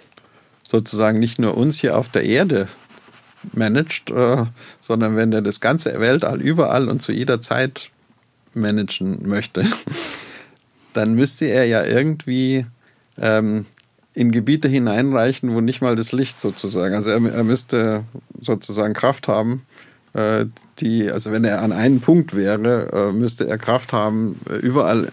sozusagen 0.61 1.19
nicht 1.19 1.39
nur 1.39 1.57
uns 1.57 1.79
hier 1.79 1.97
auf 1.97 2.09
der 2.09 2.23
Erde 2.23 2.67
managt, 3.53 4.11
äh, 4.11 4.45
sondern 4.79 5.15
wenn 5.15 5.33
er 5.33 5.41
das 5.41 5.59
ganze 5.59 5.99
Weltall 5.99 6.41
überall 6.41 6.87
und 6.87 7.01
zu 7.01 7.11
jeder 7.11 7.41
Zeit 7.41 7.89
managen 8.53 9.27
möchte, 9.27 9.65
dann 10.93 11.13
müsste 11.13 11.45
er 11.45 11.65
ja 11.65 11.83
irgendwie 11.83 12.65
ähm, 13.19 13.65
in 14.13 14.31
Gebiete 14.31 14.67
hineinreichen, 14.67 15.53
wo 15.53 15.61
nicht 15.61 15.81
mal 15.81 15.95
das 15.95 16.11
Licht 16.11 16.39
sozusagen, 16.41 16.95
also 16.95 17.11
er, 17.11 17.23
er 17.23 17.43
müsste 17.43 18.03
sozusagen 18.41 18.93
Kraft 18.93 19.27
haben, 19.27 19.63
äh, 20.13 20.45
die, 20.79 21.11
also 21.11 21.31
wenn 21.31 21.43
er 21.43 21.61
an 21.61 21.71
einem 21.71 22.01
Punkt 22.01 22.35
wäre, 22.35 22.91
äh, 22.91 23.11
müsste 23.11 23.47
er 23.47 23.57
Kraft 23.57 23.93
haben, 23.93 24.39
äh, 24.49 24.55
überall 24.55 25.09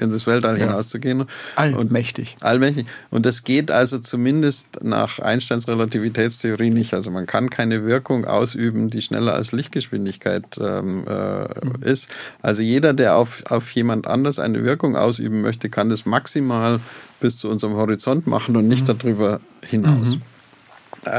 in 0.00 0.10
das 0.10 0.26
Weltall 0.26 0.58
ja. 0.58 0.66
hinauszugehen. 0.66 1.24
Allmächtig. 1.54 2.36
Und, 2.40 2.46
allmächtig. 2.46 2.86
Und 3.10 3.26
das 3.26 3.44
geht 3.44 3.70
also 3.70 3.98
zumindest 3.98 4.82
nach 4.82 5.18
Einsteins 5.18 5.68
Relativitätstheorie 5.68 6.70
nicht. 6.70 6.94
Also 6.94 7.10
man 7.10 7.26
kann 7.26 7.50
keine 7.50 7.84
Wirkung 7.84 8.24
ausüben, 8.24 8.90
die 8.90 9.02
schneller 9.02 9.34
als 9.34 9.52
Lichtgeschwindigkeit 9.52 10.44
ähm, 10.60 11.04
äh, 11.06 11.42
mhm. 11.42 11.82
ist. 11.82 12.08
Also 12.42 12.62
jeder, 12.62 12.92
der 12.92 13.16
auf, 13.16 13.44
auf 13.48 13.70
jemand 13.72 14.06
anders 14.06 14.38
eine 14.38 14.64
Wirkung 14.64 14.96
ausüben 14.96 15.42
möchte, 15.42 15.68
kann 15.68 15.90
das 15.90 16.06
maximal 16.06 16.80
bis 17.20 17.38
zu 17.38 17.48
unserem 17.48 17.74
Horizont 17.74 18.26
machen 18.26 18.56
und 18.56 18.68
nicht 18.68 18.88
mhm. 18.88 18.98
darüber 18.98 19.40
hinaus. 19.64 20.16
Mhm. 20.16 20.22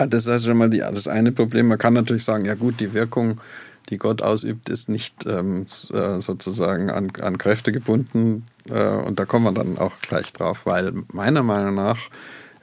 Das 0.10 0.26
ist 0.26 0.28
also 0.28 0.50
schon 0.50 0.58
mal 0.58 0.70
die, 0.70 0.80
das 0.80 1.08
eine 1.08 1.32
Problem. 1.32 1.70
Man 1.70 1.78
kann 1.78 1.94
natürlich 1.94 2.26
sagen, 2.26 2.44
ja 2.44 2.56
gut, 2.56 2.80
die 2.82 2.94
Wirkung 2.94 3.40
die 3.90 3.98
Gott 3.98 4.22
ausübt, 4.22 4.70
ist 4.70 4.90
nicht 4.90 5.26
ähm, 5.26 5.66
äh, 5.94 6.20
sozusagen 6.20 6.90
an, 6.90 7.12
an 7.22 7.38
Kräfte 7.38 7.72
gebunden. 7.72 8.46
Äh, 8.70 8.98
und 8.98 9.20
da 9.20 9.26
kommen 9.26 9.46
wir 9.46 9.52
dann 9.54 9.78
auch 9.78 9.94
gleich 10.02 10.34
drauf, 10.34 10.66
weil 10.66 10.94
meiner 11.14 11.44
Meinung 11.44 11.76
nach 11.76 11.98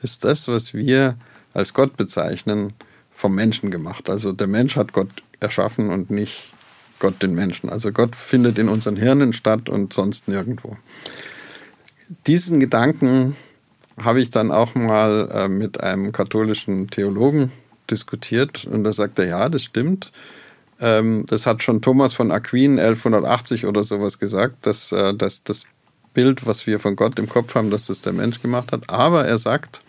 ist 0.03 0.25
das, 0.25 0.49
was 0.49 0.75
wir 0.75 1.17
als 1.55 1.73
Gott 1.73 1.97
bezeichnen, 1.97 2.75
vom 3.11 3.35
Menschen 3.35 3.71
gemacht. 3.71 4.11
Also 4.11 4.33
der 4.33 4.49
Mensch 4.49 4.77
hat 4.77 4.93
Gott 4.93 5.09
erschaffen 5.41 5.91
und 5.91 6.11
nicht 6.11 6.53
Gott 6.99 7.23
den 7.23 7.35
Menschen. 7.35 7.71
Also 7.71 7.93
Gott 7.93 8.17
findet 8.17 8.59
in 8.59 8.69
unseren 8.69 8.97
Hirnen 8.97 9.33
statt 9.33 9.69
und 9.69 9.93
sonst 9.93 10.29
nirgendwo. 10.29 10.77
Diesen 12.27 12.61
Gedanken 12.61 13.37
habe 13.97 14.21
ich 14.21 14.31
dann 14.31 14.51
auch 14.51 14.75
mal 14.75 15.29
äh, 15.33 15.49
mit 15.49 15.81
einem 15.81 16.13
katholischen 16.13 16.89
Theologen 16.89 17.53
diskutiert 17.91 18.65
und 18.65 18.85
da 18.85 18.93
sagt 18.93 19.19
er, 19.19 19.27
ja, 19.27 19.49
das 19.49 19.63
stimmt. 19.63 20.11
Ähm, 20.81 21.25
das 21.27 21.47
hat 21.47 21.63
schon 21.63 21.83
Thomas 21.83 22.13
von 22.13 22.31
Aquin 22.31 22.79
1180 22.79 23.67
oder 23.67 23.85
sowas 23.85 24.19
gesagt, 24.19 24.67
dass, 24.67 24.93
äh, 24.93 25.15
dass 25.15 25.45
das 25.45 25.67
Bild, 26.15 26.47
was 26.47 26.67
wir 26.67 26.81
von 26.81 26.97
Gott 26.97 27.19
im 27.19 27.29
Kopf 27.29 27.55
haben, 27.55 27.71
dass 27.71 27.87
das 27.87 28.01
der 28.01 28.13
Mensch 28.13 28.41
gemacht 28.41 28.73
hat. 28.73 28.91
Aber 28.91 29.25
er 29.25 29.39
sagt, 29.39 29.83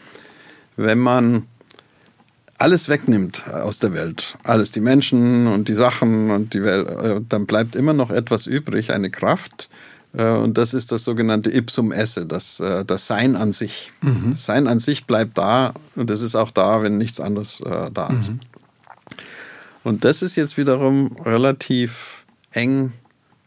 wenn 0.76 0.99
man 0.99 1.45
alles 2.57 2.88
wegnimmt 2.90 3.48
aus 3.48 3.80
der 3.80 3.94
Welt, 3.94 4.38
alles 4.44 4.72
die 4.72 4.80
Menschen 4.80 5.48
und 5.48 5.68
die 5.68 5.76
Sachen 5.76 6.32
und 6.32 6.53
die 6.53 6.64
Welt, 6.64 6.88
äh, 6.88 7.22
dann 7.28 7.45
bleibt 7.45 7.76
immer 7.76 7.94
noch 7.94 8.12
etwas 8.12 8.48
übrig, 8.48 8.91
eine 8.91 9.10
Kraft. 9.10 9.70
Äh, 10.14 10.32
und 10.32 10.57
das 10.57 10.74
ist 10.74 10.91
das 10.91 11.03
sogenannte 11.03 11.52
Ipsum 11.52 11.91
esse, 11.91 12.26
das, 12.26 12.60
äh, 12.60 12.86
das 12.86 13.07
Sein 13.07 13.36
an 13.36 13.52
sich. 13.52 13.91
Mhm. 14.02 14.32
Das 14.32 14.45
Sein 14.45 14.68
an 14.68 14.80
sich 14.80 15.06
bleibt 15.06 15.38
da 15.38 15.74
und 15.95 16.10
das 16.10 16.22
ist 16.22 16.36
auch 16.36 16.52
da, 16.52 16.82
wenn 16.82 16.98
nichts 16.98 17.20
anderes 17.20 17.62
da 17.94 18.07
ist. 18.07 18.30
Mhm. 18.30 18.40
Und 19.86 20.03
das 20.03 20.24
ist 20.24 20.36
jetzt 20.36 20.57
wiederum 20.57 21.16
relativ 21.24 22.26
eng 22.52 22.91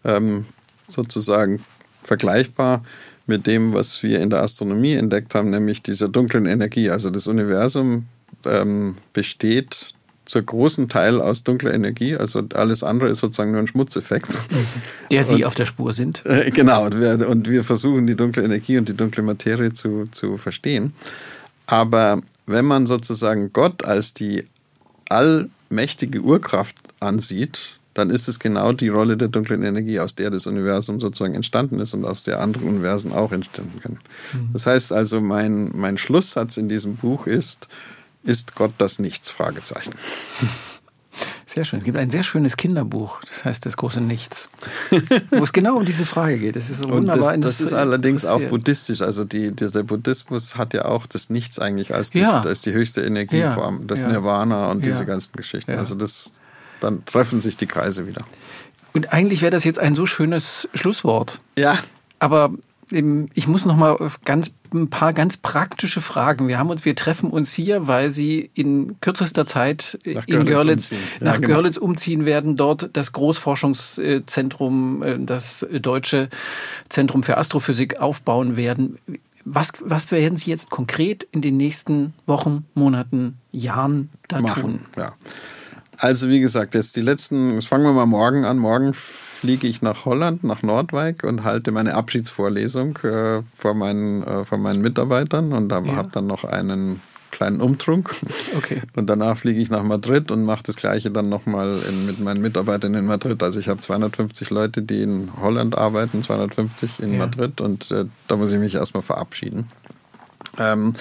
ähm, 0.04 0.46
sozusagen 0.86 1.64
vergleichbar 2.04 2.84
mit 3.26 3.48
dem, 3.48 3.74
was 3.74 4.04
wir 4.04 4.20
in 4.20 4.30
der 4.30 4.42
Astronomie 4.42 4.94
entdeckt 4.94 5.34
haben, 5.34 5.50
nämlich 5.50 5.82
dieser 5.82 6.08
dunklen 6.08 6.46
Energie. 6.46 6.90
Also 6.90 7.10
das 7.10 7.26
Universum 7.26 8.06
ähm, 8.46 8.94
besteht 9.12 9.94
zur 10.26 10.42
großen 10.42 10.88
Teil 10.88 11.20
aus 11.20 11.42
dunkler 11.42 11.74
Energie. 11.74 12.14
Also 12.14 12.44
alles 12.54 12.84
andere 12.84 13.08
ist 13.08 13.18
sozusagen 13.18 13.50
nur 13.50 13.60
ein 13.60 13.66
Schmutzeffekt. 13.66 14.38
Der 15.10 15.24
Sie 15.24 15.36
und, 15.36 15.44
auf 15.44 15.56
der 15.56 15.66
Spur 15.66 15.92
sind. 15.92 16.24
Äh, 16.24 16.52
genau, 16.52 16.84
und 16.84 17.00
wir, 17.00 17.28
und 17.28 17.48
wir, 17.50 17.64
versuchen 17.64 18.06
die 18.06 18.14
dunkle 18.14 18.44
Energie 18.44 18.78
und 18.78 18.88
die 18.88 18.96
dunkle 18.96 19.24
Materie 19.24 19.72
zu, 19.72 20.04
zu 20.12 20.36
verstehen. 20.36 20.92
Aber 21.66 22.20
wenn 22.46 22.64
man 22.64 22.86
sozusagen 22.86 23.52
Gott 23.52 23.84
als 23.84 24.14
die 24.14 24.46
allmächtige 25.70 26.20
Urkraft 26.20 26.76
ansieht, 27.00 27.74
dann 27.94 28.10
ist 28.10 28.28
es 28.28 28.38
genau 28.38 28.72
die 28.72 28.88
Rolle 28.88 29.16
der 29.16 29.28
dunklen 29.28 29.62
Energie, 29.62 29.98
aus 29.98 30.14
der 30.14 30.30
das 30.30 30.46
Universum 30.46 31.00
sozusagen 31.00 31.34
entstanden 31.34 31.80
ist 31.80 31.94
und 31.94 32.04
aus 32.04 32.22
der 32.22 32.40
andere 32.40 32.64
Universen 32.64 33.12
auch 33.12 33.32
entstehen 33.32 33.72
können. 33.82 34.00
Mhm. 34.32 34.50
Das 34.52 34.66
heißt 34.66 34.92
also, 34.92 35.20
mein, 35.20 35.72
mein 35.74 35.98
Schlusssatz 35.98 36.56
in 36.56 36.68
diesem 36.68 36.96
Buch 36.96 37.26
ist, 37.26 37.68
ist 38.22 38.54
Gott 38.54 38.72
das 38.78 38.98
Nichts? 38.98 39.30
Fragezeichen. 39.30 39.94
Sehr 41.46 41.64
schön. 41.64 41.78
Es 41.78 41.84
gibt 41.84 41.96
ein 41.96 42.10
sehr 42.10 42.22
schönes 42.22 42.56
Kinderbuch, 42.56 43.20
das 43.26 43.44
heißt 43.44 43.64
Das 43.66 43.76
große 43.76 44.00
Nichts, 44.00 44.48
wo 45.30 45.44
es 45.44 45.52
genau 45.52 45.76
um 45.76 45.84
diese 45.84 46.06
Frage 46.06 46.38
geht. 46.38 46.56
Das 46.56 46.70
ist 46.70 46.80
so 46.80 46.90
wunderbar. 46.90 47.34
Und 47.34 47.42
das, 47.42 47.58
das 47.58 47.68
ist 47.68 47.72
allerdings 47.72 48.24
auch 48.24 48.40
buddhistisch. 48.42 49.00
Also 49.00 49.24
die, 49.24 49.54
der 49.54 49.82
Buddhismus 49.82 50.56
hat 50.56 50.74
ja 50.74 50.84
auch 50.84 51.06
das 51.06 51.30
Nichts 51.30 51.58
eigentlich 51.58 51.94
als, 51.94 52.10
das, 52.10 52.20
ja. 52.20 52.40
als 52.40 52.62
die 52.62 52.72
höchste 52.72 53.02
Energieform, 53.02 53.80
ja. 53.80 53.84
das 53.86 54.02
ja. 54.02 54.08
Nirvana 54.08 54.70
und 54.70 54.84
diese 54.84 55.04
ganzen 55.04 55.32
Geschichten. 55.32 55.72
Also 55.72 55.94
das, 55.94 56.32
dann 56.80 57.04
treffen 57.04 57.40
sich 57.40 57.56
die 57.56 57.66
Kreise 57.66 58.06
wieder. 58.06 58.22
Und 58.92 59.12
eigentlich 59.12 59.42
wäre 59.42 59.50
das 59.50 59.64
jetzt 59.64 59.78
ein 59.78 59.94
so 59.94 60.06
schönes 60.06 60.68
Schlusswort. 60.74 61.40
Ja. 61.56 61.78
Aber 62.18 62.50
ich 62.90 63.46
muss 63.46 63.64
noch 63.64 63.76
mal 63.76 63.96
ganz 64.24 64.54
ein 64.72 64.90
paar 64.90 65.12
ganz 65.12 65.36
praktische 65.36 66.00
Fragen. 66.00 66.48
Wir 66.48 66.58
haben 66.58 66.70
uns, 66.70 66.84
wir 66.84 66.94
treffen 66.94 67.30
uns 67.30 67.52
hier, 67.52 67.86
weil 67.86 68.10
Sie 68.10 68.50
in 68.54 69.00
kürzester 69.00 69.46
Zeit 69.46 69.98
nach 70.04 70.26
in 70.26 70.44
Görlitz, 70.44 70.90
umziehen. 70.92 71.08
nach 71.20 71.34
ja, 71.34 71.40
genau. 71.40 71.54
Görlitz 71.54 71.76
umziehen 71.76 72.26
werden, 72.26 72.56
dort 72.56 72.90
das 72.92 73.12
Großforschungszentrum, 73.12 75.02
äh, 75.02 75.18
das 75.18 75.66
Deutsche 75.80 76.28
Zentrum 76.88 77.22
für 77.22 77.38
Astrophysik 77.38 78.00
aufbauen 78.00 78.56
werden. 78.56 78.98
Was, 79.44 79.72
was 79.80 80.10
werden 80.10 80.36
Sie 80.36 80.50
jetzt 80.50 80.70
konkret 80.70 81.26
in 81.32 81.40
den 81.40 81.56
nächsten 81.56 82.12
Wochen, 82.26 82.66
Monaten, 82.74 83.38
Jahren 83.50 84.10
da 84.28 84.40
Machen, 84.40 84.62
tun? 84.62 84.80
Ja. 84.96 85.14
Also 85.96 86.28
wie 86.28 86.40
gesagt, 86.40 86.74
jetzt 86.74 86.96
die 86.96 87.00
letzten, 87.00 87.60
fangen 87.62 87.84
wir 87.84 87.92
mal 87.92 88.06
morgen 88.06 88.44
an. 88.44 88.58
Morgen 88.58 88.94
fliege 89.38 89.68
ich 89.68 89.82
nach 89.82 90.04
Holland, 90.04 90.42
nach 90.42 90.62
Nordwijk 90.62 91.22
und 91.22 91.44
halte 91.44 91.70
meine 91.70 91.94
Abschiedsvorlesung 91.94 92.96
äh, 93.04 93.42
vor, 93.56 93.74
meinen, 93.74 94.24
äh, 94.24 94.44
vor 94.44 94.58
meinen 94.58 94.80
Mitarbeitern 94.80 95.52
und 95.52 95.70
ja. 95.70 95.82
habe 95.94 96.08
dann 96.12 96.26
noch 96.26 96.42
einen 96.42 97.00
kleinen 97.30 97.60
Umtrunk. 97.60 98.10
Okay. 98.56 98.82
Und 98.96 99.06
danach 99.08 99.36
fliege 99.36 99.60
ich 99.60 99.70
nach 99.70 99.84
Madrid 99.84 100.32
und 100.32 100.44
mache 100.44 100.62
das 100.64 100.76
Gleiche 100.76 101.10
dann 101.10 101.28
nochmal 101.28 101.76
mit 102.06 102.18
meinen 102.18 102.40
Mitarbeitern 102.40 102.94
in 102.94 103.04
Madrid. 103.04 103.40
Also 103.42 103.60
ich 103.60 103.68
habe 103.68 103.78
250 103.78 104.50
Leute, 104.50 104.82
die 104.82 105.02
in 105.02 105.30
Holland 105.40 105.76
arbeiten, 105.78 106.22
250 106.22 107.00
in 107.00 107.12
ja. 107.12 107.18
Madrid 107.18 107.60
und 107.60 107.92
äh, 107.92 108.06
da 108.26 108.36
muss 108.36 108.50
ich 108.50 108.58
mich 108.58 108.74
erstmal 108.74 109.04
verabschieden. 109.04 109.68
Ähm, 110.58 110.94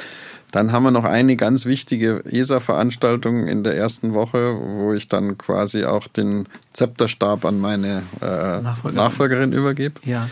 dann 0.51 0.71
haben 0.71 0.83
wir 0.83 0.91
noch 0.91 1.03
eine 1.03 1.35
ganz 1.35 1.65
wichtige 1.65 2.23
ESA-Veranstaltung 2.25 3.47
in 3.47 3.63
der 3.63 3.75
ersten 3.75 4.13
Woche, 4.13 4.57
wo 4.57 4.93
ich 4.93 5.07
dann 5.07 5.37
quasi 5.37 5.83
auch 5.83 6.07
den 6.07 6.47
Zepterstab 6.71 7.43
an 7.43 7.59
meine 7.59 8.03
äh, 8.21 8.61
Nachfolgerin. 8.61 8.95
Nachfolgerin 8.95 9.51
übergebe. 9.53 9.99
Ja. 10.05 10.29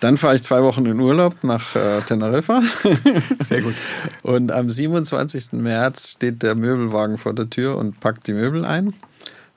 Dann 0.00 0.18
fahre 0.18 0.36
ich 0.36 0.42
zwei 0.42 0.62
Wochen 0.62 0.84
in 0.86 1.00
Urlaub 1.00 1.42
nach 1.42 1.74
äh, 1.74 2.00
Teneriffa. 2.06 2.60
Sehr 3.42 3.62
gut. 3.62 3.74
Und 4.22 4.52
am 4.52 4.68
27. 4.68 5.52
März 5.54 6.10
steht 6.10 6.42
der 6.42 6.54
Möbelwagen 6.54 7.16
vor 7.16 7.32
der 7.32 7.48
Tür 7.48 7.76
und 7.76 7.98
packt 7.98 8.26
die 8.26 8.34
Möbel 8.34 8.64
ein 8.64 8.92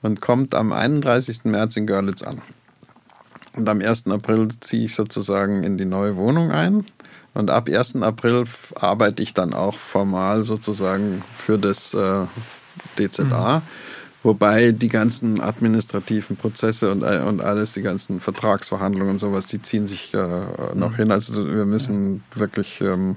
und 0.02 0.20
kommt 0.20 0.54
am 0.54 0.72
31. 0.72 1.44
März 1.44 1.76
in 1.76 1.86
Görlitz 1.86 2.22
an. 2.22 2.40
Und 3.54 3.68
am 3.68 3.80
1. 3.80 4.06
April 4.06 4.48
ziehe 4.60 4.86
ich 4.86 4.94
sozusagen 4.94 5.62
in 5.62 5.76
die 5.76 5.84
neue 5.84 6.16
Wohnung 6.16 6.50
ein. 6.50 6.86
Und 7.34 7.50
ab 7.50 7.68
1. 7.68 7.96
April 8.02 8.44
arbeite 8.74 9.22
ich 9.22 9.34
dann 9.34 9.54
auch 9.54 9.76
formal 9.76 10.42
sozusagen 10.44 11.22
für 11.38 11.58
das 11.58 11.94
äh, 11.94 12.26
DZA. 12.98 13.58
Mhm. 13.58 13.62
Wobei 14.22 14.72
die 14.72 14.88
ganzen 14.88 15.40
administrativen 15.40 16.36
Prozesse 16.36 16.90
und, 16.90 17.02
äh, 17.02 17.22
und 17.26 17.40
alles, 17.40 17.72
die 17.72 17.82
ganzen 17.82 18.20
Vertragsverhandlungen 18.20 19.12
und 19.12 19.18
sowas, 19.18 19.46
die 19.46 19.62
ziehen 19.62 19.86
sich 19.86 20.12
äh, 20.12 20.18
noch 20.74 20.90
mhm. 20.90 20.96
hin. 20.96 21.12
Also 21.12 21.48
wir 21.54 21.64
müssen 21.64 22.22
ja. 22.34 22.40
wirklich 22.40 22.80
ähm, 22.82 23.16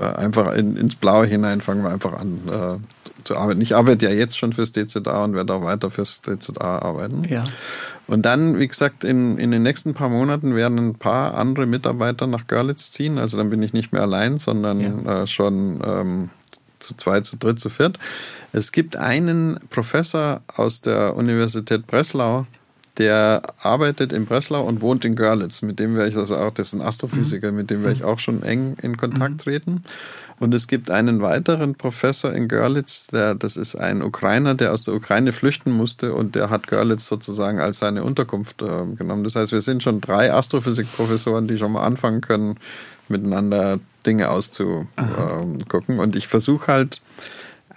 äh, 0.00 0.04
einfach 0.04 0.54
in, 0.54 0.76
ins 0.76 0.94
Blaue 0.94 1.26
hinein 1.26 1.60
fangen 1.60 1.82
wir 1.82 1.90
einfach 1.90 2.14
an 2.14 2.40
äh, 2.48 3.24
zu 3.24 3.36
arbeiten. 3.36 3.60
Ich 3.60 3.76
arbeite 3.76 4.06
ja 4.06 4.12
jetzt 4.12 4.38
schon 4.38 4.52
fürs 4.52 4.72
DZA 4.72 5.24
und 5.24 5.34
werde 5.34 5.52
auch 5.52 5.62
weiter 5.62 5.90
fürs 5.90 6.22
DZA 6.22 6.78
arbeiten. 6.78 7.24
Ja. 7.24 7.44
Und 8.10 8.22
dann, 8.22 8.58
wie 8.58 8.66
gesagt, 8.66 9.04
in, 9.04 9.38
in 9.38 9.52
den 9.52 9.62
nächsten 9.62 9.94
paar 9.94 10.08
Monaten 10.08 10.56
werden 10.56 10.78
ein 10.78 10.94
paar 10.96 11.34
andere 11.34 11.64
Mitarbeiter 11.66 12.26
nach 12.26 12.48
Görlitz 12.48 12.90
ziehen. 12.90 13.18
Also 13.18 13.36
dann 13.36 13.50
bin 13.50 13.62
ich 13.62 13.72
nicht 13.72 13.92
mehr 13.92 14.02
allein, 14.02 14.38
sondern 14.38 14.80
ja. 14.80 15.22
äh, 15.22 15.26
schon 15.28 15.80
ähm, 15.86 16.30
zu 16.80 16.96
zweit, 16.96 17.24
zu 17.24 17.36
dritt, 17.36 17.60
zu 17.60 17.68
viert. 17.68 18.00
Es 18.52 18.72
gibt 18.72 18.96
einen 18.96 19.60
Professor 19.70 20.40
aus 20.56 20.80
der 20.80 21.14
Universität 21.14 21.86
Breslau, 21.86 22.46
der 22.98 23.42
arbeitet 23.62 24.12
in 24.12 24.26
Breslau 24.26 24.64
und 24.64 24.80
wohnt 24.80 25.04
in 25.04 25.14
Görlitz. 25.14 25.62
Mit 25.62 25.78
dem 25.78 25.94
werde 25.94 26.10
ich 26.10 26.16
also 26.16 26.36
auch, 26.36 26.52
das 26.52 26.68
ist 26.68 26.74
ein 26.74 26.82
Astrophysiker, 26.82 27.52
mhm. 27.52 27.58
mit 27.58 27.70
dem 27.70 27.82
werde 27.82 27.94
ich 27.94 28.02
auch 28.02 28.18
schon 28.18 28.42
eng 28.42 28.74
in 28.82 28.96
Kontakt 28.96 29.34
mhm. 29.34 29.38
treten. 29.38 29.84
Und 30.40 30.54
es 30.54 30.66
gibt 30.66 30.90
einen 30.90 31.20
weiteren 31.20 31.74
Professor 31.74 32.32
in 32.32 32.48
Görlitz, 32.48 33.08
der, 33.08 33.34
das 33.34 33.58
ist 33.58 33.76
ein 33.76 34.02
Ukrainer, 34.02 34.54
der 34.54 34.72
aus 34.72 34.84
der 34.84 34.94
Ukraine 34.94 35.32
flüchten 35.32 35.70
musste 35.70 36.14
und 36.14 36.34
der 36.34 36.48
hat 36.48 36.66
Görlitz 36.66 37.06
sozusagen 37.06 37.60
als 37.60 37.78
seine 37.78 38.02
Unterkunft 38.02 38.62
äh, 38.62 38.86
genommen. 38.96 39.22
Das 39.22 39.36
heißt, 39.36 39.52
wir 39.52 39.60
sind 39.60 39.82
schon 39.82 40.00
drei 40.00 40.32
Astrophysikprofessoren, 40.32 41.46
die 41.46 41.58
schon 41.58 41.72
mal 41.72 41.84
anfangen 41.84 42.22
können, 42.22 42.56
miteinander 43.08 43.80
Dinge 44.06 44.30
auszugucken. 44.30 44.88
Ähm, 45.88 45.98
und 45.98 46.16
ich 46.16 46.26
versuche 46.26 46.72
halt, 46.72 47.02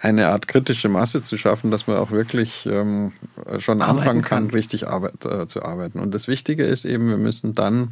eine 0.03 0.27
Art 0.27 0.49
kritische 0.49 0.90
Masse 0.90 1.23
zu 1.23 1.38
schaffen, 1.38 1.72
dass 1.72 1.88
man 1.88 1.98
auch 1.98 2.11
wirklich 2.11 2.65
ähm, 2.65 3.14
schon 3.60 3.81
anfangen 3.81 4.22
kann, 4.22 4.48
kann, 4.48 4.49
richtig 4.49 4.88
Arbeit, 4.90 5.26
äh, 5.26 5.48
zu 5.48 5.64
arbeiten. 5.64 5.99
Und 5.99 6.14
das 6.14 6.27
Wichtige 6.27 6.65
ist 6.65 6.84
eben, 6.84 7.07
wir 7.10 7.18
müssen 7.18 7.56
dann 7.56 7.90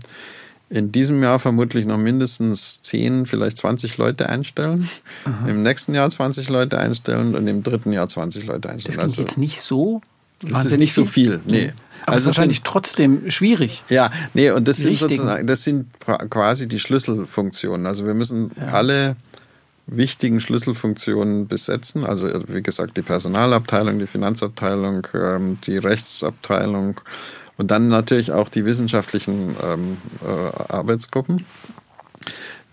in 0.71 0.91
diesem 0.91 1.21
Jahr 1.21 1.37
vermutlich 1.37 1.85
noch 1.85 1.97
mindestens 1.97 2.81
10, 2.81 3.25
vielleicht 3.25 3.57
20 3.57 3.97
Leute 3.97 4.29
einstellen. 4.29 4.89
Aha. 5.25 5.49
Im 5.49 5.63
nächsten 5.63 5.93
Jahr 5.93 6.09
20 6.09 6.49
Leute 6.49 6.79
einstellen 6.79 7.35
und 7.35 7.45
im 7.47 7.61
dritten 7.61 7.91
Jahr 7.91 8.07
20 8.07 8.45
Leute 8.45 8.69
einstellen. 8.69 8.95
Das 8.95 9.03
klingt 9.03 9.19
also, 9.19 9.21
jetzt 9.21 9.37
nicht 9.37 9.61
so 9.61 10.01
das 10.43 10.65
ist 10.65 10.77
nicht 10.77 10.93
so 10.93 11.05
viel, 11.05 11.39
nee. 11.45 11.71
Aber 12.03 12.13
also 12.13 12.17
es 12.17 12.21
ist 12.21 12.27
wahrscheinlich 12.27 12.57
sind, 12.57 12.65
trotzdem 12.65 13.29
schwierig. 13.29 13.83
Ja, 13.89 14.09
nee, 14.33 14.49
und 14.49 14.67
das 14.67 14.77
sind 14.77 14.97
sozusagen, 14.97 15.45
das 15.45 15.63
sind 15.63 15.87
quasi 16.29 16.67
die 16.67 16.79
Schlüsselfunktionen. 16.79 17.85
Also 17.85 18.07
wir 18.07 18.15
müssen 18.15 18.49
ja. 18.57 18.69
alle 18.69 19.15
wichtigen 19.85 20.41
Schlüsselfunktionen 20.41 21.47
besetzen. 21.47 22.05
Also 22.05 22.27
wie 22.47 22.63
gesagt, 22.63 22.97
die 22.97 23.03
Personalabteilung, 23.03 23.99
die 23.99 24.07
Finanzabteilung, 24.07 25.05
ähm, 25.13 25.57
die 25.67 25.77
Rechtsabteilung 25.77 26.99
und 27.57 27.71
dann 27.71 27.87
natürlich 27.89 28.31
auch 28.31 28.49
die 28.49 28.65
wissenschaftlichen 28.65 29.55
ähm, 29.63 29.97
äh, 30.25 30.73
Arbeitsgruppen. 30.73 31.45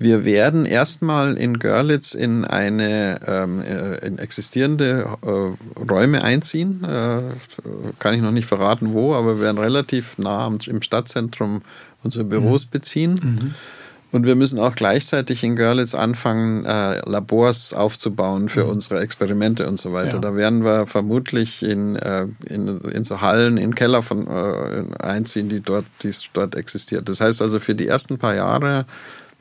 Wir 0.00 0.24
werden 0.24 0.64
erstmal 0.64 1.36
in 1.36 1.59
Görlitz 1.59 2.14
in 2.14 2.44
eine 2.44 3.18
ähm, 3.26 3.60
äh, 3.60 4.06
in 4.06 4.18
existierende 4.18 5.09
äh, 5.22 5.90
Räume 5.90 6.22
einziehen. 6.22 6.84
Äh, 6.84 7.22
kann 7.98 8.14
ich 8.14 8.22
noch 8.22 8.30
nicht 8.30 8.46
verraten, 8.46 8.92
wo, 8.92 9.14
aber 9.14 9.36
wir 9.36 9.42
werden 9.42 9.59
relativ 9.59 10.16
nah 10.16 10.46
im 10.46 10.82
Stadtzentrum 10.82 11.62
unsere 12.05 12.24
Büros 12.24 12.66
mhm. 12.66 12.70
beziehen. 12.70 13.20
Mhm. 13.22 13.55
Und 14.10 14.24
wir 14.24 14.36
müssen 14.36 14.59
auch 14.59 14.74
gleichzeitig 14.74 15.44
in 15.44 15.55
Görlitz 15.55 15.94
anfangen, 15.94 16.64
äh, 16.64 17.01
Labors 17.06 17.74
aufzubauen 17.74 18.48
für 18.48 18.64
mhm. 18.64 18.70
unsere 18.70 19.01
Experimente 19.01 19.68
und 19.68 19.78
so 19.78 19.93
weiter. 19.93 20.14
Ja. 20.14 20.18
Da 20.20 20.35
werden 20.35 20.64
wir 20.64 20.86
vermutlich 20.86 21.62
in, 21.62 21.97
äh, 21.97 22.26
in, 22.48 22.80
in 22.80 23.05
so 23.05 23.20
Hallen, 23.20 23.59
in 23.59 23.74
Keller 23.74 24.02
von 24.02 24.26
äh, 24.26 25.05
einziehen, 25.05 25.51
die 25.51 25.60
dort, 25.60 25.85
die 26.02 26.10
dort 26.32 26.55
existiert. 26.55 27.09
Das 27.09 27.20
heißt 27.20 27.43
also, 27.43 27.60
für 27.60 27.74
die 27.74 27.86
ersten 27.86 28.16
paar 28.16 28.35
Jahre 28.35 28.86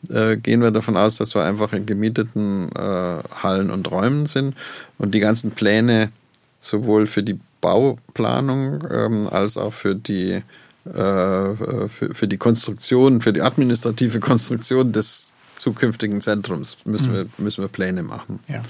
äh, 0.09 0.35
gehen 0.35 0.61
wir 0.61 0.71
davon 0.71 0.97
aus, 0.97 1.15
dass 1.15 1.33
wir 1.33 1.43
einfach 1.43 1.71
in 1.71 1.85
gemieteten 1.85 2.69
äh, 2.75 3.19
Hallen 3.41 3.71
und 3.71 3.89
Räumen 3.89 4.25
sind 4.25 4.55
und 4.97 5.13
die 5.13 5.19
ganzen 5.21 5.51
Pläne 5.51 6.11
sowohl 6.59 7.05
für 7.05 7.23
die 7.23 7.39
Bauplanung 7.61 8.83
ähm, 8.91 9.27
als 9.31 9.57
auch 9.57 9.73
für 9.73 9.95
die 9.95 10.43
für, 10.93 12.09
für 12.13 12.27
die 12.27 12.37
Konstruktion, 12.37 13.21
für 13.21 13.33
die 13.33 13.41
administrative 13.41 14.19
Konstruktion 14.19 14.91
des 14.91 15.33
zukünftigen 15.57 16.21
Zentrums 16.21 16.77
müssen, 16.85 17.09
mhm. 17.09 17.13
wir, 17.13 17.25
müssen 17.37 17.61
wir 17.61 17.67
Pläne 17.67 18.03
machen. 18.03 18.39
Ja. 18.47 18.61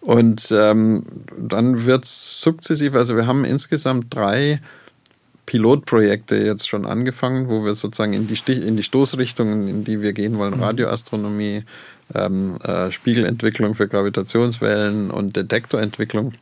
Und 0.00 0.50
ähm, 0.50 1.04
dann 1.38 1.86
wird 1.86 2.04
es 2.04 2.40
sukzessiv, 2.40 2.94
also 2.94 3.16
wir 3.16 3.26
haben 3.26 3.44
insgesamt 3.44 4.14
drei 4.14 4.60
Pilotprojekte 5.46 6.36
jetzt 6.36 6.68
schon 6.68 6.86
angefangen, 6.86 7.48
wo 7.48 7.64
wir 7.64 7.74
sozusagen 7.74 8.12
in 8.12 8.26
die, 8.26 8.52
in 8.52 8.76
die 8.76 8.82
Stoßrichtungen, 8.82 9.68
in 9.68 9.84
die 9.84 10.00
wir 10.00 10.12
gehen 10.12 10.38
wollen, 10.38 10.56
mhm. 10.56 10.62
Radioastronomie, 10.62 11.64
ähm, 12.14 12.56
äh, 12.64 12.90
Spiegelentwicklung 12.90 13.74
für 13.74 13.86
Gravitationswellen 13.88 15.10
und 15.10 15.36
Detektorentwicklung, 15.36 16.34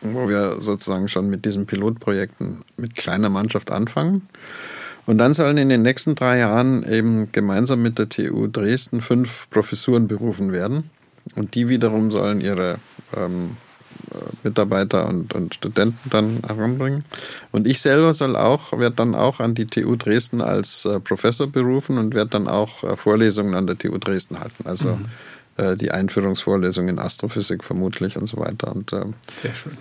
wo 0.00 0.28
wir 0.28 0.60
sozusagen 0.60 1.08
schon 1.08 1.30
mit 1.30 1.44
diesen 1.44 1.66
Pilotprojekten 1.66 2.58
mit 2.76 2.94
kleiner 2.94 3.28
Mannschaft 3.28 3.70
anfangen. 3.70 4.28
Und 5.06 5.18
dann 5.18 5.32
sollen 5.32 5.56
in 5.56 5.70
den 5.70 5.82
nächsten 5.82 6.14
drei 6.14 6.38
Jahren 6.38 6.84
eben 6.84 7.32
gemeinsam 7.32 7.82
mit 7.82 7.98
der 7.98 8.08
TU 8.08 8.46
Dresden 8.46 9.00
fünf 9.00 9.48
Professuren 9.50 10.06
berufen 10.06 10.52
werden. 10.52 10.90
Und 11.34 11.54
die 11.54 11.68
wiederum 11.68 12.10
sollen 12.10 12.40
ihre 12.40 12.76
ähm, 13.16 13.56
Mitarbeiter 14.42 15.06
und, 15.06 15.34
und, 15.34 15.54
Studenten 15.54 16.10
dann 16.10 16.40
heranbringen. 16.46 17.04
Und 17.52 17.66
ich 17.66 17.80
selber 17.80 18.14
soll 18.14 18.36
auch, 18.36 18.72
werde 18.78 18.96
dann 18.96 19.14
auch 19.14 19.40
an 19.40 19.54
die 19.54 19.66
TU 19.66 19.96
Dresden 19.96 20.40
als 20.40 20.84
äh, 20.84 21.00
Professor 21.00 21.46
berufen 21.46 21.98
und 21.98 22.14
werde 22.14 22.30
dann 22.30 22.48
auch 22.48 22.84
äh, 22.84 22.96
Vorlesungen 22.96 23.54
an 23.54 23.66
der 23.66 23.78
TU 23.78 23.98
Dresden 23.98 24.38
halten. 24.40 24.66
Also 24.66 24.96
mhm. 24.96 25.06
Äh, 25.58 25.76
die 25.76 25.90
Einführungsvorlesung 25.90 26.88
in 26.88 26.98
Astrophysik 26.98 27.64
vermutlich 27.64 28.16
und 28.16 28.26
so 28.26 28.38
weiter. 28.38 28.74
Und, 28.74 28.92
äh, 28.92 29.04
Sehr 29.36 29.54
schön. 29.54 29.72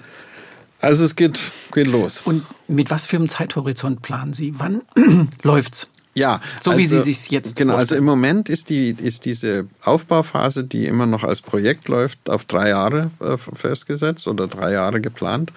Also 0.80 1.04
es 1.04 1.16
geht, 1.16 1.40
geht 1.74 1.88
los. 1.88 2.22
Und 2.22 2.44
mit 2.68 2.92
was 2.92 3.08
für 3.08 3.18
einem 3.18 3.30
Zeithorizont 3.30 4.02
planen 4.02 4.34
Sie? 4.34 4.54
Wann 4.58 4.82
läuft's? 5.42 5.90
Ja, 6.14 6.42
so 6.64 6.72
also, 6.72 6.80
wie 6.80 6.86
Sie 6.88 7.02
sich 7.02 7.30
jetzt 7.30 7.56
genau. 7.56 7.74
Vorstellen. 7.74 7.80
Also 7.80 7.96
im 7.96 8.06
Moment 8.06 8.50
ist 8.50 8.70
die 8.70 8.90
ist 8.90 9.26
diese 9.26 9.68
Aufbauphase, 9.84 10.64
die 10.64 10.88
immer 10.88 11.06
noch 11.06 11.24
als 11.24 11.42
Projekt 11.42 11.88
läuft, 11.88 12.30
auf 12.30 12.46
drei 12.46 12.70
Jahre 12.70 13.12
äh, 13.20 13.38
festgesetzt 13.38 14.28
oder 14.28 14.48
drei 14.48 14.72
Jahre 14.72 15.00
geplant. 15.00 15.52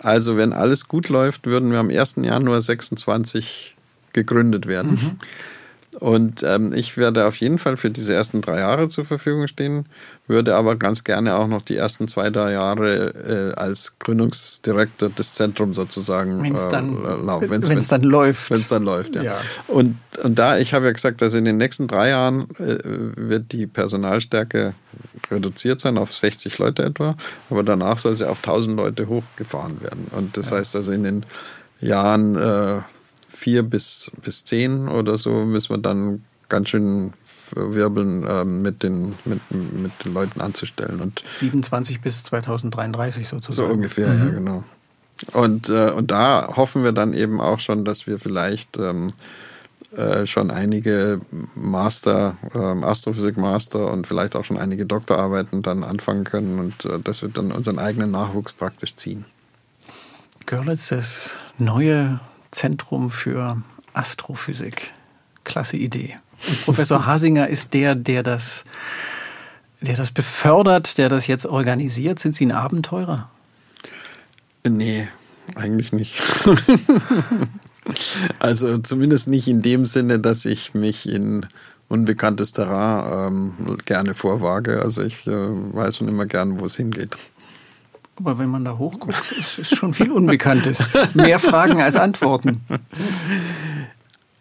Also 0.00 0.36
wenn 0.36 0.52
alles 0.52 0.88
gut 0.88 1.10
läuft, 1.10 1.46
würden 1.46 1.70
wir 1.70 1.80
am 1.80 1.90
1. 1.90 2.16
Januar 2.22 2.62
26 2.62 3.76
gegründet 4.12 4.66
werden. 4.66 4.92
Mhm. 4.92 5.20
Und 5.98 6.42
ähm, 6.42 6.74
ich 6.74 6.98
werde 6.98 7.26
auf 7.26 7.36
jeden 7.36 7.58
Fall 7.58 7.78
für 7.78 7.90
diese 7.90 8.12
ersten 8.12 8.42
drei 8.42 8.58
Jahre 8.58 8.88
zur 8.88 9.06
Verfügung 9.06 9.48
stehen, 9.48 9.86
würde 10.26 10.54
aber 10.54 10.76
ganz 10.76 11.04
gerne 11.04 11.36
auch 11.36 11.46
noch 11.46 11.62
die 11.62 11.76
ersten 11.76 12.06
zwei, 12.06 12.28
drei 12.28 12.52
Jahre 12.52 13.54
äh, 13.54 13.58
als 13.58 13.94
Gründungsdirektor 13.98 15.08
des 15.08 15.34
Zentrums 15.34 15.76
sozusagen 15.76 16.42
wenn's 16.42 16.68
dann, 16.68 16.96
äh, 16.96 17.24
laufen. 17.24 17.48
Wenn 17.48 17.78
es 17.78 17.88
dann 17.88 18.02
läuft. 18.02 18.50
Wenn 18.50 18.58
es 18.58 18.68
dann 18.68 18.84
läuft, 18.84 19.16
ja. 19.16 19.22
ja. 19.22 19.40
Und, 19.68 19.96
und 20.22 20.38
da, 20.38 20.58
ich 20.58 20.74
habe 20.74 20.84
ja 20.84 20.92
gesagt, 20.92 21.22
dass 21.22 21.32
in 21.32 21.46
den 21.46 21.56
nächsten 21.56 21.86
drei 21.88 22.10
Jahren 22.10 22.48
äh, 22.58 22.76
wird 22.82 23.52
die 23.52 23.66
Personalstärke 23.66 24.74
reduziert 25.30 25.80
sein 25.80 25.96
auf 25.96 26.14
60 26.14 26.58
Leute 26.58 26.82
etwa, 26.82 27.14
aber 27.48 27.62
danach 27.62 27.96
soll 27.96 28.14
sie 28.14 28.28
auf 28.28 28.38
1000 28.38 28.76
Leute 28.76 29.08
hochgefahren 29.08 29.80
werden. 29.80 30.08
Und 30.10 30.36
das 30.36 30.50
ja. 30.50 30.58
heißt 30.58 30.76
also 30.76 30.92
in 30.92 31.04
den 31.04 31.26
Jahren 31.80 32.36
äh, 32.36 32.80
vier 33.36 33.62
bis, 33.62 34.10
bis 34.22 34.44
zehn 34.44 34.88
oder 34.88 35.18
so 35.18 35.44
müssen 35.44 35.70
wir 35.70 35.78
dann 35.78 36.24
ganz 36.48 36.70
schön 36.70 37.12
wirbeln, 37.54 38.26
äh, 38.26 38.44
mit, 38.44 38.82
den, 38.82 39.14
mit, 39.24 39.40
mit 39.50 39.92
den 40.04 40.14
Leuten 40.14 40.40
anzustellen. 40.40 41.00
Und 41.00 41.22
27 41.34 42.00
bis 42.00 42.24
2033 42.24 43.28
sozusagen. 43.28 43.68
So 43.68 43.72
ungefähr, 43.72 44.08
mhm. 44.08 44.26
ja, 44.26 44.30
genau. 44.30 44.64
Und, 45.32 45.68
äh, 45.68 45.90
und 45.92 46.10
da 46.10 46.56
hoffen 46.56 46.82
wir 46.84 46.92
dann 46.92 47.14
eben 47.14 47.40
auch 47.40 47.58
schon, 47.58 47.84
dass 47.84 48.06
wir 48.06 48.18
vielleicht 48.18 48.76
ähm, 48.76 49.10
äh, 49.96 50.26
schon 50.26 50.50
einige 50.50 51.20
Master, 51.54 52.36
ähm, 52.54 52.84
Astrophysik-Master 52.84 53.92
und 53.92 54.06
vielleicht 54.06 54.36
auch 54.36 54.44
schon 54.44 54.58
einige 54.58 54.84
Doktorarbeiten 54.84 55.62
dann 55.62 55.84
anfangen 55.84 56.24
können 56.24 56.58
und 56.58 56.84
äh, 56.84 56.98
dass 56.98 57.22
wir 57.22 57.28
dann 57.28 57.52
unseren 57.52 57.78
eigenen 57.78 58.10
Nachwuchs 58.10 58.52
praktisch 58.52 58.96
ziehen. 58.96 59.24
Görlitz, 60.44 60.88
das 60.88 61.38
neue 61.58 62.20
Zentrum 62.56 63.10
für 63.10 63.62
Astrophysik. 63.92 64.94
Klasse 65.44 65.76
Idee. 65.76 66.16
Und 66.48 66.64
Professor 66.64 67.04
Hasinger 67.04 67.48
ist 67.48 67.74
der, 67.74 67.94
der 67.94 68.22
das, 68.22 68.64
der 69.82 69.94
das 69.94 70.10
befördert, 70.10 70.96
der 70.96 71.10
das 71.10 71.26
jetzt 71.26 71.44
organisiert. 71.44 72.18
Sind 72.18 72.34
Sie 72.34 72.46
ein 72.46 72.52
Abenteurer? 72.52 73.28
Nee, 74.66 75.06
eigentlich 75.54 75.92
nicht. 75.92 76.22
also 78.38 78.78
zumindest 78.78 79.28
nicht 79.28 79.48
in 79.48 79.60
dem 79.60 79.84
Sinne, 79.84 80.18
dass 80.18 80.46
ich 80.46 80.72
mich 80.72 81.06
in 81.06 81.46
unbekanntes 81.88 82.54
Terrain 82.54 83.52
ähm, 83.58 83.78
gerne 83.84 84.14
vorwage. 84.14 84.80
Also 84.80 85.02
ich 85.02 85.26
äh, 85.26 85.30
weiß 85.30 85.98
schon 85.98 86.08
immer 86.08 86.24
gern, 86.24 86.58
wo 86.58 86.64
es 86.64 86.76
hingeht. 86.76 87.16
Aber 88.16 88.38
wenn 88.38 88.48
man 88.48 88.64
da 88.64 88.78
hochguckt, 88.78 89.32
ist, 89.38 89.58
ist 89.58 89.76
schon 89.76 89.92
viel 89.92 90.10
Unbekanntes. 90.10 90.78
Mehr 91.14 91.38
Fragen 91.38 91.82
als 91.82 91.96
Antworten. 91.96 92.62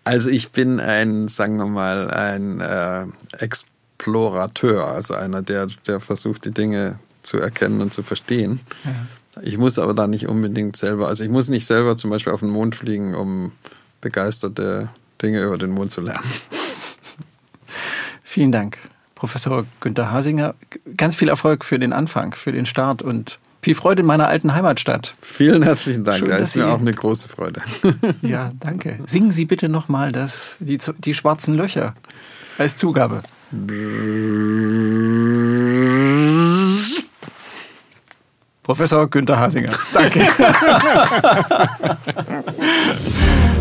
Also 0.06 0.30
ich 0.30 0.52
bin 0.52 0.80
ein, 0.80 1.28
sagen 1.28 1.58
wir 1.58 1.66
mal, 1.66 2.10
ein 2.12 2.62
äh, 2.62 3.06
Explorateur, 3.40 4.88
also 4.88 5.16
einer, 5.16 5.42
der, 5.42 5.68
der 5.88 6.00
versucht, 6.00 6.46
die 6.46 6.52
Dinge 6.52 7.00
zu 7.24 7.38
erkennen 7.38 7.82
und 7.82 7.94
zu 7.94 8.04
verstehen. 8.04 8.60
Ja. 8.84 9.42
Ich 9.42 9.58
muss 9.58 9.80
aber 9.80 9.94
da 9.94 10.08
nicht 10.08 10.28
unbedingt 10.28 10.78
selber, 10.78 11.08
also 11.08 11.24
ich 11.24 11.30
muss 11.30 11.50
nicht 11.50 11.66
selber 11.66 11.98
zum 11.98 12.10
Beispiel 12.10 12.32
auf 12.32 12.40
den 12.40 12.52
Mond 12.52 12.76
fliegen, 12.76 13.16
um 13.16 13.52
begeisterte 14.00 14.90
Dinge 15.22 15.42
über 15.44 15.58
den 15.58 15.72
Mond 15.72 15.92
zu 15.92 16.02
lernen. 16.02 16.24
Vielen 18.24 18.52
Dank, 18.52 18.78
Professor 19.16 19.66
Günter 19.82 20.12
Hasinger. 20.12 20.56
Ganz 20.96 21.16
viel 21.16 21.30
Erfolg 21.30 21.66
für 21.66 21.80
den 21.80 21.92
Anfang, 21.92 22.34
für 22.36 22.52
den 22.52 22.66
Start 22.66 23.02
und 23.02 23.40
viel 23.66 23.74
Freude 23.74 24.02
in 24.02 24.06
meiner 24.06 24.28
alten 24.28 24.54
Heimatstadt. 24.54 25.16
Vielen 25.22 25.64
herzlichen 25.64 26.04
Dank. 26.04 26.20
Schön, 26.20 26.30
das 26.30 26.50
ist 26.50 26.56
mir 26.56 26.68
auch 26.68 26.80
eine 26.80 26.94
große 26.94 27.28
Freude. 27.28 27.62
Ja, 28.22 28.52
danke. 28.60 29.00
Singen 29.08 29.32
Sie 29.32 29.46
bitte 29.46 29.70
nochmal 29.70 30.12
die, 30.60 30.78
die 31.00 31.14
schwarzen 31.16 31.56
Löcher 31.56 31.96
als 32.60 32.78
Zugabe. 32.78 33.24
Professor 38.62 39.10
Günther 39.10 39.40
Hasinger. 39.40 39.74
Danke. 39.94 40.28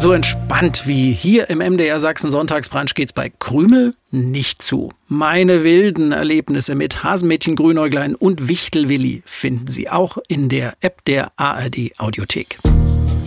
So 0.00 0.12
entspannt 0.14 0.86
wie 0.86 1.12
hier 1.12 1.50
im 1.50 1.58
MDR 1.58 2.00
Sachsen 2.00 2.30
Sonntagsbrunch 2.30 2.94
geht's 2.94 3.12
bei 3.12 3.30
Krümel 3.38 3.92
nicht 4.10 4.62
zu. 4.62 4.88
Meine 5.08 5.62
wilden 5.62 6.12
Erlebnisse 6.12 6.74
mit 6.74 7.04
Hasenmädchen 7.04 7.54
Grünäuglein 7.54 8.14
und 8.14 8.48
Wichtelwilli 8.48 9.22
finden 9.26 9.66
Sie 9.66 9.90
auch 9.90 10.16
in 10.26 10.48
der 10.48 10.72
App 10.80 11.04
der 11.04 11.32
ARD 11.36 11.90
Audiothek. 11.98 12.56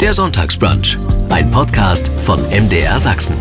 Der 0.02 0.16
Sonntagsbrunch, 0.16 0.98
ein 1.30 1.52
Podcast 1.52 2.10
von 2.24 2.42
MDR 2.50 3.00
Sachsen. 3.00 3.38